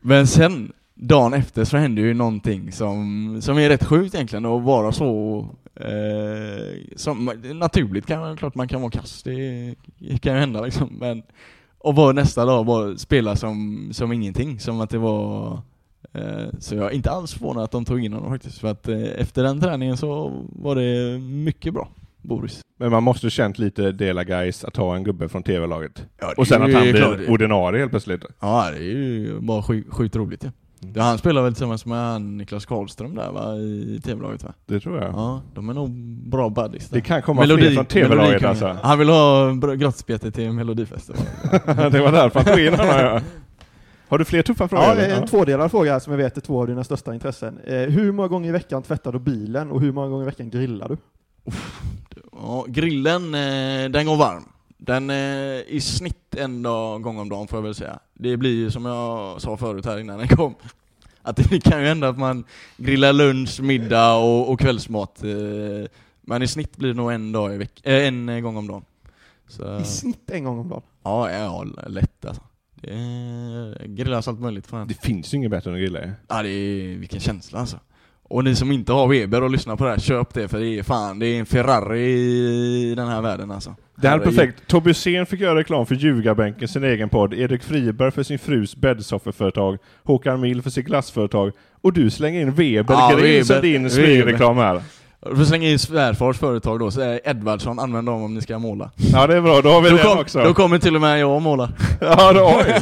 Men 0.00 0.26
sen, 0.26 0.72
dagen 0.94 1.34
efter 1.34 1.64
så 1.64 1.76
hände 1.76 2.00
ju 2.00 2.14
någonting 2.14 2.72
som, 2.72 3.38
som 3.42 3.58
är 3.58 3.68
rätt 3.68 3.84
sjukt 3.84 4.14
egentligen, 4.14 4.46
att 4.46 4.62
vara 4.62 4.92
så 4.92 5.38
eh, 5.74 6.96
som, 6.96 7.30
naturligt 7.54 8.06
kan 8.06 8.20
man, 8.20 8.36
klart 8.36 8.54
man 8.54 8.68
kan 8.68 8.80
vara 8.80 8.90
kass, 8.90 9.22
det 9.22 9.74
kan 10.20 10.34
ju 10.34 10.40
hända 10.40 10.60
liksom, 10.60 10.88
men 11.00 11.22
och 11.78 11.94
var 11.94 12.12
nästa 12.12 12.44
dag 12.44 12.66
bara 12.66 12.96
spela 12.96 13.36
som, 13.36 13.88
som 13.92 14.12
ingenting, 14.12 14.60
som 14.60 14.80
att 14.80 14.90
det 14.90 14.98
var 14.98 15.52
eh, 15.52 15.60
så 16.58 16.74
jag 16.74 16.86
är 16.86 16.90
inte 16.90 17.10
alls 17.10 17.32
förvånad 17.34 17.64
att 17.64 17.70
de 17.70 17.84
tog 17.84 18.04
in 18.04 18.12
honom 18.12 18.30
faktiskt, 18.30 18.58
för 18.58 18.68
att 18.68 18.88
eh, 18.88 19.02
efter 19.16 19.42
den 19.42 19.60
träningen 19.60 19.96
så 19.96 20.32
var 20.52 20.74
det 20.76 21.18
mycket 21.20 21.74
bra, 21.74 21.88
Boris. 22.22 22.60
Men 22.78 22.90
man 22.90 23.02
måste 23.02 23.30
känt 23.30 23.58
lite 23.58 23.92
dela 23.92 24.24
Gais 24.24 24.64
att 24.64 24.76
ha 24.76 24.96
en 24.96 25.04
gubbe 25.04 25.28
från 25.28 25.42
TV-laget. 25.42 26.06
Ja, 26.20 26.34
Och 26.36 26.46
sen 26.46 26.62
att 26.62 26.68
ju 26.68 26.74
han 26.74 26.82
blir 26.82 26.96
klart. 26.96 27.18
ordinarie 27.28 27.80
helt 27.80 27.90
plötsligt. 27.90 28.24
Ja, 28.40 28.70
det 28.70 28.76
är 28.78 28.82
ju 28.82 29.40
bara 29.40 29.62
sjukt, 29.62 29.92
sjukt 29.94 30.16
roligt 30.16 30.44
ja. 30.44 30.50
ja. 30.94 31.02
Han 31.02 31.18
spelar 31.18 31.42
väl 31.42 31.52
tillsammans 31.54 31.86
med 31.86 31.98
han 31.98 32.36
Niklas 32.36 32.66
Karlström 32.66 33.14
där 33.14 33.32
va, 33.32 33.56
i 33.56 34.00
TV-laget 34.04 34.44
va? 34.44 34.52
Det 34.66 34.80
tror 34.80 35.02
jag. 35.02 35.12
Ja, 35.12 35.42
de 35.54 35.68
är 35.68 35.74
nog 35.74 35.90
bra 36.30 36.48
buddies 36.50 36.88
där. 36.88 36.96
Det 36.96 37.02
kan 37.02 37.22
komma 37.22 37.42
fler 37.42 37.70
från 37.74 37.86
TV-laget 37.86 38.44
alltså. 38.44 38.76
Han 38.82 38.98
vill 38.98 39.08
ha 39.08 39.52
gratisbiljetter 39.52 40.30
till 40.30 40.52
Melodifestivalen. 40.52 41.26
det 41.92 42.00
var 42.00 42.12
därför 42.12 42.40
han 42.40 42.48
tog 42.54 42.64
in 42.66 42.74
honom 42.74 42.86
ja. 42.86 43.20
Har 44.14 44.18
du 44.18 44.24
fler 44.24 44.42
tuffa 44.42 44.68
frågor? 44.68 44.84
Ja, 44.84 44.92
eller? 44.92 45.08
det 45.08 45.14
är 45.14 45.20
en 45.20 45.26
tvådelad 45.26 45.70
fråga 45.70 46.00
som 46.00 46.10
jag 46.12 46.18
vet 46.18 46.36
är 46.36 46.40
två 46.40 46.60
av 46.60 46.66
dina 46.66 46.84
största 46.84 47.14
intressen. 47.14 47.58
Eh, 47.64 47.74
hur 47.76 48.12
många 48.12 48.28
gånger 48.28 48.48
i 48.48 48.52
veckan 48.52 48.82
tvättar 48.82 49.12
du 49.12 49.18
bilen 49.18 49.70
och 49.70 49.80
hur 49.80 49.92
många 49.92 50.08
gånger 50.08 50.22
i 50.22 50.26
veckan 50.26 50.50
grillar 50.50 50.88
du? 50.88 50.96
Ja, 52.32 52.64
grillen, 52.68 53.34
eh, 53.34 53.90
den 53.90 54.06
går 54.06 54.16
varm. 54.16 54.44
Den 54.78 55.10
är 55.10 55.68
i 55.68 55.80
snitt 55.80 56.34
en 56.36 56.62
dag, 56.62 57.02
gång 57.02 57.18
om 57.18 57.28
dagen 57.28 57.48
får 57.48 57.56
jag 57.56 57.62
väl 57.62 57.74
säga. 57.74 57.98
Det 58.14 58.36
blir 58.36 58.54
ju 58.54 58.70
som 58.70 58.84
jag 58.84 59.40
sa 59.40 59.56
förut 59.56 59.86
här 59.86 59.98
innan 59.98 60.18
den 60.18 60.28
kom. 60.28 60.54
Att 61.22 61.36
det 61.36 61.60
kan 61.64 61.80
ju 61.80 61.86
hända 61.86 62.08
att 62.08 62.18
man 62.18 62.44
grillar 62.76 63.12
lunch, 63.12 63.60
middag 63.60 64.14
och, 64.14 64.50
och 64.52 64.60
kvällsmat. 64.60 65.24
eh, 65.24 65.88
Men 66.20 66.42
i 66.42 66.46
snitt 66.48 66.76
blir 66.76 66.88
det 66.88 66.94
nog 66.96 67.12
en 67.12 67.32
dag 67.32 67.54
i 67.54 67.58
veck- 67.58 67.80
eh, 67.82 68.06
en 68.08 68.28
eh, 68.28 68.40
gång 68.40 68.56
om 68.56 68.66
dagen. 68.66 68.84
Så, 69.48 69.78
I 69.80 69.84
snitt 69.84 70.30
en 70.30 70.44
gång 70.44 70.58
om 70.58 70.68
dagen. 70.68 70.82
ja, 71.02 71.30
ja, 71.30 71.64
lätt 71.86 72.24
alltså. 72.24 72.42
Är- 72.88 73.86
grillas 73.86 74.28
allt 74.28 74.40
möjligt 74.40 74.66
från 74.66 74.88
Det 74.88 74.94
finns 75.02 75.34
ju 75.34 75.38
inget 75.38 75.50
bättre 75.50 75.70
än 75.70 75.76
att 75.76 75.80
grilla 75.82 76.00
ju. 76.00 76.10
Ja, 76.28 76.42
det 76.42 76.48
är, 76.50 76.98
vilken 76.98 77.20
känsla 77.20 77.58
alltså. 77.58 77.76
Och 78.28 78.44
ni 78.44 78.54
som 78.56 78.72
inte 78.72 78.92
har 78.92 79.08
Weber 79.08 79.42
och 79.42 79.50
lyssnar 79.50 79.76
på 79.76 79.84
det 79.84 79.90
här, 79.90 79.98
köp 79.98 80.34
det 80.34 80.48
för 80.48 80.58
det 80.60 80.78
är 80.78 80.82
fan, 80.82 81.18
det 81.18 81.26
är 81.26 81.38
en 81.40 81.46
Ferrari 81.46 82.10
i 82.10 82.94
den 82.96 83.08
här 83.08 83.22
världen 83.22 83.50
alltså. 83.50 83.74
Det 83.96 84.08
här 84.08 84.18
är 84.18 84.24
perfekt. 84.24 84.66
Tobbe 84.66 84.90
Hysén 84.90 85.26
fick 85.26 85.40
göra 85.40 85.58
reklam 85.58 85.86
för 85.86 85.94
Ljugarbänken, 85.94 86.68
sin 86.68 86.84
egen 86.84 87.08
podd. 87.08 87.34
Erik 87.34 87.62
Friberg 87.62 88.10
för 88.10 88.22
sin 88.22 88.38
frus 88.38 88.76
bäddsoffeföretag. 88.76 89.78
Håkan 90.02 90.40
Mill 90.40 90.62
för 90.62 90.70
sitt 90.70 90.86
glassföretag. 90.86 91.52
Och 91.80 91.92
du 91.92 92.10
slänger 92.10 92.40
in 92.40 92.52
Weber 92.52 92.94
Ja, 92.94 93.16
Grill 93.18 93.46
som 93.46 93.54
Weber. 93.54 93.68
din 93.68 93.82
Weber. 93.82 93.88
smygreklam 93.94 94.56
här. 94.56 94.82
Du 95.30 95.36
får 95.36 95.44
slänga 95.44 95.68
in 95.68 95.78
svärfars 95.78 96.38
företag 96.38 96.78
då, 96.78 96.90
så 96.90 97.00
är 97.00 97.20
Edvardsson, 97.28 97.78
använd 97.78 98.06
dem 98.08 98.22
om 98.22 98.34
ni 98.34 98.40
ska 98.40 98.58
måla. 98.58 98.90
Ja, 98.96 99.26
det 99.26 99.36
är 99.36 99.40
bra. 99.40 99.60
Då 99.60 99.68
har 99.68 99.82
vi 99.82 99.90
Då, 99.90 99.96
det 99.96 100.02
kom, 100.02 100.18
också. 100.18 100.42
då 100.42 100.54
kommer 100.54 100.78
till 100.78 100.94
och 100.94 101.00
med 101.00 101.18
jag 101.20 101.30
och 101.36 101.42
målar. 101.42 101.70
Ja, 102.00 102.32
då, 102.32 102.52
oj. 102.56 102.80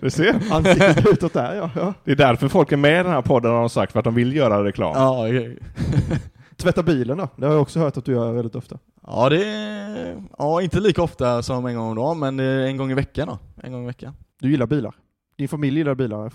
Du 0.00 0.10
ser. 0.10 0.34
Ansiktet 0.52 1.06
utåt 1.06 1.32
där, 1.32 1.54
ja. 1.54 1.70
ja. 1.76 1.94
Det 2.04 2.10
är 2.12 2.16
därför 2.16 2.48
folk 2.48 2.72
är 2.72 2.76
med 2.76 3.00
i 3.00 3.02
den 3.02 3.12
här 3.12 3.22
podden 3.22 3.50
har 3.52 3.60
de 3.60 3.68
sagt, 3.70 3.92
för 3.92 3.98
att 3.98 4.04
de 4.04 4.14
vill 4.14 4.36
göra 4.36 4.64
reklam. 4.64 4.92
Ja, 4.94 5.26
okej. 5.28 5.58
Tvätta 6.56 6.82
bilen 6.82 7.18
då? 7.18 7.28
Det 7.36 7.46
har 7.46 7.52
jag 7.52 7.62
också 7.62 7.80
hört 7.80 7.96
att 7.96 8.04
du 8.04 8.12
gör 8.12 8.32
väldigt 8.32 8.54
ofta. 8.54 8.78
ja, 9.06 9.28
det 9.28 9.44
är, 9.44 10.16
ja, 10.38 10.62
inte 10.62 10.80
lika 10.80 11.02
ofta 11.02 11.42
som 11.42 11.66
en 11.66 11.76
gång 11.76 11.88
om 11.90 11.96
dagen, 11.96 12.18
men 12.18 12.40
en 12.40 12.76
gång 12.76 12.90
i 12.90 12.94
veckan 12.94 13.28
då. 13.28 13.38
En 13.62 13.72
gång 13.72 13.82
i 13.82 13.86
veckan. 13.86 14.14
Du 14.40 14.50
gillar 14.50 14.66
bilar? 14.66 14.94
Din 15.38 15.48
familj 15.48 15.78
gillar 15.78 15.94
bilar? 15.94 16.32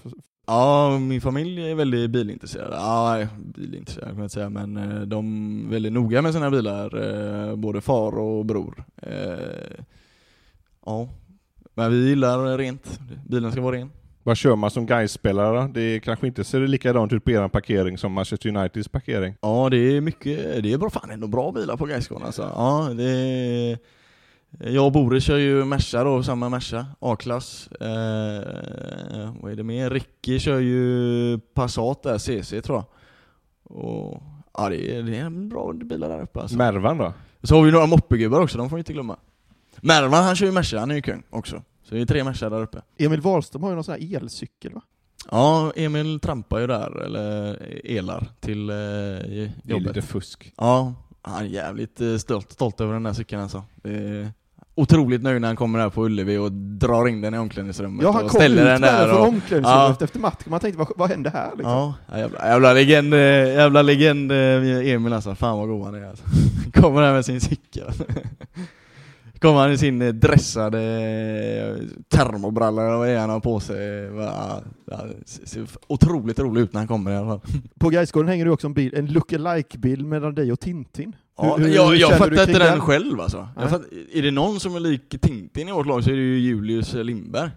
Ja, 0.48 0.98
min 1.00 1.22
familj 1.22 1.72
är 1.72 1.76
väldigt 1.76 2.10
bilintresserad. 2.10 2.74
Ja, 2.74 3.28
bilintresserad 3.56 4.08
kan 4.08 4.18
jag 4.18 4.26
inte 4.26 4.34
säga, 4.34 4.50
men 4.50 4.78
eh, 4.78 5.02
de 5.02 5.66
är 5.68 5.72
väldigt 5.72 5.94
noga 5.94 6.22
med 6.22 6.34
sina 6.34 6.52
bilar, 6.52 6.98
eh, 7.50 7.56
både 7.56 7.82
far 7.82 8.18
och 8.20 8.46
bror. 8.46 8.84
Eh, 9.02 9.84
Ja, 10.86 11.10
men 11.74 11.92
vi 11.92 12.10
gillar 12.10 12.58
rent. 12.58 13.00
Bilen 13.28 13.52
ska 13.52 13.62
vara 13.62 13.76
ren. 13.76 13.92
Vad 14.24 14.38
kör 14.38 14.56
man 14.56 14.72
som 14.72 14.86
Gais-spelare? 14.86 15.70
Det 15.74 16.00
kanske 16.00 16.28
inte 16.28 16.44
ser 16.44 16.60
likadant 16.68 17.14
ut 17.14 17.24
på 17.24 17.32
er 17.32 17.48
parkering 17.48 17.98
som 17.98 18.14
Manchester 18.14 18.50
Uniteds 18.50 18.88
parkering. 18.88 19.36
Ja, 19.42 19.68
det 19.72 19.78
är 19.78 20.02
mycket, 20.02 20.64
det 20.64 20.74
är 20.74 20.78
bra, 20.78 20.90
fan 20.90 21.12
ändå 21.12 21.28
bra 21.28 21.52
bilar 21.52 21.78
på 21.78 21.86
Gaisgården 21.86 22.26
alltså. 22.26 22.42
Ja, 22.56 22.90
det 22.98 23.04
är, 23.04 23.78
jag 24.60 24.86
och 24.86 24.92
Boris 24.92 25.24
kör 25.24 25.38
ju 25.38 25.66
Merca 25.66 26.04
då, 26.04 26.24
samma 26.24 26.50
Merca, 26.50 26.86
A-klass. 27.00 27.68
Eh, 27.72 29.34
vad 29.42 29.52
är 29.52 29.56
det 29.56 29.64
mer? 29.64 29.90
Ricky 29.90 30.40
kör 30.40 30.60
ju 30.60 31.40
Passat 31.54 32.04
där, 32.04 32.18
CC 32.18 32.62
tror 32.62 32.78
jag. 32.78 32.86
Och, 33.78 34.24
ja, 34.54 34.70
det 34.70 34.96
är, 34.98 35.04
det 35.04 35.18
är 35.18 35.30
bra 35.30 35.74
bilar 35.74 36.10
där 36.10 36.22
uppe 36.22 36.42
alltså. 36.42 36.58
Mervan 36.58 36.98
då? 36.98 37.14
Så 37.44 37.56
har 37.56 37.64
vi 37.64 37.72
några 37.72 37.86
moppegubbar 37.86 38.42
också, 38.42 38.58
de 38.58 38.70
får 38.70 38.78
vi 38.78 38.82
inte 38.82 38.94
glömma. 38.94 39.18
Mervan 39.82 40.24
han 40.24 40.36
kör 40.36 40.46
ju 40.46 40.52
Merca, 40.52 40.80
han 40.80 40.92
är 40.92 40.96
ju 40.96 41.02
kung 41.02 41.24
också. 41.30 41.62
Så 41.84 41.96
det 41.96 42.02
är 42.02 42.06
tre 42.06 42.24
Merca 42.24 42.50
där 42.50 42.62
uppe. 42.62 42.82
Emil 42.98 43.22
Wahlström 43.22 43.64
har 43.64 43.70
ju 43.70 43.76
någon 43.76 43.84
sån 43.84 43.94
här 43.94 44.16
elcykel 44.16 44.74
va? 44.74 44.82
Ja, 45.32 45.72
Emil 45.76 46.20
trampar 46.20 46.60
ju 46.60 46.68
där, 46.68 47.02
eller 47.02 47.58
elar, 47.86 48.28
till 48.40 48.70
eh, 48.70 48.76
Det 48.76 48.82
är 49.34 49.52
jobbet. 49.64 49.88
lite 49.96 50.02
fusk. 50.08 50.54
Ja, 50.58 50.94
han 51.28 51.42
är 51.46 51.50
jävligt 51.50 52.02
eh, 52.02 52.16
stolt, 52.18 52.52
stolt 52.52 52.82
över 52.82 52.94
den 52.94 53.04
där 53.04 53.14
cykeln 53.14 53.42
alltså. 53.42 53.64
Otroligt 54.76 55.22
nöjd 55.24 55.42
när 55.42 55.48
han 55.48 55.56
kommer 55.56 55.80
här 55.80 55.90
på 55.90 56.06
Ullevi 56.06 56.38
och 56.38 56.52
drar 56.52 57.08
in 57.08 57.22
den 57.22 57.34
i 57.34 57.38
omklädningsrummet 57.38 58.04
Ja, 58.04 58.12
han 58.12 58.24
och 58.26 58.30
kom 58.32 58.38
ut 58.38 58.44
ställer 58.44 58.66
den 58.66 58.82
där. 58.82 59.08
från 59.08 59.18
och, 59.22 59.28
omklädningsrummet 59.28 59.98
Ja. 60.00 60.04
efter 60.04 60.20
matchen. 60.20 60.44
Man 60.52 60.60
tänkte, 60.60 60.78
vad, 60.80 60.88
vad 60.96 61.10
hände 61.10 61.30
här 61.30 61.50
liksom? 61.56 61.72
ja, 61.72 61.94
ja, 62.12 62.18
jävla, 62.18 62.48
jävla 62.48 62.74
legend, 62.74 63.14
eh, 63.14 63.20
jävla 63.54 63.82
legend 63.82 64.32
eh, 64.32 64.38
Emil 64.94 65.14
alltså. 65.14 65.36
Fan 65.36 65.58
vad 65.58 65.68
god 65.68 65.86
han 65.86 65.96
är 65.96 66.10
alltså. 66.10 66.24
Kommer 66.82 67.02
här 67.02 67.14
med 67.14 67.26
sin 67.26 67.42
cykel. 67.42 67.92
Kommer 69.42 69.60
han 69.60 69.72
i 69.72 69.78
sin 69.78 70.02
eh, 70.02 70.14
dressade 70.14 70.82
eh, 70.82 71.84
termobralla 72.10 72.82
eller 72.88 72.98
vad 72.98 73.10
är 73.10 73.20
han 73.20 73.30
har 73.30 73.40
på 73.40 73.60
sig. 73.60 73.78
Ja, 74.16 74.62
ser- 75.26 75.68
otroligt 75.88 76.40
rolig 76.40 76.62
ut 76.62 76.74
när 76.74 76.80
han 76.80 76.88
kommer 76.88 77.12
i 77.12 77.16
alla 77.16 77.28
fall. 77.28 77.40
På 77.80 77.90
Gaisgården 77.90 78.28
hänger 78.30 78.46
det 78.46 78.52
också 78.52 78.68
en, 78.68 78.74
bil, 78.74 78.94
en 78.96 79.06
look-alike-bild 79.06 80.06
mellan 80.06 80.36
dig 80.36 80.52
och 80.52 80.60
Tintin. 80.60 81.16
Ja, 81.38 81.56
Hur- 81.58 81.66
hur- 81.66 81.76
jag 81.76 81.88
hur 81.88 81.96
jag 81.96 82.12
fattar 82.12 82.30
du 82.30 82.40
inte 82.42 82.46
kring 82.54 82.60
den 82.64 82.82
själv 82.82 83.22
alltså. 83.22 83.38
Nej. 83.38 83.48
Jag 83.60 83.70
fatt, 83.70 83.82
är 84.14 84.22
det 84.22 84.32
någon 84.32 84.60
som 84.60 84.76
är 84.76 84.80
lik 84.80 85.16
Tintin 85.22 85.70
i 85.70 85.72
vårt 85.72 85.86
lag 85.88 86.04
så 86.04 86.10
är 86.10 86.14
det 86.16 86.22
ju 86.22 86.40
Julius 86.40 86.94
Lindberg. 86.94 87.50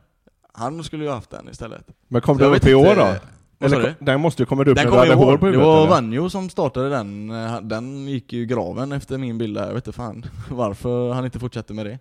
Han 0.53 0.85
skulle 0.85 1.03
ju 1.05 1.09
ha 1.09 1.15
haft 1.17 1.31
den 1.31 1.49
istället. 1.49 1.85
Men 2.09 2.21
kom 2.23 2.39
Så 2.39 2.51
det 2.51 2.57
upp 2.57 2.67
i 2.67 2.75
år 2.75 2.95
då? 2.97 3.15
Eller, 3.61 3.95
den 4.01 4.21
måste 4.21 4.43
ju 4.43 4.47
kommit 4.47 4.69
upp 4.69 4.77
Den 4.77 4.85
när 4.85 4.93
du 4.93 4.99
hade 4.99 5.15
hår 5.15 5.37
på 5.37 5.47
Det 5.47 5.53
huvudet 5.53 5.67
var 5.67 5.79
eller? 5.79 5.91
Vanjo 5.91 6.31
som 6.31 6.49
startade 6.49 6.89
den. 6.89 7.31
Eh, 7.31 7.61
Den 7.61 8.09
gick 8.09 8.33
ju 8.33 8.43
i 8.43 8.47
graven 8.47 8.93
efter 8.93 9.19
min 9.19 9.39
bild 9.39 9.57
där. 9.57 9.67
Jag 9.67 9.75
vet 9.75 9.87
inte 9.87 9.97
fan 9.97 10.25
varför 10.51 11.13
han 11.13 11.25
inte 11.25 11.39
fortsatte 11.39 11.75
med 11.75 11.87
det. 11.87 11.99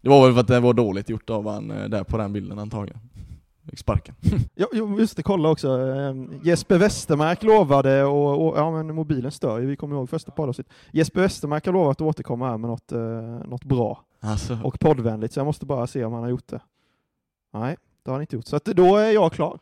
Det 0.00 0.08
var 0.08 0.24
väl 0.24 0.34
för 0.34 0.40
att 0.40 0.48
det 0.48 0.60
var 0.60 0.74
dåligt 0.74 1.08
gjort 1.08 1.30
av 1.30 1.48
han 1.48 1.70
eh, 1.70 1.88
där 1.88 2.04
på 2.04 2.18
den 2.18 2.32
bilden 2.32 2.58
antagligen. 2.58 3.00
Fick 3.70 3.78
sparken. 3.78 4.14
Ja, 4.54 4.66
jo, 4.72 4.98
just 5.00 5.16
det, 5.16 5.22
kolla 5.22 5.48
också. 5.48 5.68
Eh, 5.68 6.14
Jesper 6.42 6.78
Westermark 6.78 7.42
lovade, 7.42 8.04
och, 8.04 8.46
och 8.48 8.58
ja 8.58 8.70
men 8.70 8.94
mobilen 8.94 9.30
stör 9.32 9.58
ju, 9.58 9.66
vi 9.66 9.76
kommer 9.76 9.96
ihåg 9.96 10.10
första 10.10 10.30
poddavsnitt. 10.30 10.66
Jesper 10.92 11.20
Westermark 11.20 11.66
har 11.66 11.72
lovat 11.72 11.96
att 11.96 12.00
återkomma 12.06 12.50
här 12.50 12.58
med 12.58 12.70
något, 12.70 12.92
eh, 12.92 12.98
något 13.48 13.64
bra 13.64 14.00
Alltså, 14.20 14.58
och 14.64 14.80
poddvänligt, 14.80 15.32
så 15.34 15.40
jag 15.40 15.44
måste 15.44 15.66
bara 15.66 15.86
se 15.86 16.04
om 16.04 16.12
han 16.12 16.22
har 16.22 16.30
gjort 16.30 16.48
det. 16.48 16.60
Nej, 17.52 17.76
det 18.04 18.10
har 18.10 18.14
han 18.14 18.20
inte 18.20 18.36
gjort. 18.36 18.46
Så 18.46 18.56
att 18.56 18.64
då 18.64 18.96
är 18.96 19.10
jag 19.10 19.32
klar. 19.32 19.58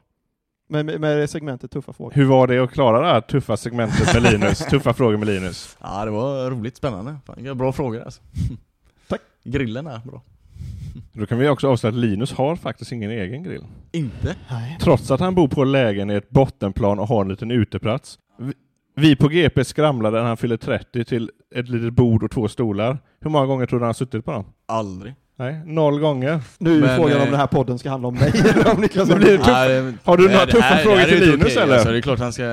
Med, 0.70 0.86
med, 0.86 1.00
med 1.00 1.30
segmentet 1.30 1.70
tuffa 1.70 1.92
frågor. 1.92 2.12
Hur 2.14 2.24
var 2.24 2.46
det 2.46 2.58
att 2.58 2.70
klara 2.70 3.00
det 3.00 3.06
här 3.06 3.20
tuffa 3.20 3.56
segmentet 3.56 4.14
med 4.14 4.32
Linus? 4.32 4.58
tuffa 4.70 4.92
frågor 4.94 5.16
med 5.16 5.26
Linus. 5.28 5.76
ja 5.80 6.04
det 6.04 6.10
var 6.10 6.50
roligt, 6.50 6.76
spännande. 6.76 7.16
Fan, 7.26 7.58
bra 7.58 7.72
frågor 7.72 8.02
alltså. 8.02 8.20
Tack. 9.08 9.20
Grillen 9.44 9.86
är 9.86 9.98
bra. 10.04 10.22
Då 11.12 11.26
kan 11.26 11.38
vi 11.38 11.48
också 11.48 11.68
avslöja 11.68 11.92
att 11.94 12.00
Linus 12.00 12.32
har 12.32 12.56
faktiskt 12.56 12.92
ingen 12.92 13.10
egen 13.10 13.42
grill. 13.42 13.64
Inte? 13.92 14.36
Nej. 14.50 14.78
Trots 14.80 15.10
att 15.10 15.20
han 15.20 15.34
bor 15.34 15.48
på 15.48 15.64
lägen 15.64 16.10
i 16.10 16.14
ett 16.14 16.30
bottenplan 16.30 16.98
och 16.98 17.08
har 17.08 17.22
en 17.22 17.28
liten 17.28 17.50
uteplats. 17.50 18.18
Vi- 18.38 18.52
Vi 18.96 19.16
på 19.16 19.28
GP 19.28 19.64
skramlade 19.64 20.18
när 20.18 20.28
han 20.28 20.36
fyllde 20.36 20.58
30 20.58 21.04
till 21.04 21.30
ett 21.54 21.68
litet 21.68 21.92
bord 21.92 22.22
och 22.22 22.30
två 22.30 22.48
stolar. 22.48 22.98
Hur 23.20 23.30
många 23.30 23.46
gånger 23.46 23.66
tror 23.66 23.78
du 23.78 23.84
han 23.84 23.88
har 23.88 23.92
suttit 23.94 24.24
på 24.24 24.32
dem? 24.32 24.44
Aldrig. 24.66 25.14
Nej, 25.40 25.60
noll 25.66 26.00
gånger. 26.00 26.40
Nu 26.58 26.76
är 26.76 26.80
Men, 26.80 26.96
frågan 26.96 27.16
om 27.16 27.22
eh, 27.22 27.30
den 27.30 27.40
här 27.40 27.46
podden 27.46 27.78
ska 27.78 27.90
handla 27.90 28.08
om 28.08 28.14
mig 28.14 28.32
eller 28.54 28.74
om 28.74 28.80
Niklas 28.80 29.08
blir 29.14 29.40
Ja, 29.46 29.68
det- 29.68 29.94
Har 30.04 30.16
du 30.16 30.26
det- 30.28 30.32
några 30.32 30.46
tuffa 30.46 30.60
här- 30.64 30.82
frågor 30.82 31.02
till 31.04 31.20
Linus, 31.20 31.42
okej, 31.44 31.56
eller? 31.62 31.74
Alltså, 31.74 31.90
det 31.92 31.98
är 31.98 32.02
klart 32.02 32.18
han 32.18 32.32
ska, 32.32 32.44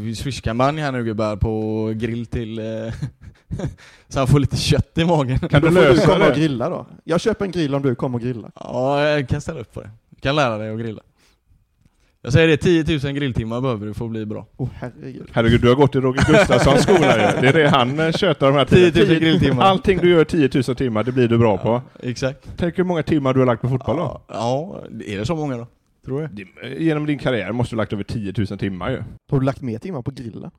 vi 0.00 0.14
swishkampanj 0.16 0.80
här 0.80 0.92
nu 0.92 1.04
gubbar 1.04 1.36
på 1.36 1.86
grill 1.96 2.26
till, 2.26 2.58
eh, 2.58 2.64
så 4.08 4.18
han 4.18 4.26
får 4.28 4.38
lite 4.40 4.56
kött 4.56 4.98
i 4.98 5.04
magen. 5.04 5.38
Kan 5.38 5.60
Då 5.62 5.68
du 5.68 5.74
får 5.74 5.82
du 5.82 5.88
lösa 5.88 6.06
komma 6.06 6.24
och 6.26 6.30
det? 6.34 6.40
grilla 6.40 6.68
då. 6.68 6.86
Jag 7.04 7.20
köper 7.20 7.44
en 7.44 7.50
grill 7.50 7.74
om 7.74 7.82
du 7.82 7.94
kommer 7.94 8.18
och 8.18 8.22
grilla. 8.22 8.50
Ja, 8.54 9.08
jag 9.08 9.28
kan 9.28 9.40
ställa 9.40 9.60
upp 9.60 9.74
på 9.74 9.80
det. 9.80 9.90
Jag 10.10 10.20
kan 10.22 10.36
lära 10.36 10.58
dig 10.58 10.70
att 10.70 10.78
grilla. 10.80 11.02
Jag 12.22 12.32
säger 12.32 12.48
det, 12.48 12.56
10 12.56 12.98
000 13.04 13.12
grilltimmar 13.12 13.60
behöver 13.60 13.86
du 13.86 13.94
för 13.94 14.04
att 14.04 14.10
bli 14.10 14.26
bra. 14.26 14.46
Åh 14.56 14.68
herregud. 14.74 15.28
Herregud, 15.32 15.60
du 15.60 15.68
har 15.68 15.74
gått 15.74 15.94
i 15.96 16.00
Roger 16.00 16.24
Gustafssons 16.32 16.82
skola 16.82 17.16
ju. 17.16 17.40
Det 17.40 17.48
är 17.48 17.52
det 17.52 17.68
han 17.68 18.00
eh, 18.00 18.12
tjötar 18.12 18.46
de 18.46 18.56
här 18.56 18.64
10 18.64 18.84
000 18.84 18.92
tio- 18.92 19.18
grilltimmar. 19.20 19.62
Allting 19.64 19.98
du 19.98 20.10
gör 20.10 20.24
10 20.24 20.50
000 20.54 20.62
timmar, 20.76 21.04
det 21.04 21.12
blir 21.12 21.28
du 21.28 21.38
bra 21.38 21.58
på. 21.58 21.82
Exakt. 22.02 22.48
Tänk 22.56 22.78
hur 22.78 22.84
många 22.84 23.02
timmar 23.02 23.34
du 23.34 23.38
har 23.40 23.46
lagt 23.46 23.62
på 23.62 23.68
fotboll 23.68 23.96
då? 23.96 24.22
Ja, 24.28 24.82
är 25.06 25.18
det 25.18 25.26
så 25.26 25.36
många 25.36 25.56
då? 25.56 25.66
Tror 26.04 26.22
jag. 26.22 26.30
Det- 26.30 26.78
Genom 26.78 27.06
din 27.06 27.18
karriär 27.18 27.52
måste 27.52 27.74
du 27.74 27.76
ha 27.76 27.82
lagt 27.82 27.92
över 27.92 28.04
10 28.04 28.34
000 28.36 28.46
timmar 28.58 28.90
ju. 28.90 29.02
Har 29.30 29.40
du 29.40 29.46
lagt 29.46 29.62
mer 29.62 29.78
timmar 29.78 30.02
på 30.02 30.10
grillen? 30.10 30.50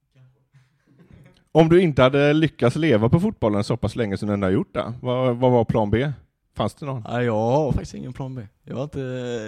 Om 1.51 1.69
du 1.69 1.81
inte 1.81 2.01
hade 2.01 2.33
lyckats 2.33 2.75
leva 2.75 3.09
på 3.09 3.19
fotbollen 3.19 3.63
så 3.63 3.77
pass 3.77 3.95
länge 3.95 4.17
som 4.17 4.27
du 4.27 4.33
ändå 4.33 4.47
har 4.47 4.51
gjort 4.51 4.73
det, 4.73 4.93
vad, 5.01 5.37
vad 5.37 5.51
var 5.51 5.65
plan 5.65 5.89
B? 5.91 6.11
Fanns 6.55 6.73
det 6.73 6.85
någon? 6.85 7.03
Nej, 7.09 7.25
jag 7.25 7.33
har 7.33 7.71
faktiskt 7.71 7.93
ingen 7.93 8.13
plan 8.13 8.35
B. 8.35 8.41
Jag 8.63 8.75
har, 8.75 8.83
inte, 8.83 8.99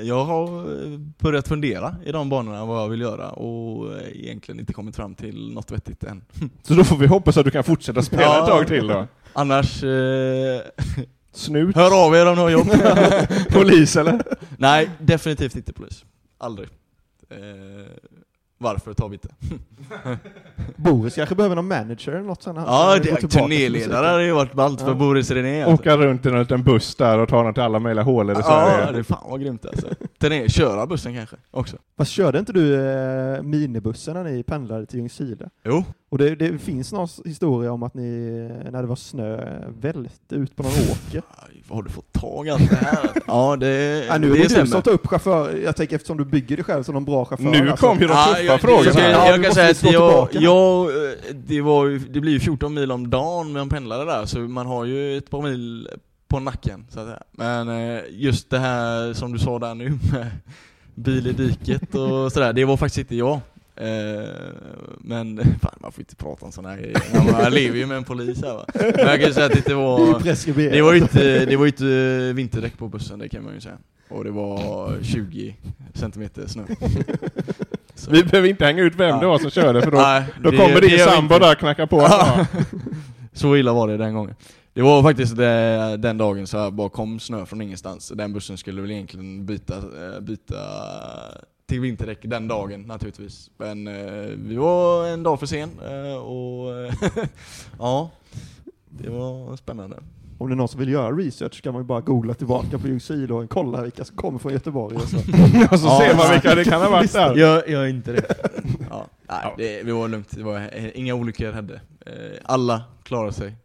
jag 0.05 0.25
har 0.25 0.45
eh, 0.93 0.97
börjat 0.99 1.47
fundera 1.47 1.95
i 2.05 2.11
de 2.11 2.29
banorna 2.29 2.65
vad 2.65 2.81
jag 2.83 2.89
vill 2.89 3.01
göra 3.01 3.29
och 3.31 3.93
eh, 3.93 4.07
egentligen 4.25 4.59
inte 4.59 4.73
kommit 4.73 4.95
fram 4.95 5.15
till 5.15 5.53
något 5.53 5.71
vettigt 5.71 6.03
än. 6.03 6.25
Så 6.63 6.73
då 6.73 6.83
får 6.83 6.97
vi 6.97 7.07
hoppas 7.07 7.37
att 7.37 7.45
du 7.45 7.51
kan 7.51 7.63
fortsätta 7.63 8.01
spela 8.01 8.21
Ja. 8.23 8.39
ett 8.43 8.47
tag 8.49 8.67
till 8.67 8.87
då. 8.87 9.07
Annars, 9.33 9.83
eh, 9.83 10.61
Snut? 11.31 11.75
hör 11.75 12.05
av 12.05 12.15
er 12.15 12.25
om 12.25 12.35
ni 12.35 12.41
har 12.41 12.49
jobb. 12.49 12.67
Polis 13.49 13.95
eller? 13.95 14.21
Nej, 14.57 14.89
definitivt 14.99 15.55
inte 15.55 15.73
polis. 15.73 16.05
Aldrig. 16.37 16.69
Eh, 17.29 17.37
varför 18.63 18.93
tar 18.93 19.09
vi 19.09 19.15
inte? 19.15 19.29
Boris 20.75 21.15
kanske 21.15 21.35
behöver 21.35 21.55
någon 21.55 21.67
manager 21.67 22.11
eller 22.11 22.27
något 22.27 22.43
sen. 22.43 22.55
Ja, 22.55 22.99
det, 23.03 23.15
turnéledare 23.27 24.05
hade 24.07 24.23
ju 24.25 24.31
varit 24.31 24.53
ballt 24.53 24.81
för 24.81 24.87
Ja. 24.87 24.93
Boris 24.93 25.31
René 25.31 25.63
alltså. 25.63 25.81
Åka 25.81 25.97
runt 25.97 26.25
i 26.25 26.29
en 26.29 26.39
liten 26.39 26.63
buss 26.63 26.95
där 26.95 27.19
och 27.19 27.29
ta 27.29 27.43
den 27.43 27.53
till 27.53 27.63
alla 27.63 27.79
möjliga 27.79 28.03
hålor 28.03 28.35
i 28.35 28.39
Ja, 28.39 28.43
Sverige. 28.43 28.91
det 28.91 28.99
är 28.99 29.03
fan 29.03 29.29
vad 29.29 29.41
grymt 29.41 29.65
alltså. 29.65 29.87
Turné, 30.19 30.49
köra 30.49 30.85
bussen 30.87 31.15
kanske 31.15 31.35
också. 31.51 31.77
Fast 31.97 32.11
körde 32.11 32.39
inte 32.39 32.53
du 32.53 32.75
eh, 32.89 33.41
minibussen 33.41 34.13
när 34.13 34.23
ni 34.23 34.43
pendlade 34.43 34.85
till 34.85 34.99
Ljungskile? 34.99 35.49
Jo. 35.63 35.83
Och 36.13 36.19
det, 36.19 36.35
det 36.35 36.57
finns 36.57 36.91
någon 36.91 37.07
historia 37.25 37.71
om 37.71 37.83
att 37.83 37.93
ni, 37.93 38.01
när 38.71 38.81
det 38.81 38.87
var 38.87 38.95
snö, 38.95 39.59
välte 39.81 40.35
ut 40.35 40.55
på 40.55 40.63
någon 40.63 40.71
åker. 40.71 41.21
Vad 41.67 41.77
har 41.77 41.83
du 41.83 41.89
fått 41.89 42.13
tag 42.13 42.47
i 42.47 42.49
allt 42.49 42.69
det 42.69 42.75
här? 42.75 43.09
Ja, 43.27 43.55
det, 43.55 44.05
Ja, 44.07 44.17
nu 44.17 44.31
är 44.31 44.35
det 44.35 44.55
det 44.55 44.63
du 44.63 44.81
tar 44.81 44.91
upp 44.91 45.07
chaufför. 45.07 45.55
Jag 45.63 45.75
tänker 45.75 45.95
eftersom 45.95 46.17
du 46.17 46.25
bygger 46.25 46.55
dig 46.55 46.65
själv 46.65 46.83
som 46.83 46.93
någon 46.93 47.05
bra 47.05 47.25
chaufför. 47.25 47.43
Nu 47.43 47.69
alltså. 47.69 47.87
kom 47.87 47.99
ju 47.99 48.07
de 48.07 48.13
Ja, 48.13 48.25
tuffa 48.25 48.41
jag, 48.41 48.61
frågorna. 48.61 48.85
Jag, 48.85 48.93
ska, 48.93 49.01
här. 49.01 49.11
Ja, 49.11 49.25
jag 49.25 49.39
du 49.39 49.43
kan 49.43 49.49
måste 49.49 49.55
säga 49.55 49.69
att 49.71 49.93
jag, 49.93 50.31
tillbaka. 50.31 50.39
jag, 50.39 51.09
eh, 51.09 51.35
det, 51.35 51.61
var 51.61 52.13
det 52.13 52.19
blir 52.19 52.33
ju 52.33 52.39
14 52.39 52.73
mil 52.73 52.91
om 52.91 53.09
dagen 53.09 53.53
med 53.53 53.61
en 53.61 53.69
pendlare 53.69 54.05
där, 54.05 54.25
så 54.25 54.39
man 54.39 54.65
har 54.65 54.85
ju 54.85 55.17
ett 55.17 55.29
par 55.29 55.41
mil 55.41 55.89
på 56.27 56.39
nacken 56.39 56.85
så 56.89 56.99
att 56.99 57.05
säga. 57.05 57.23
Men 57.31 57.69
eh, 57.69 58.01
just 58.09 58.49
det 58.49 58.59
här 58.59 59.13
som 59.13 59.33
du 59.33 59.39
sa 59.39 59.59
där 59.59 59.75
nu 59.75 59.89
med 60.11 60.27
bil 60.95 61.27
i 61.27 61.31
diket 61.33 61.95
och 61.95 62.31
sådär, 62.31 62.53
det 62.53 62.65
var 62.65 62.77
faktiskt 62.77 62.97
inte 62.97 63.15
jag. 63.15 63.39
Eh, 63.75 64.29
men 64.99 65.37
fan, 65.61 65.73
man 65.79 65.91
får 65.91 65.99
inte 66.01 66.15
prata 66.15 66.45
om 66.45 66.51
sådana 66.51 66.69
här 66.75 66.77
grejer. 66.81 66.97
Man, 67.43 67.53
lever 67.53 67.77
ju 67.77 67.85
med 67.85 67.97
en 67.97 68.03
polis 68.03 68.41
här 68.43 68.53
va. 68.53 68.65
Men 68.73 68.83
jag 69.07 69.19
kan 69.19 69.27
ju 69.27 69.33
säga 69.33 69.45
att 69.45 69.51
det 69.51 69.57
inte 69.57 69.69
Det 69.69 69.75
är 69.75 69.77
ju 70.47 70.53
var 70.53 70.71
det 70.71 70.81
var 70.81 70.93
ju 70.93 70.99
inte, 70.99 71.45
det 71.45 71.57
var 71.57 71.65
inte 71.67 72.33
vinterdäck 72.33 72.77
på 72.77 72.87
bussen, 72.87 73.19
det 73.19 73.29
kan 73.29 73.43
man 73.43 73.53
ju 73.53 73.61
säga. 73.61 73.77
Och 74.09 74.23
det 74.23 74.31
var 74.31 74.93
20 75.03 75.55
centimeter 75.93 76.47
snö. 76.47 76.63
Så- 77.95 78.11
Vi 78.11 78.23
behöver 78.23 78.49
inte 78.49 78.65
hänga 78.65 78.81
ut 78.83 78.95
vem 78.95 79.09
Ja. 79.09 79.19
det 79.19 79.25
var 79.27 79.39
som 79.39 79.49
körde 79.49 79.81
för 79.81 79.91
då, 79.91 79.97
Nej, 79.97 80.23
då 80.43 80.51
det- 80.51 80.57
kommer 80.57 80.81
det 80.81 80.87
din 80.87 80.99
sambo 80.99 81.39
där 81.39 81.51
och 81.51 81.57
knackar 81.59 81.85
på. 81.85 81.97
Ja. 81.97 82.45
Så 83.33 83.55
illa 83.57 83.73
var 83.73 83.87
det 83.87 83.97
den 83.97 84.13
gången. 84.13 84.35
Det 84.73 84.81
var 84.81 85.03
faktiskt 85.03 85.37
det, 85.37 85.97
den 85.97 86.17
dagen 86.17 86.47
så 86.47 86.57
här 86.57 86.71
bara 86.71 86.89
kom 86.89 87.19
snö 87.19 87.45
från 87.45 87.61
ingenstans. 87.61 88.11
Den 88.15 88.33
bussen 88.33 88.57
skulle 88.57 88.81
väl 88.81 88.91
egentligen 88.91 89.45
byta, 89.45 89.75
eh, 89.77 90.19
byta 90.21 90.55
till 91.73 91.81
vinterdäck 91.81 92.17
den 92.21 92.47
dagen 92.47 92.81
naturligtvis. 92.81 93.49
Men 93.57 93.87
eh, 93.87 93.93
vi 94.37 94.55
var 94.55 95.07
en 95.07 95.23
dag 95.23 95.39
för 95.39 95.45
sen 95.45 95.69
eh, 95.85 96.15
och 96.15 96.71
ja, 97.79 98.11
det 98.89 99.09
var 99.09 99.55
spännande. 99.57 99.97
om 100.37 100.47
det 100.49 100.53
är 100.53 100.55
någon 100.55 100.67
som 100.67 100.79
vill 100.79 100.89
göra 100.89 101.11
research 101.11 101.61
kan 101.61 101.73
man 101.73 101.81
ju 101.81 101.85
bara 101.85 102.01
googla 102.01 102.33
tillbaka 102.33 102.77
på 102.79 102.87
Ljungskile 102.87 103.33
och 103.33 103.49
kolla 103.49 103.81
vilka 103.81 104.05
som 104.05 104.15
kommer 104.15 104.39
från 104.39 104.53
Göteborg 104.53 104.95
och 104.95 105.01
så. 105.01 105.17
och 105.71 105.79
så 105.79 105.87
Ja, 105.87 105.99
ser 106.01 106.15
man 106.17 106.31
vilka 106.31 106.55
det 106.55 106.63
kan 106.63 106.81
ha 106.81 106.89
varit 106.89 107.13
där. 107.13 107.35
Jag 107.37 107.69
gör 107.69 107.85
inte 107.85 108.11
det. 108.11 108.35
Ja, 108.89 109.07
nej. 109.29 109.53
Det, 109.57 109.83
det 109.83 109.93
var 109.93 110.07
lugnt, 110.07 110.27
det 110.31 110.43
var 110.43 110.69
inga 110.97 111.13
olyckor 111.15 111.51
hände. 111.51 111.81
Eh, 112.05 112.11
Alla 112.43 112.81
klarade 113.03 113.33
sig. 113.33 113.55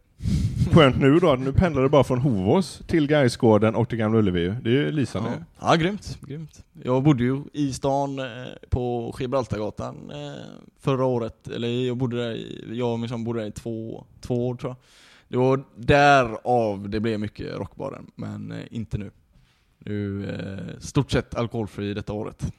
Skönt 0.73 0.99
nu 1.01 1.19
då, 1.19 1.35
nu 1.35 1.53
pendlar 1.53 1.81
du 1.83 1.89
bara 1.89 2.03
från 2.03 2.19
Hovås 2.19 2.81
till 2.87 3.07
Gaisgården 3.07 3.75
och 3.75 3.89
till 3.89 3.97
Gamla 3.97 4.19
Ullevi. 4.19 4.53
Det 4.63 4.69
är 4.69 4.73
ju 4.73 4.91
lysande. 4.91 5.29
Ja, 5.59 5.69
ja 5.69 5.75
grymt, 5.75 6.17
grymt. 6.27 6.63
Jag 6.83 7.03
bodde 7.03 7.23
ju 7.23 7.41
i 7.53 7.73
stan 7.73 8.19
på 8.69 9.15
Gibraltargatan 9.19 9.95
förra 10.79 11.05
året, 11.05 11.47
eller 11.47 11.67
jag 11.67 11.97
bodde 11.97 12.17
där, 12.17 12.37
jag 12.73 12.91
och 12.93 12.99
min 12.99 13.09
son 13.09 13.23
bodde 13.23 13.39
där 13.39 13.47
i 13.47 13.51
två, 13.51 14.05
två 14.21 14.47
år 14.47 14.55
tror 14.55 14.69
jag. 14.69 14.75
Det 15.27 15.37
var 15.37 15.63
därav 15.75 16.89
det 16.89 16.99
blev 16.99 17.19
mycket 17.19 17.57
rockbaren, 17.57 18.05
men 18.15 18.53
inte 18.71 18.97
nu. 18.97 19.11
Nu 19.79 20.29
eh, 20.29 20.79
stort 20.79 21.11
sett 21.11 21.35
alkoholfri 21.35 21.93
detta 21.93 22.13
året. 22.13 22.53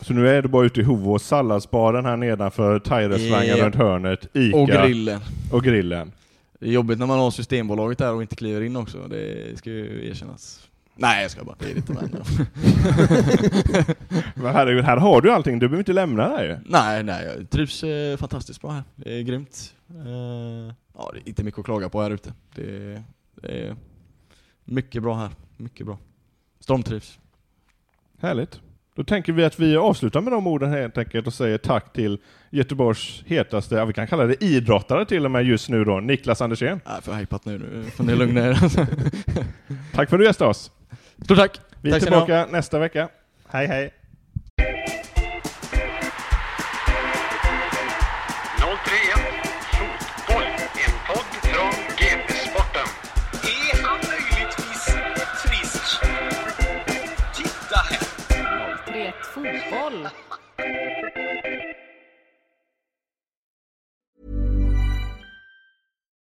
Så 0.00 0.12
nu 0.12 0.28
är 0.28 0.42
du 0.42 0.48
bara 0.48 0.66
ute 0.66 0.80
i 0.80 0.84
Hovås, 0.84 1.22
salladsbaren 1.26 2.04
här 2.04 2.16
nedanför, 2.16 2.78
thairestaurangen 2.78 3.56
Ja. 3.58 3.64
runt 3.64 3.74
hörnet, 3.74 4.26
Ica 4.36 4.56
Och 4.56 4.68
grillen. 4.68 5.20
och 5.52 5.64
grillen. 5.64 6.12
Det 6.58 6.66
är 6.66 6.70
jobbigt 6.70 6.98
när 6.98 7.06
man 7.06 7.18
har 7.18 7.30
Systembolaget 7.30 7.98
där 7.98 8.14
och 8.14 8.22
inte 8.22 8.36
kliver 8.36 8.60
in 8.60 8.76
också, 8.76 9.08
det 9.08 9.58
ska 9.58 9.70
ju 9.70 10.08
erkännas. 10.10 10.68
Nej 10.94 11.22
jag 11.22 11.30
ska 11.30 11.44
bara, 11.44 11.56
det 11.58 11.70
är 11.70 11.74
lite 11.74 11.92
vänner. 11.92 12.22
Men 14.42 14.54
herregud, 14.54 14.84
här 14.84 14.96
har 14.96 15.20
du 15.20 15.32
allting, 15.32 15.58
du 15.58 15.68
behöver 15.68 15.78
inte 15.78 15.92
lämna 15.92 16.36
det 16.36 16.46
ju. 16.46 16.56
nej, 16.66 17.02
nej, 17.02 17.24
jag 17.26 17.50
trivs 17.50 17.84
eh, 17.84 18.16
fantastiskt 18.16 18.60
bra 18.60 18.70
här. 18.70 18.82
Det 18.96 19.18
är 19.18 19.22
grymt. 19.22 19.74
Eh, 19.90 20.74
ja, 20.94 21.10
det 21.14 21.18
är 21.18 21.28
inte 21.28 21.44
mycket 21.44 21.58
att 21.58 21.64
klaga 21.64 21.88
på 21.88 22.02
här 22.02 22.10
ute. 22.10 22.32
Det, 22.54 23.02
det 23.34 23.48
är 23.48 23.76
mycket 24.64 25.02
bra 25.02 25.14
här, 25.16 25.30
mycket 25.56 25.86
bra. 25.86 25.98
Stormtrivs. 26.60 27.18
Härligt. 28.20 28.60
Då 28.98 29.04
tänker 29.04 29.32
vi 29.32 29.44
att 29.44 29.58
vi 29.58 29.76
avslutar 29.76 30.20
med 30.20 30.32
de 30.32 30.46
orden 30.46 30.72
helt 30.72 30.98
enkelt 30.98 31.26
och 31.26 31.34
säger 31.34 31.58
tack 31.58 31.92
till 31.92 32.18
Göteborgs 32.50 33.22
hetaste, 33.26 33.74
ja, 33.74 33.84
vi 33.84 33.92
kan 33.92 34.06
kalla 34.06 34.24
det 34.24 34.44
idrottare 34.44 35.04
till 35.04 35.24
och 35.24 35.30
med 35.30 35.44
just 35.44 35.68
nu 35.68 35.84
då, 35.84 36.00
Niklas 36.00 36.40
Andersén. 36.40 36.80
Nej, 36.86 37.02
för 37.02 37.12
hypat 37.12 37.44
nu, 37.44 37.58
nu 37.58 37.90
får 37.90 38.04
ni 38.04 38.14
lugna 38.14 38.40
er. 38.40 38.54
Tack 39.94 40.08
för 40.08 40.16
att 40.16 40.20
du 40.20 40.24
gästade 40.24 40.50
oss. 40.50 40.70
Stort 41.24 41.38
tack! 41.38 41.60
Vi 41.80 41.88
är 41.88 41.92
Tack 41.92 42.02
tillbaka 42.02 42.46
nästa 42.50 42.78
vecka. 42.78 43.08
Hej 43.48 43.66
hej! 43.66 43.97